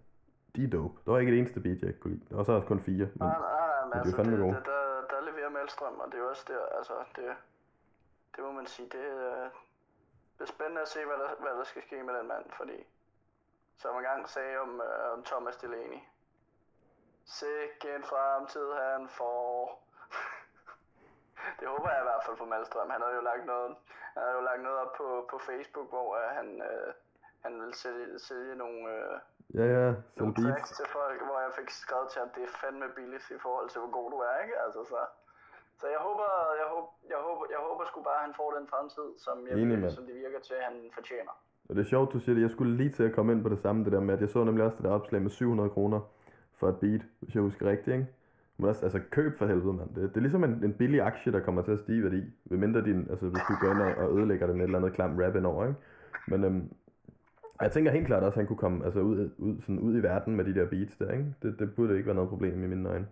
de 0.56 0.64
er 0.64 0.70
dope. 0.76 0.94
Der 1.04 1.10
var 1.12 1.18
ikke 1.18 1.32
et 1.32 1.38
eneste 1.38 1.60
beat, 1.60 1.78
jeg 1.82 1.88
ikke 1.88 2.00
kunne 2.00 2.14
lide. 2.14 2.26
Der 2.30 2.36
var 2.36 2.44
så 2.44 2.52
også 2.52 2.68
kun 2.68 2.80
fire, 2.80 3.06
men 3.14 3.26
Nej, 3.28 3.38
nej, 3.38 3.38
nej, 3.40 3.84
men 3.84 3.92
er 3.92 3.98
altså, 3.98 4.16
det, 4.22 4.26
det, 4.56 4.66
der, 4.72 4.82
der 5.12 5.20
leverer 5.28 5.50
Malstrøm, 5.58 5.94
og 6.02 6.06
det 6.10 6.14
er 6.18 6.22
jo 6.24 6.28
også 6.34 6.44
der, 6.52 6.62
altså, 6.78 6.94
det, 7.16 7.24
det 8.36 8.44
må 8.44 8.52
man 8.52 8.66
sige, 8.66 8.88
det, 8.88 9.04
øh, 9.04 9.48
det 10.38 10.40
er 10.40 10.52
spændende 10.56 10.82
at 10.82 10.88
se, 10.88 11.04
hvad 11.04 11.16
der, 11.16 11.34
hvad 11.34 11.50
der 11.50 11.64
skal 11.64 11.82
ske 11.82 12.02
med 12.02 12.14
den 12.14 12.28
mand, 12.28 12.50
fordi, 12.50 12.86
som 13.76 13.96
engang 13.96 14.28
sagde 14.28 14.58
om, 14.58 14.80
øh, 14.80 15.12
om 15.12 15.24
Thomas 15.24 15.56
Delaney, 15.56 16.00
sikke 17.24 17.94
en 17.94 18.04
fremtid 18.04 18.72
han 18.72 19.08
får. 19.08 19.82
det 21.60 21.68
håber 21.68 21.90
jeg 21.90 22.00
i 22.00 22.08
hvert 22.08 22.24
fald 22.26 22.36
for 22.36 22.44
Malstrøm. 22.44 22.90
Han 22.90 23.02
havde 23.02 23.14
jo 23.14 23.20
lagt 23.20 23.46
noget, 23.46 23.76
han 24.14 24.22
havde 24.22 24.34
jo 24.34 24.40
lagt 24.40 24.62
noget 24.62 24.78
op 24.78 24.92
på, 24.96 25.26
på 25.30 25.38
Facebook, 25.38 25.88
hvor 25.88 26.16
øh, 26.16 26.30
han, 26.36 26.62
øh, 26.62 26.94
han 27.42 27.60
ville 27.60 27.74
sælge, 27.74 28.18
sælge 28.18 28.54
nogle, 28.54 28.80
øh, 28.94 29.18
ja, 29.54 29.64
ja, 29.76 29.94
nogle 30.16 30.34
tracks 30.34 30.70
til 30.70 30.86
folk, 30.88 31.22
hvor 31.22 31.40
jeg 31.40 31.52
fik 31.58 31.70
skrevet 31.70 32.08
til 32.10 32.20
ham, 32.20 32.30
det 32.30 32.42
er 32.42 32.56
fandme 32.60 32.88
billigt 32.88 33.30
i 33.30 33.38
forhold 33.38 33.68
til, 33.68 33.80
hvor 33.80 33.90
god 33.90 34.10
du 34.10 34.18
er, 34.18 34.38
ikke? 34.42 34.60
Altså, 34.60 34.84
så, 34.84 34.98
så 35.84 35.88
jeg 35.96 36.02
håber, 36.08 36.28
jeg 36.60 36.68
håber, 36.74 36.90
jeg 37.12 37.20
håber, 37.26 37.44
jeg 37.54 37.60
håber 37.68 37.84
sgu 37.90 37.98
bare, 38.08 38.20
at 38.20 38.26
han 38.28 38.34
får 38.40 38.48
den 38.58 38.66
fremtid, 38.72 39.08
som, 39.24 39.36
jeg, 39.46 39.54
Enig, 39.60 39.92
som 39.98 40.04
det 40.08 40.14
virker 40.24 40.40
til, 40.48 40.54
at 40.60 40.64
han 40.70 40.76
fortjener. 40.98 41.34
Og 41.68 41.72
det 41.74 41.80
er 41.82 41.90
sjovt, 41.94 42.12
du 42.14 42.18
siger 42.20 42.34
det. 42.36 42.42
Jeg 42.46 42.54
skulle 42.56 42.72
lige 42.80 42.92
til 42.98 43.04
at 43.08 43.14
komme 43.16 43.32
ind 43.32 43.42
på 43.46 43.50
det 43.54 43.60
samme, 43.64 43.84
det 43.84 43.92
der 43.92 44.00
med, 44.00 44.14
at 44.14 44.20
jeg 44.20 44.30
så 44.34 44.44
nemlig 44.44 44.64
også 44.64 44.76
det 44.76 44.84
der 44.84 44.98
opslag 44.98 45.22
med 45.22 45.30
700 45.30 45.70
kroner 45.76 46.00
for 46.58 46.66
et 46.68 46.78
beat, 46.82 47.02
hvis 47.20 47.34
jeg 47.34 47.42
husker 47.42 47.64
rigtigt, 47.72 47.94
ikke? 47.96 48.06
Men 48.56 48.68
også, 48.70 48.82
altså 48.86 49.00
køb 49.10 49.32
for 49.38 49.46
helvede, 49.46 49.72
mand. 49.72 49.90
Det, 49.94 50.02
det 50.10 50.16
er 50.16 50.26
ligesom 50.26 50.44
en, 50.44 50.54
en 50.68 50.74
billig 50.74 51.00
aktie, 51.00 51.32
der 51.32 51.40
kommer 51.40 51.62
til 51.62 51.72
at 51.72 51.78
stige 51.78 52.02
værdi. 52.02 52.22
Ved 52.44 52.58
mindre 52.58 52.80
din, 52.88 53.00
altså 53.10 53.26
hvis 53.26 53.42
du 53.48 53.54
går 53.60 53.70
ind 53.74 53.82
og, 53.82 53.92
og 54.02 54.16
ødelægger 54.16 54.46
det 54.46 54.56
med 54.56 54.64
et 54.64 54.68
eller 54.68 54.78
andet 54.78 54.92
klam 54.92 55.18
rap 55.18 55.36
indover, 55.36 55.62
ikke? 55.66 55.80
Men 56.28 56.44
øhm, 56.44 56.72
jeg 57.60 57.72
tænker 57.72 57.90
helt 57.90 58.06
klart 58.06 58.22
også, 58.22 58.34
at 58.34 58.40
han 58.42 58.46
kunne 58.46 58.64
komme 58.64 58.84
altså, 58.84 59.00
ud, 59.00 59.30
ud, 59.38 59.60
sådan 59.60 59.78
ud 59.78 59.98
i 59.98 60.02
verden 60.02 60.36
med 60.36 60.44
de 60.44 60.54
der 60.54 60.66
beats 60.66 60.96
der, 60.96 61.12
ikke? 61.12 61.34
Det, 61.42 61.58
det 61.58 61.74
burde 61.74 61.94
ikke 61.94 62.06
være 62.06 62.20
noget 62.20 62.30
problem 62.30 62.64
i 62.64 62.66
mine 62.66 62.88
øjne. 62.88 63.06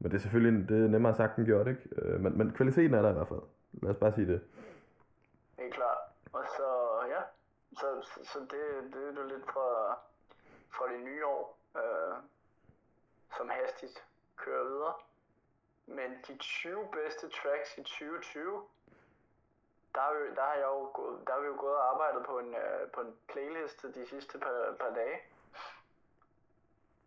Men 0.00 0.10
det 0.10 0.16
er 0.16 0.20
selvfølgelig 0.20 0.68
det 0.68 0.84
er 0.84 0.88
nemmere 0.88 1.14
sagt 1.14 1.38
end 1.38 1.46
gjort, 1.46 1.66
ikke? 1.68 1.82
Øh, 1.96 2.20
men, 2.20 2.38
men 2.38 2.52
kvaliteten 2.52 2.94
er 2.94 3.02
der 3.02 3.10
i 3.10 3.12
hvert 3.12 3.28
fald. 3.28 3.42
Lad 3.72 3.90
os 3.90 3.96
bare 3.96 4.14
sige 4.14 4.26
det. 4.26 4.40
Helt 5.58 5.74
klart. 5.74 5.98
Og 6.32 6.44
så, 6.56 6.68
ja, 7.14 7.22
så, 7.80 7.86
så, 8.32 8.38
det, 8.40 8.62
det 8.92 9.02
er 9.08 9.22
jo 9.22 9.26
lidt 9.34 9.46
fra, 9.52 9.68
fra 10.76 10.84
det 10.92 11.00
nye 11.08 11.26
år, 11.26 11.58
øh, 11.76 12.14
som 13.36 13.48
hastigt 13.48 14.04
kører 14.36 14.64
videre. 14.64 14.94
Men 15.86 16.10
de 16.28 16.34
20 16.38 16.88
bedste 16.98 17.24
tracks 17.38 17.70
i 17.78 17.82
2020, 17.82 18.62
der, 19.94 20.00
har 20.06 20.12
vi, 20.16 20.22
der, 20.38 20.44
har 20.50 20.56
jeg 20.62 20.70
jo 20.78 20.82
gået, 20.98 21.16
der 21.26 21.32
har 21.32 21.40
vi 21.40 21.46
jo 21.46 21.56
gået 21.64 21.76
og 21.80 21.86
arbejdet 21.92 22.22
på 22.30 22.34
en, 22.42 22.50
øh, 22.62 22.82
på 22.94 23.00
en 23.00 23.12
playlist 23.32 23.78
de 23.96 24.02
sidste 24.12 24.38
par, 24.44 24.58
par 24.82 24.92
dage. 25.00 25.18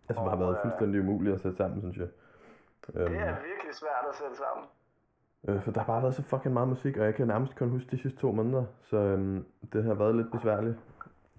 Altså, 0.08 0.22
det 0.24 0.30
har 0.34 0.41
været 0.46 0.56
øh, 0.58 0.62
fuldstændig 0.64 0.98
umuligt 1.02 1.36
at 1.36 1.41
sætte 1.41 1.58
sammen, 1.58 1.82
synes 1.82 1.98
jeg. 1.98 2.10
Øhm, 2.95 3.11
Det 3.11 3.19
er 3.21 3.36
virkelig 3.49 3.73
svært 3.73 4.05
at 4.09 4.15
sætte 4.15 4.36
sammen. 4.38 4.65
øh, 5.47 5.63
for 5.63 5.71
der 5.71 5.79
har 5.79 5.88
bare 5.88 6.01
været 6.01 6.15
så 6.15 6.23
fucking 6.23 6.53
meget 6.53 6.67
musik, 6.69 6.97
og 6.97 7.05
jeg 7.05 7.15
kan 7.15 7.27
nærmest 7.27 7.55
kun 7.55 7.69
huske 7.69 7.91
de 7.91 7.97
sidste 7.97 8.19
to 8.19 8.31
måneder, 8.31 8.65
så 8.81 8.97
øhm, 8.97 9.45
det 9.73 9.84
har 9.84 9.93
været 9.93 10.15
lidt 10.15 10.31
besværligt. 10.31 10.77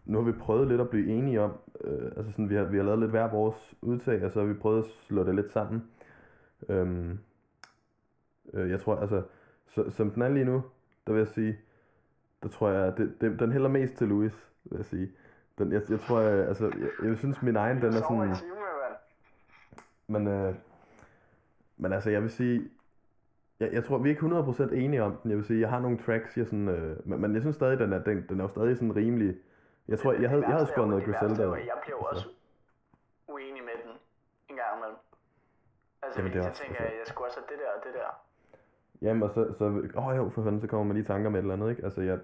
Nu 0.05 0.19
har 0.19 0.25
vi 0.25 0.39
prøvet 0.39 0.69
lidt 0.69 0.81
at 0.81 0.91
blive 0.91 1.09
enige 1.09 1.41
om, 1.41 1.53
øh, 1.85 2.13
altså 2.17 2.31
sådan, 2.33 2.51
vi 2.51 2.55
har, 2.55 2.65
vi 2.65 2.77
har 2.77 2.85
lavet 2.85 2.99
lidt 2.99 3.11
hver 3.11 3.29
vores 3.31 3.75
udtag, 3.83 4.25
og 4.25 4.31
så 4.31 4.41
har 4.41 4.47
vi 4.47 4.55
prøvet 4.55 4.79
at 4.85 4.91
slå 4.91 5.25
det 5.25 5.35
lidt 5.35 5.53
sammen. 5.53 5.89
Øhm, 6.69 7.19
øh, 8.55 8.71
jeg 8.71 8.81
tror, 8.81 8.97
altså, 8.97 9.23
så, 9.67 9.91
som 9.91 10.11
den 10.11 10.23
er 10.23 10.29
lige 10.29 10.45
nu, 10.45 10.63
der 11.07 11.13
vil 11.13 11.19
jeg 11.19 11.29
sige, 11.29 11.59
der 12.43 12.49
tror 12.49 12.69
jeg, 12.71 12.97
det, 12.97 13.21
det, 13.21 13.41
den 13.41 13.53
hælder 13.53 13.69
mest 13.69 13.95
til 13.95 14.09
Louis, 14.09 14.33
vil 14.65 14.77
jeg 14.77 14.85
sige. 14.87 15.11
Den, 15.59 15.73
jeg, 15.73 15.83
jeg 15.91 16.01
tror, 16.01 16.21
jeg, 16.21 16.49
altså, 16.49 16.65
jeg, 16.65 17.09
jeg 17.09 17.19
synes 17.19 17.43
min 17.43 17.57
egen, 17.57 17.77
den 17.77 17.87
er 17.87 17.93
sådan... 17.93 18.35
Men, 20.07 20.27
øh, 20.27 20.55
men 21.77 21.93
altså, 21.93 22.11
jeg 22.11 22.23
vil 22.23 22.31
sige, 22.31 22.71
jeg, 23.61 23.73
jeg 23.73 23.85
tror, 23.85 23.99
vi 23.99 24.09
er 24.09 24.15
ikke 24.15 24.27
100% 24.27 24.75
enige 24.75 25.03
om 25.03 25.17
den. 25.23 25.31
Jeg 25.31 25.39
vil 25.39 25.45
sige, 25.47 25.61
jeg 25.61 25.71
har 25.71 25.81
nogle 25.81 25.99
tracks, 25.99 26.37
jeg 26.39 26.47
sådan, 26.47 26.69
øh, 26.69 27.09
men, 27.09 27.21
men 27.21 27.35
jeg 27.35 27.41
synes 27.43 27.57
stadig, 27.57 27.79
den 27.79 27.93
er, 27.93 27.99
den, 28.05 28.27
den 28.29 28.41
er 28.41 28.45
jo 28.45 28.49
stadig 28.49 28.77
sådan 28.77 28.97
rimelig... 28.97 29.37
Jeg 29.89 29.99
tror, 29.99 30.13
jeg 30.13 30.31
havde, 30.31 30.43
jeg 30.43 30.53
havde 30.55 30.67
skåret 30.67 30.89
noget 30.89 31.05
Griselda. 31.05 31.43
Jeg 31.43 31.77
bliver 31.83 31.97
jo 32.01 32.07
altså. 32.07 32.27
også 32.27 32.29
uenig 33.29 33.63
med 33.69 33.77
den 33.85 33.93
en 34.51 34.57
gang 34.57 34.71
imellem. 34.79 34.97
Altså, 36.03 36.21
Jamen, 36.21 36.33
det 36.33 36.39
jeg 36.39 36.49
også- 36.51 36.63
tænker, 36.63 36.81
altså- 36.81 36.97
jeg 36.99 37.07
skulle 37.07 37.27
også 37.29 37.39
have 37.41 37.49
det 37.53 37.59
der 37.65 37.71
og 37.79 37.81
det 37.87 37.93
der. 38.01 38.11
Jamen, 39.07 39.23
og 39.23 39.31
så, 39.31 39.53
så 39.59 39.65
åh 40.01 40.17
jo, 40.17 40.29
for 40.35 40.43
fanden, 40.45 40.61
så 40.61 40.67
kommer 40.67 40.85
man 40.85 40.95
lige 40.97 41.05
i 41.05 41.07
tanker 41.07 41.31
med 41.31 41.39
et 41.39 41.43
eller 41.43 41.55
andet, 41.55 41.71
ikke? 41.71 41.85
Altså, 41.85 42.01
jeg, 42.03 42.19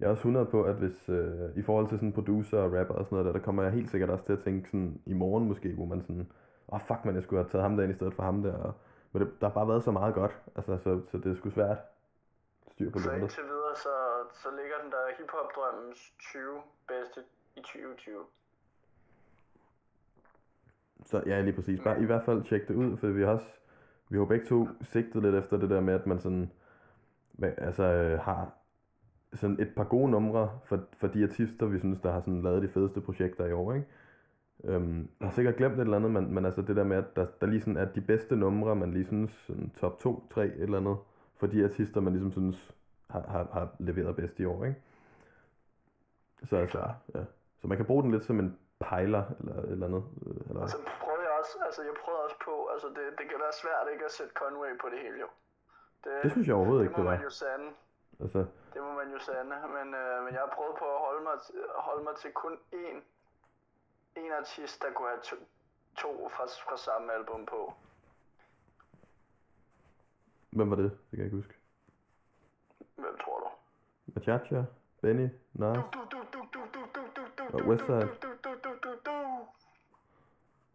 jeg 0.00 0.06
er 0.06 0.10
også 0.10 0.20
100 0.20 0.46
på, 0.46 0.62
at 0.64 0.74
hvis, 0.74 1.08
øh, 1.08 1.56
i 1.56 1.62
forhold 1.62 1.88
til 1.88 1.98
sådan 1.98 2.12
producer 2.12 2.58
og 2.58 2.72
rapper 2.78 2.94
og 2.94 3.04
sådan 3.04 3.16
noget 3.16 3.26
der, 3.26 3.32
der 3.38 3.44
kommer 3.46 3.62
jeg 3.62 3.72
helt 3.72 3.90
sikkert 3.90 4.10
også 4.10 4.24
til 4.24 4.32
at 4.32 4.42
tænke 4.42 4.68
sådan, 4.70 5.00
i 5.06 5.12
morgen 5.14 5.48
måske, 5.48 5.74
hvor 5.74 5.84
man 5.84 6.00
sådan, 6.02 6.28
åh 6.72 6.76
oh, 6.76 6.80
fuck 6.80 7.04
man, 7.04 7.14
jeg 7.14 7.22
skulle 7.22 7.42
have 7.42 7.50
taget 7.50 7.62
ham 7.62 7.76
derind 7.76 7.92
i 7.92 7.96
stedet 7.96 8.14
for 8.14 8.22
ham 8.22 8.42
der, 8.42 8.54
og, 8.66 8.72
men 9.12 9.22
det, 9.22 9.40
der 9.40 9.46
har 9.48 9.54
bare 9.54 9.68
været 9.68 9.84
så 9.84 9.90
meget 9.90 10.14
godt, 10.14 10.34
altså, 10.56 10.78
så, 10.78 11.00
så 11.10 11.18
det 11.18 11.26
er 11.32 11.36
sgu 11.36 11.50
svært 11.50 11.78
styr 12.70 12.90
på 12.90 12.98
Så 12.98 13.08
lortet. 13.08 13.22
indtil 13.22 13.42
videre, 13.44 13.76
så, 13.76 13.94
så 14.42 14.48
ligger 14.58 14.76
den 14.82 14.90
der 14.92 15.02
hiphop-drømmens 15.18 16.00
20 16.18 16.60
bedste 16.88 17.20
i 17.56 17.60
2020. 17.60 18.24
Så 21.04 21.22
ja, 21.26 21.40
lige 21.40 21.52
præcis. 21.54 21.80
Bare 21.80 22.02
i 22.02 22.04
hvert 22.04 22.24
fald 22.24 22.44
tjek 22.44 22.68
det 22.68 22.74
ud, 22.74 22.96
for 22.96 23.06
vi 23.06 23.22
har 23.22 23.30
også, 23.30 23.50
vi 24.08 24.18
har 24.18 24.24
begge 24.24 24.46
to 24.46 24.68
sigtet 24.82 25.22
lidt 25.22 25.34
efter 25.34 25.56
det 25.56 25.70
der 25.70 25.80
med, 25.80 25.94
at 25.94 26.06
man 26.06 26.20
sådan, 26.20 26.52
altså 27.42 27.82
øh, 27.82 28.20
har 28.20 28.50
sådan 29.34 29.60
et 29.60 29.74
par 29.76 29.84
gode 29.84 30.10
numre 30.10 30.60
for, 30.64 30.80
for 30.96 31.06
de 31.06 31.22
artister, 31.22 31.66
vi 31.66 31.78
synes, 31.78 32.00
der 32.00 32.12
har 32.12 32.20
sådan 32.20 32.42
lavet 32.42 32.62
de 32.62 32.68
fedeste 32.68 33.00
projekter 33.00 33.46
i 33.46 33.52
år, 33.52 33.72
ikke? 33.72 33.86
Øhm, 34.64 35.08
jeg 35.20 35.28
har 35.28 35.32
sikkert 35.34 35.56
glemt 35.56 35.74
et 35.74 35.80
eller 35.80 35.96
andet, 35.96 36.10
men, 36.10 36.34
men 36.34 36.44
altså 36.44 36.62
det 36.62 36.76
der 36.76 36.84
med, 36.84 36.96
at 36.96 37.16
der, 37.16 37.26
der 37.40 37.46
lige 37.46 37.60
sådan 37.60 37.76
er 37.76 37.84
de 37.84 38.00
bedste 38.00 38.36
numre, 38.36 38.76
man 38.76 38.92
lige 38.92 39.06
synes, 39.06 39.30
sådan 39.46 39.70
top 39.80 39.98
2, 39.98 40.28
3, 40.34 40.44
et 40.46 40.62
eller 40.62 40.78
andet, 40.78 40.96
for 41.36 41.46
de 41.46 41.64
artister, 41.64 42.00
man 42.00 42.12
ligesom 42.12 42.32
synes, 42.32 42.74
har, 43.10 43.20
har, 43.28 43.48
har 43.52 43.68
leveret 43.78 44.16
bedst 44.16 44.40
i 44.40 44.44
år, 44.44 44.64
ikke? 44.64 44.82
Så 46.48 46.56
altså, 46.56 46.78
ja. 47.14 47.24
Så 47.60 47.66
man 47.68 47.76
kan 47.76 47.86
bruge 47.86 48.02
den 48.02 48.10
lidt 48.10 48.24
som 48.24 48.38
en 48.44 48.58
pejler, 48.80 49.24
eller 49.40 49.56
et 49.62 49.70
eller 49.70 49.86
andet. 49.86 50.04
øh, 50.26 50.48
Eller, 50.48 50.60
Og 50.62 50.68
så 50.68 50.78
prøvede 51.04 51.22
jeg 51.28 51.32
også, 51.40 51.54
altså 51.66 51.80
jeg 51.88 51.94
prøvede 52.04 52.22
også 52.26 52.38
på, 52.48 52.54
altså 52.74 52.88
det, 52.96 53.04
det 53.18 53.24
kan 53.30 53.38
være 53.44 53.54
svært 53.62 53.86
ikke 53.92 54.04
at 54.04 54.12
sætte 54.18 54.32
Conway 54.40 54.72
på 54.82 54.86
det 54.92 54.98
hele 55.04 55.18
jo. 55.24 55.28
Det, 56.04 56.12
Det 56.22 56.30
synes 56.34 56.46
jeg 56.48 56.56
overhovedet 56.56 56.82
det 56.82 56.88
ikke, 56.88 56.96
må 57.00 57.02
det 57.02 57.10
var. 57.10 57.16
man 57.16 57.28
jo 57.30 57.34
sande. 57.44 57.68
Altså, 58.24 58.40
Det 58.74 58.80
må 58.86 58.90
man 59.00 59.08
jo 59.14 59.18
sande. 59.30 59.54
Men, 59.76 59.86
øh, 60.00 60.16
men 60.24 60.30
jeg 60.36 60.42
har 60.46 60.52
prøvet 60.58 60.74
på 60.82 60.86
at 60.96 61.00
holde 61.06 61.22
mig, 61.28 61.36
holde 61.88 62.02
mig 62.08 62.14
til 62.22 62.30
kun 62.42 62.54
én, 62.84 62.96
én 64.16 64.32
artist, 64.40 64.82
der 64.82 64.92
kunne 64.94 65.08
have 65.08 65.20
to, 65.22 65.36
to 65.96 66.28
fra, 66.28 66.44
fra 66.44 66.76
samme 66.76 67.12
album 67.12 67.46
på. 67.46 67.72
hvem 70.50 70.70
var 70.70 70.76
det? 70.76 70.90
Det 70.90 71.10
kan 71.10 71.18
jeg 71.18 71.24
ikke 71.24 71.36
huske. 71.36 71.54
Hvem 72.94 73.18
tror 73.24 73.38
du? 73.40 73.48
Machacha? 74.06 74.64
Benny, 75.02 75.28
Nas. 75.52 75.76
Du, 75.76 75.82
du, 75.92 76.06
du, 76.12 76.18
du, 76.32 76.38
du, 76.54 76.80
du, 76.94 77.00
du, 77.16 77.22
du, 77.38 77.58
Og 77.58 77.68
Westside. 77.68 78.08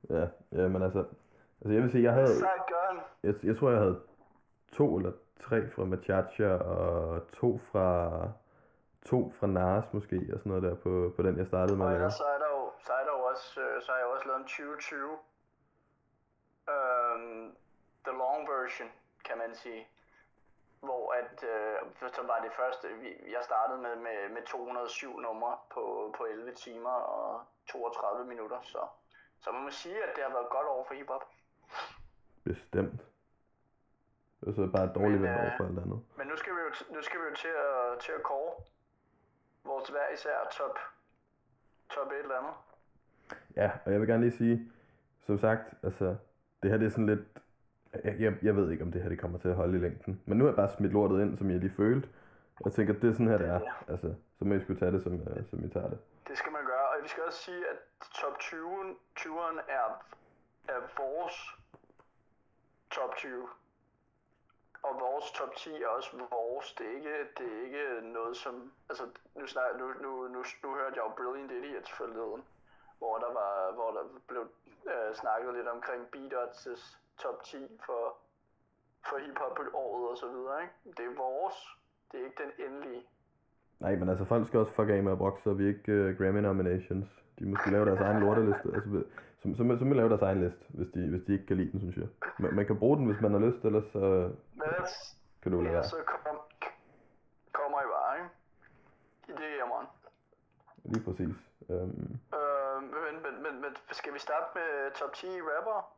Ja, 0.09 0.27
ja, 0.51 0.67
men 0.67 0.81
altså, 0.83 0.99
altså 1.61 1.73
jeg 1.73 1.81
vil 1.83 1.91
sige, 1.91 2.03
jeg 2.03 2.13
havde, 2.13 2.35
jeg, 3.23 3.35
jeg 3.43 3.57
tror, 3.57 3.69
jeg 3.69 3.79
havde 3.79 4.01
to 4.71 4.97
eller 4.97 5.11
tre 5.39 5.69
fra 5.71 5.85
Machacha, 5.85 6.49
og 6.53 7.21
to 7.31 7.57
fra, 7.57 8.21
to 9.05 9.33
fra 9.39 9.47
Nas 9.47 9.93
måske, 9.93 10.29
og 10.33 10.39
sådan 10.39 10.49
noget 10.49 10.63
der 10.63 10.75
på, 10.75 11.13
på 11.15 11.23
den, 11.23 11.37
jeg 11.37 11.47
startede 11.47 11.77
med 11.77 11.85
Og 11.85 11.93
ellers 11.93 12.13
så 12.13 12.23
er 12.23 12.39
der 12.43 12.49
jo, 12.57 12.71
så 12.85 12.93
er 12.93 13.03
der 13.03 13.11
jo 13.17 13.26
også, 13.37 13.61
øh, 13.61 13.81
så 13.81 13.91
har 13.91 13.97
jeg 13.99 14.07
også 14.07 14.27
lavet 14.27 14.39
en 14.39 14.47
2020. 14.47 15.17
Øhm, 16.69 17.55
the 18.05 18.13
long 18.17 18.47
version, 18.49 18.91
kan 19.25 19.37
man 19.37 19.55
sige. 19.55 19.87
Hvor 20.79 21.13
at, 21.13 21.43
øh, 21.43 22.09
så 22.13 22.21
var 22.23 22.39
det 22.39 22.51
første, 22.53 22.87
vi- 22.93 23.31
jeg 23.31 23.41
startede 23.43 23.79
med, 23.81 23.95
med, 23.95 24.29
med 24.29 24.43
207 24.45 25.19
numre 25.19 25.57
på, 25.73 26.13
på 26.17 26.25
11 26.25 26.53
timer 26.53 26.89
og 26.91 27.45
32 27.69 28.25
minutter, 28.25 28.61
så, 28.61 28.87
så 29.39 29.51
man 29.51 29.63
må 29.63 29.69
sige, 29.69 30.03
at 30.03 30.15
det 30.15 30.23
har 30.23 30.31
været 30.31 30.49
godt 30.49 30.67
over 30.67 30.85
for 30.87 30.93
hiphop. 30.93 31.23
Bestemt. 32.43 33.01
Det 34.39 34.47
var 34.47 34.53
så 34.53 34.71
bare 34.71 34.87
dårligt 34.95 35.21
Men, 35.21 35.29
øh, 35.31 35.41
over 35.41 35.51
for 35.57 35.63
alt 35.65 35.79
andet. 35.79 36.05
Men 36.17 36.27
nu 36.27 36.35
skal 36.37 36.55
vi 36.55 36.59
jo, 36.61 36.71
nu 36.89 37.01
skal 37.01 37.19
vi 37.21 37.25
jo 37.29 37.35
til 37.35 37.47
at, 37.47 37.99
til 37.99 38.11
at 38.11 38.23
kåre 38.23 38.53
vores 39.63 39.89
hver 39.89 40.09
især 40.09 40.47
top, 40.51 40.79
top 41.89 42.11
et 42.11 42.17
eller 42.19 42.37
andet. 42.37 42.53
Ja, 43.55 43.71
og 43.85 43.91
jeg 43.91 43.99
vil 43.99 44.07
gerne 44.07 44.23
lige 44.23 44.37
sige, 44.37 44.71
som 45.25 45.39
sagt, 45.39 45.73
altså, 45.83 46.15
det 46.63 46.71
her 46.71 46.77
det 46.77 46.85
er 46.85 46.89
sådan 46.89 47.05
lidt, 47.05 47.19
jeg, 48.03 48.15
jeg, 48.19 48.33
jeg 48.41 48.55
ved 48.55 48.71
ikke, 48.71 48.83
om 48.83 48.91
det 48.91 49.01
her 49.01 49.09
det 49.09 49.19
kommer 49.19 49.39
til 49.39 49.49
at 49.49 49.55
holde 49.55 49.77
i 49.77 49.81
længden. 49.81 50.21
Men 50.25 50.37
nu 50.37 50.43
har 50.43 50.51
jeg 50.51 50.55
bare 50.55 50.75
smidt 50.77 50.93
lortet 50.93 51.21
ind, 51.21 51.37
som 51.37 51.51
jeg 51.51 51.59
lige 51.59 51.77
følte. 51.77 52.09
Jeg 52.65 52.73
tænker, 52.73 52.93
det 52.93 53.09
er 53.09 53.13
sådan 53.13 53.27
her, 53.27 53.37
det 53.37 53.47
er. 53.47 53.59
Altså, 53.87 54.13
så 54.39 54.45
må 54.45 54.53
I 54.53 54.61
skulle 54.61 54.79
tage 54.79 54.91
det, 54.91 55.03
som, 55.03 55.13
uh, 55.13 55.49
som 55.49 55.65
I 55.65 55.69
tager 55.69 55.89
det. 55.89 55.99
Det 56.27 56.37
skal 56.37 56.51
man 56.51 56.65
gøre, 56.65 56.87
og 56.91 57.03
vi 57.03 57.07
skal 57.07 57.23
også 57.23 57.39
sige, 57.39 57.63
at 57.71 57.77
top 58.21 58.39
20, 58.39 58.95
20'eren 59.19 59.59
er, 59.79 59.87
er 60.67 60.79
vores 61.01 61.37
top 62.91 63.15
20. 63.15 63.47
Og 64.83 64.93
vores 64.99 65.31
top 65.31 65.55
10 65.55 65.69
er 65.69 65.87
også 65.87 66.09
vores. 66.17 66.73
Det 66.77 66.85
er 66.87 66.91
ikke, 66.91 67.15
det 67.37 67.47
er 67.53 67.59
ikke 67.65 68.07
noget 68.17 68.37
som... 68.37 68.71
Altså, 68.89 69.03
nu, 69.35 69.47
snak, 69.47 69.63
nu, 69.79 69.85
nu, 70.03 70.27
nu, 70.27 70.39
nu 70.63 70.69
hørte 70.75 70.95
jeg 70.97 71.03
jo 71.07 71.11
Brilliant 71.17 71.51
Idiots 71.51 71.91
forleden, 71.91 72.43
hvor 73.01 73.15
der, 73.23 73.31
var, 73.39 73.51
hvor 73.77 73.89
der 73.97 74.03
blev 74.29 74.43
øh, 74.91 75.15
snakket 75.21 75.53
lidt 75.57 75.67
omkring 75.75 76.01
B-Dots' 76.13 76.97
top 77.23 77.43
10 77.43 77.57
for, 77.85 78.03
for 79.07 79.17
hiphop-året 79.25 80.05
og 80.11 80.17
så 80.17 80.27
videre. 80.35 80.57
Ikke? 80.63 80.75
Det 80.97 81.05
er 81.09 81.15
vores. 81.25 81.57
Det 82.11 82.15
er 82.19 82.25
ikke 82.25 82.43
den 82.43 82.53
endelige. 82.65 83.03
Nej, 83.79 83.95
men 83.95 84.09
altså, 84.09 84.25
folk 84.25 84.47
skal 84.47 84.59
også 84.59 84.73
fuck 84.73 84.89
af 84.89 85.03
med 85.03 85.11
at 85.11 85.17
brokke, 85.17 85.41
så 85.43 85.53
vi 85.53 85.67
ikke 85.67 85.91
uh, 86.09 86.17
Grammy 86.17 86.41
nominations. 86.49 87.07
De 87.39 87.45
må 87.45 87.55
skulle 87.55 87.75
lave 87.77 87.85
deres 87.89 87.99
egen 87.99 88.19
lorteliste. 88.23 88.67
Altså, 88.75 88.89
så, 89.41 89.47
så, 89.57 89.57
så, 89.57 89.77
så 89.79 89.85
lave 89.85 90.09
deres 90.09 90.21
egen 90.21 90.43
liste, 90.43 90.65
hvis 90.69 90.87
de, 90.93 91.09
hvis 91.09 91.23
de 91.27 91.33
ikke 91.33 91.45
kan 91.45 91.57
lide 91.57 91.71
den, 91.71 91.79
synes 91.79 91.97
jeg. 91.97 92.07
Man, 92.39 92.55
man 92.55 92.65
kan 92.65 92.79
bruge 92.79 92.97
den, 92.97 93.05
hvis 93.05 93.21
man 93.21 93.31
har 93.31 93.39
lyst, 93.39 93.65
ellers 93.65 93.87
så 93.91 93.99
Men 93.99 94.63
ellers, 94.65 95.17
kan 95.41 95.51
du 95.51 95.61
lade 95.61 95.73
være. 95.73 95.83
så 95.83 95.95
kom, 96.05 96.37
kommer 97.51 97.77
I 97.81 97.87
bare, 97.95 98.13
ikke? 98.17 98.29
I 99.27 99.31
det. 99.31 99.57
Lige 100.93 101.03
præcis. 101.03 101.35
Um, 101.69 102.19
Øh, 102.37 102.46
men, 102.91 103.15
men, 103.23 103.43
men, 103.43 103.61
men, 103.61 103.71
skal 103.91 104.13
vi 104.13 104.19
starte 104.19 104.45
med 104.55 104.91
top 104.95 105.13
10 105.13 105.27
rapper? 105.27 105.93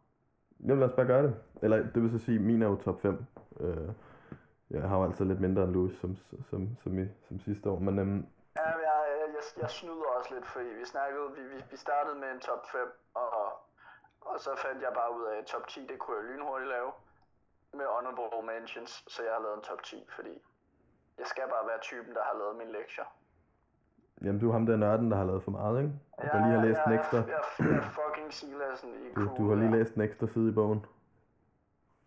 Jamen 0.60 0.80
lad 0.80 0.90
os 0.90 0.96
bare 0.96 1.06
gøre 1.06 1.24
det. 1.24 1.36
Eller 1.62 1.78
det 1.78 2.02
vil 2.04 2.12
så 2.12 2.26
sige, 2.26 2.40
min 2.40 2.62
er 2.62 2.68
jo 2.68 2.76
top 2.76 3.02
5. 3.02 3.26
Uh, 3.50 3.90
jeg 4.70 4.82
har 4.82 4.98
jo 4.98 5.04
altså 5.04 5.24
lidt 5.24 5.42
mindre 5.42 5.64
end 5.64 5.72
Louis 5.72 6.00
som, 6.00 6.16
som, 6.50 6.78
som, 6.84 7.00
i, 7.00 7.06
som 7.28 7.40
sidste 7.40 7.70
år. 7.70 7.80
Men 7.80 8.00
um, 8.00 8.28
Ja, 8.60 8.70
jeg, 8.88 9.00
jeg, 9.20 9.28
jeg, 9.36 9.44
jeg 9.62 9.70
snyder 9.70 10.10
også 10.18 10.34
lidt, 10.36 10.48
fordi 10.48 10.70
vi 10.82 10.86
snakkede, 10.86 11.32
vi, 11.36 11.42
vi, 11.42 11.64
vi 11.72 11.78
startede 11.78 12.16
med 12.16 12.32
en 12.32 12.40
top 12.40 12.70
5, 12.72 12.92
og, 13.14 13.30
og 14.22 14.40
så 14.40 14.52
fandt 14.56 14.82
jeg 14.82 14.94
bare 14.94 15.16
ud 15.18 15.24
af, 15.24 15.38
at 15.38 15.46
top 15.46 15.68
10, 15.68 15.88
det 15.88 16.00
kunne 16.00 16.18
jeg 16.18 16.26
lynhurtigt 16.26 16.70
lave 16.70 16.92
med 17.74 17.86
honorable 17.86 18.46
mentions, 18.54 19.04
så 19.08 19.24
jeg 19.24 19.34
har 19.34 19.42
lavet 19.42 19.58
en 19.58 19.62
top 19.62 19.84
10, 19.84 20.08
fordi 20.16 20.36
jeg 21.18 21.28
skal 21.28 21.44
bare 21.50 21.68
være 21.68 21.80
typen, 21.80 22.16
der 22.16 22.24
har 22.24 22.36
lavet 22.38 22.56
mine 22.56 22.72
lektier. 22.72 23.06
Jamen, 24.22 24.40
du 24.40 24.50
er 24.50 24.54
ham 24.54 24.66
der 24.66 24.78
nørden, 24.78 25.12
der 25.12 25.18
har 25.18 25.26
lavet 25.26 25.44
for 25.44 25.52
meget, 25.52 25.82
ikke? 25.82 25.94
Og 26.12 26.24
der 26.24 26.48
lige 26.48 26.60
har 26.60 26.66
læst 26.66 26.80
en 26.86 26.92
jeg, 26.92 27.00
ekstra. 27.00 27.18
Jeg, 27.18 27.28
jeg, 27.60 27.66
jeg 27.68 27.84
fucking 27.84 28.34
silassen 28.34 28.90
i 28.90 29.14
Du, 29.16 29.30
du 29.38 29.50
har 29.50 29.56
lige 29.56 29.72
læst 29.72 29.96
en 29.96 30.02
ekstra 30.02 30.28
side 30.28 30.50
i 30.50 30.52
bogen. 30.52 30.86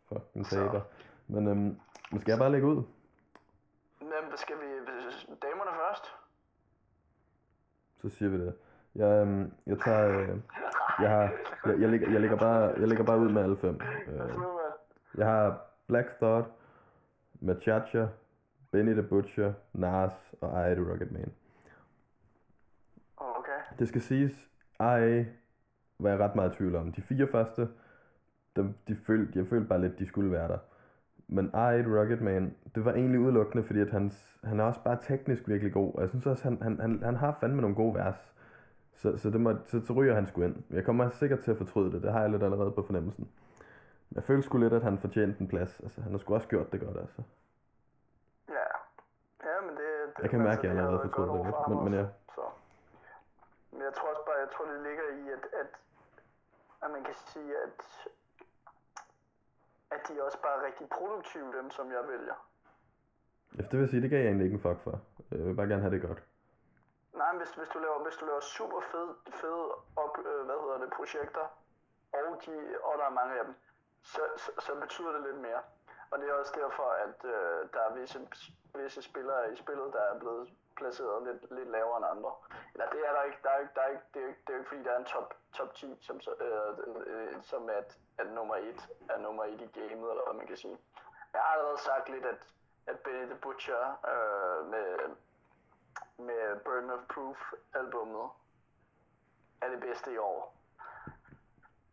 Fucking 0.09 0.47
taber. 0.47 0.81
Men 1.29 1.79
men 2.13 2.21
skal 2.21 2.33
jeg 2.33 2.39
bare 2.39 2.53
lægge 2.53 2.67
ud? 2.67 2.83
Men 4.01 4.37
skal 4.37 4.57
vi 4.57 4.67
damerne 5.43 5.71
først? 5.87 6.05
Så 8.01 8.09
siger 8.09 8.29
vi 8.29 8.39
det. 8.39 8.55
Jeg, 8.95 9.23
um, 9.23 9.53
jeg 9.67 9.79
tager... 9.79 10.33
Uh, 10.33 10.39
jeg, 11.01 11.11
har, 11.11 11.23
jeg, 11.67 11.81
jeg, 11.81 11.89
lægger, 11.89 12.11
jeg, 12.11 12.21
lægger 12.21 12.37
bare, 12.37 12.61
jeg 12.81 12.89
lægger 12.89 13.05
bare 13.05 13.19
ud 13.19 13.29
med 13.29 13.43
alle 13.43 13.57
fem. 13.57 13.81
Uh, 14.09 14.31
jeg 15.15 15.27
har 15.27 15.61
Black 15.87 16.09
Thought, 16.21 16.49
Machacha, 17.41 18.07
Benny 18.71 18.93
the 18.93 19.03
Butcher, 19.03 19.53
Nas 19.73 20.13
og 20.41 20.71
I 20.71 20.75
the 20.75 20.91
Rocket 20.91 21.13
Man. 21.13 21.33
Det 23.79 23.89
skal 23.89 24.01
siges, 24.01 24.33
I 24.81 25.25
var 25.99 26.09
jeg 26.11 26.19
ret 26.19 26.35
meget 26.35 26.55
i 26.55 26.57
tvivl 26.57 26.75
om. 26.77 26.93
De 26.93 27.03
fire 27.03 27.27
første, 27.27 27.69
dem, 28.57 28.75
de 28.89 28.97
følte, 28.97 29.39
jeg 29.39 29.47
følte 29.47 29.69
bare 29.69 29.81
lidt, 29.81 29.99
de 29.99 30.07
skulle 30.07 30.31
være 30.33 30.49
der. 30.49 30.59
Men 31.29 31.47
I, 31.47 31.83
The 31.83 31.99
Rocket 32.01 32.21
Man, 32.21 32.57
det 32.75 32.85
var 32.85 32.93
egentlig 32.93 33.21
udelukkende, 33.21 33.65
fordi 33.65 33.81
at 33.81 33.91
hans, 33.91 34.39
han 34.45 34.61
er 34.61 34.65
også 34.65 34.83
bare 34.85 34.99
teknisk 35.03 35.49
virkelig 35.49 35.73
god. 35.73 35.95
Og 35.95 36.01
jeg 36.01 36.09
synes 36.09 36.27
også, 36.27 36.45
han, 36.45 36.59
han, 36.63 36.81
han, 36.81 37.03
han 37.03 37.17
har 37.17 37.37
fandme 37.41 37.61
nogle 37.61 37.77
gode 37.77 37.95
vers. 37.95 38.35
Så, 38.95 39.17
så, 39.17 39.31
det 39.31 39.41
må, 39.41 39.55
så, 39.65 39.81
så 39.81 39.93
ryger 39.93 40.15
han 40.15 40.27
sgu 40.27 40.43
ind. 40.43 40.57
Jeg 40.71 40.85
kommer 40.85 41.11
sikkert 41.11 41.41
til 41.41 41.51
at 41.51 41.57
fortryde 41.57 41.93
det. 41.93 42.03
Det 42.03 42.13
har 42.13 42.21
jeg 42.21 42.31
lidt 42.31 42.43
allerede 42.43 42.71
på 42.71 42.83
fornemmelsen. 42.83 43.29
Men 44.11 44.15
Jeg 44.17 44.25
føler 44.25 44.43
sgu 44.43 44.59
lidt, 44.59 44.73
at 44.73 44.83
han 44.83 44.99
fortjente 44.99 45.41
en 45.41 45.49
plads. 45.49 45.81
Altså, 45.81 46.01
han 46.01 46.11
har 46.13 46.19
sgu 46.19 46.35
også 46.35 46.49
gjort 46.49 46.73
det 46.73 46.81
godt, 46.81 46.97
altså. 46.97 47.23
Ja. 48.49 48.55
Ja, 49.49 49.61
men 49.67 49.71
det... 49.71 50.17
det 50.17 50.23
Jeg 50.23 50.31
kan 50.31 50.41
mærke, 50.41 50.59
at 50.69 50.77
jeg 50.77 50.85
allerede 50.85 51.09
godt 51.09 51.31
det 51.39 51.47
lidt, 51.47 51.69
men- 51.69 51.85
men 51.85 51.95
ja. 51.95 52.07
Men 53.73 53.83
jeg 53.83 53.95
tror 53.95 54.09
også 54.09 54.25
bare, 54.27 54.39
jeg 54.45 54.51
tror, 54.51 54.65
det 54.65 54.81
ligger 54.83 55.07
i, 55.21 55.31
at, 55.37 55.45
at, 55.61 55.71
at 56.83 56.91
man 56.91 57.05
kan 57.05 57.15
sige, 57.15 57.57
at, 57.65 57.79
at 59.91 60.01
de 60.09 60.19
er 60.19 60.23
også 60.23 60.41
bare 60.43 60.59
er 60.59 60.67
rigtig 60.67 60.89
produktive, 60.89 61.57
dem 61.59 61.71
som 61.71 61.93
jeg 61.93 62.09
vælger. 62.09 62.49
Ja, 63.59 63.63
det 63.71 63.79
vil 63.79 63.89
sige, 63.89 64.03
det 64.03 64.11
gav 64.11 64.19
jeg 64.19 64.27
egentlig 64.27 64.45
ikke 64.45 64.55
en 64.55 64.63
fuck 64.63 64.81
for. 64.81 65.01
Jeg 65.31 65.47
vil 65.47 65.55
bare 65.55 65.69
gerne 65.69 65.83
have 65.83 65.95
det 65.95 66.03
godt. 66.09 66.23
Nej, 67.13 67.33
men 67.33 67.41
hvis, 67.41 67.51
hvis, 67.51 67.69
du 67.69 67.79
laver, 67.79 68.03
hvis 68.03 68.17
du 68.17 68.25
laver 68.27 68.41
super 68.41 68.81
fede, 68.81 69.15
fede 69.41 69.65
op, 69.97 70.15
øh, 70.19 70.45
hvad 70.47 70.59
hedder 70.63 70.79
det, 70.79 70.91
projekter, 70.99 71.45
og, 72.13 72.19
de, 72.47 72.53
og 72.83 72.99
der 72.99 73.05
er 73.05 73.19
mange 73.21 73.39
af 73.39 73.45
dem, 73.45 73.55
så, 74.03 74.21
så, 74.37 74.51
så 74.67 74.81
betyder 74.81 75.13
det 75.13 75.23
lidt 75.23 75.41
mere. 75.47 75.63
Og 76.13 76.19
det 76.19 76.29
er 76.29 76.35
også 76.35 76.53
derfor, 76.63 76.89
at 77.07 77.19
øh, 77.25 77.61
der 77.73 77.81
er 77.89 77.95
visse, 77.95 78.29
visse 78.75 79.03
spillere 79.03 79.53
i 79.53 79.57
spillet, 79.57 79.93
der 79.93 80.01
er 80.01 80.19
blevet 80.19 80.49
placeret 80.77 81.23
lidt, 81.27 81.43
lidt 81.59 81.69
lavere 81.69 81.97
end 81.97 82.07
andre. 82.15 82.33
Eller 82.73 82.87
det 82.91 83.01
er 83.09 83.13
der 83.13 83.23
ikke. 83.23 83.39
Der 83.43 83.51
er 83.51 83.59
ikke, 83.59 83.73
der 83.75 83.83
er 83.83 83.89
ikke 83.89 84.05
det, 84.15 84.21
er 84.21 84.25
jo 84.25 84.29
ikke, 84.29 84.41
det 84.47 84.49
er 84.49 84.57
jo 84.57 84.59
ikke 84.59 84.69
fordi, 84.69 84.83
der 84.83 84.93
er 84.93 84.99
en 84.99 85.05
top, 85.05 85.35
top 85.53 85.75
10, 85.75 85.97
som, 86.01 86.21
øh, 86.41 86.71
øh, 87.07 87.43
som 87.43 87.71
at, 87.71 87.99
at 88.19 88.27
nummer 88.27 88.57
1 88.57 88.89
er 89.09 89.19
nummer 89.19 89.45
1 89.45 89.61
i 89.61 89.67
gamet, 89.79 90.11
eller 90.11 90.25
hvad 90.27 90.35
man 90.35 90.47
kan 90.47 90.57
sige. 90.57 90.79
Jeg 91.33 91.41
har 91.41 91.53
allerede 91.53 91.81
sagt 91.81 92.09
lidt, 92.09 92.25
at, 92.25 92.41
at 92.87 92.99
Benny 92.99 93.27
the 93.27 93.39
Butcher 93.43 93.83
øh, 94.13 94.71
med, 94.71 94.89
med 96.19 96.61
Burden 96.65 96.91
of 96.91 97.01
Proof 97.15 97.53
albumet 97.75 98.31
er 99.61 99.69
det 99.69 99.81
bedste 99.81 100.13
i 100.13 100.17
år. 100.17 100.57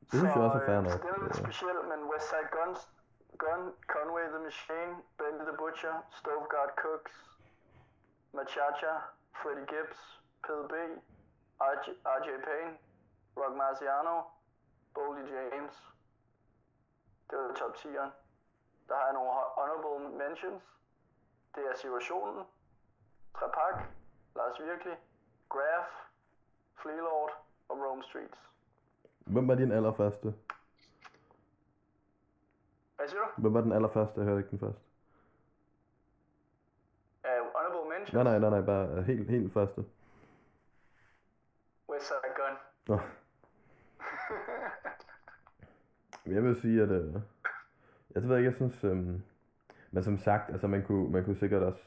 Det 0.01 0.19
synes 0.19 0.35
jeg 0.35 0.43
også 0.43 0.57
er 0.57 0.65
fair 0.65 0.77
øh, 0.77 0.83
nok. 0.83 0.91
Så 0.91 0.97
det 0.97 1.09
er 1.09 1.23
lidt 1.23 1.35
specielt, 1.35 1.87
men 1.87 2.03
Westside 2.03 2.49
Guns, 2.51 2.89
Gun, 3.37 3.71
Conway 3.87 4.25
the 4.33 4.39
Machine, 4.39 4.95
Benny 5.17 5.43
the 5.45 5.55
Butcher, 5.61 5.95
Stoveguard 6.17 6.75
Cooks, 6.75 7.11
Machacha, 8.33 8.93
Freddie 9.39 9.65
Gibbs, 9.71 9.99
PDB, 10.43 10.73
RJ, 11.61 11.85
RJ 12.05 12.29
Payne, 12.47 12.75
Rock 13.37 13.53
Marciano, 13.55 14.15
Boldy 14.95 15.23
James. 15.33 15.73
Det 17.29 17.37
var 17.37 17.53
top 17.53 17.75
10'eren. 17.75 18.11
Der 18.87 18.95
har 18.95 19.05
jeg 19.05 19.13
nogle 19.13 19.29
honorable 19.57 20.17
mentions. 20.17 20.63
Det 21.55 21.63
er 21.71 21.75
situationen, 21.75 22.45
Trepak, 23.39 23.83
Lars 24.35 24.59
Virkelig, 24.59 24.97
Graf, 25.49 25.87
Fleelord 26.81 27.31
og 27.69 27.77
Rome 27.77 28.03
Streets. 28.03 28.39
Hvem 29.25 29.47
var 29.47 29.55
din 29.55 29.71
allerførste? 29.71 30.33
Hvad 32.99 33.07
siger 33.07 33.19
du? 33.19 33.41
Hvem 33.41 33.53
var 33.53 33.61
den 33.61 33.71
allerførste? 33.71 34.19
Jeg 34.19 34.25
hørte 34.25 34.39
ikke 34.39 34.51
den 34.51 34.59
første. 34.59 34.81
Uh, 37.23 37.29
honorable 37.55 37.89
mentions. 37.89 38.13
Nej, 38.13 38.23
nej, 38.23 38.39
nej, 38.39 38.49
nej, 38.49 38.61
bare 38.61 38.87
øh, 38.87 39.05
helt, 39.05 39.29
helt 39.29 39.53
første. 39.53 39.85
Westside 41.89 42.33
Gun. 42.35 42.55
Nå. 42.87 42.99
Jeg 46.35 46.43
vil 46.43 46.61
sige, 46.61 46.81
at... 46.81 46.89
Øh, 46.89 47.13
jeg 48.15 48.23
ved 48.23 48.37
ikke, 48.37 48.49
jeg 48.49 48.55
synes... 48.55 48.83
Øh, 48.83 48.97
men 49.91 50.03
som 50.03 50.17
sagt, 50.17 50.49
altså 50.51 50.67
man 50.67 50.83
kunne, 50.83 51.11
man 51.11 51.25
kunne 51.25 51.37
sikkert 51.37 51.63
også 51.63 51.81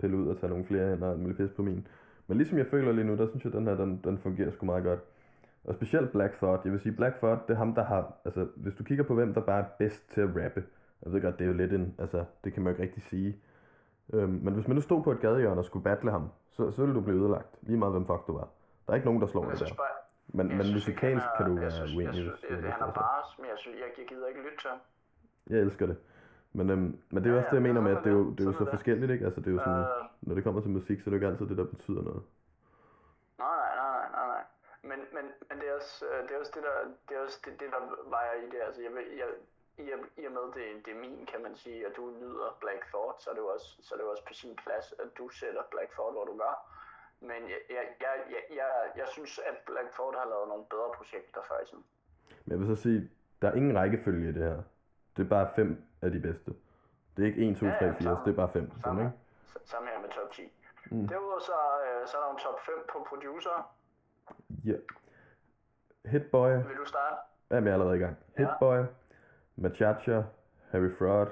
pille 0.00 0.16
ud 0.16 0.28
og 0.28 0.40
tage 0.40 0.50
nogle 0.50 0.64
flere 0.64 0.92
ind 0.92 1.04
og 1.04 1.12
alt 1.12 1.36
pis 1.36 1.50
på 1.56 1.62
min. 1.62 1.88
Men 2.26 2.36
ligesom 2.36 2.58
jeg 2.58 2.66
føler 2.66 2.92
lige 2.92 3.04
nu, 3.04 3.16
der 3.16 3.28
synes 3.28 3.44
jeg, 3.44 3.52
at 3.52 3.58
den 3.58 3.66
her, 3.66 3.74
den, 3.74 4.00
den 4.04 4.18
fungerer 4.18 4.50
sgu 4.50 4.66
meget 4.66 4.84
godt. 4.84 5.00
Og 5.66 5.74
specielt 5.74 6.12
Black 6.12 6.36
Thought. 6.36 6.64
Jeg 6.64 6.72
vil 6.72 6.80
sige, 6.80 6.96
Black 6.96 7.16
Thought, 7.16 7.48
det 7.48 7.54
er 7.54 7.58
ham, 7.58 7.74
der 7.74 7.84
har... 7.84 8.12
Altså, 8.24 8.48
hvis 8.56 8.74
du 8.74 8.84
kigger 8.84 9.04
på, 9.04 9.14
hvem 9.14 9.34
der 9.34 9.40
bare 9.40 9.60
er 9.60 9.68
bedst 9.78 10.10
til 10.10 10.20
at 10.20 10.28
rappe. 10.28 10.64
Jeg 11.04 11.12
ved 11.12 11.22
godt, 11.22 11.38
det 11.38 11.44
er 11.44 11.48
jo 11.48 11.54
lidt 11.54 11.72
en... 11.72 11.94
Altså, 11.98 12.24
det 12.44 12.52
kan 12.52 12.62
man 12.62 12.72
jo 12.72 12.74
ikke 12.74 12.82
rigtig 12.82 13.02
sige. 13.02 13.36
Øhm, 14.12 14.28
men 14.28 14.54
hvis 14.54 14.68
man 14.68 14.74
nu 14.74 14.80
stod 14.80 15.02
på 15.02 15.12
et 15.12 15.20
gadehjørne 15.20 15.60
og 15.60 15.64
skulle 15.64 15.84
battle 15.84 16.10
ham, 16.10 16.28
så, 16.50 16.70
så 16.70 16.82
ville 16.82 16.94
du 16.94 17.00
blive 17.00 17.20
ødelagt. 17.20 17.58
Lige 17.62 17.78
meget, 17.78 17.92
hvem 17.92 18.06
fuck 18.06 18.26
du 18.26 18.32
var. 18.32 18.48
Der 18.86 18.92
er 18.92 18.94
ikke 18.94 19.06
nogen, 19.06 19.20
der 19.20 19.26
slår 19.26 19.50
dig 19.50 19.58
der. 19.60 19.66
Men, 20.28 20.48
men 20.48 20.72
musikalsk 20.72 21.26
kan 21.36 21.46
du 21.46 21.54
være 21.54 21.72
uenig. 21.96 22.04
Jeg 22.04 22.14
synes, 22.14 22.44
han 22.48 22.64
er 22.64 22.92
bare, 22.92 23.22
men 23.38 23.46
jeg, 23.46 23.58
synes, 23.58 23.76
jeg, 23.98 24.06
gider 24.08 24.26
ikke 24.26 24.40
lytte 24.40 24.58
til 24.58 24.70
ham. 24.70 24.78
Jeg 25.50 25.58
elsker 25.58 25.86
det. 25.86 25.96
Men, 26.52 26.70
øhm, 26.70 26.98
men 27.10 27.24
det 27.24 27.30
er 27.30 27.34
ja, 27.34 27.38
også 27.38 27.48
det, 27.50 27.54
jeg 27.54 27.62
mener 27.62 27.80
med, 27.80 27.96
at 27.96 28.04
det 28.04 28.10
er 28.10 28.16
jo, 28.16 28.30
det 28.30 28.40
er 28.40 28.44
jo 28.44 28.52
så 28.52 28.64
forskelligt, 28.70 29.10
ikke? 29.10 29.24
Altså, 29.24 29.40
det 29.40 29.46
er 29.46 29.52
jo 29.52 29.58
sådan, 29.58 29.80
uh, 29.80 30.28
når 30.28 30.34
det 30.34 30.44
kommer 30.44 30.60
til 30.60 30.70
musik, 30.70 31.00
så 31.00 31.04
er 31.06 31.10
det 31.10 31.10
jo 31.10 31.16
ikke 31.16 31.26
altid 31.26 31.46
det, 31.46 31.56
der 31.56 31.64
betyder 31.64 32.02
noget. 32.02 32.22
Nej, 33.38 33.48
nej, 33.58 33.68
nej, 33.76 34.08
nej, 34.16 34.26
nej. 34.34 34.44
Men, 34.96 35.06
men, 35.16 35.24
men 35.48 35.58
det, 35.60 35.68
er 35.68 35.74
også, 35.74 36.06
øh, 36.06 36.22
det 36.28 36.30
er 36.34 36.40
også 36.40 36.52
det, 36.54 36.62
der, 36.62 36.76
det, 37.08 37.16
er 37.16 37.20
også 37.20 37.40
det, 37.44 37.52
det 37.60 37.68
der 37.74 37.82
vejer 38.14 38.34
i 38.44 38.46
det. 38.52 38.60
Altså, 38.66 38.80
jeg, 38.82 38.92
jeg, 39.20 39.28
i, 39.84 39.92
og, 40.26 40.32
med 40.36 40.46
det, 40.56 40.66
det 40.84 40.90
er 40.96 41.00
min, 41.04 41.26
kan 41.32 41.42
man 41.42 41.54
sige, 41.56 41.86
at 41.86 41.92
du 41.96 42.04
nyder 42.22 42.56
Black 42.60 42.82
Thought, 42.92 43.22
så 43.22 43.30
er 43.30 43.34
det 43.34 43.40
jo 43.40 43.50
også, 43.56 43.68
så 43.82 43.94
er 43.94 43.96
det 43.98 44.04
jo 44.04 44.10
også 44.10 44.24
på 44.30 44.34
sin 44.34 44.56
plads, 44.62 44.86
at 45.02 45.08
du 45.18 45.28
sætter 45.28 45.62
Black 45.70 45.90
Thought, 45.96 46.14
hvor 46.16 46.24
du 46.24 46.36
gør. 46.44 46.54
Men 47.20 47.40
jeg, 47.52 47.60
jeg, 47.76 47.84
jeg, 48.00 48.14
jeg, 48.34 48.42
jeg, 48.58 48.68
jeg 48.96 49.08
synes, 49.14 49.38
at 49.38 49.56
Black 49.66 49.88
Thought 49.96 50.18
har 50.18 50.26
lavet 50.32 50.48
nogle 50.48 50.64
bedre 50.70 50.90
projekter 50.98 51.40
før 51.48 51.58
i 51.64 51.66
tiden. 51.70 51.84
Men 52.44 52.50
jeg 52.52 52.58
vil 52.60 52.76
så 52.76 52.82
sige, 52.82 53.10
der 53.42 53.48
er 53.48 53.54
ingen 53.54 53.78
rækkefølge 53.78 54.28
i 54.28 54.32
det 54.32 54.42
her. 54.42 54.62
Det 55.16 55.24
er 55.24 55.28
bare 55.28 55.48
fem 55.56 55.70
af 56.02 56.10
de 56.10 56.20
bedste. 56.20 56.50
Det 57.16 57.22
er 57.22 57.26
ikke 57.26 57.50
1, 57.50 57.56
2, 57.56 57.66
3, 57.66 57.94
4, 57.94 58.10
ja, 58.10 58.16
det 58.24 58.30
er 58.32 58.38
bare 58.42 58.52
fem. 58.52 58.66
Samme, 58.70 58.82
sådan, 58.82 59.06
ikke? 59.06 59.68
samme 59.72 59.88
her 59.88 60.00
med 60.00 60.08
top 60.08 60.30
10. 60.32 60.42
Mm. 60.90 61.08
Derudover 61.08 61.38
så, 61.50 61.58
øh, 61.86 62.06
så 62.08 62.12
er 62.18 62.22
der 62.24 62.30
en 62.30 62.38
top 62.46 62.58
5 62.60 62.74
på 62.92 63.06
producer. 63.10 63.56
Ja. 64.64 64.70
Yeah. 64.70 64.80
Hitboy. 66.04 66.50
Vil 66.50 66.76
du 66.80 66.86
starte? 66.86 67.16
Jamen, 67.50 67.64
jeg 67.64 67.70
er 67.70 67.74
allerede 67.74 67.96
i 67.96 68.00
gang. 68.00 68.16
Ja. 68.38 68.42
Hitboy, 68.42 68.78
Machacha, 69.56 70.22
Harry 70.70 70.90
Fraud, 70.98 71.26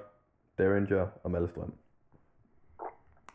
Derringer 0.59 1.07
og 1.22 1.30
Malstrøm. 1.30 1.74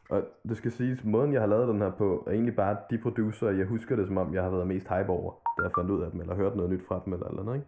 Og 0.10 0.24
det 0.50 0.58
skal 0.58 0.72
siges, 0.72 1.04
måden 1.04 1.34
jeg 1.34 1.42
har 1.42 1.48
lavet 1.48 1.68
den 1.68 1.82
her 1.82 1.92
på, 1.92 2.24
er 2.28 2.32
egentlig 2.32 2.56
bare 2.56 2.78
de 2.90 2.98
producer, 2.98 3.50
jeg 3.50 3.66
husker 3.66 3.96
det 3.96 4.08
som 4.08 4.18
om, 4.18 4.34
jeg 4.34 4.44
har 4.44 4.50
været 4.50 4.68
mest 4.68 4.88
hype 4.88 5.10
over, 5.10 5.34
da 5.58 5.64
jeg 5.64 5.72
fandt 5.78 5.92
ud 5.92 6.02
af 6.02 6.12
dem, 6.12 6.22
eller 6.22 6.36
hørt 6.36 6.56
noget 6.56 6.72
nyt 6.72 6.88
fra 6.88 7.02
dem, 7.06 7.14
eller 7.14 7.28
eller 7.28 7.42
andet, 7.42 7.56
ikke? 7.56 7.68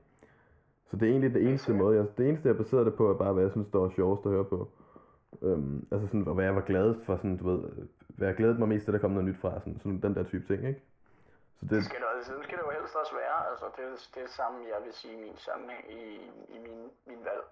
Så 0.91 0.97
det 0.97 1.07
er 1.07 1.11
egentlig 1.11 1.33
det 1.33 1.47
eneste 1.47 1.73
måde, 1.73 1.97
jeg, 1.97 2.05
det 2.17 2.29
eneste 2.29 2.47
jeg 2.47 2.57
baserer 2.57 2.83
det 2.83 2.93
på, 2.93 3.09
er 3.09 3.17
bare, 3.17 3.33
hvad 3.33 3.43
jeg 3.43 3.51
synes, 3.51 3.67
der 3.67 3.79
var 3.79 3.89
sjovest 3.89 4.25
at 4.25 4.31
høre 4.31 4.45
på. 4.45 4.69
Øhm, 5.41 5.87
altså 5.91 6.07
sådan, 6.07 6.27
og 6.27 6.33
hvad 6.33 6.45
jeg 6.45 6.55
var 6.55 6.61
gladest 6.61 7.05
for, 7.05 7.15
sådan, 7.15 7.37
du 7.37 7.49
ved, 7.49 7.59
hvad 8.07 8.27
jeg 8.27 8.37
glædede 8.37 8.59
mig 8.59 8.67
mest 8.67 8.85
til, 8.85 8.93
der 8.93 8.99
kom 8.99 9.11
noget 9.11 9.27
nyt 9.27 9.37
fra, 9.37 9.59
sådan, 9.59 9.79
sådan 9.79 10.01
den 10.01 10.15
der 10.15 10.23
type 10.23 10.45
ting, 10.47 10.67
ikke? 10.67 10.81
Så 11.69 11.75
det, 11.75 11.85
skal, 11.85 12.01
det, 12.01 12.37
det 12.37 12.43
skal 12.43 12.57
det 12.57 12.63
jo 12.63 12.69
helst 12.69 12.95
også 12.95 13.15
være, 13.15 13.49
altså 13.49 13.65
det, 13.65 14.09
det 14.13 14.21
er 14.21 14.25
det 14.25 14.35
samme, 14.35 14.67
jeg 14.67 14.83
vil 14.83 14.93
sige 14.93 15.13
i 15.13 15.21
min 15.21 15.37
sammenhæng, 15.37 15.91
i, 15.91 16.03
i 16.55 16.57
min, 16.57 16.91
min 17.05 17.25
valg. 17.25 17.43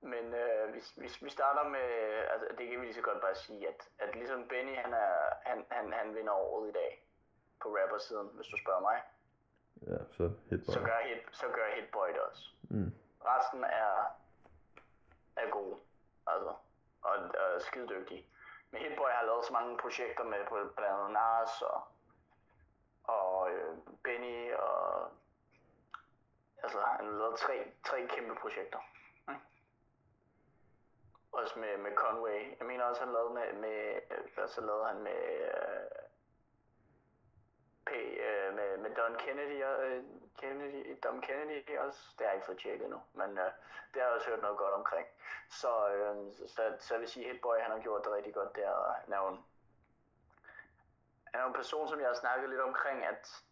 Men 0.00 0.34
øh, 0.34 0.70
hvis, 0.70 0.90
hvis 0.90 1.24
vi 1.24 1.30
starter 1.30 1.68
med, 1.68 1.88
altså 2.32 2.46
det 2.58 2.68
kan 2.68 2.80
vi 2.80 2.84
lige 2.84 2.94
så 2.94 3.00
godt 3.00 3.20
bare 3.20 3.34
sige, 3.34 3.68
at, 3.68 3.88
at 3.98 4.14
ligesom 4.14 4.48
Benny, 4.48 4.76
han, 4.76 4.92
er, 4.92 5.14
han, 5.42 5.66
han, 5.70 5.92
han 5.92 6.14
vinder 6.14 6.32
året 6.32 6.68
i 6.68 6.72
dag 6.72 7.06
på 7.62 7.68
rapper-siden, 7.68 8.28
hvis 8.36 8.46
du 8.46 8.56
spørger 8.62 8.80
mig. 8.80 9.02
Ja, 9.86 9.98
så 10.16 10.30
Hitboy. 10.50 10.72
Så 10.72 10.80
gør, 10.80 10.98
hit, 11.08 11.22
så 11.32 11.46
gør 11.48 11.66
Hitboy 11.74 12.08
det 12.08 12.20
også. 12.20 12.44
Mm. 12.70 12.92
Resten 13.24 13.64
er, 13.64 13.94
er 15.36 15.50
gode, 15.50 15.76
altså, 16.26 16.54
og, 17.02 17.16
og 17.42 17.60
skide 17.60 17.88
dygtige. 17.88 18.26
Men 18.70 18.82
Hitboy 18.82 19.10
har 19.10 19.24
lavet 19.24 19.44
så 19.44 19.52
mange 19.52 19.78
projekter 19.78 20.24
med 20.24 20.38
på 20.48 20.54
blandt 20.76 21.00
andet 21.00 21.16
og, 21.62 21.74
og 21.74 21.82
øh, 23.52 23.76
Benny 24.04 24.52
og 24.54 25.10
altså 26.62 26.80
han 26.80 27.06
har 27.06 27.12
lavet 27.12 27.38
tre, 27.38 27.72
tre 27.84 28.06
kæmpe 28.06 28.34
projekter. 28.34 28.78
Mm. 29.28 29.34
Også 31.32 31.58
med, 31.58 31.76
med 31.76 31.94
Conway. 31.94 32.58
Jeg 32.58 32.66
mener 32.66 32.84
også, 32.84 33.04
han 33.04 33.12
lavede 33.12 33.34
med, 33.34 33.52
med 33.52 34.00
altså 34.36 34.60
lavede 34.60 34.86
han 34.86 35.02
med 35.02 35.22
øh, 35.40 36.02
P, 37.86 37.90
øh, 37.90 38.54
med, 38.54 38.76
med 38.76 38.94
Don 38.94 39.14
Kennedy, 39.18 39.64
øh, 39.64 40.04
Kennedy, 40.38 40.98
Don 41.04 41.20
Kennedy 41.20 41.78
også. 41.78 42.00
Det 42.18 42.20
har 42.20 42.26
jeg 42.26 42.34
ikke 42.34 42.46
fået 42.46 42.58
tjekket 42.58 42.90
nu, 42.90 43.00
men 43.12 43.38
øh, 43.38 43.50
det 43.94 44.02
har 44.02 44.08
jeg 44.08 44.16
også 44.16 44.30
hørt 44.30 44.42
noget 44.42 44.58
godt 44.58 44.74
omkring. 44.74 45.06
Så, 45.50 45.88
øh, 45.88 46.16
så, 46.48 46.62
så 46.78 46.94
jeg 46.94 47.00
vil 47.00 47.08
sige, 47.08 47.32
Hitboy 47.32 47.56
han 47.56 47.70
har 47.70 47.78
gjort 47.78 48.04
det 48.04 48.12
rigtig 48.12 48.34
godt 48.34 48.56
der, 48.56 48.70
og 48.70 48.94
han 51.32 51.40
er 51.40 51.44
jo 51.44 51.48
en, 51.48 51.54
er 51.54 51.56
person, 51.56 51.88
som 51.88 52.00
jeg 52.00 52.08
har 52.08 52.14
snakket 52.14 52.50
lidt 52.50 52.60
omkring, 52.60 53.04
at 53.04 53.44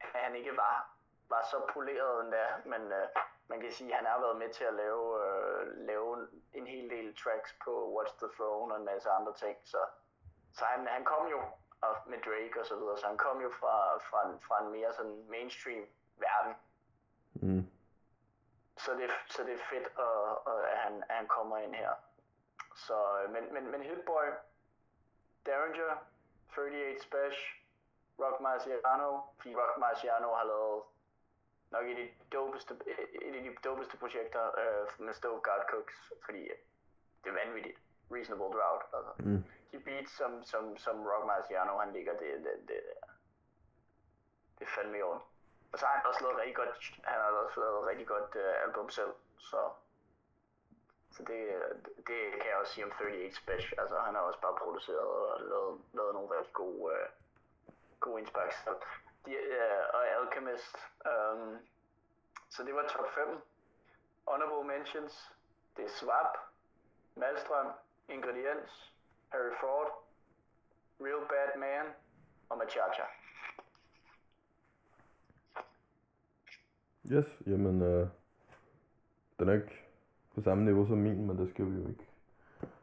han 0.00 0.34
ikke 0.36 0.56
var, 0.56 0.96
var 1.28 1.42
så 1.50 1.70
poleret 1.72 2.24
endda, 2.24 2.46
men 2.64 2.92
øh, 2.92 3.08
man 3.48 3.60
kan 3.60 3.72
sige, 3.72 3.90
at 3.90 3.96
han 3.96 4.06
har 4.06 4.20
været 4.20 4.36
med 4.36 4.48
til 4.48 4.64
at 4.64 4.74
lave, 4.74 5.26
øh, 5.26 5.76
lave 5.76 6.28
en 6.52 6.66
hel 6.66 6.90
del 6.90 7.16
tracks 7.16 7.56
på 7.64 7.94
Watch 7.96 8.14
the 8.18 8.28
Throne 8.36 8.74
og 8.74 8.80
en 8.80 8.86
masse 8.86 9.10
andre 9.10 9.34
ting, 9.34 9.56
så, 9.64 9.78
så 10.52 10.64
han, 10.64 10.86
han 10.86 11.04
kom 11.04 11.26
jo 11.26 11.40
og 11.80 11.96
med 12.06 12.18
Drake 12.18 12.60
og 12.60 12.66
så 12.66 12.76
videre, 12.76 12.98
så 12.98 13.06
han 13.06 13.16
kom 13.16 13.40
jo 13.40 13.50
fra, 13.50 13.98
fra, 13.98 14.28
en, 14.28 14.40
fra 14.40 14.64
en 14.64 14.72
mere 14.72 14.92
sådan 14.92 15.24
mainstream 15.28 15.84
verden. 16.16 16.54
Mm. 17.34 17.66
Så, 18.76 18.94
det, 18.94 19.10
så 19.28 19.42
det 19.42 19.52
er 19.52 19.64
fedt, 19.70 19.86
at, 19.98 20.52
at, 20.52 20.78
han, 20.78 21.04
at 21.08 21.16
han 21.16 21.26
kommer 21.26 21.58
ind 21.58 21.74
her. 21.74 21.92
Så, 22.76 23.20
øh, 23.20 23.30
men, 23.30 23.54
men, 23.54 23.70
men 23.70 23.82
Hitboy, 23.82 24.26
Derringer, 25.46 25.96
38 26.56 27.02
Special, 27.02 27.50
Rock 28.22 28.40
Marciano, 28.40 29.20
fordi 29.36 29.54
Rock 29.56 29.78
Marciano 29.78 30.34
har 30.34 30.44
lavet 30.44 30.82
nok 31.70 31.84
et 31.86 31.98
af 31.98 32.16
de 32.20 32.36
dopeste, 32.36 32.74
et 33.28 33.34
af 33.34 33.42
de 33.42 33.54
dopeste 33.64 33.96
projekter 33.96 34.42
øh, 34.62 35.06
med 35.06 35.14
Stove 35.14 35.40
Guard 35.40 35.66
Cooks, 35.70 36.12
fordi 36.24 36.42
det 37.24 37.28
er 37.30 37.44
vanvittigt. 37.44 37.78
Reasonable 38.10 38.58
Drought, 38.58 38.84
altså. 38.96 39.12
Mm 39.18 39.44
de 39.74 39.80
beats, 39.86 40.10
som, 40.20 40.32
som, 40.44 40.76
som 40.76 41.06
Rock 41.06 41.26
Marciano 41.26 41.78
han 41.78 41.92
ligger, 41.92 42.12
det, 42.12 42.30
det, 42.44 42.54
det, 42.68 42.78
det 44.58 44.64
er 44.66 44.72
fandme 44.76 44.98
i 44.98 45.02
orden. 45.02 45.22
Og 45.72 45.78
så 45.78 45.86
har 45.86 45.94
han 45.96 46.06
også 46.06 46.20
lavet 46.24 46.38
rigtig 46.38 46.56
godt, 46.56 46.74
han 47.04 47.20
har 47.20 47.30
også 47.46 47.60
lavet 47.60 47.86
rigtig 47.90 48.06
godt 48.06 48.30
uh, 48.42 48.62
album 48.66 48.88
selv, 48.90 49.12
så, 49.38 49.60
så 51.14 51.22
det, 51.22 51.40
det 51.96 52.20
kan 52.40 52.50
jeg 52.50 52.58
også 52.60 52.72
sige 52.72 52.84
om 52.84 52.90
38 52.90 53.34
Special. 53.34 53.80
Altså 53.80 53.98
han 53.98 54.14
har 54.14 54.20
også 54.20 54.40
bare 54.40 54.56
produceret 54.62 54.98
og 54.98 55.40
lavet, 55.40 55.80
lavet 55.92 56.14
nogle 56.14 56.38
rigtig 56.38 56.52
gode, 56.52 56.94
øh, 56.94 57.08
gode 58.00 58.18
indsparks. 58.20 58.56
De, 59.26 59.32
øh, 59.34 59.84
og 59.94 60.02
Alchemist. 60.08 60.76
Um, 61.10 61.58
så 62.50 62.64
det 62.64 62.74
var 62.74 62.88
top 62.88 63.10
5. 63.10 63.42
Honorable 64.26 64.68
Mentions. 64.68 65.32
Det 65.76 65.84
er 65.84 65.88
Swap, 65.88 66.38
Malstrøm, 67.16 67.66
Ingrediens, 68.08 68.92
Harry 69.28 69.54
Ford, 69.60 70.04
Real 71.00 71.28
Bad 71.28 71.58
Man 71.58 71.86
og 72.48 72.58
Machacha. 72.58 73.02
Yes, 77.12 77.26
jamen, 77.46 77.82
øh, 77.82 78.08
den 79.38 79.48
er 79.48 79.52
ikke 79.52 79.83
på 80.34 80.40
samme 80.42 80.64
niveau 80.64 80.86
som 80.86 80.98
min, 80.98 81.26
men 81.26 81.38
det 81.38 81.50
skal 81.50 81.64
vi 81.70 81.74
jo 81.80 81.88
ikke. 81.88 82.06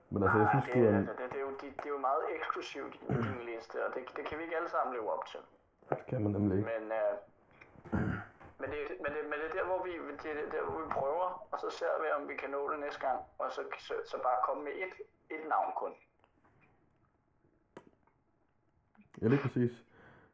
Men 0.10 0.24
altså, 0.24 0.38
jeg 0.40 0.48
synes, 0.54 0.66
det, 0.74 0.84
er, 0.88 0.98
det, 0.98 1.08
det, 1.08 1.28
det, 1.34 1.40
er 1.42 1.46
jo, 1.48 1.54
det, 1.62 1.70
det 1.82 1.86
er 1.90 1.94
jo 1.98 2.02
meget 2.10 2.24
eksklusivt 2.36 2.96
i 3.10 3.14
din 3.30 3.42
liste, 3.52 3.76
og 3.86 3.90
det, 3.96 4.02
det 4.18 4.24
kan 4.28 4.38
vi 4.38 4.44
ikke 4.44 4.58
alle 4.60 4.72
sammen 4.76 4.92
leve 4.96 5.08
op 5.16 5.26
til. 5.32 5.42
Det 5.90 6.06
kan 6.10 6.22
man 6.24 6.32
nemlig 6.32 6.58
ikke. 6.58 6.70
Men, 6.74 6.84
øh, 7.00 7.14
men, 8.62 8.68
det, 8.74 8.80
men, 9.04 9.10
det, 9.16 9.22
men 9.30 9.36
det 9.40 9.46
er 9.50 9.56
der, 9.60 9.66
hvor 9.70 9.80
vi, 9.86 9.92
det 10.24 10.30
er 10.32 10.50
der, 10.56 10.62
hvor 10.68 10.78
vi 10.84 10.88
prøver, 11.00 11.28
og 11.52 11.58
så 11.64 11.70
ser 11.80 11.94
vi, 12.02 12.08
om 12.18 12.24
vi 12.30 12.36
kan 12.42 12.50
nå 12.56 12.62
det 12.72 12.80
næste 12.86 13.00
gang, 13.08 13.20
og 13.42 13.48
så, 13.56 13.62
så, 13.88 13.94
så 14.12 14.16
bare 14.28 14.40
komme 14.48 14.62
med 14.68 14.74
et, 14.86 14.94
et 15.36 15.44
navn 15.54 15.72
kun. 15.82 15.94
Ja, 19.22 19.28
lige 19.28 19.42
præcis. 19.46 19.74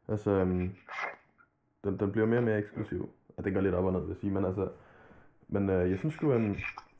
Altså, 0.08 0.30
um, 0.30 0.76
den, 1.84 2.00
den 2.00 2.12
bliver 2.12 2.26
mere 2.26 2.40
og 2.40 2.44
mere 2.44 2.58
eksklusiv. 2.58 3.10
Og 3.36 3.44
det 3.44 3.54
går 3.54 3.60
lidt 3.60 3.74
op 3.74 3.84
og 3.84 3.92
ned, 3.92 4.00
vil 4.00 4.08
jeg 4.08 4.16
sige. 4.16 4.32
Men 4.32 4.44
altså, 4.44 4.68
men 5.48 5.68
uh, 5.68 5.90
jeg 5.90 5.98
synes 5.98 6.14
sgu, 6.14 6.34
um, 6.34 6.56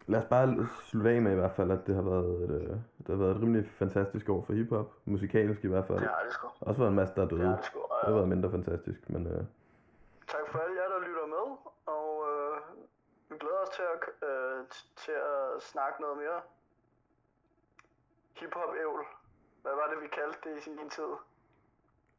lad 0.08 0.18
os 0.22 0.28
bare 0.34 0.66
slutte 0.88 1.10
af 1.10 1.22
med 1.22 1.32
i 1.32 1.34
hvert 1.34 1.52
fald, 1.52 1.70
at 1.70 1.86
det 1.86 1.94
har 1.94 2.02
været 2.02 2.30
et, 2.44 2.50
uh, 2.50 2.76
det 2.98 3.08
har 3.08 3.16
været 3.16 3.30
et 3.36 3.42
rimelig 3.42 3.70
fantastisk 3.82 4.28
år 4.28 4.42
for 4.46 4.52
hiphop. 4.52 4.88
Musikalsk 5.04 5.64
i 5.64 5.68
hvert 5.68 5.86
fald. 5.86 6.00
Ja, 6.00 6.06
det 6.24 6.32
sgu. 6.32 6.48
Også 6.60 6.78
været 6.80 6.90
en 6.90 6.96
masse, 6.96 7.14
der 7.14 7.22
er 7.22 7.28
døde. 7.28 7.50
Ja, 7.50 7.56
det, 7.56 7.64
sgu, 7.64 7.78
ja. 7.78 7.96
det 8.00 8.08
har 8.08 8.14
været 8.14 8.28
mindre 8.28 8.50
fantastisk, 8.50 9.10
men... 9.10 9.26
Uh... 9.26 9.42
Tak 10.34 10.44
for 10.50 10.58
alle 10.58 10.74
jer, 10.80 10.88
der 10.94 11.00
lytter 11.08 11.26
med, 11.36 11.46
og 11.96 12.06
uh, 12.30 12.56
vi 13.30 13.36
glæder 13.42 13.60
os 13.66 13.72
til 13.76 13.84
at, 13.94 14.00
uh, 14.28 14.66
til 14.96 15.16
at 15.32 15.62
snakke 15.72 15.96
noget 16.00 16.16
mere. 16.16 16.38
Hiphop-ævl. 18.40 19.02
Hvad 19.62 19.72
var 19.80 19.86
det, 19.92 20.02
vi 20.02 20.08
kaldte 20.18 20.38
det 20.44 20.58
i 20.58 20.60
sin 20.60 20.90
tid? 20.90 21.12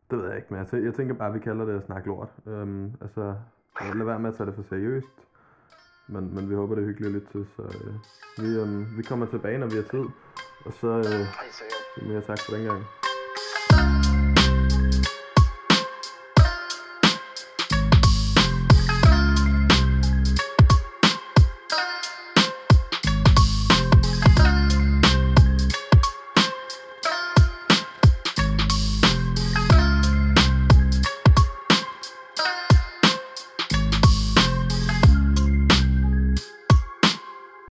Det 0.09 0.17
ved 0.17 0.27
jeg 0.27 0.37
ikke, 0.37 0.53
men 0.53 0.57
jeg, 0.59 0.83
jeg 0.83 0.93
tænker 0.93 1.15
bare, 1.15 1.27
at 1.27 1.33
vi 1.33 1.39
kalder 1.39 1.65
det 1.65 1.75
at 1.77 1.83
snakke 1.83 2.07
lort. 2.07 2.29
Øhm, 2.45 2.93
altså, 3.01 3.35
lad 3.81 4.05
være 4.05 4.19
med 4.19 4.29
at 4.29 4.35
tage 4.35 4.47
det 4.47 4.55
for 4.55 4.63
seriøst. 4.63 5.28
Men, 6.13 6.35
men 6.35 6.49
vi 6.49 6.55
håber, 6.55 6.75
det 6.75 6.81
er 6.81 6.87
hyggeligt 6.87 7.13
lidt 7.13 7.31
til, 7.31 7.45
så 7.55 7.61
øh, 7.61 7.93
vi, 8.43 8.59
øhm, 8.59 8.97
vi 8.97 9.03
kommer 9.03 9.25
tilbage, 9.25 9.57
når 9.57 9.67
vi 9.67 9.75
har 9.75 9.83
tid. 9.83 10.05
Og 10.65 10.73
så, 10.81 10.87
øh, 10.87 11.25
så 11.95 12.05
mere 12.09 12.21
tak 12.21 12.39
for 12.45 12.55
den 12.55 12.65
gang. 12.65 12.98